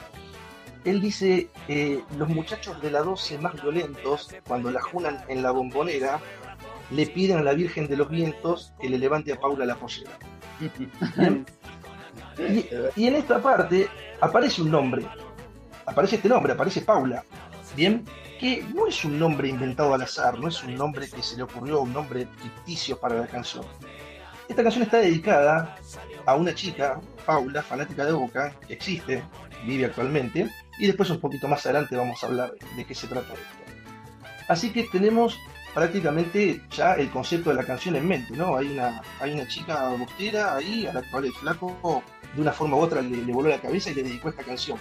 Él 0.85 1.03
dice, 1.03 1.51
eh, 1.69 2.03
los 2.17 2.29
muchachos 2.29 2.81
de 2.81 2.91
la 2.91 3.03
12 3.03 3.39
más 3.39 3.55
violentos, 3.61 4.35
cuando 4.47 4.71
la 4.71 4.81
junan 4.81 5.23
en 5.29 5.43
la 5.43 5.51
bombonera, 5.51 6.19
le 6.91 7.07
piden 7.07 7.39
a 7.39 7.43
la 7.43 7.53
Virgen 7.53 7.89
de 7.89 7.97
los 7.97 8.09
Vientos 8.09 8.73
que 8.81 8.89
le 8.89 8.99
levante 8.99 9.33
a 9.33 9.41
Paula 9.41 9.67
la 9.67 9.77
pollera. 9.77 10.11
Y 12.97 13.07
en 13.07 13.15
esta 13.15 13.41
parte 13.41 13.89
aparece 14.21 14.63
un 14.63 14.73
nombre, 14.73 15.07
aparece 15.87 16.17
este 16.17 16.29
nombre, 16.29 16.53
aparece 16.53 16.81
Paula, 16.81 17.25
bien, 17.77 18.05
que 18.39 18.65
no 18.75 18.87
es 18.87 19.05
un 19.05 19.19
nombre 19.19 19.49
inventado 19.49 19.95
al 19.95 20.03
azar, 20.03 20.39
no 20.39 20.49
es 20.49 20.63
un 20.63 20.75
nombre 20.75 21.09
que 21.09 21.23
se 21.23 21.37
le 21.37 21.43
ocurrió, 21.43 21.81
un 21.81 21.93
nombre 21.93 22.27
ficticio 22.43 22.99
para 22.99 23.17
la 23.17 23.27
canción. 23.27 23.65
Esta 24.49 24.63
canción 24.63 24.83
está 24.85 24.99
dedicada 24.99 25.77
a 26.27 26.35
una 26.35 26.55
chica, 26.55 27.01
Paula, 27.25 27.63
fanática 27.63 28.05
de 28.05 28.13
Boca, 28.13 28.55
que 28.67 28.75
existe, 28.75 29.23
vive 29.65 29.87
actualmente, 29.87 30.51
y 30.79 30.87
después 30.87 31.09
un 31.11 31.21
poquito 31.21 31.49
más 31.49 31.65
adelante 31.65 31.97
vamos 31.97 32.23
a 32.23 32.27
hablar 32.27 32.55
de 32.77 32.85
qué 32.85 32.95
se 32.95 33.07
trata 33.07 33.33
esto. 33.33 33.65
Así 34.49 34.71
que 34.71 34.85
tenemos 34.85 35.39
prácticamente 35.75 36.61
ya 36.71 36.95
el 36.95 37.11
concepto 37.11 37.51
de 37.51 37.57
la 37.57 37.65
canción 37.65 37.97
en 37.97 38.07
mente, 38.07 38.37
¿no? 38.37 38.57
Hay 38.57 38.67
una, 38.67 39.03
hay 39.21 39.33
una 39.33 39.49
chica 39.49 39.89
bostera 39.91 40.55
ahí 40.55 40.87
a 40.87 40.93
la 40.93 41.03
cual 41.11 41.25
el 41.25 41.33
flaco 41.33 42.03
de 42.35 42.41
una 42.41 42.53
forma 42.53 42.77
u 42.77 42.81
otra 42.81 43.01
le, 43.01 43.17
le 43.17 43.33
voló 43.33 43.49
la 43.49 43.61
cabeza 43.61 43.91
y 43.91 43.95
le 43.95 44.03
dedicó 44.03 44.29
esta 44.29 44.45
canción. 44.45 44.79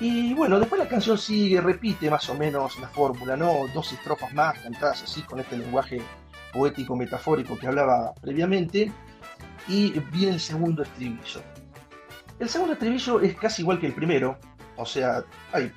Y 0.00 0.32
bueno, 0.34 0.60
después 0.60 0.78
la 0.78 0.88
canción 0.88 1.18
sigue, 1.18 1.60
repite 1.60 2.08
más 2.08 2.28
o 2.28 2.34
menos 2.34 2.78
la 2.78 2.88
fórmula, 2.88 3.36
¿no? 3.36 3.66
Dos 3.74 3.92
estrofas 3.92 4.32
más 4.32 4.58
cantadas 4.60 5.02
así 5.02 5.22
con 5.22 5.40
este 5.40 5.58
lenguaje 5.58 6.00
poético, 6.52 6.94
metafórico 6.94 7.58
que 7.58 7.66
hablaba 7.66 8.14
previamente. 8.20 8.92
Y 9.66 9.98
viene 10.12 10.34
el 10.34 10.40
segundo 10.40 10.82
estribillo. 10.82 11.42
El 12.38 12.48
segundo 12.48 12.74
estribillo 12.74 13.20
es 13.20 13.36
casi 13.36 13.62
igual 13.62 13.80
que 13.80 13.86
el 13.86 13.94
primero, 13.94 14.38
o 14.76 14.86
sea, 14.86 15.24
hay 15.52 15.72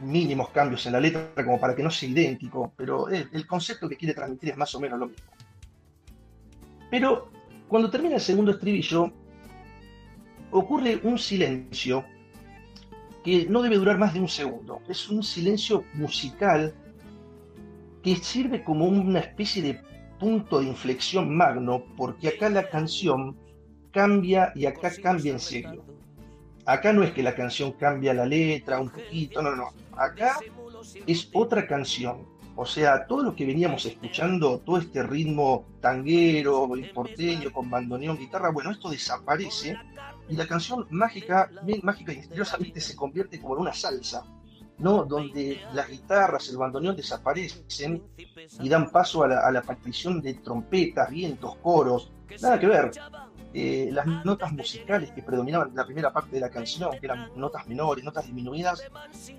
mínimos 0.00 0.50
cambios 0.50 0.84
en 0.86 0.92
la 0.92 1.00
letra 1.00 1.30
como 1.44 1.60
para 1.60 1.74
que 1.74 1.82
no 1.82 1.90
sea 1.90 2.08
idéntico, 2.08 2.72
pero 2.76 3.08
el, 3.08 3.46
concepto 3.46 3.88
que 3.88 3.96
quiere 3.96 4.14
transmitir 4.14 4.50
es 4.50 4.56
más 4.56 4.74
o 4.74 4.80
menos 4.80 4.98
lo 4.98 5.06
mismo. 5.06 5.30
Pero 6.90 7.30
cuando 7.68 7.88
termina 7.90 8.16
el 8.16 8.20
segundo 8.20 8.50
estribillo, 8.50 9.12
ocurre 10.50 11.00
un 11.04 11.18
silencio 11.18 12.04
que 13.24 13.46
no 13.46 13.62
debe 13.62 13.76
durar 13.76 13.98
más 13.98 14.14
de 14.14 14.20
un 14.20 14.28
segundo. 14.28 14.80
Es 14.88 15.08
un 15.08 15.22
silencio 15.22 15.84
musical 15.94 16.74
que 18.02 18.16
sirve 18.16 18.64
como 18.64 18.86
una 18.86 19.20
especie 19.20 19.62
de 19.62 19.80
punto 20.18 20.60
de 20.60 20.66
inflexión 20.66 21.34
magno, 21.34 21.84
porque 21.96 22.28
acá 22.28 22.48
la 22.48 22.68
canción 22.68 23.36
cambia 23.92 24.52
y 24.54 24.66
acá 24.66 24.90
cambia 25.02 25.32
en 25.32 25.40
serio. 25.40 25.84
Acá 26.66 26.92
no 26.92 27.02
es 27.02 27.12
que 27.12 27.22
la 27.22 27.34
canción 27.34 27.72
cambia 27.72 28.14
la 28.14 28.26
letra 28.26 28.80
un 28.80 28.90
poquito, 28.90 29.42
no, 29.42 29.56
no. 29.56 29.70
Acá 29.96 30.38
es 31.06 31.28
otra 31.32 31.66
canción. 31.66 32.26
O 32.56 32.66
sea, 32.66 33.06
todo 33.06 33.22
lo 33.22 33.34
que 33.34 33.46
veníamos 33.46 33.86
escuchando, 33.86 34.58
todo 34.58 34.78
este 34.78 35.02
ritmo 35.02 35.66
tanguero, 35.80 36.68
porteño, 36.92 37.50
con 37.52 37.70
bandoneón, 37.70 38.18
guitarra, 38.18 38.50
bueno, 38.50 38.70
esto 38.70 38.90
desaparece 38.90 39.76
y 40.30 40.36
la 40.36 40.46
canción 40.46 40.86
mágica, 40.90 41.50
bien 41.64 41.80
mágica 41.82 42.12
y 42.12 42.18
misteriosamente 42.18 42.80
se 42.80 42.94
convierte 42.94 43.40
como 43.40 43.56
en 43.56 43.62
una 43.62 43.74
salsa, 43.74 44.24
¿no? 44.78 45.04
Donde 45.04 45.60
las 45.74 45.88
guitarras, 45.88 46.48
el 46.48 46.56
bandoneón 46.56 46.96
desaparecen 46.96 48.02
y 48.60 48.68
dan 48.68 48.90
paso 48.90 49.24
a 49.24 49.28
la, 49.28 49.40
a 49.40 49.52
de 49.52 50.34
trompetas, 50.34 51.10
vientos, 51.10 51.56
coros, 51.56 52.12
nada 52.40 52.58
que 52.58 52.66
ver. 52.66 52.90
Eh, 53.52 53.88
las 53.90 54.06
notas 54.24 54.52
musicales 54.52 55.10
que 55.10 55.24
predominaban 55.24 55.70
en 55.70 55.74
la 55.74 55.84
primera 55.84 56.12
parte 56.12 56.30
de 56.36 56.40
la 56.40 56.50
canción, 56.50 56.92
que 56.92 57.06
eran 57.06 57.32
notas 57.34 57.66
menores, 57.66 58.04
notas 58.04 58.24
disminuidas, 58.24 58.84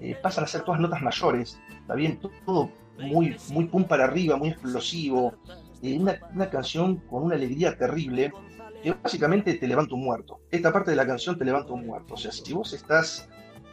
eh, 0.01 0.17
pasan 0.21 0.43
a 0.43 0.47
ser 0.47 0.63
todas 0.63 0.81
notas 0.81 1.01
mayores, 1.01 1.57
¿está 1.79 1.95
bien? 1.95 2.19
Todo 2.45 2.69
muy, 2.99 3.37
muy 3.51 3.65
pum 3.65 3.85
para 3.85 4.03
arriba, 4.03 4.35
muy 4.35 4.49
explosivo, 4.49 5.33
eh, 5.81 5.97
una 5.97 6.49
canción 6.49 6.97
con 6.97 7.23
una 7.23 7.35
alegría 7.35 7.77
terrible, 7.77 8.33
que 8.81 8.91
básicamente 8.91 9.53
te 9.55 9.67
levanta 9.67 9.95
un 9.95 10.03
muerto. 10.03 10.41
Esta 10.49 10.71
parte 10.71 10.91
de 10.91 10.97
la 10.97 11.05
canción 11.05 11.37
te 11.37 11.45
levanta 11.45 11.73
un 11.73 11.85
muerto. 11.85 12.15
O 12.15 12.17
sea, 12.17 12.31
si 12.31 12.53
vos 12.53 12.73
estás 12.73 13.29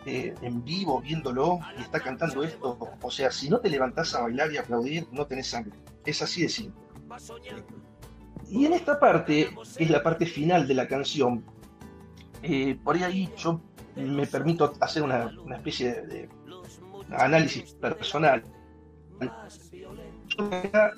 eh, 0.07 0.35
en 0.43 0.65
vivo 0.65 1.01
viéndolo 1.01 1.61
y 1.79 1.83
está 1.83 2.01
cantando 2.01 2.43
esto, 2.43 2.79
o 3.01 3.11
sea, 3.11 3.31
si 3.31 3.49
no 3.49 3.61
te 3.61 3.71
levantás 3.71 4.15
a 4.15 4.23
bailar 4.23 4.53
y 4.53 4.59
aplaudir, 4.59 5.07
no 5.13 5.27
tenés 5.27 5.49
sangre. 5.49 5.73
Es 6.05 6.23
así 6.23 6.43
de 6.43 6.49
simple. 6.49 6.81
Y 8.49 8.65
en 8.67 8.73
esta 8.73 8.99
parte, 8.99 9.51
que 9.77 9.85
es 9.85 9.91
la 9.91 10.03
parte 10.03 10.27
final 10.27 10.67
de 10.67 10.75
la 10.75 10.89
canción, 10.89 11.45
eh, 12.43 12.79
por 12.83 12.97
ahí 12.97 13.31
yo 13.37 13.61
me 13.97 14.27
permito 14.27 14.73
hacer 14.81 15.03
una, 15.03 15.35
una 15.45 15.57
especie 15.57 15.93
de, 15.93 16.07
de, 16.07 16.29
análisis 17.11 17.75
personal. 17.75 18.43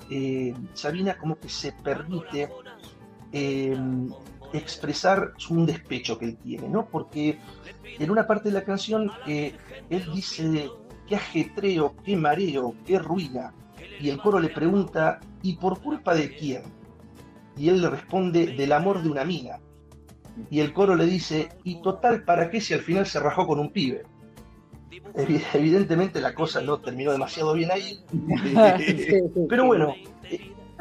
Eh, 0.09 0.53
Sabina 0.73 1.17
como 1.17 1.37
que 1.39 1.49
se 1.49 1.71
permite 1.71 2.49
eh, 3.31 3.77
expresar 4.53 5.33
un 5.49 5.65
despecho 5.65 6.17
que 6.17 6.25
él 6.25 6.37
tiene, 6.37 6.67
¿no? 6.67 6.85
Porque 6.85 7.39
en 7.99 8.11
una 8.11 8.27
parte 8.27 8.49
de 8.49 8.53
la 8.55 8.63
canción 8.63 9.11
eh, 9.27 9.53
él 9.89 10.05
dice 10.13 10.69
qué 11.07 11.15
ajetreo, 11.15 11.95
qué 12.03 12.15
mareo, 12.15 12.75
qué 12.85 12.99
ruina. 12.99 13.53
Y 13.99 14.09
el 14.09 14.17
coro 14.17 14.39
le 14.39 14.49
pregunta, 14.49 15.19
¿y 15.41 15.55
por 15.55 15.79
culpa 15.81 16.13
de 16.15 16.35
quién? 16.35 16.63
Y 17.57 17.69
él 17.69 17.81
le 17.81 17.89
responde, 17.89 18.47
del 18.47 18.71
amor 18.71 19.03
de 19.03 19.09
una 19.09 19.25
mina. 19.25 19.59
Y 20.49 20.59
el 20.59 20.73
coro 20.73 20.95
le 20.95 21.05
dice, 21.05 21.49
¿y 21.63 21.81
total 21.81 22.23
para 22.23 22.49
qué 22.49 22.61
si 22.61 22.73
al 22.73 22.81
final 22.81 23.05
se 23.05 23.19
rajó 23.19 23.45
con 23.45 23.59
un 23.59 23.71
pibe? 23.71 24.03
Evidentemente 25.15 26.21
la 26.21 26.33
cosa 26.33 26.61
no 26.61 26.79
terminó 26.79 27.11
demasiado 27.11 27.53
bien 27.53 27.71
ahí. 27.71 27.99
Pero 29.49 29.65
bueno, 29.65 29.93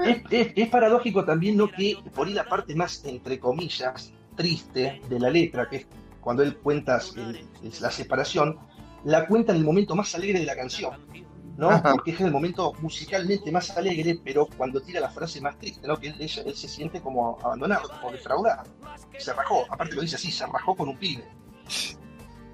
es, 0.05 0.23
es, 0.31 0.53
es, 0.57 0.69
paradójico 0.69 1.25
también 1.25 1.57
¿no? 1.57 1.69
que 1.69 1.97
por 2.15 2.27
ahí 2.27 2.35
la 2.35 2.45
parte 2.45 2.75
más, 2.75 3.05
entre 3.05 3.39
comillas, 3.39 4.13
triste 4.37 5.01
de 5.09 5.21
la 5.21 5.31
letra, 5.31 5.69
que 5.69 5.77
es 5.77 5.87
cuando 6.21 6.43
él 6.43 6.57
cuenta 6.57 7.01
eh, 7.17 7.45
la 7.81 7.91
separación, 7.91 8.59
la 9.05 9.27
cuenta 9.27 9.53
en 9.53 9.59
el 9.59 9.65
momento 9.65 9.95
más 9.95 10.15
alegre 10.15 10.41
de 10.41 10.47
la 10.47 10.57
canción. 10.57 10.93
¿no? 11.57 11.83
Porque 11.83 12.13
es 12.13 12.21
el 12.21 12.31
momento 12.31 12.73
musicalmente 12.81 13.53
más 13.53 13.77
alegre, 13.77 14.19
pero 14.25 14.47
cuando 14.57 14.81
tira 14.81 14.99
la 14.99 15.11
frase 15.11 15.43
más 15.43 15.59
triste, 15.59 15.87
¿no? 15.87 15.99
que 15.99 16.09
él, 16.09 16.15
él, 16.19 16.31
él 16.47 16.55
se 16.55 16.69
siente 16.69 17.03
como 17.03 17.39
abandonado, 17.43 17.91
como 18.01 18.13
defraudado. 18.13 18.71
Se 19.19 19.33
rajó, 19.35 19.67
aparte 19.69 19.95
lo 19.95 20.01
dice 20.01 20.17
así, 20.17 20.33
se 20.33 20.47
rajó 20.47 20.75
con 20.75 20.89
un 20.89 20.97
pibe. 20.97 21.25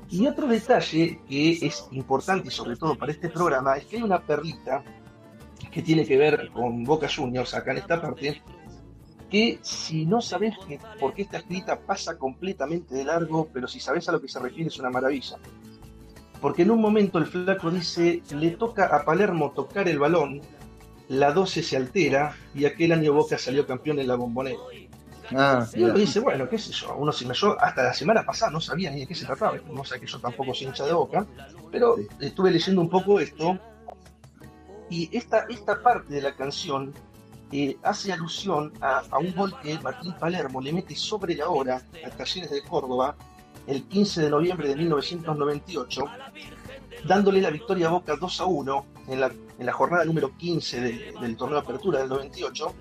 Y 0.09 0.27
otro 0.27 0.47
detalle 0.47 1.20
que 1.28 1.52
es 1.66 1.89
importante 1.90 2.48
y 2.48 2.51
sobre 2.51 2.77
todo 2.77 2.97
para 2.97 3.12
este 3.12 3.28
programa 3.28 3.77
es 3.77 3.86
que 3.86 3.97
hay 3.97 4.02
una 4.02 4.20
perlita 4.20 4.85
que 5.70 5.82
tiene 5.82 6.06
que 6.06 6.16
ver 6.16 6.50
con 6.52 6.84
Boca 6.84 7.08
Juniors 7.14 7.54
acá 7.54 7.72
en 7.72 7.78
esta 7.78 8.00
parte, 8.00 8.42
que 9.30 9.58
si 9.62 10.06
no 10.06 10.20
sabes 10.20 10.54
por 11.00 11.14
qué 11.14 11.22
está 11.22 11.38
escrita 11.38 11.78
pasa 11.80 12.16
completamente 12.16 12.94
de 12.94 13.04
largo, 13.04 13.48
pero 13.52 13.66
si 13.66 13.80
sabes 13.80 14.08
a 14.08 14.12
lo 14.12 14.20
que 14.20 14.28
se 14.28 14.38
refiere 14.38 14.68
es 14.68 14.78
una 14.78 14.90
maravilla. 14.90 15.36
Porque 16.40 16.62
en 16.62 16.70
un 16.70 16.80
momento 16.80 17.18
el 17.18 17.26
flaco 17.26 17.70
dice, 17.70 18.22
le 18.30 18.50
toca 18.52 18.86
a 18.86 19.04
Palermo 19.04 19.50
tocar 19.50 19.88
el 19.88 19.98
balón, 19.98 20.40
la 21.08 21.32
12 21.32 21.62
se 21.62 21.76
altera 21.76 22.36
y 22.54 22.64
aquel 22.64 22.92
año 22.92 23.12
Boca 23.12 23.38
salió 23.38 23.66
campeón 23.66 23.98
en 23.98 24.08
la 24.08 24.16
bombonera. 24.16 24.58
Ah, 25.34 25.66
y 25.74 25.82
uno 25.82 25.94
dice, 25.94 26.20
bueno, 26.20 26.48
qué 26.48 26.56
sé 26.56 26.72
yo, 26.72 26.94
uno 26.96 27.10
si 27.10 27.26
me 27.26 27.34
yo 27.34 27.60
hasta 27.60 27.82
la 27.82 27.94
semana 27.94 28.24
pasada 28.24 28.52
no 28.52 28.60
sabía 28.60 28.90
ni 28.92 29.00
de 29.00 29.06
qué 29.08 29.14
se 29.14 29.26
trataba, 29.26 29.58
no 29.72 29.84
sé 29.84 29.98
que 29.98 30.06
yo 30.06 30.20
tampoco 30.20 30.54
soy 30.54 30.68
hincha 30.68 30.86
de 30.86 30.92
boca, 30.92 31.26
pero 31.72 31.96
estuve 32.20 32.52
leyendo 32.52 32.80
un 32.80 32.88
poco 32.88 33.18
esto 33.18 33.58
y 34.90 35.16
esta, 35.16 35.46
esta 35.48 35.82
parte 35.82 36.14
de 36.14 36.22
la 36.22 36.34
canción 36.34 36.94
eh, 37.52 37.76
hace 37.82 38.12
alusión 38.12 38.72
a, 38.80 39.02
un 39.18 39.34
gol 39.34 39.54
que 39.60 39.78
Martín 39.78 40.14
Palermo 40.18 40.60
le 40.60 40.72
mete 40.72 40.96
sobre 40.96 41.34
la 41.34 41.48
hora 41.48 41.82
a 42.04 42.10
Talleres 42.10 42.50
de 42.50 42.62
Córdoba 42.62 43.16
el 43.66 43.84
15 43.84 44.22
de 44.22 44.30
noviembre 44.30 44.68
de 44.68 44.76
1998, 44.76 46.04
dándole 47.04 47.40
la 47.40 47.50
victoria 47.50 47.88
a 47.88 47.90
Boca 47.90 48.16
2 48.16 48.40
a 48.40 48.44
1 48.46 48.86
en 49.08 49.20
la, 49.20 49.32
en 49.58 49.66
la 49.66 49.72
jornada 49.72 50.04
número 50.04 50.36
15 50.36 50.80
de, 50.80 51.14
del 51.20 51.36
torneo 51.36 51.60
de 51.60 51.64
apertura 51.64 52.00
del 52.00 52.08
98, 52.08 52.74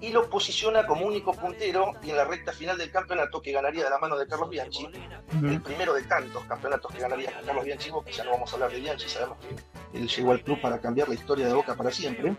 y 0.00 0.10
lo 0.10 0.28
posiciona 0.28 0.86
como 0.86 1.06
único 1.06 1.32
puntero 1.32 1.92
y 2.02 2.10
en 2.10 2.16
la 2.16 2.24
recta 2.24 2.52
final 2.52 2.78
del 2.78 2.90
campeonato 2.90 3.42
que 3.42 3.52
ganaría 3.52 3.84
de 3.84 3.90
la 3.90 3.98
mano 3.98 4.16
de 4.16 4.26
Carlos 4.26 4.48
Bianchi, 4.48 4.84
uh 4.84 4.88
-huh. 4.88 5.52
el 5.52 5.60
primero 5.60 5.92
de 5.94 6.02
tantos 6.02 6.44
campeonatos 6.44 6.92
que 6.92 7.00
ganaría 7.00 7.32
Carlos 7.44 7.64
Bianchi, 7.64 7.90
Boca, 7.90 8.10
ya 8.10 8.24
no 8.24 8.32
vamos 8.32 8.50
a 8.50 8.54
hablar 8.54 8.70
de 8.70 8.80
Bianchi, 8.80 9.08
sabemos 9.08 9.38
que 9.38 9.98
él 9.98 10.08
llegó 10.08 10.32
al 10.32 10.42
club 10.42 10.60
para 10.60 10.78
cambiar 10.80 11.08
la 11.08 11.14
historia 11.14 11.46
de 11.46 11.54
Boca 11.54 11.74
para 11.74 11.90
siempre. 11.90 12.36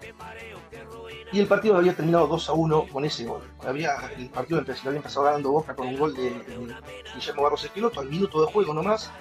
Y 1.31 1.39
el 1.39 1.47
partido 1.47 1.77
había 1.77 1.95
terminado 1.95 2.27
2 2.27 2.49
a 2.49 2.53
1 2.53 2.87
con 2.91 3.05
ese 3.05 3.25
gol. 3.25 3.41
Había, 3.63 3.95
el 4.17 4.29
partido 4.29 4.59
había 4.59 4.97
empezado 4.97 5.25
ganando 5.25 5.51
Boca 5.51 5.75
con 5.75 5.87
un 5.87 5.97
gol 5.97 6.15
de, 6.15 6.33
Guillermo 7.13 7.43
Barros 7.43 7.63
Esqueloto 7.63 7.99
al 7.99 8.09
minuto 8.09 8.43
de 8.43 8.51
juego 8.51 8.73
nomás, 8.73 9.11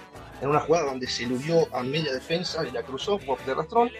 en 0.40 0.48
una 0.48 0.60
jugada 0.60 0.86
donde 0.86 1.06
se 1.06 1.24
eludió 1.24 1.68
a 1.74 1.82
media 1.82 2.12
defensa 2.12 2.66
y 2.66 2.70
la 2.70 2.82
cruzó 2.82 3.18
por 3.18 3.44
de 3.44 3.54
rastrón. 3.54 3.90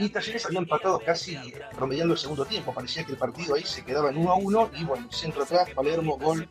Y 0.00 0.08
Talleres 0.08 0.44
había 0.46 0.58
empatado 0.58 0.98
casi 0.98 1.38
promediando 1.76 2.14
el 2.14 2.18
segundo 2.18 2.44
tiempo. 2.44 2.74
Parecía 2.74 3.04
que 3.04 3.12
el 3.12 3.18
partido 3.18 3.54
ahí 3.54 3.62
se 3.62 3.84
quedaba 3.84 4.10
en 4.10 4.16
1 4.18 4.32
a 4.32 4.34
1 4.34 4.70
y 4.78 4.84
bueno, 4.84 5.06
centro 5.12 5.44
atrás, 5.44 5.70
Palermo, 5.70 6.18
gol. 6.18 6.48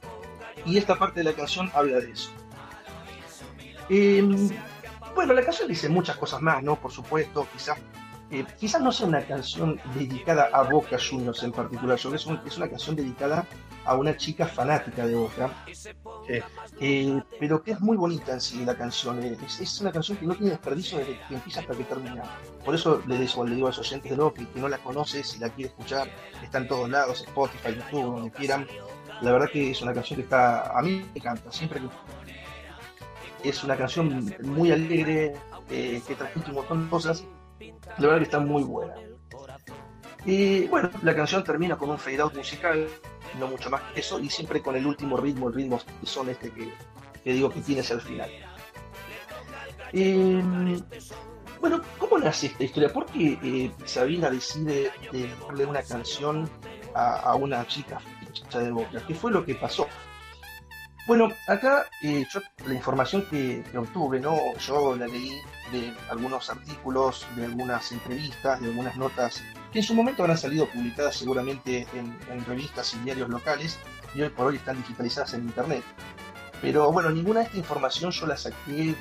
Y 0.66 0.78
esta 0.78 0.96
parte 0.98 1.20
de 1.20 1.26
la 1.26 1.34
canción 1.34 1.70
habla 1.74 2.00
de 2.00 2.12
eso. 2.12 2.30
Eh, 3.90 4.24
bueno, 5.14 5.34
la 5.34 5.44
canción 5.44 5.68
dice 5.68 5.90
muchas 5.90 6.16
cosas 6.16 6.42
más, 6.42 6.64
¿no? 6.64 6.78
Por 6.78 6.92
supuesto, 6.92 7.46
quizás 7.52 7.78
eh, 8.34 8.46
quizás 8.60 8.82
no 8.82 8.92
sea 8.92 9.08
una 9.08 9.22
canción 9.22 9.80
dedicada 9.96 10.50
a 10.52 10.64
Boca 10.64 10.98
Juniors 11.00 11.44
en 11.44 11.52
particular, 11.52 11.98
yo 11.98 12.10
creo 12.10 12.12
que 12.12 12.18
es, 12.18 12.26
un- 12.26 12.42
es 12.48 12.58
una 12.58 12.68
canción 12.70 12.96
dedicada 12.96 13.46
a 13.86 13.96
una 13.96 14.16
chica 14.18 14.48
fanática 14.48 15.06
de 15.06 15.16
Boca, 15.16 15.52
eh, 16.80 17.22
pero 17.40 17.62
que 17.64 17.72
es 17.72 17.80
muy 17.82 17.98
bonita 17.98 18.34
en 18.34 18.42
sí 18.42 18.64
la 18.66 18.76
canción. 18.76 19.22
eh, 19.24 19.38
Es, 19.46 19.60
es 19.62 19.82
una 19.82 19.92
canción 19.92 20.18
que 20.18 20.26
no 20.26 20.34
tiene 20.36 20.52
desperdicio 20.52 20.98
desde 21.00 21.20
que 21.28 21.36
empieza 21.36 21.60
hasta 21.62 21.74
que 21.76 21.84
termina. 21.84 22.24
Por 22.66 22.76
eso 22.76 23.02
le 23.08 23.18
digo, 23.20 23.46
le 23.46 23.56
digo 23.56 23.68
a 23.68 23.70
los 23.72 23.80
oyentes 23.80 24.10
de 24.10 24.16
nuevo 24.18 24.34
que, 24.34 24.48
que 24.48 24.60
no 24.60 24.68
la 24.70 24.78
conoce, 24.80 25.24
si 25.24 25.40
la 25.40 25.50
quiere 25.50 25.70
escuchar, 25.70 26.10
está 26.42 26.58
en 26.60 26.68
todos 26.68 26.90
lados, 26.90 27.22
Spotify, 27.22 27.76
YouTube, 27.76 28.16
donde 28.16 28.32
quieran. 28.32 28.68
La 29.22 29.32
verdad 29.32 29.48
que 29.52 29.72
es 29.72 29.82
una 29.82 29.94
canción 29.94 30.18
que 30.18 30.24
está, 30.24 30.78
a 30.78 30.82
mí 30.82 31.06
me 31.14 31.20
encanta, 31.20 31.52
siempre 31.52 31.80
que 33.42 33.50
es 33.50 33.64
una 33.64 33.76
canción 33.76 34.34
muy 34.44 34.72
alegre, 34.72 35.36
eh, 35.70 36.02
que 36.08 36.16
transmite 36.16 36.50
un 36.50 36.56
montón 36.56 36.84
de 36.86 36.90
cosas. 36.90 37.26
La 37.98 38.08
verdad 38.08 38.18
que 38.18 38.24
está 38.24 38.40
muy 38.40 38.64
buena. 38.64 38.96
Y 40.26 40.68
bueno, 40.68 40.90
la 41.02 41.16
canción 41.16 41.44
termina 41.44 41.78
con 41.78 41.90
un 41.90 41.98
fade 41.98 42.22
out 42.22 42.34
musical, 42.34 42.88
no 43.40 43.48
mucho 43.48 43.70
más 43.70 43.82
que 43.94 44.00
eso, 44.00 44.20
y 44.20 44.30
siempre 44.30 44.62
con 44.62 44.76
el 44.76 44.86
último 44.86 45.18
ritmo, 45.18 45.50
el 45.50 45.54
ritmo 45.54 45.80
son 46.04 46.30
este 46.30 46.50
que, 46.52 46.74
que 47.24 47.34
digo 47.34 47.50
que 47.50 47.62
tienes 47.62 47.92
al 47.92 48.02
final. 48.02 48.30
Eh, 49.92 50.42
bueno, 51.60 51.82
¿cómo 51.98 52.18
nace 52.18 52.48
esta 52.48 52.64
historia? 52.64 52.92
¿Por 52.92 53.06
qué 53.06 53.38
eh, 53.44 53.72
Sabina 53.86 54.30
decide 54.30 54.92
darle 55.48 55.66
una 55.66 55.84
canción 55.84 56.50
a, 56.96 57.36
una 57.36 57.66
chica 57.68 58.00
de 58.54 58.72
boca? 58.72 59.02
¿Qué 59.08 59.14
fue 59.14 59.32
lo 59.32 59.46
que 59.46 59.56
pasó? 59.56 59.88
Bueno, 61.06 61.34
acá 61.48 61.86
eh, 62.02 62.26
yo 62.32 62.40
la 62.66 62.74
información 62.74 63.26
que, 63.30 63.62
obtuve, 63.76 64.22
¿no? 64.22 64.38
Yo 64.58 64.96
la 64.96 65.06
leí 65.06 65.38
de 65.74 65.94
algunos 66.10 66.50
artículos, 66.50 67.28
de 67.36 67.46
algunas 67.46 67.92
entrevistas, 67.92 68.62
de 68.62 68.68
algunas 68.68 68.96
notas 68.96 69.44
que 69.74 69.80
en 69.80 69.84
su 69.84 69.96
momento 69.96 70.24
habrán 70.24 70.38
salido 70.38 70.66
publicadas 70.70 71.18
seguramente 71.18 71.86
en, 71.94 72.46
revistas 72.46 72.94
y 72.94 73.00
diarios 73.00 73.28
locales 73.28 73.80
y 74.16 74.22
hoy 74.22 74.30
por 74.30 74.48
hoy 74.48 74.56
están 74.56 74.78
digitalizadas 74.78 75.34
en 75.34 75.42
internet. 75.42 75.84
Pero 76.62 76.90
bueno, 76.94 77.10
ninguna 77.10 77.42
de 77.42 77.48
esta 77.48 77.58
información 77.58 78.12
yo 78.12 78.26
la 78.26 78.38
saqué 78.38 78.72
de, 78.72 78.96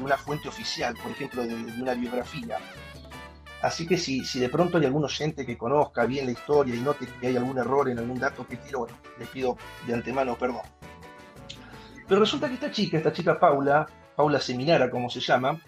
una 0.00 0.16
fuente 0.16 0.48
oficial, 0.48 0.94
por 1.02 1.10
ejemplo, 1.10 1.42
de, 1.42 1.54
de 1.54 1.82
una 1.82 1.92
biografía. 1.92 2.56
Así 3.60 3.86
que 3.86 3.98
si, 3.98 4.24
si 4.24 4.40
de 4.40 4.48
pronto 4.48 4.78
hay 4.78 4.86
algún 4.86 5.04
oyente 5.04 5.44
que 5.44 5.58
conozca 5.58 6.06
bien 6.06 6.24
la 6.24 6.32
historia 6.32 6.74
y 6.74 6.80
note 6.80 7.06
que 7.20 7.26
hay 7.26 7.36
algún 7.36 7.58
error 7.58 7.90
en 7.90 7.98
algún 7.98 8.18
dato 8.18 8.46
que 8.46 8.56
tiro, 8.56 8.80
bueno, 8.80 8.96
les 9.18 9.28
pido 9.28 9.58
de 9.86 9.92
antemano 9.92 10.34
perdón. 10.38 10.62
Pero 12.12 12.20
resulta 12.20 12.46
que 12.46 12.56
esta 12.56 12.70
chica, 12.70 12.98
esta 12.98 13.10
chica 13.10 13.40
Paula, 13.40 13.88
Paula 14.14 14.38
Seminara 14.38 14.90
como 14.90 15.08
se 15.08 15.18
llama, 15.18 15.58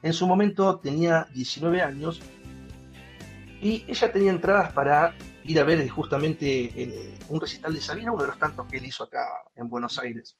en 0.00 0.12
su 0.12 0.28
momento 0.28 0.78
tenía 0.78 1.26
19 1.34 1.82
años 1.82 2.22
y 3.60 3.84
ella 3.88 4.12
tenía 4.12 4.30
entradas 4.30 4.72
para 4.72 5.12
ir 5.42 5.58
a 5.58 5.64
ver 5.64 5.88
justamente 5.88 6.66
el- 6.80 7.18
un 7.28 7.40
recital 7.40 7.74
de 7.74 7.80
Sabina, 7.80 8.12
uno 8.12 8.22
de 8.22 8.28
los 8.28 8.38
tantos 8.38 8.64
que 8.68 8.76
él 8.76 8.86
hizo 8.86 9.02
acá 9.02 9.26
en 9.56 9.68
Buenos 9.68 9.98
Aires. 9.98 10.36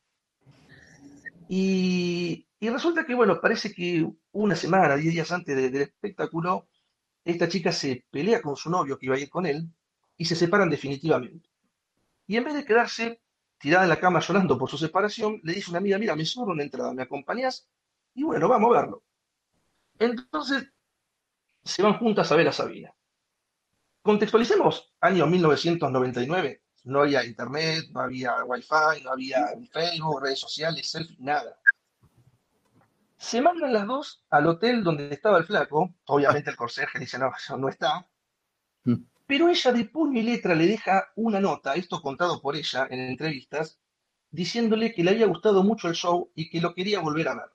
Y, 1.48 2.46
resulta 2.60 3.04
que, 3.04 3.16
bueno, 3.16 3.40
parece 3.40 3.72
que 3.74 4.08
una 4.30 4.54
semana, 4.54 4.94
10 4.94 5.12
días 5.12 5.32
antes 5.32 5.56
de- 5.56 5.70
del 5.70 5.82
espectáculo, 5.82 6.68
esta 7.24 7.48
chica 7.48 7.72
se 7.72 8.04
pelea 8.12 8.40
con 8.40 8.54
su 8.54 8.70
novio 8.70 8.96
que 8.96 9.06
iba 9.06 9.16
a 9.16 9.18
ir 9.18 9.28
con 9.28 9.44
él 9.46 9.68
y 10.16 10.24
se 10.24 10.36
separan 10.36 10.70
definitivamente. 10.70 11.48
Y 12.28 12.36
en 12.36 12.44
vez 12.44 12.54
de 12.54 12.64
quedarse 12.64 13.21
tirada 13.62 13.84
en 13.84 13.90
la 13.90 14.00
cama 14.00 14.18
llorando 14.18 14.58
por 14.58 14.68
su 14.68 14.76
separación, 14.76 15.40
le 15.44 15.54
dice 15.54 15.70
una 15.70 15.78
amiga, 15.78 15.96
mira, 15.96 16.16
me 16.16 16.24
sobra 16.24 16.52
una 16.52 16.64
entrada, 16.64 16.92
¿me 16.92 17.04
acompañás? 17.04 17.68
Y 18.12 18.24
bueno, 18.24 18.48
vamos 18.48 18.76
a 18.76 18.80
verlo. 18.80 19.04
Entonces, 20.00 20.68
se 21.62 21.82
van 21.82 21.96
juntas 21.96 22.30
a 22.32 22.36
ver 22.36 22.48
a 22.48 22.52
Sabina. 22.52 22.92
Contextualicemos, 24.02 24.92
año 25.00 25.28
1999, 25.28 26.62
no 26.84 27.02
había 27.02 27.24
internet, 27.24 27.84
no 27.92 28.00
había 28.00 28.42
wifi, 28.44 29.04
no 29.04 29.12
había 29.12 29.46
Facebook, 29.70 30.22
redes 30.22 30.40
sociales, 30.40 30.90
selfie, 30.90 31.16
nada. 31.20 31.56
Se 33.16 33.40
mandan 33.40 33.72
las 33.72 33.86
dos 33.86 34.24
al 34.30 34.48
hotel 34.48 34.82
donde 34.82 35.08
estaba 35.14 35.38
el 35.38 35.44
flaco, 35.44 35.94
obviamente 36.06 36.50
el 36.50 36.56
conserje 36.56 36.98
dice, 36.98 37.16
no, 37.16 37.30
no 37.58 37.68
está, 37.68 38.08
pero 39.32 39.48
ella 39.48 39.72
de 39.72 39.86
puño 39.86 40.20
y 40.20 40.24
letra 40.24 40.54
le 40.54 40.66
deja 40.66 41.10
una 41.16 41.40
nota, 41.40 41.72
esto 41.72 42.02
contado 42.02 42.42
por 42.42 42.54
ella 42.54 42.86
en 42.90 43.00
entrevistas, 43.00 43.80
diciéndole 44.30 44.92
que 44.92 45.02
le 45.02 45.12
había 45.12 45.24
gustado 45.24 45.62
mucho 45.62 45.88
el 45.88 45.94
show 45.94 46.30
y 46.34 46.50
que 46.50 46.60
lo 46.60 46.74
quería 46.74 47.00
volver 47.00 47.28
a 47.28 47.36
ver. 47.36 47.50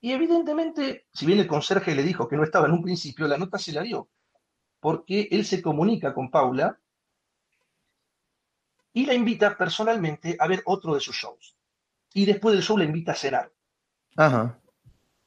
Y 0.00 0.10
evidentemente, 0.10 1.06
si 1.12 1.24
bien 1.24 1.38
el 1.38 1.46
conserje 1.46 1.94
le 1.94 2.02
dijo 2.02 2.26
que 2.26 2.34
no 2.34 2.42
estaba 2.42 2.66
en 2.66 2.72
un 2.72 2.82
principio, 2.82 3.28
la 3.28 3.38
nota 3.38 3.58
se 3.58 3.70
la 3.70 3.82
dio, 3.82 4.10
porque 4.80 5.28
él 5.30 5.44
se 5.44 5.62
comunica 5.62 6.12
con 6.12 6.32
Paula 6.32 6.80
y 8.92 9.06
la 9.06 9.14
invita 9.14 9.56
personalmente 9.56 10.36
a 10.40 10.48
ver 10.48 10.62
otro 10.64 10.94
de 10.94 11.00
sus 11.00 11.14
shows. 11.14 11.56
Y 12.12 12.26
después 12.26 12.56
del 12.56 12.64
show 12.64 12.76
la 12.76 12.86
invita 12.86 13.12
a 13.12 13.14
cenar. 13.14 13.52
Ajá. 14.16 14.60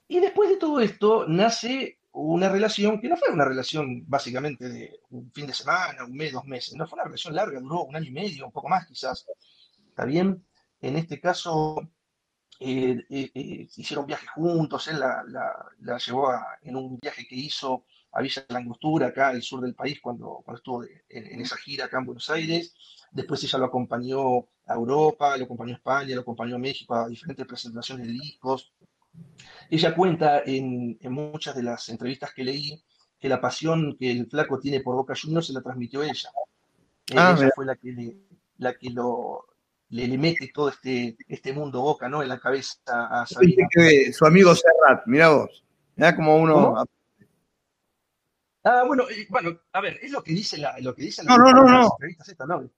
Y 0.10 0.20
después 0.20 0.50
de 0.50 0.58
todo 0.58 0.82
esto 0.82 1.26
nace 1.30 1.97
una 2.20 2.50
relación 2.50 3.00
que 3.00 3.10
no 3.10 3.18
fue 3.18 3.30
una 3.32 3.46
relación 3.46 4.04
básicamente 4.08 4.70
de 4.70 5.00
un 5.12 5.32
fin 5.32 5.48
de 5.48 5.54
semana, 5.54 6.06
un 6.06 6.16
mes, 6.16 6.34
dos 6.34 6.46
meses, 6.46 6.76
no 6.76 6.88
fue 6.88 6.98
una 6.98 7.06
relación 7.06 7.36
larga, 7.36 7.60
duró 7.60 7.84
un 7.86 7.96
año 7.96 8.08
y 8.08 8.12
medio, 8.12 8.46
un 8.48 8.52
poco 8.52 8.70
más 8.70 8.86
quizás. 8.88 9.26
¿Está 9.90 10.06
bien? 10.06 10.46
En 10.82 10.96
este 10.98 11.20
caso 11.20 11.78
eh, 12.60 13.06
eh, 13.10 13.32
eh, 13.34 13.68
hicieron 13.76 14.06
viajes 14.08 14.30
juntos, 14.32 14.88
él 14.88 15.00
la, 15.00 15.98
llevó 16.06 16.30
a- 16.30 16.58
en 16.64 16.76
un 16.76 16.98
viaje 17.00 17.28
que 17.28 17.36
hizo 17.36 17.86
a 18.12 18.22
Villa 18.22 18.46
La 18.50 18.60
Angostura, 18.60 19.08
acá 19.08 19.30
al 19.30 19.42
sur 19.44 19.62
del 19.62 19.76
país, 19.76 20.00
cuando, 20.02 20.42
cuando 20.44 20.58
estuvo 20.58 20.82
de- 20.82 21.04
en 21.10 21.42
esa 21.42 21.58
gira 21.58 21.86
acá 21.86 22.00
en 22.00 22.06
Buenos 22.06 22.30
Aires. 22.30 22.74
Después 23.12 23.44
ella 23.44 23.60
lo 23.60 23.66
acompañó 23.66 24.40
a 24.66 24.74
Europa, 24.76 25.38
lo 25.38 25.46
acompañó 25.46 25.74
a 25.74 25.78
España, 25.78 26.16
lo 26.16 26.22
acompañó 26.22 26.56
a 26.56 26.60
México 26.60 26.96
a 26.96 27.08
diferentes 27.08 27.46
presentaciones 27.46 28.08
de 28.08 28.14
discos. 28.14 28.74
Ella 29.70 29.94
cuenta 29.96 30.42
en, 30.46 30.98
en 31.02 31.12
muchas 31.12 31.56
de 31.56 31.64
las 31.64 31.90
entrevistas 31.90 32.34
que 32.34 32.44
leí 32.44 32.82
que 33.20 33.28
la 33.30 33.42
pasión 33.42 33.98
que 34.00 34.12
el 34.12 34.28
flaco 34.28 34.60
tiene 34.60 34.82
por 34.82 34.96
Boca 34.96 35.14
Juniors 35.20 35.48
se 35.48 35.54
la 35.54 35.62
transmitió 35.62 36.04
ella. 36.04 36.30
Ah, 37.16 37.32
ella 37.32 37.34
mira. 37.36 37.52
fue 37.56 37.66
la 37.66 37.76
que, 37.76 37.92
le, 37.92 38.16
la 38.60 38.74
que 38.76 38.90
lo, 38.92 39.46
le, 39.90 40.08
le 40.08 40.18
mete 40.18 40.52
todo 40.54 40.70
este, 40.70 41.18
este 41.28 41.52
mundo 41.52 41.82
Boca 41.82 42.08
¿no? 42.08 42.22
en 42.22 42.30
la 42.30 42.40
cabeza 42.40 42.78
a 42.88 43.26
Sabina. 43.26 43.68
que 43.72 44.14
su 44.14 44.26
amigo 44.26 44.54
Serrat, 44.56 45.06
mirá 45.08 45.30
vos. 45.30 45.64
Mirá 45.96 46.16
como 46.16 46.38
uno. 46.38 46.54
¿Cómo? 46.54 46.86
Ah, 48.64 48.84
bueno, 48.86 49.10
eh, 49.10 49.26
bueno, 49.30 49.58
a 49.72 49.82
ver, 49.82 49.98
es 50.02 50.12
lo 50.12 50.22
que 50.22 50.34
dice 50.34 50.58
la, 50.58 50.78
lo 50.80 50.94
que 50.94 51.04
dice 51.04 51.24
la 51.24 51.38
No, 51.38 51.38
no, 51.38 51.52
no, 51.54 51.64
las 51.64 52.38
no. 52.40 52.46
¿no? 52.48 52.70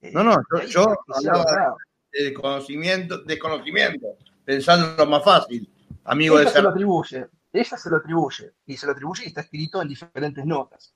Eh, 0.00 0.10
No, 0.12 0.24
no, 0.24 0.36
yo, 0.66 0.86
hablaba 1.14 1.76
de 2.12 2.34
conocimiento, 2.34 3.18
desconocimiento, 3.18 4.16
pensando 4.44 4.90
en 4.90 4.96
lo 4.96 5.06
más 5.06 5.24
fácil. 5.24 5.72
Amigo 6.06 6.36
de 6.36 6.44
Ella 6.44 6.52
se 6.52 6.62
lo 6.62 6.68
atribuye, 6.70 7.26
ella 7.52 7.76
se 7.76 7.90
lo 7.90 7.96
atribuye, 7.96 8.52
y 8.66 8.76
se 8.76 8.86
lo 8.86 8.92
atribuye 8.92 9.24
y 9.24 9.28
está 9.28 9.40
escrito 9.42 9.82
en 9.82 9.88
diferentes 9.88 10.44
notas. 10.44 10.92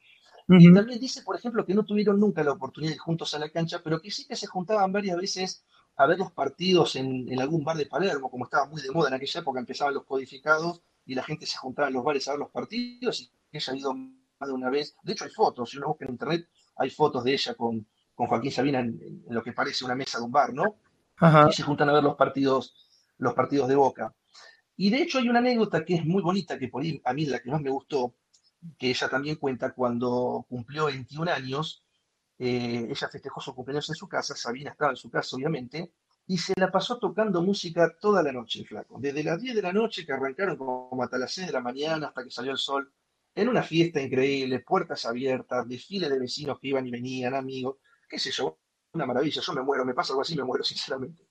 Y 0.49 0.73
también 0.75 0.99
dice, 0.99 1.23
por 1.23 1.37
ejemplo, 1.37 1.65
que 1.65 1.75
no 1.75 1.85
tuvieron 1.85 2.19
nunca 2.19 2.43
la 2.43 2.53
oportunidad 2.53 2.91
de 2.91 2.95
ir 2.97 3.01
juntos 3.01 3.35
a 3.35 3.39
la 3.39 3.51
cancha, 3.51 3.81
pero 3.85 4.01
que 4.01 4.11
sí 4.11 4.27
que 4.27 4.35
se 4.35 4.49
juntaban 4.49 4.93
varias 4.93 5.17
veces 5.17 5.65
a 5.97 6.07
ver 6.07 6.19
los 6.19 6.33
partidos 6.33 6.97
en, 6.97 7.31
en 7.33 7.41
algún 7.41 7.63
bar 7.63 7.77
de 7.77 7.87
Palermo, 7.87 8.31
como 8.31 8.45
estaba 8.45 8.67
muy 8.67 8.83
de 8.83 8.91
moda 8.91 9.09
en 9.09 9.15
aquella 9.15 9.41
época, 9.41 9.61
empezaban 9.61 9.95
los 9.95 10.05
codificados 10.05 10.83
y 11.07 11.15
la 11.15 11.23
gente 11.23 11.47
se 11.47 11.57
juntaba 11.59 11.89
en 11.89 11.95
los 11.95 12.05
bares 12.05 12.27
a 12.27 12.33
ver 12.33 12.41
los 12.41 12.51
partidos 12.51 13.21
y 13.21 13.27
que 13.51 13.59
ella 13.59 13.73
ha 13.73 13.77
ido 13.77 13.95
más 13.95 14.49
de 14.49 14.53
una 14.53 14.71
vez. 14.71 14.97
De 15.03 15.13
hecho, 15.13 15.25
hay 15.25 15.31
fotos, 15.31 15.71
si 15.71 15.77
uno 15.77 15.89
busca 15.89 16.05
en 16.05 16.13
internet, 16.13 16.49
hay 16.77 16.91
fotos 16.91 17.23
de 17.23 17.33
ella 17.33 17.55
con, 17.55 17.87
con 18.15 18.27
Joaquín 18.27 18.51
Sabina 18.51 18.81
en, 18.81 18.99
en 19.29 19.35
lo 19.35 19.43
que 19.43 19.53
parece 19.53 19.85
una 19.85 19.95
mesa 19.95 20.19
de 20.19 20.25
un 20.25 20.33
bar, 20.33 20.53
¿no? 20.53 20.77
Ajá. 21.19 21.49
y 21.51 21.53
se 21.53 21.63
juntan 21.63 21.89
a 21.91 21.93
ver 21.93 22.03
los 22.03 22.17
partidos, 22.17 22.75
los 23.19 23.35
partidos 23.35 23.69
de 23.69 23.77
Boca. 23.77 24.15
Y 24.83 24.89
de 24.89 25.03
hecho 25.03 25.19
hay 25.19 25.29
una 25.29 25.41
anécdota 25.41 25.85
que 25.85 25.97
es 25.97 26.07
muy 26.07 26.23
bonita, 26.23 26.59
que 26.59 26.69
por 26.69 26.83
ahí 26.83 27.03
a 27.05 27.13
mí 27.13 27.27
la 27.27 27.41
que 27.41 27.51
más 27.51 27.61
me 27.61 27.69
gustó, 27.69 28.15
que 28.79 28.89
ella 28.89 29.11
también 29.11 29.37
cuenta 29.37 29.75
cuando 29.75 30.47
cumplió 30.49 30.87
21 30.87 31.31
años, 31.31 31.85
eh, 32.39 32.87
ella 32.89 33.09
festejó 33.09 33.43
su 33.43 33.55
cumpleaños 33.55 33.91
en 33.91 33.95
su 33.95 34.09
casa, 34.09 34.35
Sabina 34.35 34.71
estaba 34.71 34.93
en 34.93 34.97
su 34.97 35.11
casa 35.11 35.37
obviamente, 35.37 35.93
y 36.27 36.39
se 36.39 36.55
la 36.57 36.73
pasó 36.73 36.99
tocando 36.99 37.43
música 37.43 37.95
toda 38.01 38.23
la 38.23 38.33
noche, 38.33 38.65
flaco. 38.65 38.97
Desde 38.99 39.23
las 39.23 39.39
10 39.43 39.57
de 39.57 39.61
la 39.61 39.75
noche 39.75 40.07
que 40.07 40.15
arrancaron 40.15 40.57
como 40.57 41.03
hasta 41.03 41.19
las 41.19 41.31
6 41.35 41.49
de 41.49 41.53
la 41.53 41.61
mañana, 41.61 42.07
hasta 42.07 42.25
que 42.25 42.31
salió 42.31 42.53
el 42.53 42.57
sol, 42.57 42.91
en 43.35 43.49
una 43.51 43.63
fiesta 43.63 44.01
increíble, 44.01 44.61
puertas 44.61 45.05
abiertas, 45.05 45.69
desfile 45.69 46.09
de 46.09 46.19
vecinos 46.19 46.59
que 46.59 46.69
iban 46.69 46.87
y 46.87 46.91
venían, 46.91 47.35
amigos, 47.35 47.77
qué 48.09 48.19
sé 48.19 48.31
yo, 48.31 48.59
una 48.95 49.05
maravilla, 49.05 49.43
yo 49.43 49.53
me 49.53 49.61
muero, 49.61 49.85
me 49.85 49.93
pasa 49.93 50.15
algo 50.15 50.23
así, 50.23 50.35
me 50.37 50.45
muero, 50.45 50.65
sinceramente. 50.73 51.29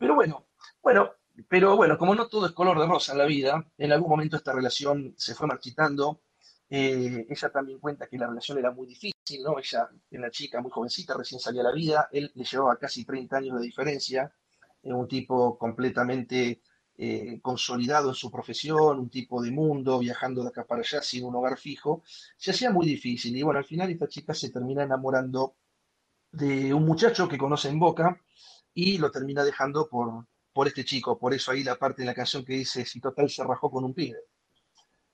Pero 0.00 0.16
bueno, 0.16 0.48
bueno, 0.82 1.12
pero 1.48 1.76
bueno, 1.76 1.98
como 1.98 2.14
no 2.14 2.28
todo 2.28 2.46
es 2.46 2.52
color 2.52 2.78
de 2.78 2.86
rosa 2.86 3.12
en 3.12 3.18
la 3.18 3.26
vida, 3.26 3.64
en 3.78 3.92
algún 3.92 4.10
momento 4.10 4.36
esta 4.36 4.52
relación 4.52 5.14
se 5.16 5.34
fue 5.34 5.46
marchitando. 5.46 6.22
Eh, 6.68 7.26
ella 7.28 7.50
también 7.50 7.78
cuenta 7.78 8.06
que 8.08 8.18
la 8.18 8.26
relación 8.26 8.58
era 8.58 8.70
muy 8.70 8.86
difícil, 8.86 9.42
¿no? 9.42 9.58
Ella 9.58 9.88
una 10.12 10.30
chica 10.30 10.60
muy 10.60 10.70
jovencita, 10.70 11.14
recién 11.16 11.40
salía 11.40 11.60
a 11.62 11.64
la 11.64 11.72
vida, 11.72 12.08
él 12.12 12.32
le 12.34 12.44
llevaba 12.44 12.78
casi 12.78 13.04
30 13.04 13.36
años 13.36 13.58
de 13.58 13.66
diferencia, 13.66 14.32
eh, 14.82 14.92
un 14.92 15.06
tipo 15.08 15.58
completamente 15.58 16.62
eh, 16.96 17.40
consolidado 17.42 18.10
en 18.10 18.14
su 18.14 18.30
profesión, 18.30 18.98
un 18.98 19.10
tipo 19.10 19.42
de 19.42 19.50
mundo, 19.50 19.98
viajando 19.98 20.42
de 20.42 20.48
acá 20.50 20.66
para 20.66 20.80
allá 20.82 21.02
sin 21.02 21.24
un 21.24 21.34
hogar 21.36 21.58
fijo, 21.58 22.02
se 22.36 22.50
hacía 22.52 22.70
muy 22.70 22.86
difícil. 22.86 23.36
Y 23.36 23.42
bueno, 23.42 23.58
al 23.58 23.64
final 23.64 23.90
esta 23.90 24.08
chica 24.08 24.34
se 24.34 24.50
termina 24.50 24.82
enamorando 24.82 25.56
de 26.32 26.74
un 26.74 26.84
muchacho 26.84 27.28
que 27.28 27.38
conoce 27.38 27.68
en 27.68 27.78
Boca 27.78 28.20
y 28.74 28.98
lo 28.98 29.10
termina 29.10 29.44
dejando 29.44 29.88
por, 29.88 30.26
por 30.52 30.68
este 30.68 30.84
chico. 30.84 31.18
Por 31.18 31.34
eso 31.34 31.50
ahí 31.50 31.64
la 31.64 31.76
parte 31.76 32.02
de 32.02 32.06
la 32.06 32.14
canción 32.14 32.44
que 32.44 32.54
dice, 32.54 32.84
si 32.84 33.00
total 33.00 33.28
se 33.30 33.44
rajó 33.44 33.70
con 33.70 33.84
un 33.84 33.94
pibe. 33.94 34.18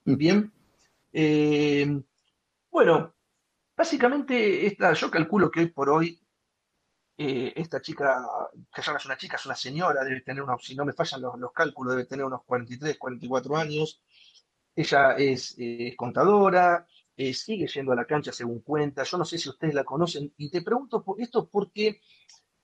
Bien. 0.05 0.53
Eh, 1.13 2.01
bueno, 2.71 3.15
básicamente 3.77 4.67
esta, 4.67 4.93
yo 4.93 5.11
calculo 5.11 5.51
que 5.51 5.61
hoy 5.61 5.67
por 5.67 5.91
hoy 5.91 6.21
eh, 7.17 7.53
esta 7.57 7.81
chica, 7.81 8.25
que 8.73 8.83
ya 8.83 8.93
no 8.93 8.99
es 8.99 9.07
una 9.07 9.17
chica, 9.17 9.37
es 9.37 9.47
una 9.47 9.57
señora, 9.57 10.05
debe 10.05 10.21
tener 10.21 10.43
unos, 10.43 10.65
si 10.65 10.75
no 10.75 10.85
me 10.85 10.93
fallan 10.93 11.21
los, 11.21 11.39
los 11.39 11.53
cálculos, 11.53 11.95
debe 11.95 12.07
tener 12.07 12.25
unos 12.25 12.45
43, 12.45 12.97
44 12.97 13.57
años. 13.57 14.03
Ella 14.75 15.13
es 15.17 15.57
eh, 15.59 15.95
contadora, 15.97 16.87
sigue 17.17 17.67
yendo 17.67 17.93
a 17.93 17.97
la 17.97 18.05
cancha 18.05 18.33
según 18.33 18.61
cuenta. 18.61 19.03
Yo 19.03 19.19
no 19.19 19.25
sé 19.25 19.39
si 19.39 19.49
ustedes 19.49 19.75
la 19.75 19.83
conocen 19.83 20.33
y 20.37 20.51
te 20.51 20.63
pregunto 20.63 21.03
por 21.03 21.21
esto 21.21 21.49
porque 21.49 22.01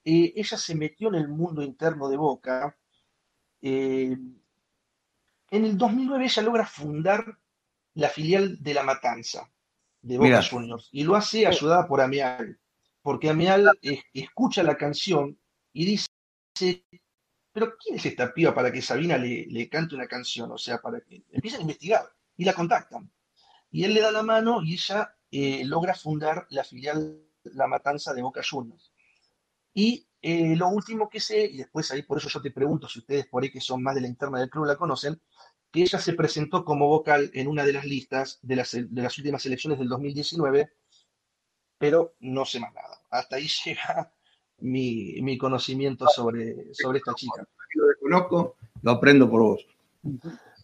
eh, 0.04 0.32
ella 0.36 0.58
se 0.58 0.74
metió 0.74 1.08
en 1.08 1.16
el 1.16 1.28
mundo 1.28 1.62
interno 1.62 2.08
de 2.08 2.16
Boca. 2.16 2.76
Eh, 3.62 4.16
en 5.50 5.64
el 5.64 5.78
2009 5.78 6.24
ella 6.24 6.42
logra 6.42 6.66
fundar 6.66 7.38
la 7.94 8.08
filial 8.08 8.62
de 8.62 8.74
La 8.74 8.82
Matanza 8.82 9.50
de 10.02 10.18
Boca. 10.18 10.42
Juniors 10.42 10.88
y 10.92 11.04
lo 11.04 11.16
hace 11.16 11.46
ayudada 11.46 11.86
por 11.86 12.00
Ameal, 12.00 12.58
porque 13.00 13.30
Ameal 13.30 13.70
eh, 13.82 14.02
escucha 14.12 14.62
la 14.62 14.76
canción 14.76 15.38
y 15.72 15.84
dice, 15.86 16.08
pero 17.52 17.76
¿quién 17.78 17.96
es 17.96 18.06
esta 18.06 18.34
piba 18.34 18.54
para 18.54 18.72
que 18.72 18.82
Sabina 18.82 19.16
le, 19.16 19.46
le 19.46 19.68
cante 19.68 19.94
una 19.94 20.06
canción? 20.06 20.50
O 20.52 20.58
sea, 20.58 20.78
para 20.78 21.00
que 21.00 21.24
empiecen 21.30 21.60
a 21.60 21.62
investigar 21.62 22.04
y 22.36 22.44
la 22.44 22.52
contactan. 22.52 23.10
Y 23.70 23.84
él 23.84 23.94
le 23.94 24.00
da 24.00 24.12
la 24.12 24.22
mano 24.22 24.62
y 24.62 24.74
ella 24.74 25.16
eh, 25.30 25.64
logra 25.64 25.94
fundar 25.94 26.46
la 26.50 26.62
filial 26.62 27.20
La 27.44 27.66
Matanza 27.66 28.14
de 28.14 28.22
Boca 28.22 28.40
Juniors. 28.48 28.92
Y 29.74 30.06
eh, 30.22 30.56
lo 30.56 30.68
último 30.68 31.10
que 31.10 31.20
sé, 31.20 31.44
y 31.44 31.58
después 31.58 31.90
ahí 31.90 32.02
por 32.02 32.16
eso 32.16 32.28
yo 32.28 32.40
te 32.40 32.50
pregunto 32.50 32.88
si 32.88 33.00
ustedes 33.00 33.26
por 33.26 33.42
ahí 33.42 33.50
que 33.50 33.60
son 33.60 33.82
más 33.82 33.94
de 33.94 34.00
la 34.00 34.08
interna 34.08 34.38
del 34.38 34.48
club 34.48 34.64
la 34.64 34.76
conocen, 34.76 35.20
que 35.70 35.82
ella 35.82 35.98
se 35.98 36.14
presentó 36.14 36.64
como 36.64 36.88
vocal 36.88 37.30
en 37.34 37.48
una 37.48 37.64
de 37.64 37.72
las 37.72 37.84
listas 37.84 38.38
de 38.40 38.56
las, 38.56 38.72
de 38.72 39.02
las 39.02 39.18
últimas 39.18 39.44
elecciones 39.44 39.78
del 39.78 39.88
2019, 39.88 40.72
pero 41.76 42.14
no 42.20 42.44
sé 42.44 42.60
más 42.60 42.72
nada. 42.72 43.00
Hasta 43.10 43.36
ahí 43.36 43.48
llega 43.64 44.12
mi, 44.60 45.20
mi 45.20 45.36
conocimiento 45.36 46.06
sobre, 46.08 46.72
sobre 46.72 46.98
esta 46.98 47.12
chica. 47.14 47.46
Lo 47.74 47.86
desconozco, 47.88 48.56
lo 48.82 48.90
aprendo 48.92 49.28
por 49.28 49.42
vos. 49.42 49.66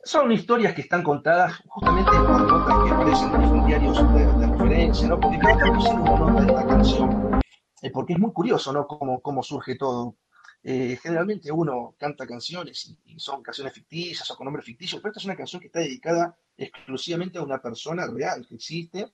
Son 0.04 0.30
historias 0.32 0.74
que 0.74 0.82
están 0.82 1.02
contadas 1.02 1.60
justamente 1.66 2.12
por 2.12 2.40
notas 2.46 2.84
que 2.84 2.90
aparecen 2.90 3.34
en 3.34 3.52
los 3.52 3.66
diarios 3.66 4.14
de, 4.14 4.26
de 4.26 4.46
referencia, 4.46 5.08
¿no? 5.08 5.18
Porque 5.18 5.38
cada 5.38 5.58
tanto 5.58 5.80
sale 5.80 6.00
una 6.00 6.16
nota 6.16 6.40
de 6.40 6.46
esta 6.46 6.66
canción, 6.66 7.39
eh, 7.82 7.90
porque 7.90 8.14
es 8.14 8.18
muy 8.18 8.32
curioso, 8.32 8.72
¿no? 8.72 8.86
Cómo, 8.86 9.20
cómo 9.20 9.42
surge 9.42 9.76
todo. 9.76 10.16
Eh, 10.62 10.98
generalmente 11.02 11.50
uno 11.50 11.94
canta 11.98 12.26
canciones 12.26 12.86
y, 12.86 13.14
y 13.14 13.18
son 13.18 13.42
canciones 13.42 13.72
ficticias 13.72 14.30
o 14.30 14.36
con 14.36 14.44
nombres 14.44 14.66
ficticios, 14.66 15.00
pero 15.00 15.10
esta 15.10 15.20
es 15.20 15.24
una 15.24 15.36
canción 15.36 15.60
que 15.60 15.68
está 15.68 15.80
dedicada 15.80 16.36
exclusivamente 16.56 17.38
a 17.38 17.42
una 17.42 17.62
persona 17.62 18.06
real 18.06 18.46
que 18.46 18.56
existe. 18.56 19.12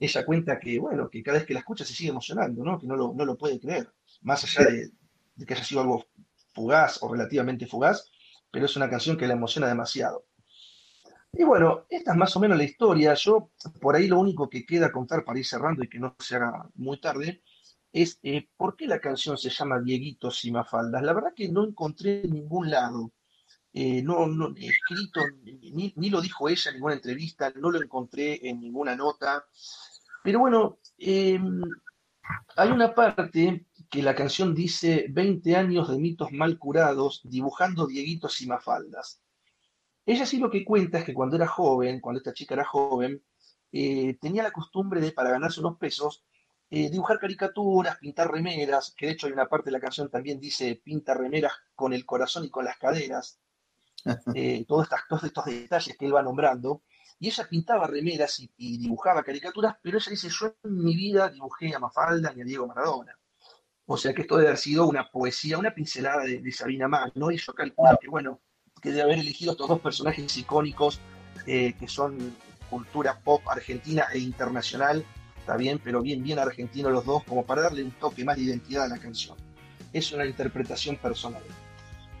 Ella 0.00 0.24
cuenta 0.24 0.58
que, 0.58 0.78
bueno, 0.78 1.10
que 1.10 1.22
cada 1.22 1.38
vez 1.38 1.46
que 1.46 1.52
la 1.52 1.60
escucha 1.60 1.84
se 1.84 1.92
sigue 1.92 2.10
emocionando, 2.10 2.64
¿no? 2.64 2.78
Que 2.78 2.86
no 2.86 2.96
lo, 2.96 3.12
no 3.12 3.26
lo 3.26 3.36
puede 3.36 3.60
creer, 3.60 3.92
más 4.22 4.42
allá 4.44 4.70
de, 4.70 4.90
de 5.34 5.46
que 5.46 5.52
haya 5.54 5.64
sido 5.64 5.82
algo 5.82 6.06
fugaz 6.54 7.02
o 7.02 7.12
relativamente 7.12 7.66
fugaz, 7.66 8.10
pero 8.50 8.64
es 8.64 8.74
una 8.76 8.88
canción 8.88 9.18
que 9.18 9.26
la 9.26 9.34
emociona 9.34 9.68
demasiado. 9.68 10.24
Y 11.38 11.44
bueno, 11.44 11.84
esta 11.90 12.12
es 12.12 12.16
más 12.16 12.34
o 12.36 12.40
menos 12.40 12.56
la 12.56 12.64
historia. 12.64 13.12
Yo, 13.12 13.50
por 13.82 13.94
ahí 13.94 14.06
lo 14.06 14.18
único 14.18 14.48
que 14.48 14.64
queda 14.64 14.90
contar 14.90 15.22
para 15.22 15.38
ir 15.38 15.44
cerrando 15.44 15.84
y 15.84 15.88
que 15.90 15.98
no 15.98 16.16
se 16.18 16.36
haga 16.36 16.66
muy 16.76 16.98
tarde, 16.98 17.42
es 17.96 18.20
eh, 18.22 18.46
por 18.58 18.76
qué 18.76 18.86
la 18.86 19.00
canción 19.00 19.38
se 19.38 19.48
llama 19.48 19.80
Dieguitos 19.80 20.44
y 20.44 20.52
Mafaldas. 20.52 21.02
La 21.02 21.14
verdad 21.14 21.32
que 21.34 21.48
no 21.48 21.64
encontré 21.64 22.20
en 22.24 22.32
ningún 22.32 22.70
lado, 22.70 23.10
eh, 23.72 24.02
no, 24.02 24.26
escrito, 24.54 25.20
ni, 25.42 26.10
lo 26.10 26.20
dijo 26.20 26.46
ella 26.46 26.70
en 26.70 26.74
ninguna 26.76 26.94
entrevista, 26.94 27.50
no 27.56 27.70
lo 27.70 27.82
encontré 27.82 28.46
en 28.46 28.60
ninguna 28.60 28.94
nota. 28.94 29.46
Pero 30.22 30.40
bueno, 30.40 30.78
eh, 30.98 31.40
hay 32.56 32.70
una 32.70 32.94
parte 32.94 33.64
que 33.88 34.02
la 34.02 34.14
canción 34.14 34.54
dice 34.54 35.06
20 35.08 35.56
años 35.56 35.88
de 35.88 35.96
mitos 35.96 36.32
mal 36.32 36.58
curados, 36.58 37.22
dibujando 37.24 37.86
dieguitos 37.86 38.42
y 38.42 38.46
mafaldas. 38.46 39.22
Ella 40.04 40.26
sí 40.26 40.36
lo 40.36 40.50
que 40.50 40.66
cuenta 40.66 40.98
es 40.98 41.04
que 41.06 41.14
cuando 41.14 41.36
era 41.36 41.46
joven, 41.46 42.00
cuando 42.00 42.18
esta 42.18 42.34
chica 42.34 42.52
era 42.52 42.64
joven, 42.66 43.22
eh, 43.72 44.18
tenía 44.20 44.42
la 44.42 44.50
costumbre 44.50 45.00
de, 45.00 45.12
para 45.12 45.30
ganarse 45.30 45.60
unos 45.60 45.78
pesos, 45.78 46.24
eh, 46.70 46.90
dibujar 46.90 47.18
caricaturas, 47.18 47.98
pintar 47.98 48.30
remeras, 48.30 48.94
que 48.96 49.06
de 49.06 49.12
hecho 49.12 49.26
hay 49.26 49.32
una 49.32 49.48
parte 49.48 49.66
de 49.66 49.72
la 49.72 49.80
canción 49.80 50.10
también 50.10 50.40
dice 50.40 50.80
pinta 50.82 51.14
remeras 51.14 51.52
con 51.74 51.92
el 51.92 52.04
corazón 52.04 52.44
y 52.44 52.50
con 52.50 52.64
las 52.64 52.78
caderas, 52.78 53.38
eh, 54.34 54.64
todos, 54.66 54.84
estas, 54.84 55.02
todos 55.08 55.24
estos 55.24 55.44
detalles 55.44 55.96
que 55.96 56.06
él 56.06 56.14
va 56.14 56.22
nombrando. 56.22 56.82
Y 57.18 57.28
ella 57.28 57.48
pintaba 57.48 57.86
remeras 57.86 58.40
y, 58.40 58.52
y 58.58 58.76
dibujaba 58.78 59.22
caricaturas, 59.22 59.76
pero 59.80 59.96
ella 59.96 60.10
dice, 60.10 60.28
yo 60.28 60.54
en 60.64 60.84
mi 60.84 60.94
vida 60.94 61.30
dibujé 61.30 61.74
a 61.74 61.78
Mafalda 61.78 62.32
ni 62.34 62.42
a 62.42 62.44
Diego 62.44 62.66
Maradona. 62.66 63.18
O 63.86 63.96
sea 63.96 64.12
que 64.12 64.22
esto 64.22 64.36
debe 64.36 64.48
haber 64.48 64.58
sido 64.58 64.86
una 64.86 65.08
poesía, 65.10 65.58
una 65.58 65.74
pincelada 65.74 66.24
de, 66.24 66.40
de 66.40 66.52
Sabina 66.52 66.88
Mag, 66.88 67.12
¿no? 67.14 67.30
Y 67.30 67.38
yo 67.38 67.54
calculo 67.54 67.96
que, 68.00 68.08
bueno, 68.08 68.40
que 68.82 68.90
debe 68.90 69.02
haber 69.02 69.18
elegido 69.20 69.52
estos 69.52 69.68
dos 69.68 69.80
personajes 69.80 70.36
icónicos 70.36 71.00
eh, 71.46 71.74
que 71.78 71.88
son 71.88 72.36
cultura 72.68 73.20
pop 73.20 73.42
argentina 73.48 74.06
e 74.12 74.18
internacional, 74.18 75.04
está 75.46 75.56
bien, 75.56 75.78
pero 75.78 76.02
bien, 76.02 76.24
bien 76.24 76.40
argentino 76.40 76.90
los 76.90 77.04
dos, 77.04 77.22
como 77.22 77.46
para 77.46 77.62
darle 77.62 77.84
un 77.84 77.92
toque 77.92 78.24
más 78.24 78.34
de 78.34 78.42
identidad 78.42 78.86
a 78.86 78.88
la 78.88 78.98
canción. 78.98 79.36
Es 79.92 80.10
una 80.10 80.26
interpretación 80.26 80.96
personal. 80.96 81.42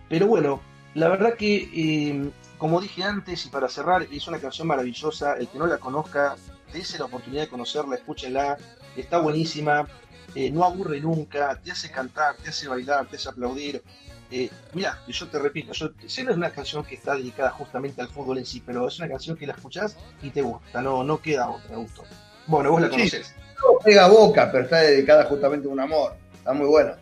Pero 0.08 0.28
bueno, 0.28 0.60
la 0.94 1.08
verdad 1.08 1.34
que, 1.34 1.68
eh, 1.74 2.30
como 2.56 2.80
dije 2.80 3.02
antes, 3.02 3.44
y 3.44 3.48
para 3.48 3.68
cerrar, 3.68 4.06
es 4.12 4.28
una 4.28 4.38
canción 4.38 4.68
maravillosa. 4.68 5.34
El 5.34 5.48
que 5.48 5.58
no 5.58 5.66
la 5.66 5.78
conozca, 5.78 6.36
dése 6.72 7.00
la 7.00 7.06
oportunidad 7.06 7.42
de 7.42 7.48
conocerla, 7.48 7.96
escúchenla, 7.96 8.58
está 8.96 9.18
buenísima, 9.18 9.88
eh, 10.36 10.52
no 10.52 10.62
aburre 10.62 11.00
nunca, 11.00 11.60
te 11.60 11.72
hace 11.72 11.90
cantar, 11.90 12.36
te 12.36 12.50
hace 12.50 12.68
bailar, 12.68 13.08
te 13.08 13.16
hace 13.16 13.28
aplaudir. 13.28 13.82
Eh, 14.30 14.48
mira, 14.72 15.00
yo 15.08 15.26
te 15.26 15.40
repito, 15.40 15.72
yo 15.72 15.90
sé 16.06 16.22
no 16.22 16.30
es 16.30 16.36
una 16.36 16.50
canción 16.50 16.84
que 16.84 16.94
está 16.94 17.16
dedicada 17.16 17.50
justamente 17.50 18.00
al 18.02 18.08
fútbol 18.08 18.38
en 18.38 18.46
sí, 18.46 18.62
pero 18.64 18.86
es 18.86 19.00
una 19.00 19.08
canción 19.08 19.36
que 19.36 19.48
la 19.48 19.54
escuchás 19.54 19.96
y 20.22 20.30
te 20.30 20.42
gusta, 20.42 20.80
no, 20.80 21.02
no 21.02 21.20
queda 21.20 21.50
otra 21.50 21.76
gusto. 21.76 22.04
Bueno, 22.46 22.70
vos 22.70 22.80
la 22.80 22.88
Sí. 22.88 22.92
conocés. 22.94 23.34
No 23.56 23.78
pega 23.84 24.08
boca, 24.08 24.50
pero 24.52 24.64
está 24.64 24.78
dedicada 24.80 25.24
justamente 25.24 25.66
a 25.68 25.70
un 25.70 25.80
amor. 25.80 26.14
Está 26.34 26.52
muy 26.52 26.66
buena. 26.66 26.96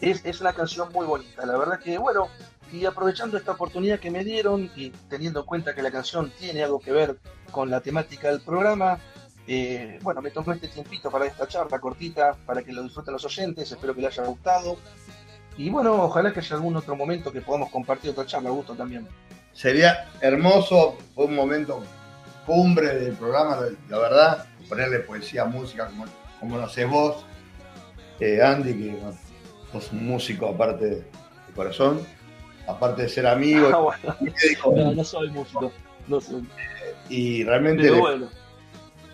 Es, 0.00 0.24
es 0.24 0.40
una 0.40 0.52
canción 0.52 0.90
muy 0.92 1.06
bonita, 1.06 1.44
la 1.44 1.58
verdad 1.58 1.78
que, 1.78 1.98
bueno, 1.98 2.28
y 2.72 2.86
aprovechando 2.86 3.36
esta 3.36 3.52
oportunidad 3.52 3.98
que 3.98 4.10
me 4.10 4.24
dieron 4.24 4.70
y 4.76 4.90
teniendo 5.10 5.40
en 5.40 5.46
cuenta 5.46 5.74
que 5.74 5.82
la 5.82 5.90
canción 5.90 6.30
tiene 6.38 6.62
algo 6.62 6.80
que 6.80 6.92
ver 6.92 7.16
con 7.50 7.68
la 7.68 7.80
temática 7.80 8.28
del 8.28 8.40
programa, 8.40 8.98
eh, 9.46 9.98
bueno, 10.02 10.22
me 10.22 10.30
tomé 10.30 10.54
este 10.54 10.68
tiempito 10.68 11.10
para 11.10 11.26
esta 11.26 11.46
charla 11.48 11.78
cortita, 11.80 12.36
para 12.46 12.62
que 12.62 12.72
lo 12.72 12.82
disfruten 12.82 13.12
los 13.12 13.24
oyentes, 13.24 13.70
espero 13.72 13.94
que 13.94 14.00
les 14.02 14.18
haya 14.18 14.28
gustado. 14.28 14.78
Y 15.58 15.68
bueno, 15.68 16.02
ojalá 16.04 16.32
que 16.32 16.40
haya 16.40 16.56
algún 16.56 16.76
otro 16.76 16.96
momento 16.96 17.32
que 17.32 17.40
podamos 17.42 17.70
compartir 17.70 18.12
otra 18.12 18.24
charla, 18.24 18.50
gusto 18.50 18.74
también. 18.74 19.06
Sería 19.52 20.08
hermoso, 20.20 20.96
fue 21.14 21.26
un 21.26 21.34
momento 21.34 21.82
cumbre 22.46 22.94
del 22.98 23.14
programa, 23.14 23.58
la 23.88 23.98
verdad, 23.98 24.46
ponerle 24.68 25.00
poesía, 25.00 25.44
música, 25.44 25.86
como, 25.86 26.04
como 26.38 26.56
lo 26.58 26.64
haces 26.64 26.88
vos, 26.88 27.24
eh, 28.20 28.40
Andy, 28.42 28.74
que 28.74 28.90
bueno, 28.90 29.16
sos 29.72 29.92
un 29.92 30.06
músico 30.06 30.48
aparte 30.48 30.84
de, 30.84 30.96
de 30.96 31.04
corazón, 31.54 32.00
aparte 32.66 33.02
de 33.02 33.08
ser 33.08 33.26
amigo, 33.26 33.68
Ah, 33.72 33.78
bueno. 33.78 34.16
No, 34.76 34.92
no 34.92 35.04
soy 35.04 35.30
músico, 35.30 35.72
no 36.06 36.20
soy. 36.20 36.46
y 37.08 37.44
realmente 37.44 37.90
bueno, 37.90 38.28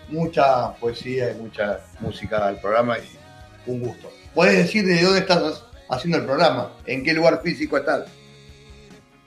mucha 0.09 0.73
poesía 0.75 1.31
y 1.31 1.35
mucha 1.35 1.79
música 1.99 2.47
al 2.47 2.59
programa 2.59 2.97
y 2.99 3.69
un 3.69 3.81
gusto. 3.81 4.09
¿Puedes 4.33 4.57
decir 4.57 4.85
de 4.85 5.01
dónde 5.01 5.19
estás 5.19 5.63
haciendo 5.89 6.17
el 6.19 6.25
programa? 6.25 6.71
¿En 6.85 7.03
qué 7.03 7.13
lugar 7.13 7.41
físico 7.41 7.77
estás? 7.77 8.05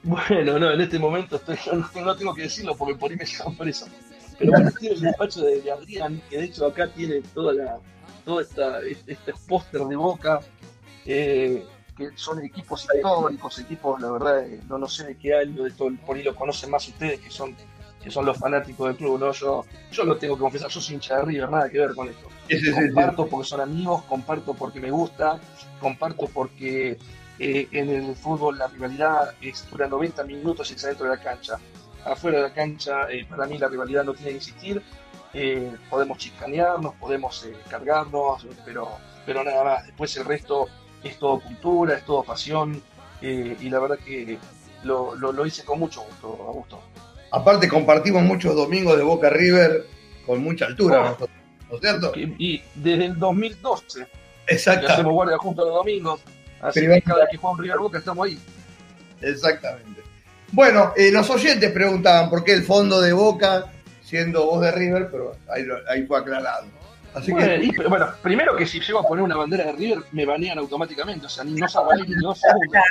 Bueno, 0.03 0.59
no, 0.59 0.71
en 0.71 0.81
este 0.81 0.99
momento 0.99 1.37
estoy, 1.37 1.57
no, 1.73 2.01
no 2.03 2.17
tengo 2.17 2.35
que 2.35 2.43
decirlo 2.43 2.77
porque 2.77 2.95
por 2.95 3.11
ahí 3.11 3.17
me 3.17 3.25
llaman 3.25 3.55
por 3.57 3.69
eso. 3.69 3.87
Pero 4.39 4.53
bueno, 4.53 4.69
estoy 4.69 4.89
en 4.89 4.95
el 4.95 5.01
despacho 5.01 5.43
de, 5.43 5.61
de 5.61 5.71
Adrián, 5.71 6.23
que 6.31 6.39
de 6.39 6.45
hecho 6.45 6.67
acá 6.67 6.89
tiene 6.89 7.21
toda 7.35 7.53
la, 7.53 7.79
todo 8.25 8.41
esta, 8.41 8.81
este, 8.81 9.13
este 9.13 9.33
póster 9.47 9.83
de 9.83 9.97
boca, 9.97 10.41
eh, 11.05 11.67
que 11.97 12.11
son 12.15 12.43
equipos 12.43 12.85
históricos, 12.85 13.59
equipos, 13.59 14.01
la 14.01 14.11
verdad, 14.11 14.47
eh, 14.47 14.61
no, 14.69 14.79
no 14.79 14.89
sé 14.89 15.09
de 15.09 15.17
qué 15.17 15.35
año, 15.35 15.65
de 15.65 15.71
todo, 15.73 15.91
por 16.07 16.17
ahí 16.17 16.23
lo 16.23 16.35
conocen 16.35 16.71
más 16.71 16.89
ustedes, 16.89 17.21
que 17.21 17.31
son, 17.31 17.55
que 18.03 18.11
son 18.11 18.25
los 18.25 18.39
fanáticos 18.39 18.89
del 18.89 18.97
club, 18.97 19.21
¿no? 19.21 19.33
Yo, 19.33 19.67
yo 19.93 20.05
lo 20.05 20.17
tengo 20.17 20.37
que 20.37 20.41
confesar, 20.41 20.71
yo 20.71 20.81
soy 20.81 20.95
hincha 20.95 21.17
de 21.17 21.23
River, 21.23 21.51
nada 21.51 21.69
que 21.69 21.79
ver 21.79 21.95
con 21.95 22.09
esto. 22.09 22.29
Sí, 22.49 22.59
sí, 22.59 22.67
sí, 22.67 22.73
sí. 22.73 22.87
comparto 22.87 23.27
porque 23.27 23.47
son 23.47 23.61
amigos, 23.61 24.03
comparto 24.05 24.55
porque 24.55 24.81
me 24.81 24.91
gusta, 24.91 25.39
comparto 25.81 26.27
porque 26.33 26.97
eh, 27.41 27.69
en 27.73 27.89
el 27.91 28.15
fútbol 28.15 28.59
la 28.59 28.69
rivalidad 28.69 29.33
es 29.41 29.69
dura 29.71 29.89
90 29.89 30.23
minutos 30.25 30.71
y 30.71 30.75
está 30.75 30.89
dentro 30.89 31.07
de 31.09 31.17
la 31.17 31.23
cancha. 31.23 31.59
Afuera 32.05 32.39
de 32.39 32.45
la 32.45 32.53
cancha, 32.55 33.11
eh, 33.11 33.27
para 33.29 33.47
mí 33.47 33.59
la 33.59 33.69
rivalidad 33.69 34.05
no 34.05 34.15
tiene 34.15 34.31
que 34.33 34.37
existir. 34.37 34.83
Eh, 35.33 35.73
podemos 35.89 36.19
chicanearnos, 36.19 36.95
podemos 36.97 37.45
eh, 37.45 37.55
cargarnos, 37.69 38.47
pero, 38.65 38.89
pero 39.27 39.43
nada 39.45 39.65
más. 39.65 39.87
Después 39.87 40.17
el 40.17 40.25
resto 40.25 40.69
es 41.03 41.19
todo 41.19 41.41
cultura, 41.41 41.95
es 41.97 42.05
todo 42.05 42.23
pasión. 42.23 42.83
y 43.23 43.69
la 43.69 43.79
verdad 43.81 43.99
que 43.99 44.39
lo, 44.85 45.15
lo- 45.15 45.33
lo 45.33 45.45
hice 45.47 45.63
con 45.65 45.79
mucho 45.79 46.01
gusto, 46.03 46.29
Augusto. 46.47 46.81
Aparte 47.33 47.69
compartimos 47.69 48.23
muchos 48.23 48.55
domingos 48.57 48.97
de 48.97 49.03
Boca 49.05 49.29
River 49.31 49.85
con 50.27 50.43
mucha 50.43 50.67
altura, 50.67 50.99
Oh. 51.01 51.05
nosotros, 51.05 51.31
¿no 51.69 51.75
es 51.77 51.81
cierto? 51.83 52.13
Y, 52.17 52.35
y 52.55 52.63
desde 52.75 53.05
el 53.07 53.19
2012 53.19 54.07
que 54.47 54.55
Exactamente. 54.55 54.93
hacemos 54.95 55.13
guardia 55.13 55.39
juntos 55.39 55.65
los 55.67 55.75
domingos. 55.75 56.21
Así 56.61 56.81
que 56.81 57.03
cada 57.03 57.21
vez 57.21 57.29
que 57.31 57.37
juega 57.37 57.57
un 57.57 57.63
River 57.63 57.79
Boca 57.79 57.99
estamos 57.99 58.27
ahí. 58.27 58.39
Exactamente. 59.21 60.03
Bueno, 60.53 60.93
eh, 60.97 61.11
los 61.13 61.29
oyentes 61.31 61.71
preguntaban 61.71 62.29
por 62.29 62.43
qué 62.45 62.53
el 62.53 62.65
fondo 62.65 63.01
de 63.01 63.13
Boca 63.13 63.67
siendo 64.03 64.47
voz 64.47 64.61
de 64.63 64.73
River, 64.73 65.09
pero 65.11 65.37
ahí, 65.49 65.65
ahí 65.89 66.05
fue 66.07 66.19
aclarado. 66.19 66.67
Así 67.15 67.33
Bueno, 67.33 67.47
que 67.49 67.65
y- 67.65 67.89
bueno, 67.89 68.07
primero 68.23 68.57
que 68.57 68.67
si 68.67 68.81
llego 68.81 69.01
a 69.01 69.03
poner 69.03 69.25
una 69.25 69.37
bandera 69.37 69.65
de 69.65 69.73
River 69.73 69.99
me 70.13 70.25
banean 70.27 70.59
automáticamente, 70.59 71.27
o 71.27 71.29
sea, 71.29 71.43
ni 71.45 71.53
no 71.55 71.69
salgo 71.69 71.93
ni 71.95 72.15
dos 72.15 72.39
segundos. 72.41 72.83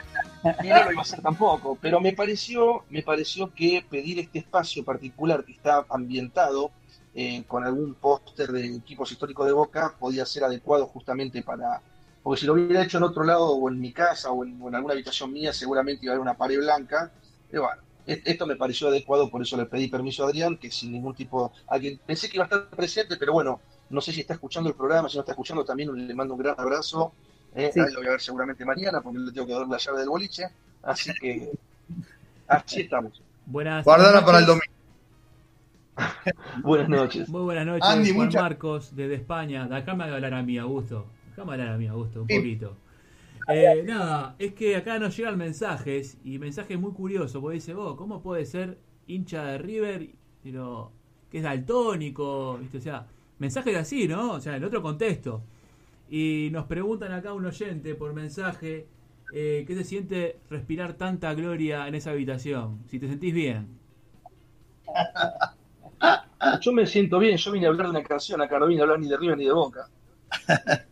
Y 0.63 0.67
no 0.67 0.83
lo 0.85 0.91
iba 0.91 0.99
a 0.99 1.03
hacer 1.03 1.21
tampoco, 1.21 1.77
pero 1.81 1.99
me 2.01 2.13
pareció, 2.13 2.83
me 2.89 3.01
pareció 3.01 3.53
que 3.53 3.85
pedir 3.89 4.19
este 4.19 4.39
espacio 4.39 4.83
particular 4.83 5.43
que 5.45 5.53
está 5.53 5.85
ambientado 5.89 6.71
eh, 7.15 7.43
con 7.47 7.63
algún 7.65 7.95
póster 7.95 8.51
de 8.51 8.65
equipos 8.75 9.11
históricos 9.11 9.45
de 9.47 9.53
Boca 9.53 9.93
podía 9.99 10.25
ser 10.25 10.43
adecuado 10.45 10.85
justamente 10.87 11.41
para... 11.41 11.81
Porque 12.23 12.41
si 12.41 12.45
lo 12.45 12.53
hubiera 12.53 12.83
hecho 12.83 12.97
en 12.97 13.03
otro 13.03 13.23
lado, 13.23 13.47
o 13.51 13.69
en 13.69 13.79
mi 13.79 13.91
casa, 13.93 14.31
o 14.31 14.43
en, 14.43 14.61
o 14.61 14.67
en 14.67 14.75
alguna 14.75 14.93
habitación 14.93 15.31
mía, 15.31 15.53
seguramente 15.53 16.05
iba 16.05 16.13
a 16.13 16.15
haber 16.15 16.21
una 16.21 16.35
pared 16.37 16.57
blanca. 16.57 17.11
Pero 17.49 17.63
bueno, 17.63 17.81
e- 18.05 18.21
esto 18.25 18.45
me 18.45 18.55
pareció 18.55 18.87
adecuado, 18.89 19.29
por 19.29 19.41
eso 19.41 19.55
le 19.57 19.65
pedí 19.65 19.87
permiso 19.87 20.23
a 20.23 20.27
Adrián, 20.27 20.57
que 20.57 20.69
sin 20.71 20.91
ningún 20.91 21.15
tipo... 21.15 21.51
a 21.67 21.79
quien 21.79 21.97
pensé 22.05 22.29
que 22.29 22.37
iba 22.37 22.43
a 22.43 22.47
estar 22.47 22.67
presente, 22.69 23.15
pero 23.17 23.33
bueno, 23.33 23.59
no 23.89 24.01
sé 24.01 24.11
si 24.11 24.21
está 24.21 24.33
escuchando 24.33 24.69
el 24.69 24.75
programa, 24.75 25.09
si 25.09 25.15
no 25.17 25.21
está 25.21 25.31
escuchando 25.31 25.63
también 25.65 26.07
le 26.07 26.13
mando 26.13 26.33
un 26.35 26.39
gran 26.41 26.55
abrazo. 26.57 27.13
Eh, 27.55 27.71
Sí. 27.73 27.79
lo 27.79 27.99
voy 27.99 28.07
a 28.07 28.11
ver 28.11 28.21
seguramente 28.21 28.63
mañana 28.63 29.01
porque 29.01 29.17
le 29.17 29.31
tengo 29.31 29.47
que 29.47 29.53
dar 29.53 29.67
la 29.67 29.77
llave 29.77 29.99
del 29.99 30.09
boliche. 30.09 30.43
Así 30.83 31.11
que 31.19 31.51
así 32.47 32.81
estamos. 32.81 33.21
Buenas 33.45 33.83
guardala 33.83 34.23
para 34.23 34.39
el 34.39 34.45
domingo. 34.45 34.63
Buenas 36.63 36.89
noches. 36.89 37.27
Muy 37.29 37.41
buenas 37.41 37.65
noches, 37.65 37.89
Andy, 37.89 38.13
Juan 38.13 38.29
Marcos, 38.33 38.95
desde 38.95 39.15
España. 39.15 39.67
Déjame 39.67 40.03
hablar 40.05 40.33
a 40.33 40.43
mí, 40.43 40.57
Augusto. 40.57 40.65
Déjame 40.67 40.67
hablar 40.67 40.67
a 40.67 40.67
mí, 40.77 40.97
Augusto, 40.97 41.07
un 42.22 42.28
Sí. 42.28 42.36
poquito. 42.38 42.76
Eh, 43.48 43.84
nada, 43.86 44.36
es 44.40 44.53
que 44.53 44.76
acá 44.76 44.99
nos 44.99 45.16
llegan 45.18 45.38
mensajes, 45.38 46.18
y 46.24 46.38
mensajes 46.40 46.80
muy 46.80 46.91
curiosos, 46.94 47.41
porque 47.41 47.56
dice, 47.56 47.74
vos, 47.74 47.95
¿cómo 47.95 48.22
puede 48.22 48.45
ser 48.45 48.78
hincha 49.07 49.44
de 49.45 49.57
River, 49.57 50.10
pero 50.44 50.91
que 51.32 51.38
es 51.40 51.44
daltónico? 51.44 52.57
¿Viste? 52.60 52.78
O 52.78 52.82
sea, 52.82 53.07
mensajes 53.40 53.76
así, 53.76 54.07
¿no? 54.07 54.34
O 54.34 54.40
sea, 54.41 54.56
en 54.57 54.64
otro 54.64 54.82
contexto. 54.82 55.41
Y 56.10 56.49
nos 56.52 56.66
preguntan 56.68 57.11
acá 57.14 57.34
un 57.34 57.45
oyente 57.45 57.95
por 57.95 58.14
mensaje, 58.14 58.88
eh, 59.34 59.64
¿qué 59.68 59.76
se 59.76 59.84
siente 59.84 60.40
respirar 60.49 60.94
tanta 60.94 61.34
gloria 61.34 61.88
en 61.88 61.95
esa 61.95 62.11
habitación? 62.11 62.80
Si 62.88 62.99
te 62.99 63.07
sentís 63.07 63.34
bien. 63.34 63.80
Yo 66.61 66.72
me 66.72 66.86
siento 66.86 67.20
bien, 67.20 67.38
yo 67.38 67.52
vine 67.52 67.66
a 67.66 67.70
hablar 67.70 67.88
de 67.88 67.91
una 67.91 68.03
canción 68.03 68.41
acá, 68.41 68.60
no 68.60 68.68
vine 68.68 68.82
a 68.82 68.84
hablar 68.84 68.99
ni 68.99 69.10
de 69.10 69.18
River 69.18 69.38
ni 69.38 69.45
de 69.45 69.52
Boca. 69.53 69.90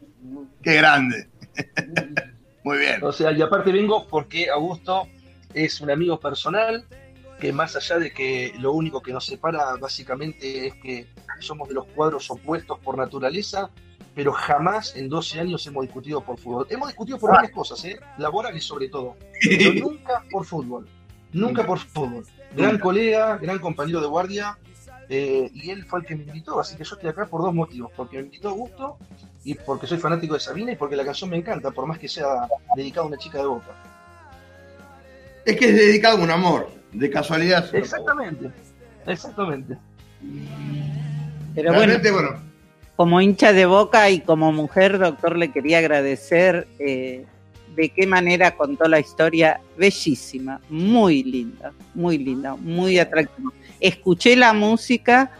Qué 0.61 0.75
grande. 0.75 1.27
Muy 2.63 2.77
bien. 2.79 3.03
O 3.03 3.11
sea, 3.11 3.31
y 3.31 3.41
aparte 3.41 3.71
vengo 3.71 4.07
porque 4.07 4.49
Augusto 4.49 5.07
es 5.53 5.79
un 5.81 5.89
amigo 5.89 6.19
personal, 6.19 6.85
que 7.39 7.53
más 7.53 7.75
allá 7.75 7.99
de 7.99 8.11
que 8.11 8.53
lo 8.59 8.73
único 8.73 9.01
que 9.01 9.13
nos 9.13 9.25
separa 9.25 9.75
básicamente 9.79 10.67
es 10.67 10.73
que 10.75 11.07
somos 11.39 11.67
de 11.69 11.75
los 11.75 11.85
cuadros 11.87 12.29
opuestos 12.31 12.79
por 12.79 12.97
naturaleza, 12.97 13.69
pero 14.15 14.33
jamás 14.33 14.95
en 14.95 15.09
12 15.09 15.39
años 15.39 15.65
hemos 15.67 15.85
discutido 15.85 16.21
por 16.21 16.39
fútbol. 16.39 16.67
Hemos 16.69 16.89
discutido 16.89 17.19
por 17.19 17.31
varias 17.31 17.51
cosas, 17.51 17.83
¿eh? 17.85 17.99
laborales 18.17 18.63
sobre 18.63 18.89
todo, 18.89 19.15
pero 19.41 19.73
nunca 19.73 20.23
por 20.31 20.45
fútbol. 20.45 20.87
Nunca 21.31 21.65
por 21.65 21.77
fútbol. 21.77 22.25
Gran 22.55 22.79
colega, 22.79 23.37
gran 23.37 23.59
compañero 23.59 24.01
de 24.01 24.07
guardia, 24.07 24.57
eh, 25.09 25.49
y 25.53 25.69
él 25.69 25.85
fue 25.85 25.99
el 25.99 26.05
que 26.05 26.15
me 26.15 26.23
invitó, 26.23 26.59
así 26.59 26.75
que 26.75 26.83
yo 26.83 26.95
estoy 26.95 27.09
acá 27.09 27.25
por 27.25 27.41
dos 27.41 27.53
motivos, 27.53 27.91
porque 27.95 28.17
me 28.17 28.23
invitó 28.23 28.49
Augusto 28.49 28.97
y 29.48 29.53
porque 29.53 29.88
soy 29.88 29.98
fanático 29.98 30.34
de 30.34 30.41
Sabina 30.41 30.74
y 30.74 30.76
porque 30.76 30.98
la 30.98 31.06
canción 31.06 31.30
me 31.30 31.38
encanta, 31.38 31.72
por 31.72 31.88
más 31.88 31.98
que 31.98 32.10
sea 32.10 32.49
dedicada 32.76 33.06
a 33.06 33.07
una 33.07 33.18
chica 33.18 33.38
de 33.38 33.45
boca. 33.45 33.72
Es 35.45 35.56
que 35.56 35.69
es 35.69 35.76
dedicado 35.76 36.18
a 36.18 36.22
un 36.22 36.32
amor, 36.32 36.69
de 36.91 37.10
casualidad. 37.10 37.74
Exactamente, 37.74 38.52
exactamente. 39.06 39.78
Pero 41.56 41.74
bueno, 41.74 41.94
como 42.98 43.22
hincha 43.22 43.53
de 43.53 43.65
boca 43.65 44.10
y 44.10 44.19
como 44.19 44.52
mujer, 44.52 44.99
doctor, 44.99 45.38
le 45.38 45.49
quería 45.53 45.78
agradecer 45.78 46.68
eh, 46.78 47.26
de 47.74 47.88
qué 47.88 48.06
manera 48.06 48.53
contó 48.57 48.90
la 48.90 48.99
historia. 48.99 49.61
Bellísima, 49.78 50.60
muy 50.68 51.24
linda, 51.24 51.72
muy 51.94 52.18
linda, 52.18 52.57
muy 52.57 52.99
atractiva. 52.99 53.52
Escuché 53.80 54.36
la 54.36 54.52
música 54.52 55.32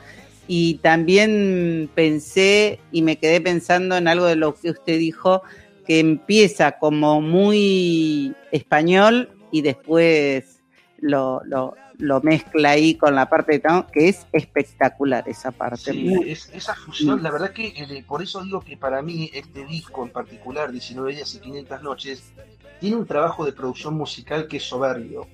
y 0.48 0.76
también 0.76 1.90
pensé 1.94 2.80
y 2.92 3.02
me 3.02 3.18
quedé 3.18 3.42
pensando 3.42 3.98
en 3.98 4.08
algo 4.08 4.26
de 4.26 4.36
lo 4.36 4.56
que 4.56 4.70
usted 4.72 4.98
dijo, 4.98 5.42
que 5.86 6.00
empieza 6.00 6.74
como 6.80 7.22
muy 7.22 8.34
español 8.52 9.30
y 9.52 9.62
después 9.62 10.62
lo, 11.00 11.42
lo, 11.46 11.76
lo 11.98 12.22
mezcla 12.22 12.72
ahí 12.72 12.96
con 12.96 13.16
la 13.16 13.30
parte 13.30 13.54
de 13.54 13.60
tango, 13.60 13.88
que 13.88 14.10
es 14.10 14.26
espectacular 14.34 15.24
esa 15.28 15.52
parte. 15.52 15.92
Sí, 15.94 16.14
es- 16.26 16.50
esa 16.54 16.76
fusión, 16.76 17.22
la 17.24 17.32
verdad 17.32 17.52
que 17.52 17.68
eh, 17.68 18.04
por 18.08 18.22
eso 18.22 18.44
digo 18.44 18.60
que 18.62 18.78
para 18.78 19.02
mí 19.02 19.30
este 19.34 19.66
disco 19.66 20.04
en 20.04 20.12
particular, 20.12 20.72
19 20.72 21.14
días 21.16 21.34
y 21.36 21.40
500 21.40 21.82
noches, 21.82 22.34
tiene 22.80 22.96
un 22.98 23.06
trabajo 23.08 23.46
de 23.46 23.54
producción 23.54 23.96
musical 23.96 24.48
que 24.48 24.58
es 24.58 24.64
soberbio. 24.64 25.28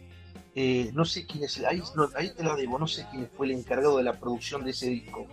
Eh, 0.55 0.91
no 0.93 1.03
sé 1.03 1.25
quién 1.25 1.43
es, 1.45 1.57
ahí, 1.63 1.81
ahí 2.15 2.29
te 2.29 2.43
lo 2.43 2.55
debo, 2.55 2.77
no 2.77 2.85
sé 2.87 3.07
quién 3.11 3.27
fue 3.35 3.47
el 3.47 3.53
encargado 3.53 3.97
de 3.97 4.03
la 4.03 4.13
producción 4.19 4.63
de 4.63 4.69
ese 4.71 4.87
disco, 4.89 5.25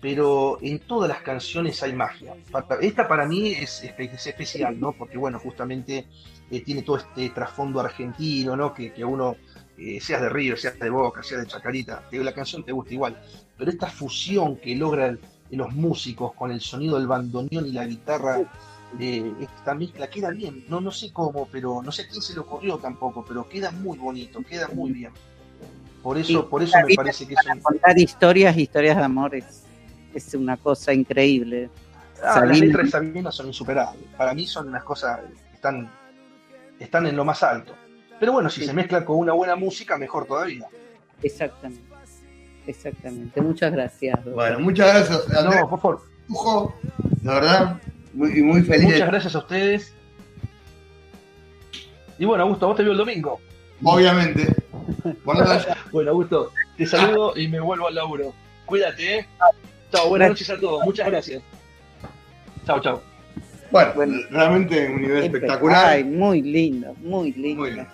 pero 0.00 0.58
en 0.62 0.78
todas 0.80 1.08
las 1.08 1.20
canciones 1.22 1.82
hay 1.82 1.92
magia. 1.92 2.34
Esta 2.80 3.08
para 3.08 3.26
mí 3.26 3.52
es, 3.52 3.82
espe- 3.84 4.12
es 4.12 4.26
especial, 4.26 4.78
¿no? 4.78 4.92
Porque 4.92 5.18
bueno, 5.18 5.38
justamente 5.40 6.06
eh, 6.50 6.60
tiene 6.60 6.82
todo 6.82 6.96
este 6.98 7.30
trasfondo 7.30 7.80
argentino, 7.80 8.56
¿no? 8.56 8.72
Que, 8.72 8.92
que 8.92 9.04
uno, 9.04 9.36
eh, 9.78 10.00
seas 10.00 10.20
de 10.22 10.28
Río, 10.28 10.56
seas 10.56 10.78
de 10.78 10.90
Boca, 10.90 11.22
seas 11.24 11.40
de 11.42 11.46
Chacarita, 11.48 12.08
te- 12.08 12.22
la 12.22 12.32
canción 12.32 12.64
te 12.64 12.70
gusta 12.72 12.94
igual. 12.94 13.20
Pero 13.58 13.70
esta 13.70 13.88
fusión 13.88 14.56
que 14.56 14.76
logran 14.76 15.18
los 15.50 15.72
músicos 15.72 16.32
con 16.34 16.50
el 16.52 16.60
sonido 16.60 16.96
del 16.98 17.06
bandoneón 17.08 17.66
y 17.66 17.72
la 17.72 17.84
guitarra, 17.86 18.40
eh, 19.00 19.32
esta 19.40 19.74
mezcla 19.74 20.08
queda 20.08 20.30
bien. 20.30 20.64
No, 20.68 20.80
no 20.80 20.90
sé 20.90 21.12
cómo, 21.12 21.48
pero 21.50 21.82
no 21.82 21.92
sé 21.92 22.02
a 22.02 22.08
quién 22.08 22.22
se 22.22 22.34
le 22.34 22.40
ocurrió 22.40 22.78
tampoco, 22.78 23.24
pero 23.26 23.48
queda 23.48 23.70
muy 23.70 23.98
bonito, 23.98 24.42
queda 24.42 24.68
muy 24.68 24.92
bien. 24.92 25.12
Por 26.02 26.18
eso, 26.18 26.28
Sí, 26.28 26.46
por 26.50 26.62
eso 26.62 26.76
me 26.86 26.94
parece 26.94 27.26
que 27.26 27.34
es 27.34 27.46
un, 27.46 27.60
contar 27.60 27.96
historias, 27.96 28.56
historias 28.56 28.96
de 28.96 29.04
amor 29.04 29.34
es, 29.34 30.34
una 30.34 30.56
cosa 30.56 30.92
increíble. 30.92 31.70
Ah, 32.22 32.44
las 32.44 32.58
letras 32.58 32.86
de 32.86 32.90
Sabina 32.90 33.32
son 33.32 33.46
insuperables. 33.46 34.04
Para 34.16 34.34
mí 34.34 34.46
son 34.46 34.68
unas 34.68 34.84
cosas 34.84 35.20
que 35.50 35.54
están, 35.54 35.90
están 36.78 37.06
en 37.06 37.16
lo 37.16 37.24
más 37.24 37.42
alto. 37.42 37.74
Pero 38.18 38.32
bueno, 38.32 38.50
si 38.50 38.60
Sí. 38.60 38.66
se 38.66 38.72
mezcla 38.72 39.04
con 39.04 39.16
una 39.16 39.32
buena 39.32 39.56
música, 39.56 39.96
mejor 39.96 40.26
todavía. 40.26 40.66
Exactamente. 41.22 41.82
Exactamente. 42.66 43.40
Muchas 43.40 43.72
gracias. 43.72 44.16
doctor. 44.16 44.34
bueno, 44.34 44.60
muchas 44.60 44.88
gracias, 44.88 45.36
Andrés 45.36 45.60
No, 45.60 45.68
por 45.68 45.80
favor. 45.80 46.02
La 47.22 47.34
verdad, 47.34 47.80
muy, 48.12 48.38
y 48.38 48.42
muy 48.42 48.62
feliz. 48.62 48.84
Muchas 48.92 49.08
gracias 49.08 49.34
a 49.34 49.38
ustedes. 49.38 49.94
Y 52.18 52.24
bueno, 52.24 52.44
Augusto, 52.44 52.66
vos 52.68 52.76
te 52.76 52.82
veo 52.82 52.92
el 52.92 52.98
domingo. 52.98 53.40
Obviamente. 53.82 54.54
Buenas 55.24 55.48
noches. 55.66 55.74
Bueno, 55.90 56.10
Augusto, 56.10 56.52
te 56.76 56.86
saludo 56.86 57.32
y 57.36 57.48
me 57.48 57.60
vuelvo 57.60 57.88
al 57.88 57.94
laburo. 57.94 58.32
Cuídate, 58.66 59.18
¿eh? 59.18 59.26
Chao, 59.92 60.08
buenas 60.08 60.30
noches 60.30 60.50
a 60.50 60.58
todos. 60.58 60.84
Muchas 60.84 61.06
gracias. 61.08 61.42
Chao, 62.66 62.80
chao. 62.80 63.02
Bueno, 63.70 63.92
Bueno. 63.94 64.18
realmente 64.30 64.86
un 64.88 65.00
nivel 65.02 65.18
Ay, 65.18 65.26
espectacular. 65.26 66.04
muy 66.04 66.42
lindo, 66.42 66.94
muy 67.00 67.32
lindo. 67.32 67.62
Muy 67.62 67.70
bien. 67.72 67.86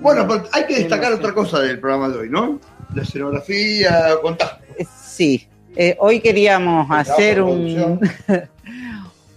Bueno, 0.00 0.26
pero 0.28 0.44
hay 0.52 0.64
que 0.66 0.76
destacar 0.76 1.12
otra 1.12 1.32
cosa 1.34 1.60
del 1.60 1.80
programa 1.80 2.08
de 2.08 2.18
hoy, 2.18 2.30
¿no? 2.30 2.60
La 2.94 3.02
escenografía, 3.02 4.14
contá. 4.22 4.60
Sí, 4.96 5.46
eh, 5.76 5.96
hoy 5.98 6.20
queríamos 6.20 6.88
hacer 6.90 7.42
un, 7.42 8.00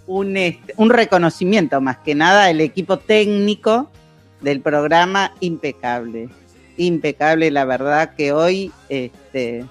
un, 0.06 0.36
este, 0.36 0.74
un 0.76 0.90
reconocimiento, 0.90 1.80
más 1.80 1.98
que 1.98 2.14
nada, 2.14 2.50
el 2.50 2.60
equipo 2.60 2.98
técnico 2.98 3.90
del 4.40 4.60
programa 4.60 5.32
impecable. 5.40 6.28
Impecable, 6.76 7.50
la 7.50 7.64
verdad 7.64 8.14
que 8.14 8.32
hoy 8.32 8.72
este, 8.88 9.64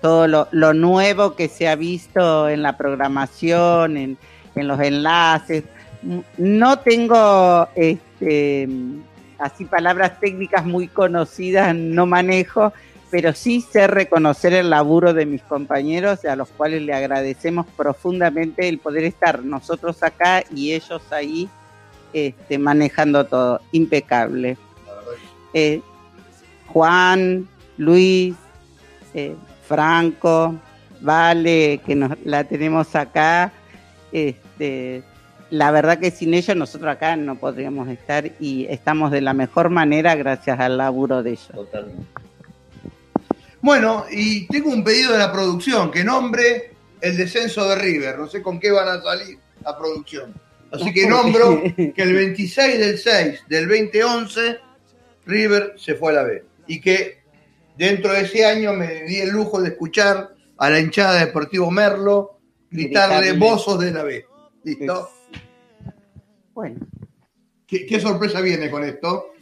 todo 0.00 0.28
lo, 0.28 0.48
lo 0.52 0.74
nuevo 0.74 1.34
que 1.34 1.48
se 1.48 1.68
ha 1.68 1.76
visto 1.76 2.48
en 2.48 2.62
la 2.62 2.76
programación, 2.76 3.96
en, 3.96 4.18
en 4.54 4.68
los 4.68 4.80
enlaces. 4.80 5.64
No 6.36 6.78
tengo 6.80 7.68
este, 7.74 8.68
así 9.38 9.64
palabras 9.64 10.20
técnicas 10.20 10.64
muy 10.64 10.88
conocidas 10.88 11.74
no 11.74 12.06
manejo, 12.06 12.72
pero 13.10 13.32
sí 13.32 13.60
sé 13.60 13.86
reconocer 13.86 14.52
el 14.52 14.70
laburo 14.70 15.14
de 15.14 15.26
mis 15.26 15.42
compañeros, 15.42 16.24
a 16.24 16.36
los 16.36 16.48
cuales 16.48 16.82
le 16.82 16.92
agradecemos 16.92 17.66
profundamente 17.76 18.68
el 18.68 18.78
poder 18.78 19.04
estar 19.04 19.44
nosotros 19.44 20.02
acá 20.02 20.42
y 20.54 20.72
ellos 20.72 21.02
ahí 21.10 21.48
este, 22.12 22.58
manejando 22.58 23.26
todo. 23.26 23.60
Impecable. 23.72 24.56
Eh, 25.54 25.80
Juan, 26.66 27.48
Luis, 27.76 28.34
eh, 29.14 29.34
Franco, 29.66 30.54
Vale, 31.00 31.80
que 31.86 31.94
nos, 31.94 32.12
la 32.24 32.44
tenemos 32.44 32.94
acá. 32.96 33.52
Este, 34.12 35.02
la 35.50 35.70
verdad 35.70 35.98
que 35.98 36.10
sin 36.10 36.34
ellos 36.34 36.56
nosotros 36.56 36.90
acá 36.90 37.16
no 37.16 37.36
podríamos 37.36 37.88
estar 37.88 38.32
y 38.40 38.66
estamos 38.66 39.10
de 39.10 39.20
la 39.20 39.34
mejor 39.34 39.70
manera 39.70 40.14
gracias 40.14 40.58
al 40.58 40.78
laburo 40.78 41.22
de 41.22 41.30
ellos. 41.30 41.50
Totalmente. 41.52 42.25
Bueno, 43.66 44.06
y 44.08 44.46
tengo 44.46 44.70
un 44.70 44.84
pedido 44.84 45.10
de 45.10 45.18
la 45.18 45.32
producción 45.32 45.90
que 45.90 46.04
nombre 46.04 46.70
el 47.00 47.16
descenso 47.16 47.68
de 47.68 47.74
River. 47.74 48.16
No 48.16 48.28
sé 48.28 48.40
con 48.40 48.60
qué 48.60 48.70
van 48.70 48.86
a 48.86 49.02
salir 49.02 49.40
la 49.64 49.76
producción. 49.76 50.40
Así 50.70 50.92
que 50.92 51.04
nombro 51.08 51.60
que 51.74 52.00
el 52.00 52.14
26 52.14 52.78
del 52.78 52.96
6 52.96 53.42
del 53.48 53.66
2011 53.66 54.58
River 55.26 55.74
se 55.76 55.96
fue 55.96 56.12
a 56.12 56.14
la 56.14 56.22
B. 56.22 56.44
Y 56.68 56.80
que 56.80 57.24
dentro 57.76 58.12
de 58.12 58.20
ese 58.20 58.46
año 58.46 58.72
me 58.72 59.02
di 59.02 59.16
el 59.16 59.30
lujo 59.30 59.60
de 59.60 59.70
escuchar 59.70 60.36
a 60.58 60.70
la 60.70 60.78
hinchada 60.78 61.14
de 61.14 61.26
Deportivo 61.26 61.68
Merlo 61.72 62.38
gritarle 62.70 63.32
bozos 63.32 63.80
de 63.80 63.90
la 63.90 64.04
B. 64.04 64.24
¿Listo? 64.62 65.10
Bueno, 66.54 66.86
¿Qué, 67.66 67.84
qué 67.84 67.98
sorpresa 67.98 68.40
viene 68.40 68.70
con 68.70 68.84
esto? 68.84 69.32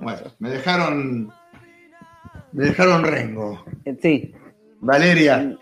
Bueno, 0.00 0.22
me 0.38 0.48
dejaron. 0.48 1.30
Me 2.52 2.64
dejaron 2.66 3.02
rengo. 3.04 3.64
sí. 4.00 4.34
Valeria. 4.80 5.58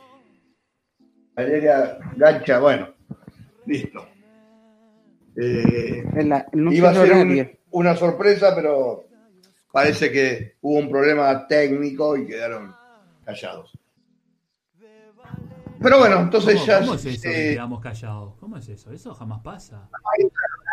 Valeria 1.37 1.99
Gancha, 2.17 2.59
bueno. 2.59 2.89
Listo. 3.67 4.07
Eh, 5.37 6.03
en 6.17 6.29
la- 6.29 6.47
en 6.53 6.67
un 6.69 6.73
iba 6.73 6.91
a 6.91 6.95
ser 6.95 7.13
un- 7.13 7.51
una 7.71 7.95
sorpresa, 7.97 8.55
pero 8.55 9.05
parece 9.73 10.11
que 10.11 10.57
hubo 10.63 10.79
un 10.79 10.91
problema 10.91 11.47
técnico 11.47 12.17
y 12.17 12.27
quedaron 12.27 12.75
callados. 13.25 13.79
Pero 15.83 15.99
bueno, 15.99 16.21
entonces 16.21 16.55
¿Cómo, 16.57 16.67
ya. 16.67 16.81
cómo 16.81 16.95
es 16.95 17.05
eso 17.07 17.23
que 17.23 17.51
eh, 17.51 17.55
quedamos 17.55 17.81
callados? 17.81 18.35
¿Cómo 18.39 18.57
es 18.59 18.69
eso? 18.69 18.93
Eso 18.93 19.15
jamás 19.15 19.41
pasa. 19.43 19.89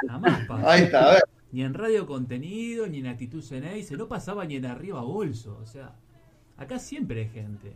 Jamás 0.07 0.45
pasa. 0.47 0.71
Ahí 0.71 0.81
está, 0.83 1.09
a 1.09 1.13
ver. 1.13 1.23
Ni 1.51 1.63
en 1.63 1.73
Radio 1.73 2.05
Contenido, 2.05 2.87
ni 2.87 2.99
en 2.99 3.07
Actitud 3.07 3.41
Ceneice, 3.41 3.95
no 3.95 4.07
pasaba 4.09 4.43
ni 4.43 4.57
en 4.57 4.65
Arriba 4.65 5.01
Bolso. 5.01 5.59
O 5.61 5.65
sea, 5.65 5.95
acá 6.57 6.79
siempre 6.79 7.21
hay 7.21 7.29
gente. 7.29 7.73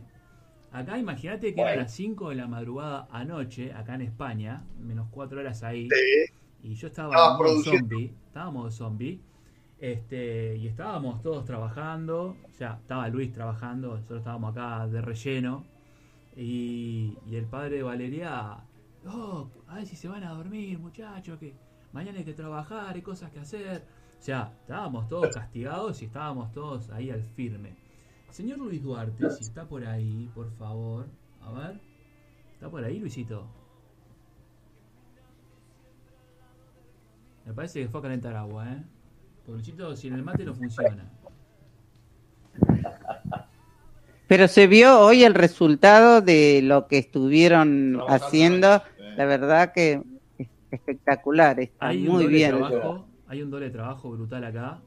Acá 0.72 0.98
imagínate 0.98 1.54
que 1.54 1.60
eran 1.60 1.78
las 1.78 1.92
5 1.92 2.30
de 2.30 2.34
la 2.36 2.46
madrugada 2.48 3.06
anoche, 3.10 3.72
acá 3.74 3.94
en 3.94 4.02
España, 4.02 4.64
menos 4.80 5.08
4 5.10 5.40
horas 5.40 5.62
ahí. 5.62 5.88
Y 6.62 6.74
yo 6.74 6.88
estaba 6.88 7.08
Estabas 7.14 7.32
en 7.32 7.36
modo 7.36 7.38
produciendo. 7.38 7.88
zombie, 7.88 8.14
estábamos 8.26 8.74
zombie. 8.74 9.20
Este, 9.78 10.56
y 10.56 10.68
estábamos 10.68 11.20
todos 11.22 11.44
trabajando, 11.44 12.36
o 12.48 12.52
sea, 12.52 12.78
estaba 12.80 13.08
Luis 13.08 13.32
trabajando, 13.32 13.88
nosotros 13.94 14.18
estábamos 14.20 14.52
acá 14.52 14.86
de 14.86 15.00
relleno. 15.02 15.64
Y, 16.36 17.18
y 17.28 17.36
el 17.36 17.46
padre 17.46 17.76
de 17.78 17.82
Valeria, 17.82 18.58
oh, 19.06 19.48
a 19.68 19.74
ver 19.74 19.86
si 19.86 19.96
se 19.96 20.08
van 20.08 20.24
a 20.24 20.30
dormir, 20.30 20.78
muchachos, 20.78 21.38
que 21.38 21.54
mañana 21.92 22.18
hay 22.18 22.24
que 22.24 22.32
trabajar, 22.32 22.94
hay 22.94 23.02
cosas 23.02 23.30
que 23.30 23.40
hacer. 23.40 23.84
O 24.18 24.22
sea, 24.22 24.52
estábamos 24.60 25.08
todos 25.08 25.34
castigados 25.34 26.00
y 26.00 26.04
estábamos 26.06 26.52
todos 26.52 26.88
ahí 26.90 27.10
al 27.10 27.24
firme. 27.24 27.74
Señor 28.32 28.58
Luis 28.58 28.82
Duarte, 28.82 29.28
si 29.30 29.42
está 29.42 29.68
por 29.68 29.84
ahí, 29.84 30.30
por 30.34 30.50
favor, 30.52 31.06
a 31.42 31.52
ver. 31.52 31.80
¿Está 32.54 32.70
por 32.70 32.82
ahí, 32.82 32.98
Luisito? 32.98 33.46
Me 37.44 37.52
parece 37.52 37.82
que 37.82 37.88
fue 37.88 38.00
a 38.00 38.04
calentar 38.04 38.34
agua, 38.34 38.72
¿eh? 38.72 38.82
Porque 39.44 39.52
Luisito, 39.52 39.94
sin 39.96 40.14
el 40.14 40.22
mate 40.22 40.46
no 40.46 40.54
funciona. 40.54 41.12
Pero 44.28 44.48
se 44.48 44.66
vio 44.66 44.98
hoy 45.00 45.24
el 45.24 45.34
resultado 45.34 46.22
de 46.22 46.62
lo 46.62 46.86
que 46.88 46.96
estuvieron 46.96 47.92
Trabajando 47.92 48.24
haciendo. 48.26 48.82
La 49.18 49.26
verdad 49.26 49.72
que 49.74 50.02
es 50.38 50.48
espectacular, 50.70 51.60
está 51.60 51.88
Hay 51.88 52.06
un 52.06 52.14
muy 52.14 52.24
doble 52.24 52.36
bien. 52.36 52.50
trabajo, 52.56 53.06
hay 53.26 53.42
un 53.42 53.50
doble 53.50 53.68
trabajo 53.68 54.10
brutal 54.10 54.44
acá. 54.44 54.80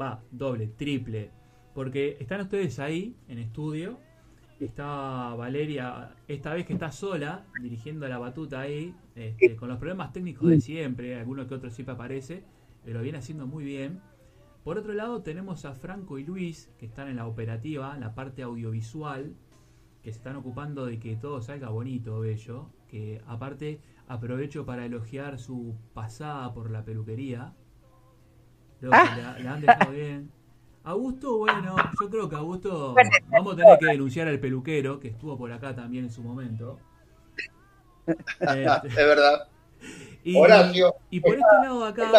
Va, 0.00 0.22
doble, 0.30 0.68
triple. 0.68 1.41
Porque 1.74 2.16
están 2.20 2.40
ustedes 2.40 2.78
ahí 2.78 3.16
en 3.28 3.38
estudio. 3.38 3.98
Está 4.60 5.34
Valeria, 5.34 6.14
esta 6.28 6.54
vez 6.54 6.66
que 6.66 6.72
está 6.72 6.92
sola, 6.92 7.44
dirigiendo 7.60 8.06
la 8.06 8.18
batuta 8.18 8.60
ahí, 8.60 8.94
este, 9.16 9.56
con 9.56 9.68
los 9.68 9.78
problemas 9.78 10.12
técnicos 10.12 10.48
de 10.48 10.60
siempre, 10.60 11.18
alguno 11.18 11.48
que 11.48 11.54
otro 11.54 11.68
siempre 11.68 11.94
aparece, 11.94 12.44
pero 12.84 13.02
viene 13.02 13.18
haciendo 13.18 13.46
muy 13.46 13.64
bien. 13.64 14.00
Por 14.62 14.78
otro 14.78 14.92
lado 14.92 15.22
tenemos 15.22 15.64
a 15.64 15.74
Franco 15.74 16.18
y 16.18 16.24
Luis, 16.24 16.70
que 16.78 16.86
están 16.86 17.08
en 17.08 17.16
la 17.16 17.26
operativa, 17.26 17.92
en 17.94 18.00
la 18.02 18.14
parte 18.14 18.42
audiovisual, 18.42 19.34
que 20.02 20.12
se 20.12 20.18
están 20.18 20.36
ocupando 20.36 20.86
de 20.86 21.00
que 21.00 21.16
todo 21.16 21.42
salga 21.42 21.70
bonito, 21.70 22.20
bello. 22.20 22.70
Que 22.86 23.20
aparte 23.26 23.80
aprovecho 24.06 24.64
para 24.64 24.84
elogiar 24.84 25.40
su 25.40 25.74
pasada 25.94 26.52
por 26.54 26.70
la 26.70 26.84
peluquería. 26.84 27.54
Creo 28.78 28.92
que 28.92 29.20
la, 29.22 29.38
la 29.40 29.54
han 29.54 29.60
dejado 29.60 29.90
bien. 29.90 30.30
Augusto, 30.84 31.38
bueno, 31.38 31.76
yo 32.00 32.10
creo 32.10 32.28
que 32.28 32.34
Augusto 32.36 32.94
vamos 33.30 33.52
a 33.54 33.56
tener 33.56 33.78
que 33.78 33.86
denunciar 33.86 34.26
al 34.28 34.40
peluquero, 34.40 34.98
que 34.98 35.08
estuvo 35.08 35.36
por 35.38 35.52
acá 35.52 35.74
también 35.74 36.04
en 36.06 36.10
su 36.10 36.22
momento. 36.22 36.78
Este, 38.40 38.88
es 38.88 38.94
verdad. 38.96 39.46
y, 40.24 40.36
Horacio. 40.36 40.94
y 41.10 41.20
por 41.20 41.34
este 41.34 41.54
lado 41.62 41.84
de 41.84 41.88
acá, 41.88 42.10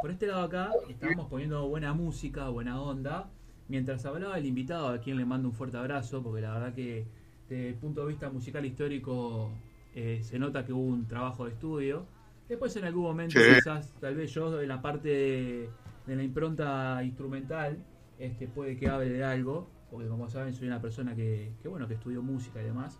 por 0.00 0.10
este 0.12 0.26
lado 0.28 0.40
de 0.42 0.46
acá, 0.46 0.72
estábamos 0.88 1.26
poniendo 1.28 1.66
buena 1.68 1.92
música, 1.92 2.48
buena 2.50 2.80
onda. 2.80 3.28
Mientras 3.66 4.04
hablaba 4.06 4.38
el 4.38 4.46
invitado, 4.46 4.88
a 4.88 4.98
quien 4.98 5.16
le 5.16 5.24
mando 5.24 5.48
un 5.48 5.54
fuerte 5.54 5.76
abrazo, 5.76 6.22
porque 6.22 6.40
la 6.42 6.52
verdad 6.52 6.74
que 6.74 7.04
desde 7.48 7.70
el 7.70 7.74
punto 7.74 8.02
de 8.02 8.08
vista 8.08 8.30
musical 8.30 8.64
histórico 8.64 9.50
eh, 9.96 10.20
se 10.22 10.38
nota 10.38 10.64
que 10.64 10.72
hubo 10.72 10.82
un 10.82 11.06
trabajo 11.08 11.46
de 11.46 11.52
estudio. 11.52 12.06
Después 12.48 12.76
en 12.76 12.84
algún 12.84 13.02
momento, 13.02 13.38
Sí. 13.40 13.54
quizás, 13.56 13.92
tal 14.00 14.14
vez 14.14 14.32
yo 14.32 14.60
en 14.60 14.68
la 14.68 14.80
parte 14.82 15.08
de, 15.08 15.70
de 16.06 16.16
la 16.16 16.22
impronta 16.22 17.00
instrumental, 17.02 17.78
este 18.18 18.46
puede 18.48 18.76
que 18.76 18.88
hable 18.88 19.08
de 19.10 19.24
algo, 19.24 19.68
porque 19.90 20.08
como 20.08 20.28
saben 20.28 20.54
soy 20.54 20.66
una 20.68 20.80
persona 20.80 21.14
que, 21.14 21.52
que 21.62 21.68
bueno, 21.68 21.86
que 21.88 21.94
estudió 21.94 22.22
música 22.22 22.60
y 22.60 22.64
demás. 22.64 22.98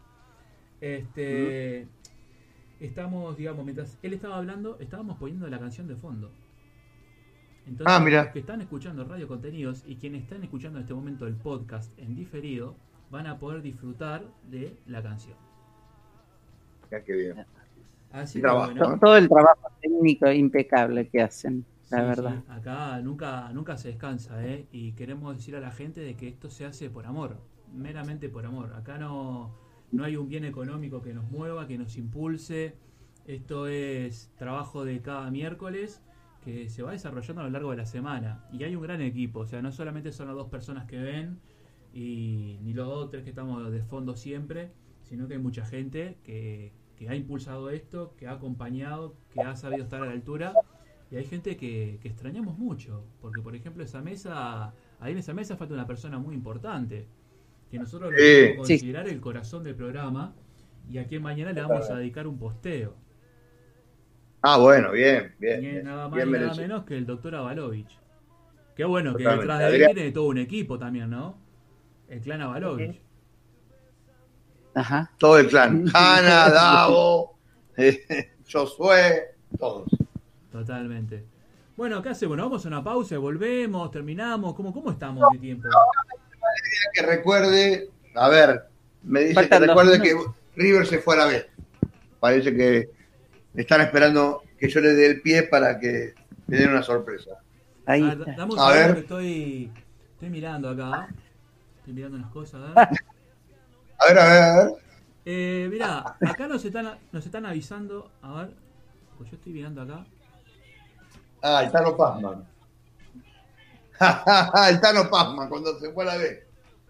Este 0.81 1.87
estamos, 2.81 3.37
digamos, 3.37 3.65
mientras 3.65 3.99
él 4.03 4.13
estaba 4.15 4.37
hablando, 4.37 4.77
estábamos 4.81 5.17
poniendo 5.19 5.49
la 5.49 5.59
canción 5.59 5.87
de 5.89 5.97
fondo. 5.97 6.31
Entonces, 7.67 7.87
Ah, 7.97 8.01
mira. 8.01 8.25
los 8.25 8.33
que 8.33 8.41
están 8.41 8.61
escuchando 8.61 9.05
Radio 9.05 9.27
Contenidos 9.27 9.85
y 9.87 9.97
quienes 9.97 10.23
están 10.25 10.43
escuchando 10.45 10.79
en 10.79 10.83
este 10.83 10.93
momento 10.95 11.27
el 11.27 11.35
podcast 11.35 11.99
en 11.99 12.15
diferido, 12.15 12.77
van 13.11 13.27
a 13.27 13.39
poder 13.39 13.63
disfrutar 13.63 14.23
de 14.51 14.77
la 14.87 15.03
canción. 15.03 15.37
Ya 16.91 17.03
que 17.03 17.13
bien. 17.15 17.47
Así 18.13 18.41
que 18.41 18.47
bueno, 18.49 18.99
Todo 18.99 19.17
el 19.17 19.29
trabajo 19.29 19.69
técnico 19.81 20.31
impecable 20.31 21.09
que 21.09 21.23
hacen, 21.23 21.65
la 21.91 22.03
Sí, 22.03 22.05
verdad. 22.05 22.43
sí, 22.43 22.45
acá 22.49 23.01
nunca, 23.03 23.51
nunca 23.53 23.77
se 23.77 23.89
descansa, 23.89 24.45
¿eh? 24.47 24.67
Y 24.73 24.93
queremos 24.93 25.37
decir 25.37 25.55
a 25.57 25.61
la 25.61 25.71
gente 25.71 26.01
de 26.01 26.17
que 26.17 26.29
esto 26.29 26.49
se 26.51 26.65
hace 26.65 26.89
por 26.91 27.07
amor, 27.07 27.39
meramente 27.73 28.29
por 28.29 28.47
amor. 28.47 28.73
Acá 28.75 28.99
no, 28.99 29.55
no 29.91 30.05
hay 30.05 30.17
un 30.17 30.29
bien 30.29 30.45
económico 30.45 31.03
que 31.03 31.13
nos 31.15 31.31
mueva, 31.31 31.67
que 31.67 31.77
nos 31.79 31.97
impulse. 31.99 32.77
Esto 33.27 33.67
es 33.69 34.33
trabajo 34.37 34.85
de 34.85 35.01
cada 35.03 35.31
miércoles 35.31 36.03
que 36.41 36.69
se 36.71 36.83
va 36.83 36.93
desarrollando 36.93 37.43
a 37.43 37.45
lo 37.45 37.51
largo 37.51 37.71
de 37.71 37.77
la 37.79 37.87
semana. 37.87 38.47
Y 38.51 38.65
hay 38.65 38.77
un 38.77 38.83
gran 38.83 39.01
equipo, 39.03 39.41
o 39.41 39.47
sea, 39.47 39.63
no 39.63 39.73
solamente 39.73 40.13
son 40.13 40.29
las 40.29 40.37
dos 40.37 40.49
personas 40.49 40.87
que 40.87 40.99
ven 40.99 41.41
y 41.93 42.59
ni 42.63 42.73
los 42.75 42.87
dos 42.89 43.11
tres 43.11 43.23
que 43.25 43.31
estamos 43.31 43.71
de 43.71 43.83
fondo 43.83 44.17
siempre, 44.17 44.73
sino 45.03 45.29
que 45.29 45.35
hay 45.35 45.41
mucha 45.41 45.65
gente 45.65 46.19
que, 46.25 46.73
que 46.97 47.09
ha 47.09 47.15
impulsado 47.15 47.71
esto, 47.71 48.15
que 48.17 48.27
ha 48.27 48.33
acompañado, 48.33 49.17
que 49.31 49.43
ha 49.43 49.57
sabido 49.57 49.85
estar 49.85 50.03
a 50.03 50.07
la 50.07 50.13
altura 50.13 50.61
y 51.15 51.19
hay 51.19 51.25
gente 51.27 51.57
que, 51.57 51.99
que 52.03 52.09
extrañamos 52.09 52.59
mucho, 52.59 53.05
porque 53.23 53.41
por 53.41 53.55
ejemplo 53.55 53.85
esa 53.85 54.03
mesa, 54.03 54.73
ahí 55.01 55.13
en 55.13 55.19
esa 55.19 55.33
mesa 55.33 55.57
falta 55.57 55.75
una 55.75 55.87
persona 55.87 56.19
muy 56.19 56.35
importante, 56.35 57.07
que 57.71 57.79
nosotros 57.79 58.11
lo 58.11 58.17
podemos 58.17 58.67
Sí. 58.67 58.75
considerar 58.75 59.09
el 59.09 59.21
corazón 59.21 59.63
del 59.63 59.75
programa, 59.77 60.35
y 60.91 60.99
a 60.99 61.07
quien 61.07 61.23
mañana 61.23 61.53
le 61.53 61.63
vamos 61.63 61.89
a 61.89 61.97
dedicar 61.97 62.27
un 62.27 62.37
posteo. 62.39 62.95
Ah, 64.43 64.59
bueno, 64.59 64.93
bien, 64.93 65.35
bien. 65.39 65.63
Y 65.63 65.67
es 65.67 65.73
bien, 65.73 65.85
nada 65.87 66.09
más 66.09 66.17
bien 66.17 66.29
y 66.29 66.33
nada 66.33 66.55
menos 66.55 66.85
que 66.85 66.97
el 66.99 67.07
doctor 67.07 67.35
Avalovich. 67.37 67.99
Qué 68.77 68.85
bueno 68.85 69.15
que 69.15 69.23
detrás 69.23 69.59
de 69.61 69.67
él 69.67 69.73
Adrián. 69.73 69.95
tiene 69.95 70.11
todo 70.13 70.25
un 70.27 70.39
equipo 70.39 70.79
también, 70.79 71.09
¿no? 71.09 71.39
El 72.09 72.21
clan 72.21 72.43
Avalovich. 72.43 73.01
Ajá. 74.75 75.11
Todo 75.19 75.39
el 75.39 75.47
clan. 75.49 75.85
Hanna, 75.95 76.51
Davo, 76.51 77.39
eh, 77.77 78.05
Josué, 78.53 79.37
todos. 79.59 79.89
Totalmente. 80.55 81.25
Bueno, 81.77 82.01
¿qué 82.01 82.11
hacemos? 82.11 82.29
Bueno, 82.37 82.45
vamos 82.45 82.65
a 82.65 82.69
una 82.69 82.85
pausa 82.85 83.17
y 83.17 83.19
volvemos, 83.19 83.91
terminamos. 83.91 84.55
¿Cómo, 84.55 84.73
cómo 84.73 84.93
estamos 84.93 85.33
de 85.33 85.39
tiempo? 85.41 85.67
Que 86.93 87.03
recuerde, 87.03 87.91
a 88.15 88.29
ver, 88.29 88.63
me 89.03 89.21
dice 89.23 89.35
Faltan 89.35 89.61
que 89.63 89.67
recuerde 89.67 90.01
que. 90.01 90.17
River 90.55 90.87
se 90.87 91.01
fue 91.01 91.15
a 91.17 91.19
la 91.19 91.27
B. 91.27 91.45
Parece 92.21 92.55
que 92.55 92.89
están 93.57 93.81
esperando 93.81 94.45
que 94.57 94.69
yo 94.69 94.81
le 94.81 94.93
dé 94.95 95.07
el 95.07 95.21
pie 95.23 95.43
para 95.43 95.81
que 95.81 96.15
le 96.47 96.57
den 96.57 96.71
una 96.71 96.85
sorpresa. 96.85 97.33
Ahí 97.87 98.03
Ah, 98.09 98.13
está. 98.17 98.33
dame 98.37 98.53
un 98.53 98.59
A 98.61 98.63
segundo 98.63 98.75
ver. 98.87 98.95
que 98.95 99.01
estoy, 99.01 99.73
estoy 100.13 100.31
mirando 100.31 100.69
acá. 100.69 101.09
Estoy 101.79 101.95
mirando 101.95 102.17
unas 102.19 102.31
cosas. 102.31 102.61
¿eh? 102.71 102.75
A 103.99 104.07
ver, 104.09 104.19
a 104.21 104.25
ver, 104.29 104.43
a 104.43 104.57
ver. 104.65 104.73
Eh, 105.25 105.69
mirá, 105.71 106.17
acá 106.21 106.47
nos 106.47 106.65
están, 106.65 106.97
nos 107.11 107.27
están 107.27 107.45
avisando. 107.45 108.13
A 108.23 108.33
ver, 108.45 108.51
pues 109.19 109.29
yo 109.33 109.37
estoy 109.37 109.53
mirando 109.53 109.83
acá. 109.83 110.05
Ah, 111.47 111.63
el 111.63 111.71
Tano 111.71 111.95
Pazman. 111.95 112.43
el 114.71 114.81
Tano 114.81 115.11
Pazman 115.11 115.47
cuando 115.51 115.79
se 115.79 115.93
fue 115.93 116.05
a 116.05 116.07
la 116.07 116.17
B. 116.17 116.43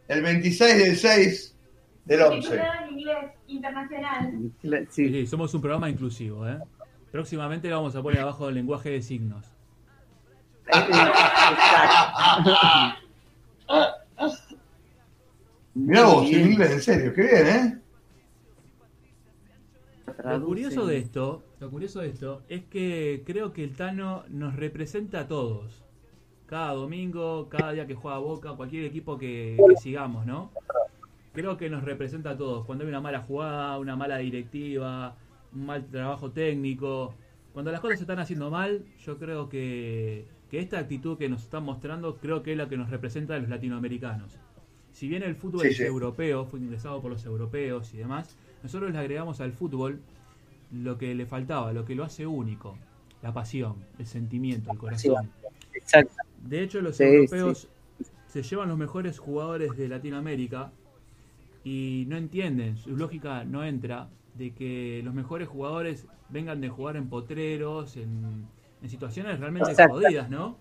El 0.06 0.22
26 0.22 0.78
del 0.78 0.96
6 0.96 1.56
del 2.04 2.22
11. 2.22 2.40
Titulado 2.40 2.84
en 2.84 2.90
inglés 2.98 3.32
internacional. 3.48 4.52
Sí, 4.90 5.08
sí, 5.08 5.26
somos 5.26 5.52
un 5.54 5.60
programa 5.60 5.90
inclusivo. 5.90 6.48
¿eh? 6.48 6.60
Próximamente 7.10 7.68
lo 7.68 7.78
vamos 7.78 7.96
a 7.96 8.02
poner 8.02 8.20
abajo 8.20 8.48
el 8.48 8.54
lenguaje 8.54 8.90
de 8.90 9.02
signos. 9.02 9.44
Mirá 15.74 16.04
vos, 16.04 16.30
en 16.30 16.52
inglés, 16.52 16.70
en 16.70 16.80
serio, 16.80 17.12
qué 17.12 17.22
bien, 17.22 17.46
¿eh? 17.48 17.76
Lo 20.24 20.44
curioso 20.44 20.86
de 20.86 20.98
esto, 20.98 21.42
lo 21.64 21.70
curioso 21.70 22.00
de 22.00 22.08
esto 22.08 22.42
es 22.48 22.64
que 22.64 23.22
creo 23.24 23.54
que 23.54 23.64
el 23.64 23.74
Tano 23.74 24.24
nos 24.28 24.54
representa 24.54 25.20
a 25.20 25.28
todos. 25.28 25.82
Cada 26.44 26.74
domingo, 26.74 27.48
cada 27.48 27.72
día 27.72 27.86
que 27.86 27.94
juega 27.94 28.18
Boca, 28.18 28.52
cualquier 28.52 28.84
equipo 28.84 29.16
que, 29.16 29.56
que 29.66 29.76
sigamos, 29.78 30.26
¿no? 30.26 30.50
Creo 31.32 31.56
que 31.56 31.70
nos 31.70 31.82
representa 31.82 32.30
a 32.30 32.36
todos. 32.36 32.66
Cuando 32.66 32.84
hay 32.84 32.90
una 32.90 33.00
mala 33.00 33.20
jugada, 33.20 33.78
una 33.78 33.96
mala 33.96 34.18
directiva, 34.18 35.16
un 35.54 35.64
mal 35.64 35.86
trabajo 35.86 36.30
técnico, 36.30 37.14
cuando 37.54 37.72
las 37.72 37.80
cosas 37.80 37.98
se 37.98 38.04
están 38.04 38.18
haciendo 38.18 38.50
mal, 38.50 38.84
yo 39.02 39.16
creo 39.16 39.48
que, 39.48 40.26
que 40.50 40.58
esta 40.58 40.78
actitud 40.78 41.16
que 41.16 41.30
nos 41.30 41.44
están 41.44 41.64
mostrando, 41.64 42.18
creo 42.18 42.42
que 42.42 42.52
es 42.52 42.58
la 42.58 42.68
que 42.68 42.76
nos 42.76 42.90
representa 42.90 43.36
a 43.36 43.38
los 43.38 43.48
latinoamericanos. 43.48 44.38
Si 44.92 45.08
bien 45.08 45.22
el 45.22 45.34
fútbol 45.34 45.62
Sí, 45.62 45.68
es 45.68 45.76
sí. 45.78 45.84
europeo, 45.84 46.44
fue 46.44 46.60
ingresado 46.60 47.00
por 47.00 47.10
los 47.10 47.24
europeos 47.24 47.94
y 47.94 47.96
demás, 47.96 48.36
nosotros 48.62 48.92
le 48.92 48.98
agregamos 48.98 49.40
al 49.40 49.52
fútbol 49.52 50.00
lo 50.72 50.98
que 50.98 51.14
le 51.14 51.26
faltaba, 51.26 51.72
lo 51.72 51.84
que 51.84 51.94
lo 51.94 52.04
hace 52.04 52.26
único, 52.26 52.76
la 53.22 53.32
pasión, 53.32 53.76
el 53.98 54.06
sentimiento, 54.06 54.72
el 54.72 54.78
corazón. 54.78 55.30
Exacto. 55.72 56.14
De 56.46 56.62
hecho, 56.62 56.80
los 56.80 56.96
Sí, 56.96 57.04
europeos 57.04 57.68
se 58.26 58.42
llevan 58.42 58.68
los 58.68 58.78
mejores 58.78 59.18
jugadores 59.18 59.76
de 59.76 59.88
Latinoamérica 59.88 60.72
y 61.64 62.04
no 62.08 62.16
entienden, 62.16 62.76
su 62.76 62.96
lógica 62.96 63.44
no 63.44 63.64
entra 63.64 64.08
de 64.34 64.52
que 64.52 65.00
los 65.04 65.14
mejores 65.14 65.48
jugadores 65.48 66.06
vengan 66.28 66.60
de 66.60 66.68
jugar 66.68 66.96
en 66.96 67.08
potreros, 67.08 67.96
en, 67.96 68.46
en 68.82 68.90
situaciones 68.90 69.38
realmente 69.40 69.70
Exacto. 69.70 69.94
jodidas, 69.94 70.28
¿no? 70.28 70.56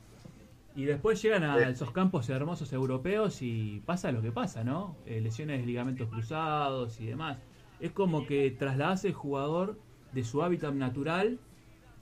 Y 0.76 0.86
después 0.86 1.22
llegan 1.22 1.44
a 1.44 1.70
esos 1.70 1.92
campos 1.92 2.30
hermosos 2.30 2.74
europeos 2.74 3.42
y 3.42 3.82
pasa 3.86 4.12
lo 4.12 4.22
que 4.22 4.32
pasa, 4.32 4.64
¿no? 4.64 4.96
Eh, 5.06 5.22
lesiones 5.22 5.60
de 5.60 5.66
ligamentos 5.68 6.10
cruzados 6.10 7.00
y 7.00 7.06
demás. 7.08 7.38
Es 7.80 7.92
como 7.92 8.26
que 8.26 8.50
trasladase 8.52 9.10
el 9.10 9.14
jugador 9.14 9.78
de 10.14 10.24
su 10.24 10.44
hábitat 10.44 10.74
natural 10.74 11.40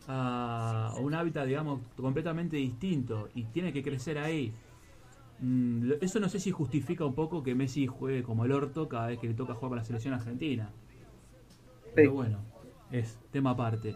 a 0.07 0.93
un 0.99 1.13
hábitat, 1.13 1.45
digamos, 1.45 1.81
completamente 1.95 2.57
distinto 2.57 3.29
y 3.35 3.43
tiene 3.45 3.71
que 3.71 3.83
crecer 3.83 4.17
ahí. 4.17 4.53
Mm, 5.39 5.93
Eso 6.01 6.19
no 6.19 6.29
sé 6.29 6.39
si 6.39 6.51
justifica 6.51 7.05
un 7.05 7.15
poco 7.15 7.43
que 7.43 7.55
Messi 7.55 7.87
juegue 7.87 8.23
como 8.23 8.45
el 8.45 8.51
orto 8.51 8.87
cada 8.89 9.07
vez 9.07 9.19
que 9.19 9.27
le 9.27 9.33
toca 9.33 9.53
jugar 9.53 9.69
para 9.71 9.81
la 9.81 9.85
selección 9.85 10.13
argentina. 10.13 10.69
Pero 11.93 12.13
bueno, 12.13 12.39
es 12.91 13.17
tema 13.31 13.51
aparte. 13.51 13.95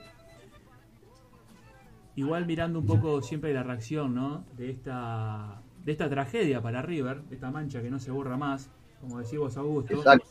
Igual 2.15 2.45
mirando 2.45 2.79
un 2.79 2.85
poco 2.85 3.21
siempre 3.21 3.53
la 3.53 3.63
reacción, 3.63 4.15
¿no? 4.15 4.45
De 4.57 4.69
esta, 4.69 5.61
de 5.83 5.91
esta 5.91 6.09
tragedia 6.09 6.61
para 6.61 6.81
River, 6.81 7.23
de 7.23 7.35
esta 7.35 7.51
mancha 7.51 7.81
que 7.81 7.89
no 7.89 7.99
se 7.99 8.11
borra 8.11 8.37
más, 8.37 8.69
como 9.01 9.19
decís 9.19 9.37
vos, 9.37 9.57
Augusto. 9.57 9.93
Exacto. 9.95 10.25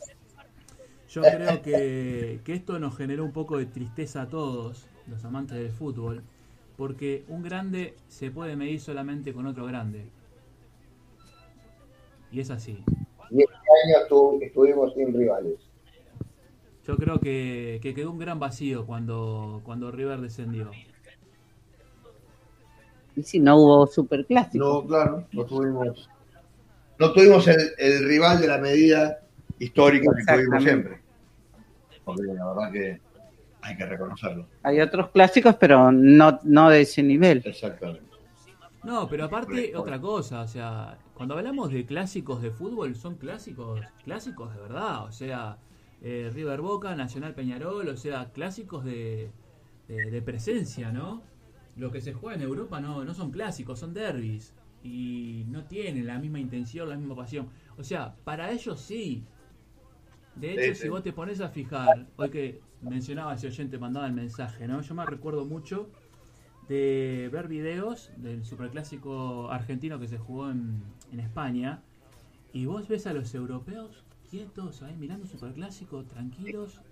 Yo 1.15 1.23
creo 1.23 1.63
que, 1.63 2.41
que 2.43 2.55
esto 2.55 2.81
nos 2.81 2.97
generó 2.97 3.25
un 3.25 3.31
poco 3.31 3.59
de 3.59 3.67
tristeza 3.67 4.23
a 4.23 4.29
todos, 4.29 4.89
los 5.07 5.25
amantes 5.25 5.57
del 5.57 5.71
fútbol, 5.71 6.23
porque 6.77 7.23
un 7.29 7.45
grande 7.45 7.95
se 8.09 8.33
puede 8.33 8.57
medir 8.57 8.81
solamente 8.81 9.33
con 9.33 9.47
otro 9.47 9.65
grande. 9.65 10.07
Y 12.33 12.41
es 12.41 12.51
así. 12.51 12.83
Y 13.31 13.43
este 13.43 13.55
año 13.55 14.09
estu- 14.09 14.43
estuvimos 14.43 14.93
sin 14.95 15.17
rivales. 15.17 15.55
Yo 16.85 16.97
creo 16.97 17.21
que, 17.21 17.79
que 17.81 17.95
quedó 17.95 18.11
un 18.11 18.19
gran 18.19 18.41
vacío 18.41 18.85
cuando, 18.85 19.61
cuando 19.65 19.93
River 19.93 20.21
descendió. 20.21 20.73
Y 23.15 23.23
si 23.23 23.39
no 23.39 23.57
hubo 23.57 23.87
superclásico. 23.87 24.65
No, 24.65 24.89
claro, 24.89 25.29
no 25.33 25.45
tuvimos, 25.45 26.11
no 26.99 27.13
tuvimos 27.13 27.47
el, 27.47 27.61
el 27.79 28.05
rival 28.05 28.41
de 28.41 28.49
la 28.49 28.59
medida 28.59 29.21
histórica 29.61 30.11
que 30.17 30.35
tuvimos 30.35 30.65
siempre. 30.65 31.04
Porque 32.05 32.23
la 32.23 32.47
verdad 32.47 32.73
que 32.73 33.01
hay 33.63 33.77
que 33.77 33.87
reconocerlo. 33.87 34.47
Hay 34.63 34.81
otros 34.81 35.11
clásicos, 35.11 35.57
pero 35.57 35.91
no, 35.91 36.39
no 36.43 36.71
de 36.71 36.83
ese 36.83 37.03
nivel. 37.03 37.43
Exactamente. 37.45 38.03
No, 38.83 39.09
pero 39.09 39.25
aparte 39.25 39.75
otra 39.75 39.99
cosa, 39.99 40.43
o 40.43 40.49
sea, 40.49 40.99
cuando 41.15 41.35
hablamos 41.35 41.73
de 41.73 41.87
clásicos 41.87 42.43
de 42.43 42.51
fútbol, 42.51 42.95
son 42.95 43.15
clásicos, 43.17 43.81
clásicos 44.05 44.55
de 44.55 44.61
verdad, 44.61 45.05
o 45.05 45.13
sea, 45.13 45.57
eh, 46.03 46.31
River 46.35 46.61
Boca, 46.61 46.95
Nacional 46.95 47.35
Peñarol, 47.35 47.89
o 47.89 47.97
sea, 47.97 48.31
clásicos 48.33 48.85
de, 48.85 49.31
de, 49.89 50.11
de 50.11 50.23
presencia, 50.23 50.93
¿no? 50.93 51.23
Lo 51.77 51.91
que 51.91 52.03
se 52.03 52.13
juega 52.13 52.37
en 52.37 52.43
Europa 52.43 52.79
no, 52.81 53.05
no 53.05 53.15
son 53.15 53.31
clásicos, 53.31 53.79
son 53.79 53.95
derbis 53.95 54.53
y 54.83 55.47
no 55.49 55.65
tienen 55.65 56.07
la 56.07 56.19
misma 56.19 56.39
intención, 56.39 56.91
la 56.91 56.97
misma 56.97 57.17
pasión. 57.17 57.49
O 57.79 57.83
sea, 57.83 58.15
para 58.25 58.53
ellos 58.53 58.81
sí. 58.81 59.25
De 60.35 60.53
hecho, 60.53 60.75
Sí, 60.75 60.81
si 60.81 60.89
vos 60.89 61.03
te 61.03 61.13
pones 61.13 61.41
a 61.41 61.49
fijar, 61.49 62.09
hoy 62.17 62.31
que 62.31 62.63
mencionaba 62.81 63.35
ese 63.35 63.47
oyente, 63.49 63.79
mandaba 63.79 64.07
el 64.07 64.13
mensaje, 64.15 64.67
¿no? 64.67 64.81
Yo 64.83 64.95
me 64.95 65.07
recuerdo 65.07 65.45
mucho 65.45 65.93
de 66.63 67.29
ver 67.33 67.49
videos 67.49 68.13
del 68.17 68.45
superclásico 68.45 69.51
argentino 69.51 70.01
que 70.01 70.09
se 70.09 70.19
jugó 70.19 70.51
en, 70.51 70.95
en 71.11 71.21
España 71.21 71.85
y 72.53 72.67
vos 72.67 72.89
ves 72.89 73.07
a 73.07 73.15
los 73.15 73.35
europeos 73.35 74.07
quietos 74.31 74.83
ahí 74.83 74.97
mirando 74.97 75.27
superclásico, 75.27 76.07
tranquilos 76.07 76.83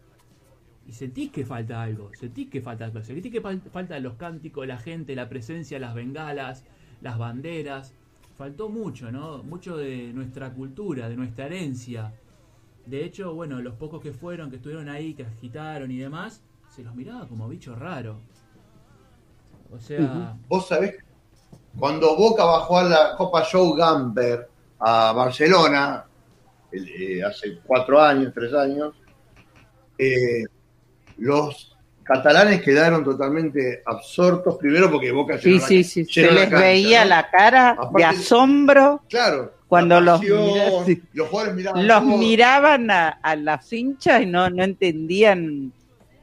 y 0.84 0.92
sentís 0.92 1.30
que 1.30 1.44
falta 1.44 1.82
algo, 1.82 2.12
sentís 2.14 2.50
que 2.50 2.60
falta 2.60 2.84
algo, 2.86 3.02
sentís 3.02 3.32
que 3.32 3.40
fal- 3.42 3.62
falta 3.70 3.98
los 4.00 4.14
cánticos, 4.16 4.66
la 4.66 4.78
gente, 4.78 5.14
la 5.14 5.28
presencia, 5.28 5.78
las 5.78 5.94
bengalas, 5.94 6.64
las 7.00 7.18
banderas, 7.18 7.94
faltó 8.36 8.68
mucho, 8.68 9.12
¿no? 9.12 9.44
Mucho 9.44 9.76
de 9.76 10.12
nuestra 10.12 10.52
cultura, 10.52 11.08
de 11.08 11.16
nuestra 11.16 11.46
herencia. 11.46 12.14
De 12.86 13.04
hecho, 13.04 13.34
bueno, 13.34 13.60
los 13.62 13.74
pocos 13.74 14.02
que 14.02 14.12
fueron, 14.12 14.50
que 14.50 14.56
estuvieron 14.56 14.88
ahí, 14.88 15.14
que 15.14 15.24
agitaron 15.24 15.90
y 15.90 15.98
demás, 15.98 16.42
se 16.68 16.82
los 16.82 16.94
miraba 16.94 17.26
como 17.28 17.48
bicho 17.48 17.74
raro. 17.76 18.18
O 19.70 19.78
sea, 19.78 20.36
Vos 20.48 20.68
sabés, 20.68 20.96
cuando 21.78 22.14
Boca 22.16 22.44
bajó 22.44 22.78
a 22.78 22.84
la 22.84 23.16
Copa 23.16 23.44
Joe 23.50 23.76
Gamper 23.76 24.48
a 24.80 25.12
Barcelona, 25.12 26.04
el- 26.70 26.88
eh, 26.88 27.22
hace 27.24 27.58
cuatro 27.64 28.00
años, 28.00 28.32
tres 28.34 28.52
años, 28.52 28.94
eh, 29.98 30.44
los 31.18 31.76
catalanes 32.02 32.60
quedaron 32.62 33.04
totalmente 33.04 33.82
absortos, 33.86 34.56
primero 34.58 34.90
porque 34.90 35.12
Boca 35.12 35.38
Sí, 35.38 35.50
llenó 35.52 35.60
la- 35.62 35.68
sí, 35.68 35.84
sí. 35.84 36.04
llenó 36.04 36.28
Se 36.28 36.34
la 36.34 36.40
les 36.40 36.50
cancha, 36.50 36.66
veía 36.66 37.02
¿no? 37.04 37.08
la 37.10 37.30
cara 37.30 37.70
Aparte- 37.70 37.98
de 37.98 38.04
asombro 38.04 39.02
Claro. 39.08 39.54
Cuando 39.72 40.02
los, 40.02 40.22
los 40.22 41.28
jugadores 41.30 41.54
miraban 41.54 41.86
los 41.86 42.02
todo. 42.02 42.18
miraban 42.18 42.90
a, 42.90 43.08
a 43.08 43.36
las 43.36 43.72
hinchas 43.72 44.20
y 44.20 44.26
no, 44.26 44.50
no 44.50 44.62
entendían. 44.64 45.72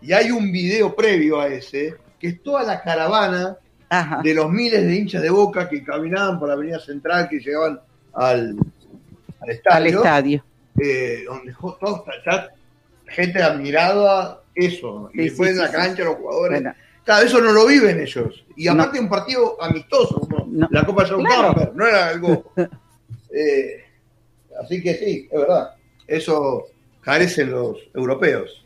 Y 0.04 0.14
hay 0.14 0.30
un 0.30 0.52
video 0.52 0.96
previo 0.96 1.40
a 1.42 1.48
ese, 1.48 1.96
que 2.20 2.28
es 2.28 2.44
toda 2.44 2.62
la 2.62 2.80
caravana 2.80 3.58
Ajá. 3.90 4.22
de 4.24 4.36
los 4.36 4.52
miles 4.52 4.84
de 4.86 4.96
hinchas 4.96 5.24
de 5.24 5.32
Boca 5.32 5.68
que 5.68 5.84
caminaban 5.84 6.38
por 6.38 6.48
la 6.48 6.54
Avenida 6.54 6.80
Central, 6.80 7.28
que 7.28 7.40
llegaban 7.40 7.80
al, 8.14 8.56
al 9.42 9.50
estadio. 9.50 9.76
al 9.78 9.88
estadio. 9.88 10.44
eh, 10.80 11.24
donde 11.26 11.52
todos, 11.60 12.04
ya 12.24 12.50
gente 13.08 13.42
admiraba 13.42 14.44
eso. 14.54 15.10
Sí, 15.12 15.22
y 15.22 15.24
después 15.24 15.50
sí, 15.50 15.56
en 15.56 15.62
la 15.64 15.68
sí, 15.70 15.76
cancha 15.76 16.04
los 16.04 16.18
jugadores. 16.18 16.62
Bueno, 16.62 16.76
Claro, 17.04 17.26
eso 17.26 17.42
no 17.42 17.52
lo 17.52 17.66
viven 17.66 18.00
ellos. 18.00 18.46
Y 18.56 18.68
aparte 18.68 19.00
un 19.00 19.10
partido 19.10 19.58
amistoso, 19.60 20.20
como 20.20 20.46
No. 20.52 20.68
la 20.70 20.84
Copa 20.86 21.08
John 21.10 21.24
Claro. 21.24 21.72
No 21.74 21.88
era 21.88 22.10
algo... 22.10 22.52
eh, 23.34 23.84
así 24.62 24.82
que 24.82 24.94
sí, 24.96 25.28
es 25.32 25.40
verdad. 25.40 25.76
Eso 26.08 26.66
carecen 27.02 27.52
los 27.52 27.78
europeos. 27.94 28.66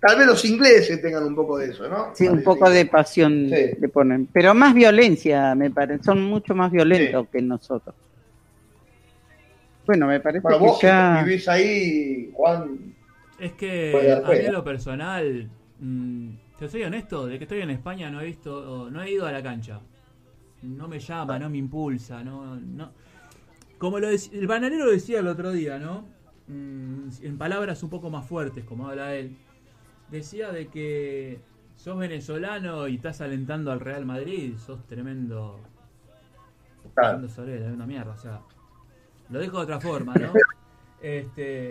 Tal 0.00 0.18
vez 0.18 0.26
los 0.26 0.44
ingleses 0.44 1.00
tengan 1.00 1.24
un 1.24 1.34
poco 1.34 1.56
de 1.56 1.70
eso, 1.70 1.88
¿no? 1.88 2.10
Sí, 2.14 2.28
un 2.28 2.42
poco 2.42 2.68
de 2.68 2.84
pasión 2.84 3.48
Sí. 3.48 3.70
le 3.80 3.88
ponen. 3.88 4.26
Pero 4.26 4.52
más 4.54 4.74
violencia, 4.74 5.54
me 5.54 5.70
parece. 5.70 6.04
Son 6.04 6.22
mucho 6.22 6.54
más 6.54 6.70
violentos 6.70 7.26
que 7.28 7.40
nosotros. 7.40 7.94
Bueno, 9.86 10.06
me 10.06 10.20
parece 10.20 10.40
Bueno, 10.42 10.58
que 10.58 10.64
vos 10.64 10.78
que 10.78 10.86
ya... 10.86 11.22
vivís 11.24 11.48
ahí, 11.48 12.30
Juan, 12.34 12.94
Es 13.38 13.52
que 13.52 14.20
a 14.24 14.30
mí 14.30 14.48
lo 14.50 14.64
personal, 14.64 15.48
mm, 15.80 16.28
te 16.58 16.68
soy 16.68 16.84
honesto, 16.84 17.26
de 17.26 17.38
que 17.38 17.44
estoy 17.44 17.60
en 17.60 17.70
España 17.70 18.10
no 18.10 18.20
he 18.20 18.26
visto, 18.26 18.88
no 18.90 19.02
he 19.02 19.10
ido 19.10 19.26
a 19.26 19.32
la 19.32 19.42
cancha. 19.42 19.80
No 20.62 20.88
me 20.88 20.98
llama, 20.98 21.38
no 21.38 21.50
me 21.50 21.58
impulsa, 21.58 22.22
no, 22.24 22.56
no. 22.56 22.92
Como 23.84 23.98
lo 23.98 24.08
el 24.08 24.46
bananero 24.46 24.90
decía 24.90 25.20
el 25.20 25.26
otro 25.26 25.52
día, 25.52 25.78
¿no? 25.78 26.06
Mm, 26.46 27.10
en 27.20 27.36
palabras 27.36 27.82
un 27.82 27.90
poco 27.90 28.08
más 28.08 28.26
fuertes, 28.26 28.64
como 28.64 28.88
habla 28.88 29.14
él. 29.14 29.36
Decía 30.10 30.52
de 30.52 30.68
que 30.68 31.38
sos 31.76 31.98
venezolano 31.98 32.88
y 32.88 32.94
estás 32.94 33.20
alentando 33.20 33.70
al 33.70 33.80
Real 33.80 34.06
Madrid, 34.06 34.56
sos 34.56 34.86
tremendo. 34.86 35.60
Claro. 36.94 37.28
tremendo 37.28 37.74
una 37.74 37.84
mierda, 37.84 38.12
o 38.12 38.16
sea. 38.16 38.40
Lo 39.28 39.38
dejo 39.38 39.58
de 39.58 39.64
otra 39.64 39.80
forma, 39.80 40.14
¿no? 40.14 40.32
Este. 41.02 41.68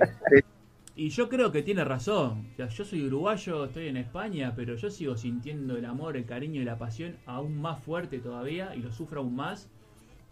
Y 0.96 1.10
yo 1.10 1.28
creo 1.30 1.52
que 1.52 1.64
tiene 1.64 1.84
razón. 1.84 2.52
O 2.54 2.56
sea, 2.58 2.68
yo 2.68 2.86
soy 2.86 3.08
uruguayo, 3.08 3.66
estoy 3.66 3.88
en 3.88 3.98
España, 3.98 4.54
pero 4.56 4.76
yo 4.76 4.92
sigo 4.92 5.18
sintiendo 5.18 5.78
el 5.78 5.86
amor, 5.86 6.16
el 6.16 6.28
cariño 6.28 6.62
y 6.62 6.64
la 6.64 6.78
pasión 6.78 7.18
aún 7.26 7.60
más 7.60 7.80
fuerte 7.80 8.20
todavía 8.20 8.76
y 8.76 8.84
lo 8.84 8.92
sufro 8.92 9.22
aún 9.22 9.36
más 9.36 9.68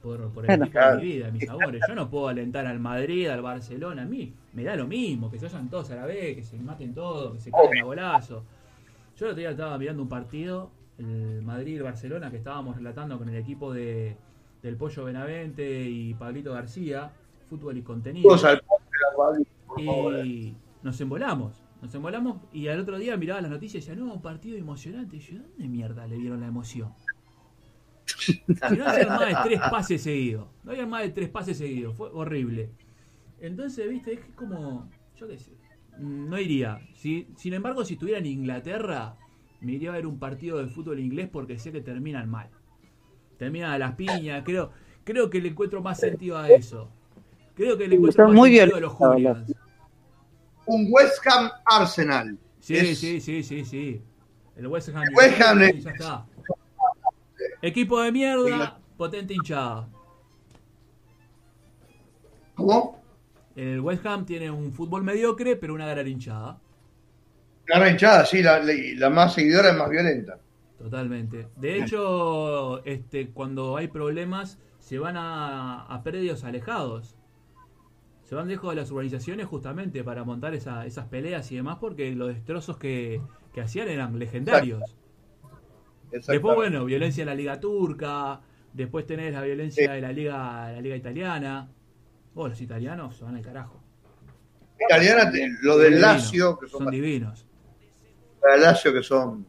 por, 0.02 0.30
por 0.32 0.45
el 0.45 0.48
Claro. 0.48 0.65
equipo 0.65 0.80
de 0.80 0.98
mi 0.98 1.03
vida, 1.03 1.32
mis 1.32 1.49
amores. 1.49 1.82
Yo 1.88 1.95
no 1.95 2.10
puedo 2.10 2.28
alentar 2.28 2.65
al 2.65 2.80
Madrid, 2.80 3.28
al 3.28 3.41
Barcelona, 3.41 4.03
a 4.03 4.06
mí 4.06 4.34
me 4.53 4.64
da 4.64 4.76
lo 4.76 4.88
mismo, 4.88 5.30
que 5.30 5.38
se 5.38 5.45
vayan 5.45 5.69
todos 5.69 5.91
a 5.91 5.95
la 5.95 6.06
vez, 6.06 6.36
que 6.36 6.44
se 6.44 6.57
maten 6.57 6.94
todos, 6.94 7.34
que 7.34 7.40
se 7.40 7.52
caigan 7.52 7.78
a 7.80 7.84
golazo. 7.84 8.44
Yo 9.18 9.26
el 9.26 9.32
otro 9.32 9.40
día 9.40 9.52
estaba 9.52 9.78
mirando 9.78 10.02
un 10.03 10.10
partido, 10.10 10.72
el 10.98 11.41
Madrid 11.44 11.73
y 11.73 11.78
el 11.78 11.84
Barcelona, 11.84 12.32
que 12.32 12.38
estábamos 12.38 12.76
relatando 12.76 13.18
con 13.18 13.30
el 13.30 13.36
equipo 13.36 13.73
de, 13.73 14.15
del 14.64 14.76
Pollo 14.76 15.06
Benavente 15.06 15.84
y 15.90 16.14
Pablito 16.14 16.53
García, 16.53 17.11
fútbol 17.49 17.78
y 17.78 17.82
contenido. 17.82 18.30
Y 19.78 20.53
nos 20.84 20.99
embolamos, 20.99 21.64
nos 21.82 21.94
embolamos 21.95 22.38
y 22.52 22.68
al 22.68 22.80
otro 22.80 22.98
día 22.98 23.15
miraba 23.18 23.41
las 23.41 23.52
noticias 23.52 23.84
y 23.84 23.90
decía, 23.90 24.03
no, 24.03 24.14
un 24.14 24.22
partido 24.22 24.57
emocionante. 24.57 25.18
Y 25.18 25.19
yo, 25.19 25.40
¿dónde 25.40 25.68
mierda 25.68 26.07
le 26.07 26.18
dieron 26.18 26.40
la 26.41 26.48
emoción? 26.48 26.90
No 28.78 28.86
hacían 28.86 29.10
más 29.10 29.28
de 29.28 29.36
tres 29.44 29.60
pases 29.69 30.02
seguidos, 30.02 30.48
no 30.64 30.72
habían 30.72 30.90
más 30.90 31.03
de 31.03 31.10
tres 31.10 31.30
pases 31.30 31.57
seguidos, 31.57 31.95
fue 31.95 32.10
horrible. 32.11 32.69
Entonces, 33.40 33.90
viste, 33.90 34.14
es 34.14 34.19
que 34.19 34.32
como, 34.34 34.90
yo 35.18 35.28
qué 35.28 35.38
sé, 35.38 35.52
no 35.98 36.38
iría. 36.40 36.80
Si, 36.95 37.28
sin 37.38 37.53
embargo, 37.53 37.84
si 37.86 37.94
estuviera 37.94 38.19
en 38.19 38.26
Inglaterra, 38.26 39.15
me 39.61 39.73
iría 39.73 39.90
a 39.90 39.94
ver 39.94 40.07
un 40.07 40.19
partido 40.19 40.57
de 40.57 40.68
fútbol 40.68 40.99
inglés 40.99 41.30
porque 41.32 41.57
sé 41.57 41.72
que 41.72 41.82
terminan 41.82 42.30
mal. 42.30 42.49
Terminan 43.38 43.72
a 43.72 43.78
las 43.80 43.95
piñas, 43.95 44.44
creo, 44.45 44.72
creo 45.03 45.30
que 45.30 45.41
le 45.41 45.49
encuentro 45.49 45.82
más 45.82 45.99
sentido 45.99 46.38
a 46.38 46.49
eso. 46.49 46.90
Creo 47.56 47.78
que 47.78 47.88
le 47.88 47.95
encuentro 47.95 48.28
más 48.28 48.36
muy 48.36 48.56
sentido 48.56 48.78
a 48.78 48.80
los 48.80 48.94
hooligans. 48.94 49.53
Un 50.65 50.88
West 50.90 51.26
Ham 51.28 51.49
Arsenal. 51.65 52.38
Sí, 52.60 52.76
Es- 52.76 52.99
sí, 52.99 53.19
sí, 53.19 53.44
sí, 53.44 53.65
sí. 53.65 54.02
El 54.56 54.68
West 54.68 54.90
Ham. 54.90 55.03
El 55.03 55.15
West 55.15 55.41
Ham 55.41 55.60
ya 55.60 55.91
está. 55.91 56.26
Equipo 57.61 58.01
de 58.01 58.11
mierda, 58.11 58.80
potente 58.97 59.34
hinchada. 59.34 59.88
¿Cómo? 62.55 63.01
El 63.55 63.80
West 63.81 64.05
Ham 64.05 64.26
tiene 64.26 64.49
un 64.51 64.72
fútbol 64.73 65.03
mediocre, 65.03 65.55
pero 65.55 65.73
una 65.73 65.88
gran 65.88 66.07
hinchada. 66.07 66.59
La 67.68 67.89
hinchada, 67.89 68.26
sí, 68.26 68.41
la, 68.41 68.59
la- 68.59 68.73
la 68.95 69.09
más 69.09 69.34
seguidora 69.34 69.69
es 69.69 69.76
más 69.77 69.89
violenta. 69.89 70.39
Totalmente. 70.77 71.47
De 71.57 71.77
hecho, 71.80 72.84
este, 72.85 73.30
cuando 73.30 73.77
hay 73.77 73.88
problemas, 73.88 74.57
se 74.80 74.97
van 74.99 75.15
a, 75.15 75.84
a 75.85 76.03
predios 76.03 76.43
alejados. 76.43 77.15
Se 78.23 78.35
van 78.35 78.47
lejos 78.47 78.72
de 78.73 78.81
las 78.81 78.89
urbanizaciones 78.91 79.45
justamente 79.45 80.03
para 80.03 80.23
montar 80.23 80.53
esa- 80.53 80.85
esas 80.85 81.05
peleas 81.07 81.51
y 81.51 81.55
demás, 81.57 81.77
porque 81.80 82.11
los 82.15 82.30
destrozos 82.30 82.77
que, 82.77 83.22
que 83.53 83.61
hacían 83.61 83.89
eran 83.89 84.18
legendarios. 84.18 84.95
Después, 86.11 86.55
bueno, 86.55 86.85
violencia 86.85 87.21
en 87.21 87.27
la 87.27 87.35
liga 87.35 87.59
turca. 87.59 88.41
Después 88.73 89.05
tenés 89.05 89.33
la 89.33 89.41
violencia 89.41 89.91
de 89.93 90.01
la 90.01 90.11
liga, 90.11 90.71
la 90.71 90.81
liga 90.81 90.95
italiana. 90.95 91.69
Oh, 92.35 92.47
los 92.47 92.61
italianos 92.61 93.17
se 93.17 93.23
van 93.23 93.35
al 93.35 93.41
carajo. 93.41 93.81
Italiana, 94.79 95.31
lo 95.61 95.77
del 95.77 96.01
Lazio, 96.01 96.57
que 96.57 96.67
son, 96.67 96.83
son 96.85 96.91
divinos. 96.91 97.45
del 98.51 98.61
Lazio 98.61 98.93
que 98.93 99.03
son. 99.03 99.45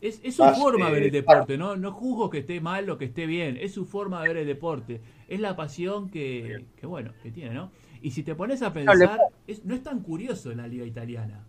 Es, 0.00 0.20
es 0.24 0.34
su 0.36 0.42
Más, 0.42 0.58
forma 0.58 0.86
de 0.86 0.92
ver 0.94 1.02
el 1.04 1.10
deporte, 1.12 1.56
¿no? 1.56 1.76
No 1.76 1.92
juzgo 1.92 2.28
que 2.28 2.38
esté 2.38 2.60
mal 2.60 2.88
o 2.90 2.98
que 2.98 3.04
esté 3.06 3.26
bien. 3.26 3.56
Es 3.60 3.72
su 3.72 3.86
forma 3.86 4.20
de 4.22 4.28
ver 4.28 4.36
el 4.38 4.46
deporte. 4.46 5.00
Es 5.28 5.40
la 5.40 5.54
pasión 5.56 6.10
que, 6.10 6.66
que 6.76 6.86
bueno, 6.86 7.12
que 7.22 7.30
tiene, 7.30 7.54
¿no? 7.54 7.70
Y 8.02 8.10
si 8.10 8.22
te 8.24 8.34
pones 8.34 8.62
a 8.62 8.72
pensar, 8.72 9.20
es- 9.46 9.64
no 9.64 9.74
es 9.74 9.82
tan 9.82 10.00
curioso 10.00 10.52
la 10.54 10.66
liga 10.66 10.84
italiana. 10.84 11.46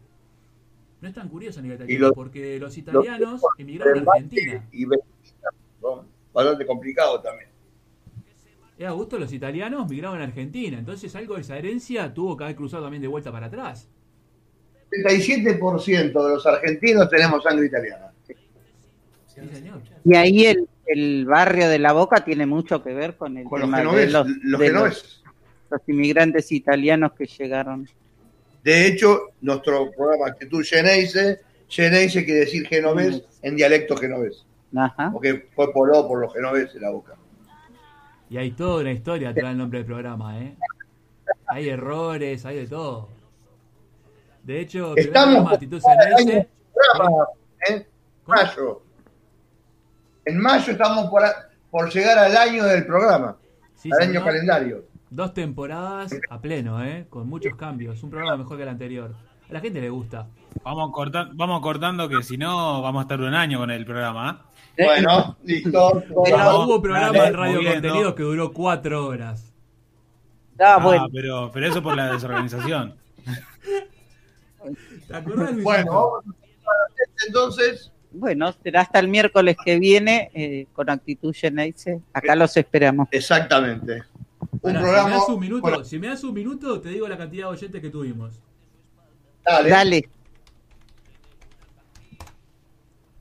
No 1.04 1.10
es 1.10 1.16
tan 1.16 1.28
curioso 1.28 1.60
la 1.60 1.64
liga 1.64 1.76
Y 1.76 1.78
italiana, 1.84 2.06
los- 2.08 2.14
porque 2.16 2.58
los 2.60 2.78
italianos 2.78 3.42
los- 3.42 3.42
emigraron 3.58 4.00
a 4.08 4.12
Argentina. 4.14 4.66
Y 4.72 4.86
Benfica 4.86 5.50
son 5.82 6.08
bastante 6.34 6.66
complicados 6.66 7.22
también. 7.22 7.50
Es 8.80 8.88
a 8.88 8.92
gusto 8.92 9.20
los 9.20 9.34
italianos 9.34 9.90
migraron 9.90 10.22
a 10.22 10.24
Argentina. 10.24 10.80
Entonces 10.80 11.14
algo 11.18 11.36
de 11.36 11.42
esa 11.42 11.58
herencia 11.58 12.14
tuvo 12.14 12.38
que 12.38 12.46
haber 12.46 12.56
cruzado 12.56 12.84
también 12.84 13.02
de 13.02 13.10
vuelta 13.10 13.34
para 13.34 13.48
atrás. 13.48 13.90
37% 14.92 16.24
de 16.26 16.34
los 16.36 16.46
argentinos 16.48 17.10
tenemos 17.10 17.44
sangre 17.44 17.66
italiana. 17.66 18.12
Sí, 18.26 19.42
señor. 19.52 19.82
Y 20.06 20.16
ahí 20.16 20.46
el, 20.46 20.70
el 20.86 21.26
barrio 21.26 21.68
de 21.68 21.80
La 21.80 21.92
Boca 21.92 22.24
tiene 22.24 22.46
mucho 22.46 22.82
que 22.82 22.94
ver 22.94 23.18
con 23.18 23.38
el 23.38 23.44
Con 23.46 23.60
los 23.60 23.68
tema 23.68 23.80
de 23.80 23.84
genoveses. 23.84 24.14
los, 24.14 24.28
Los 24.44 24.60
de 24.62 24.68
genoveses. 24.68 25.24
los 25.70 25.82
inmigrantes 25.88 26.50
italianos 26.54 27.12
que 27.12 27.26
llegaron. 27.26 27.90
De 28.64 28.88
hecho, 28.88 29.31
nuestro 29.41 29.91
programa 29.91 30.27
Actitud 30.27 30.64
Geneise, 30.64 31.41
Geneise 31.68 32.23
quiere 32.23 32.41
decir 32.41 32.65
genovés 32.68 33.22
en 33.41 33.56
dialecto 33.56 33.95
genovés. 33.98 34.45
Ajá. 34.76 35.10
Porque 35.11 35.48
fue 35.56 35.72
poló 35.73 36.07
por 36.07 36.19
los 36.19 36.34
genoveses 36.34 36.81
la 36.81 36.90
boca. 36.91 37.15
Y 38.30 38.38
hay 38.38 38.52
toda 38.52 38.81
una 38.81 38.91
historia 38.91 39.30
atrás 39.30 39.49
del 39.49 39.57
nombre 39.57 39.80
del 39.80 39.85
programa, 39.85 40.40
¿eh? 40.41 40.56
Hay 41.48 41.69
errores, 41.69 42.45
hay 42.45 42.57
de 42.57 42.68
todo. 42.68 43.10
De 44.44 44.60
hecho, 44.61 44.95
Estamos 44.98 45.34
programa 45.35 45.52
Actitud 45.53 45.81
programa, 46.73 47.26
¿eh? 47.69 47.85
Mayo. 48.26 48.81
En 50.26 50.40
mayo 50.40 50.72
estamos 50.72 51.10
por, 51.10 51.23
a- 51.23 51.49
por 51.69 51.90
llegar 51.91 52.18
al 52.18 52.35
año 52.35 52.64
del 52.64 52.85
programa, 52.85 53.38
Sí, 53.76 53.90
al 53.91 54.07
año 54.10 54.23
calendario. 54.23 54.85
Dos 55.15 55.34
temporadas 55.35 56.11
a 56.30 56.41
pleno, 56.41 56.84
¿eh? 56.84 57.06
Con 57.07 57.30
muchos 57.30 57.56
cambios. 57.56 58.02
Un 58.02 58.10
programa 58.10 58.38
mejor 58.38 58.57
que 58.57 58.64
el 58.64 58.69
anterior. 58.69 59.14
A 59.48 59.53
la 59.53 59.60
gente 59.60 59.80
le 59.80 59.90
gusta. 59.91 60.27
Vamos, 60.64 60.91
corta- 60.91 61.30
vamos 61.34 61.61
cortando 61.61 62.10
que 62.10 62.23
si 62.23 62.35
no 62.35 62.81
vamos 62.81 63.02
a 63.02 63.03
estar 63.03 63.22
un 63.22 63.34
año 63.35 63.60
con 63.60 63.69
el 63.69 63.85
programa. 63.85 64.45
¿eh? 64.76 64.85
Bueno, 64.85 65.38
listo. 65.44 66.03
Pero 66.23 66.64
hubo 66.65 66.81
programa 66.81 67.15
dale, 67.15 67.27
en 67.27 67.34
Radio. 67.35 67.72
Contenidos 67.73 68.14
que 68.15 68.23
duró 68.23 68.52
cuatro 68.53 69.06
horas. 69.06 69.53
Ah, 70.60 70.76
Ah, 70.76 70.84
bueno. 70.84 71.07
pero, 71.14 71.52
pero 71.53 71.68
eso 71.68 71.84
por 71.84 71.95
la 71.95 72.11
desorganización. 72.14 72.95
¿Te 75.07 75.15
acordás? 75.15 75.61
Bueno, 75.61 75.91
vamos 75.91 76.23
a- 76.26 77.26
entonces, 77.27 77.91
Bueno, 78.11 78.52
será 78.64 78.81
hasta 78.81 78.99
el 78.99 79.07
miércoles 79.10 79.57
que 79.64 79.77
viene 79.80 80.31
eh, 80.34 80.68
con 80.73 80.90
Actitud 80.90 81.34
Geneise. 81.35 82.02
Acá 82.14 82.35
los 82.35 82.56
esperamos. 82.57 83.07
exactamente. 83.11 84.03
Un 84.52 84.60
programa. 84.60 85.03
si 85.03 85.10
me 85.10 85.11
das 85.15 85.30
un 85.30 85.40
minuto, 85.40 85.61
bueno, 85.61 85.84
si 85.84 85.99
me 85.99 86.07
das 86.07 86.24
un 86.24 86.34
minuto, 86.34 86.82
te 86.82 86.90
digo 86.90 87.07
la 87.07 87.18
cantidad 87.18 87.48
de 87.48 87.53
oyentes 87.53 87.82
que 87.82 87.90
tuvimos. 87.90 88.40
dale. 89.44 89.70
Dale. 89.70 90.10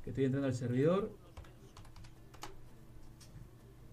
Que 0.05 0.11
estoy 0.11 0.25
entrando 0.25 0.49
al 0.49 0.55
servidor. 0.55 1.13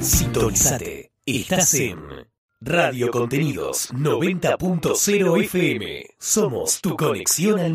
Sintonizate. 0.00 1.12
Estás 1.24 1.72
en 1.74 2.00
Radio 2.60 3.10
Contenidos 3.10 3.92
90.0 3.92 5.44
FM. 5.44 6.06
Somos 6.18 6.80
tu 6.80 6.96
conexión 6.96 7.60
al 7.60 7.74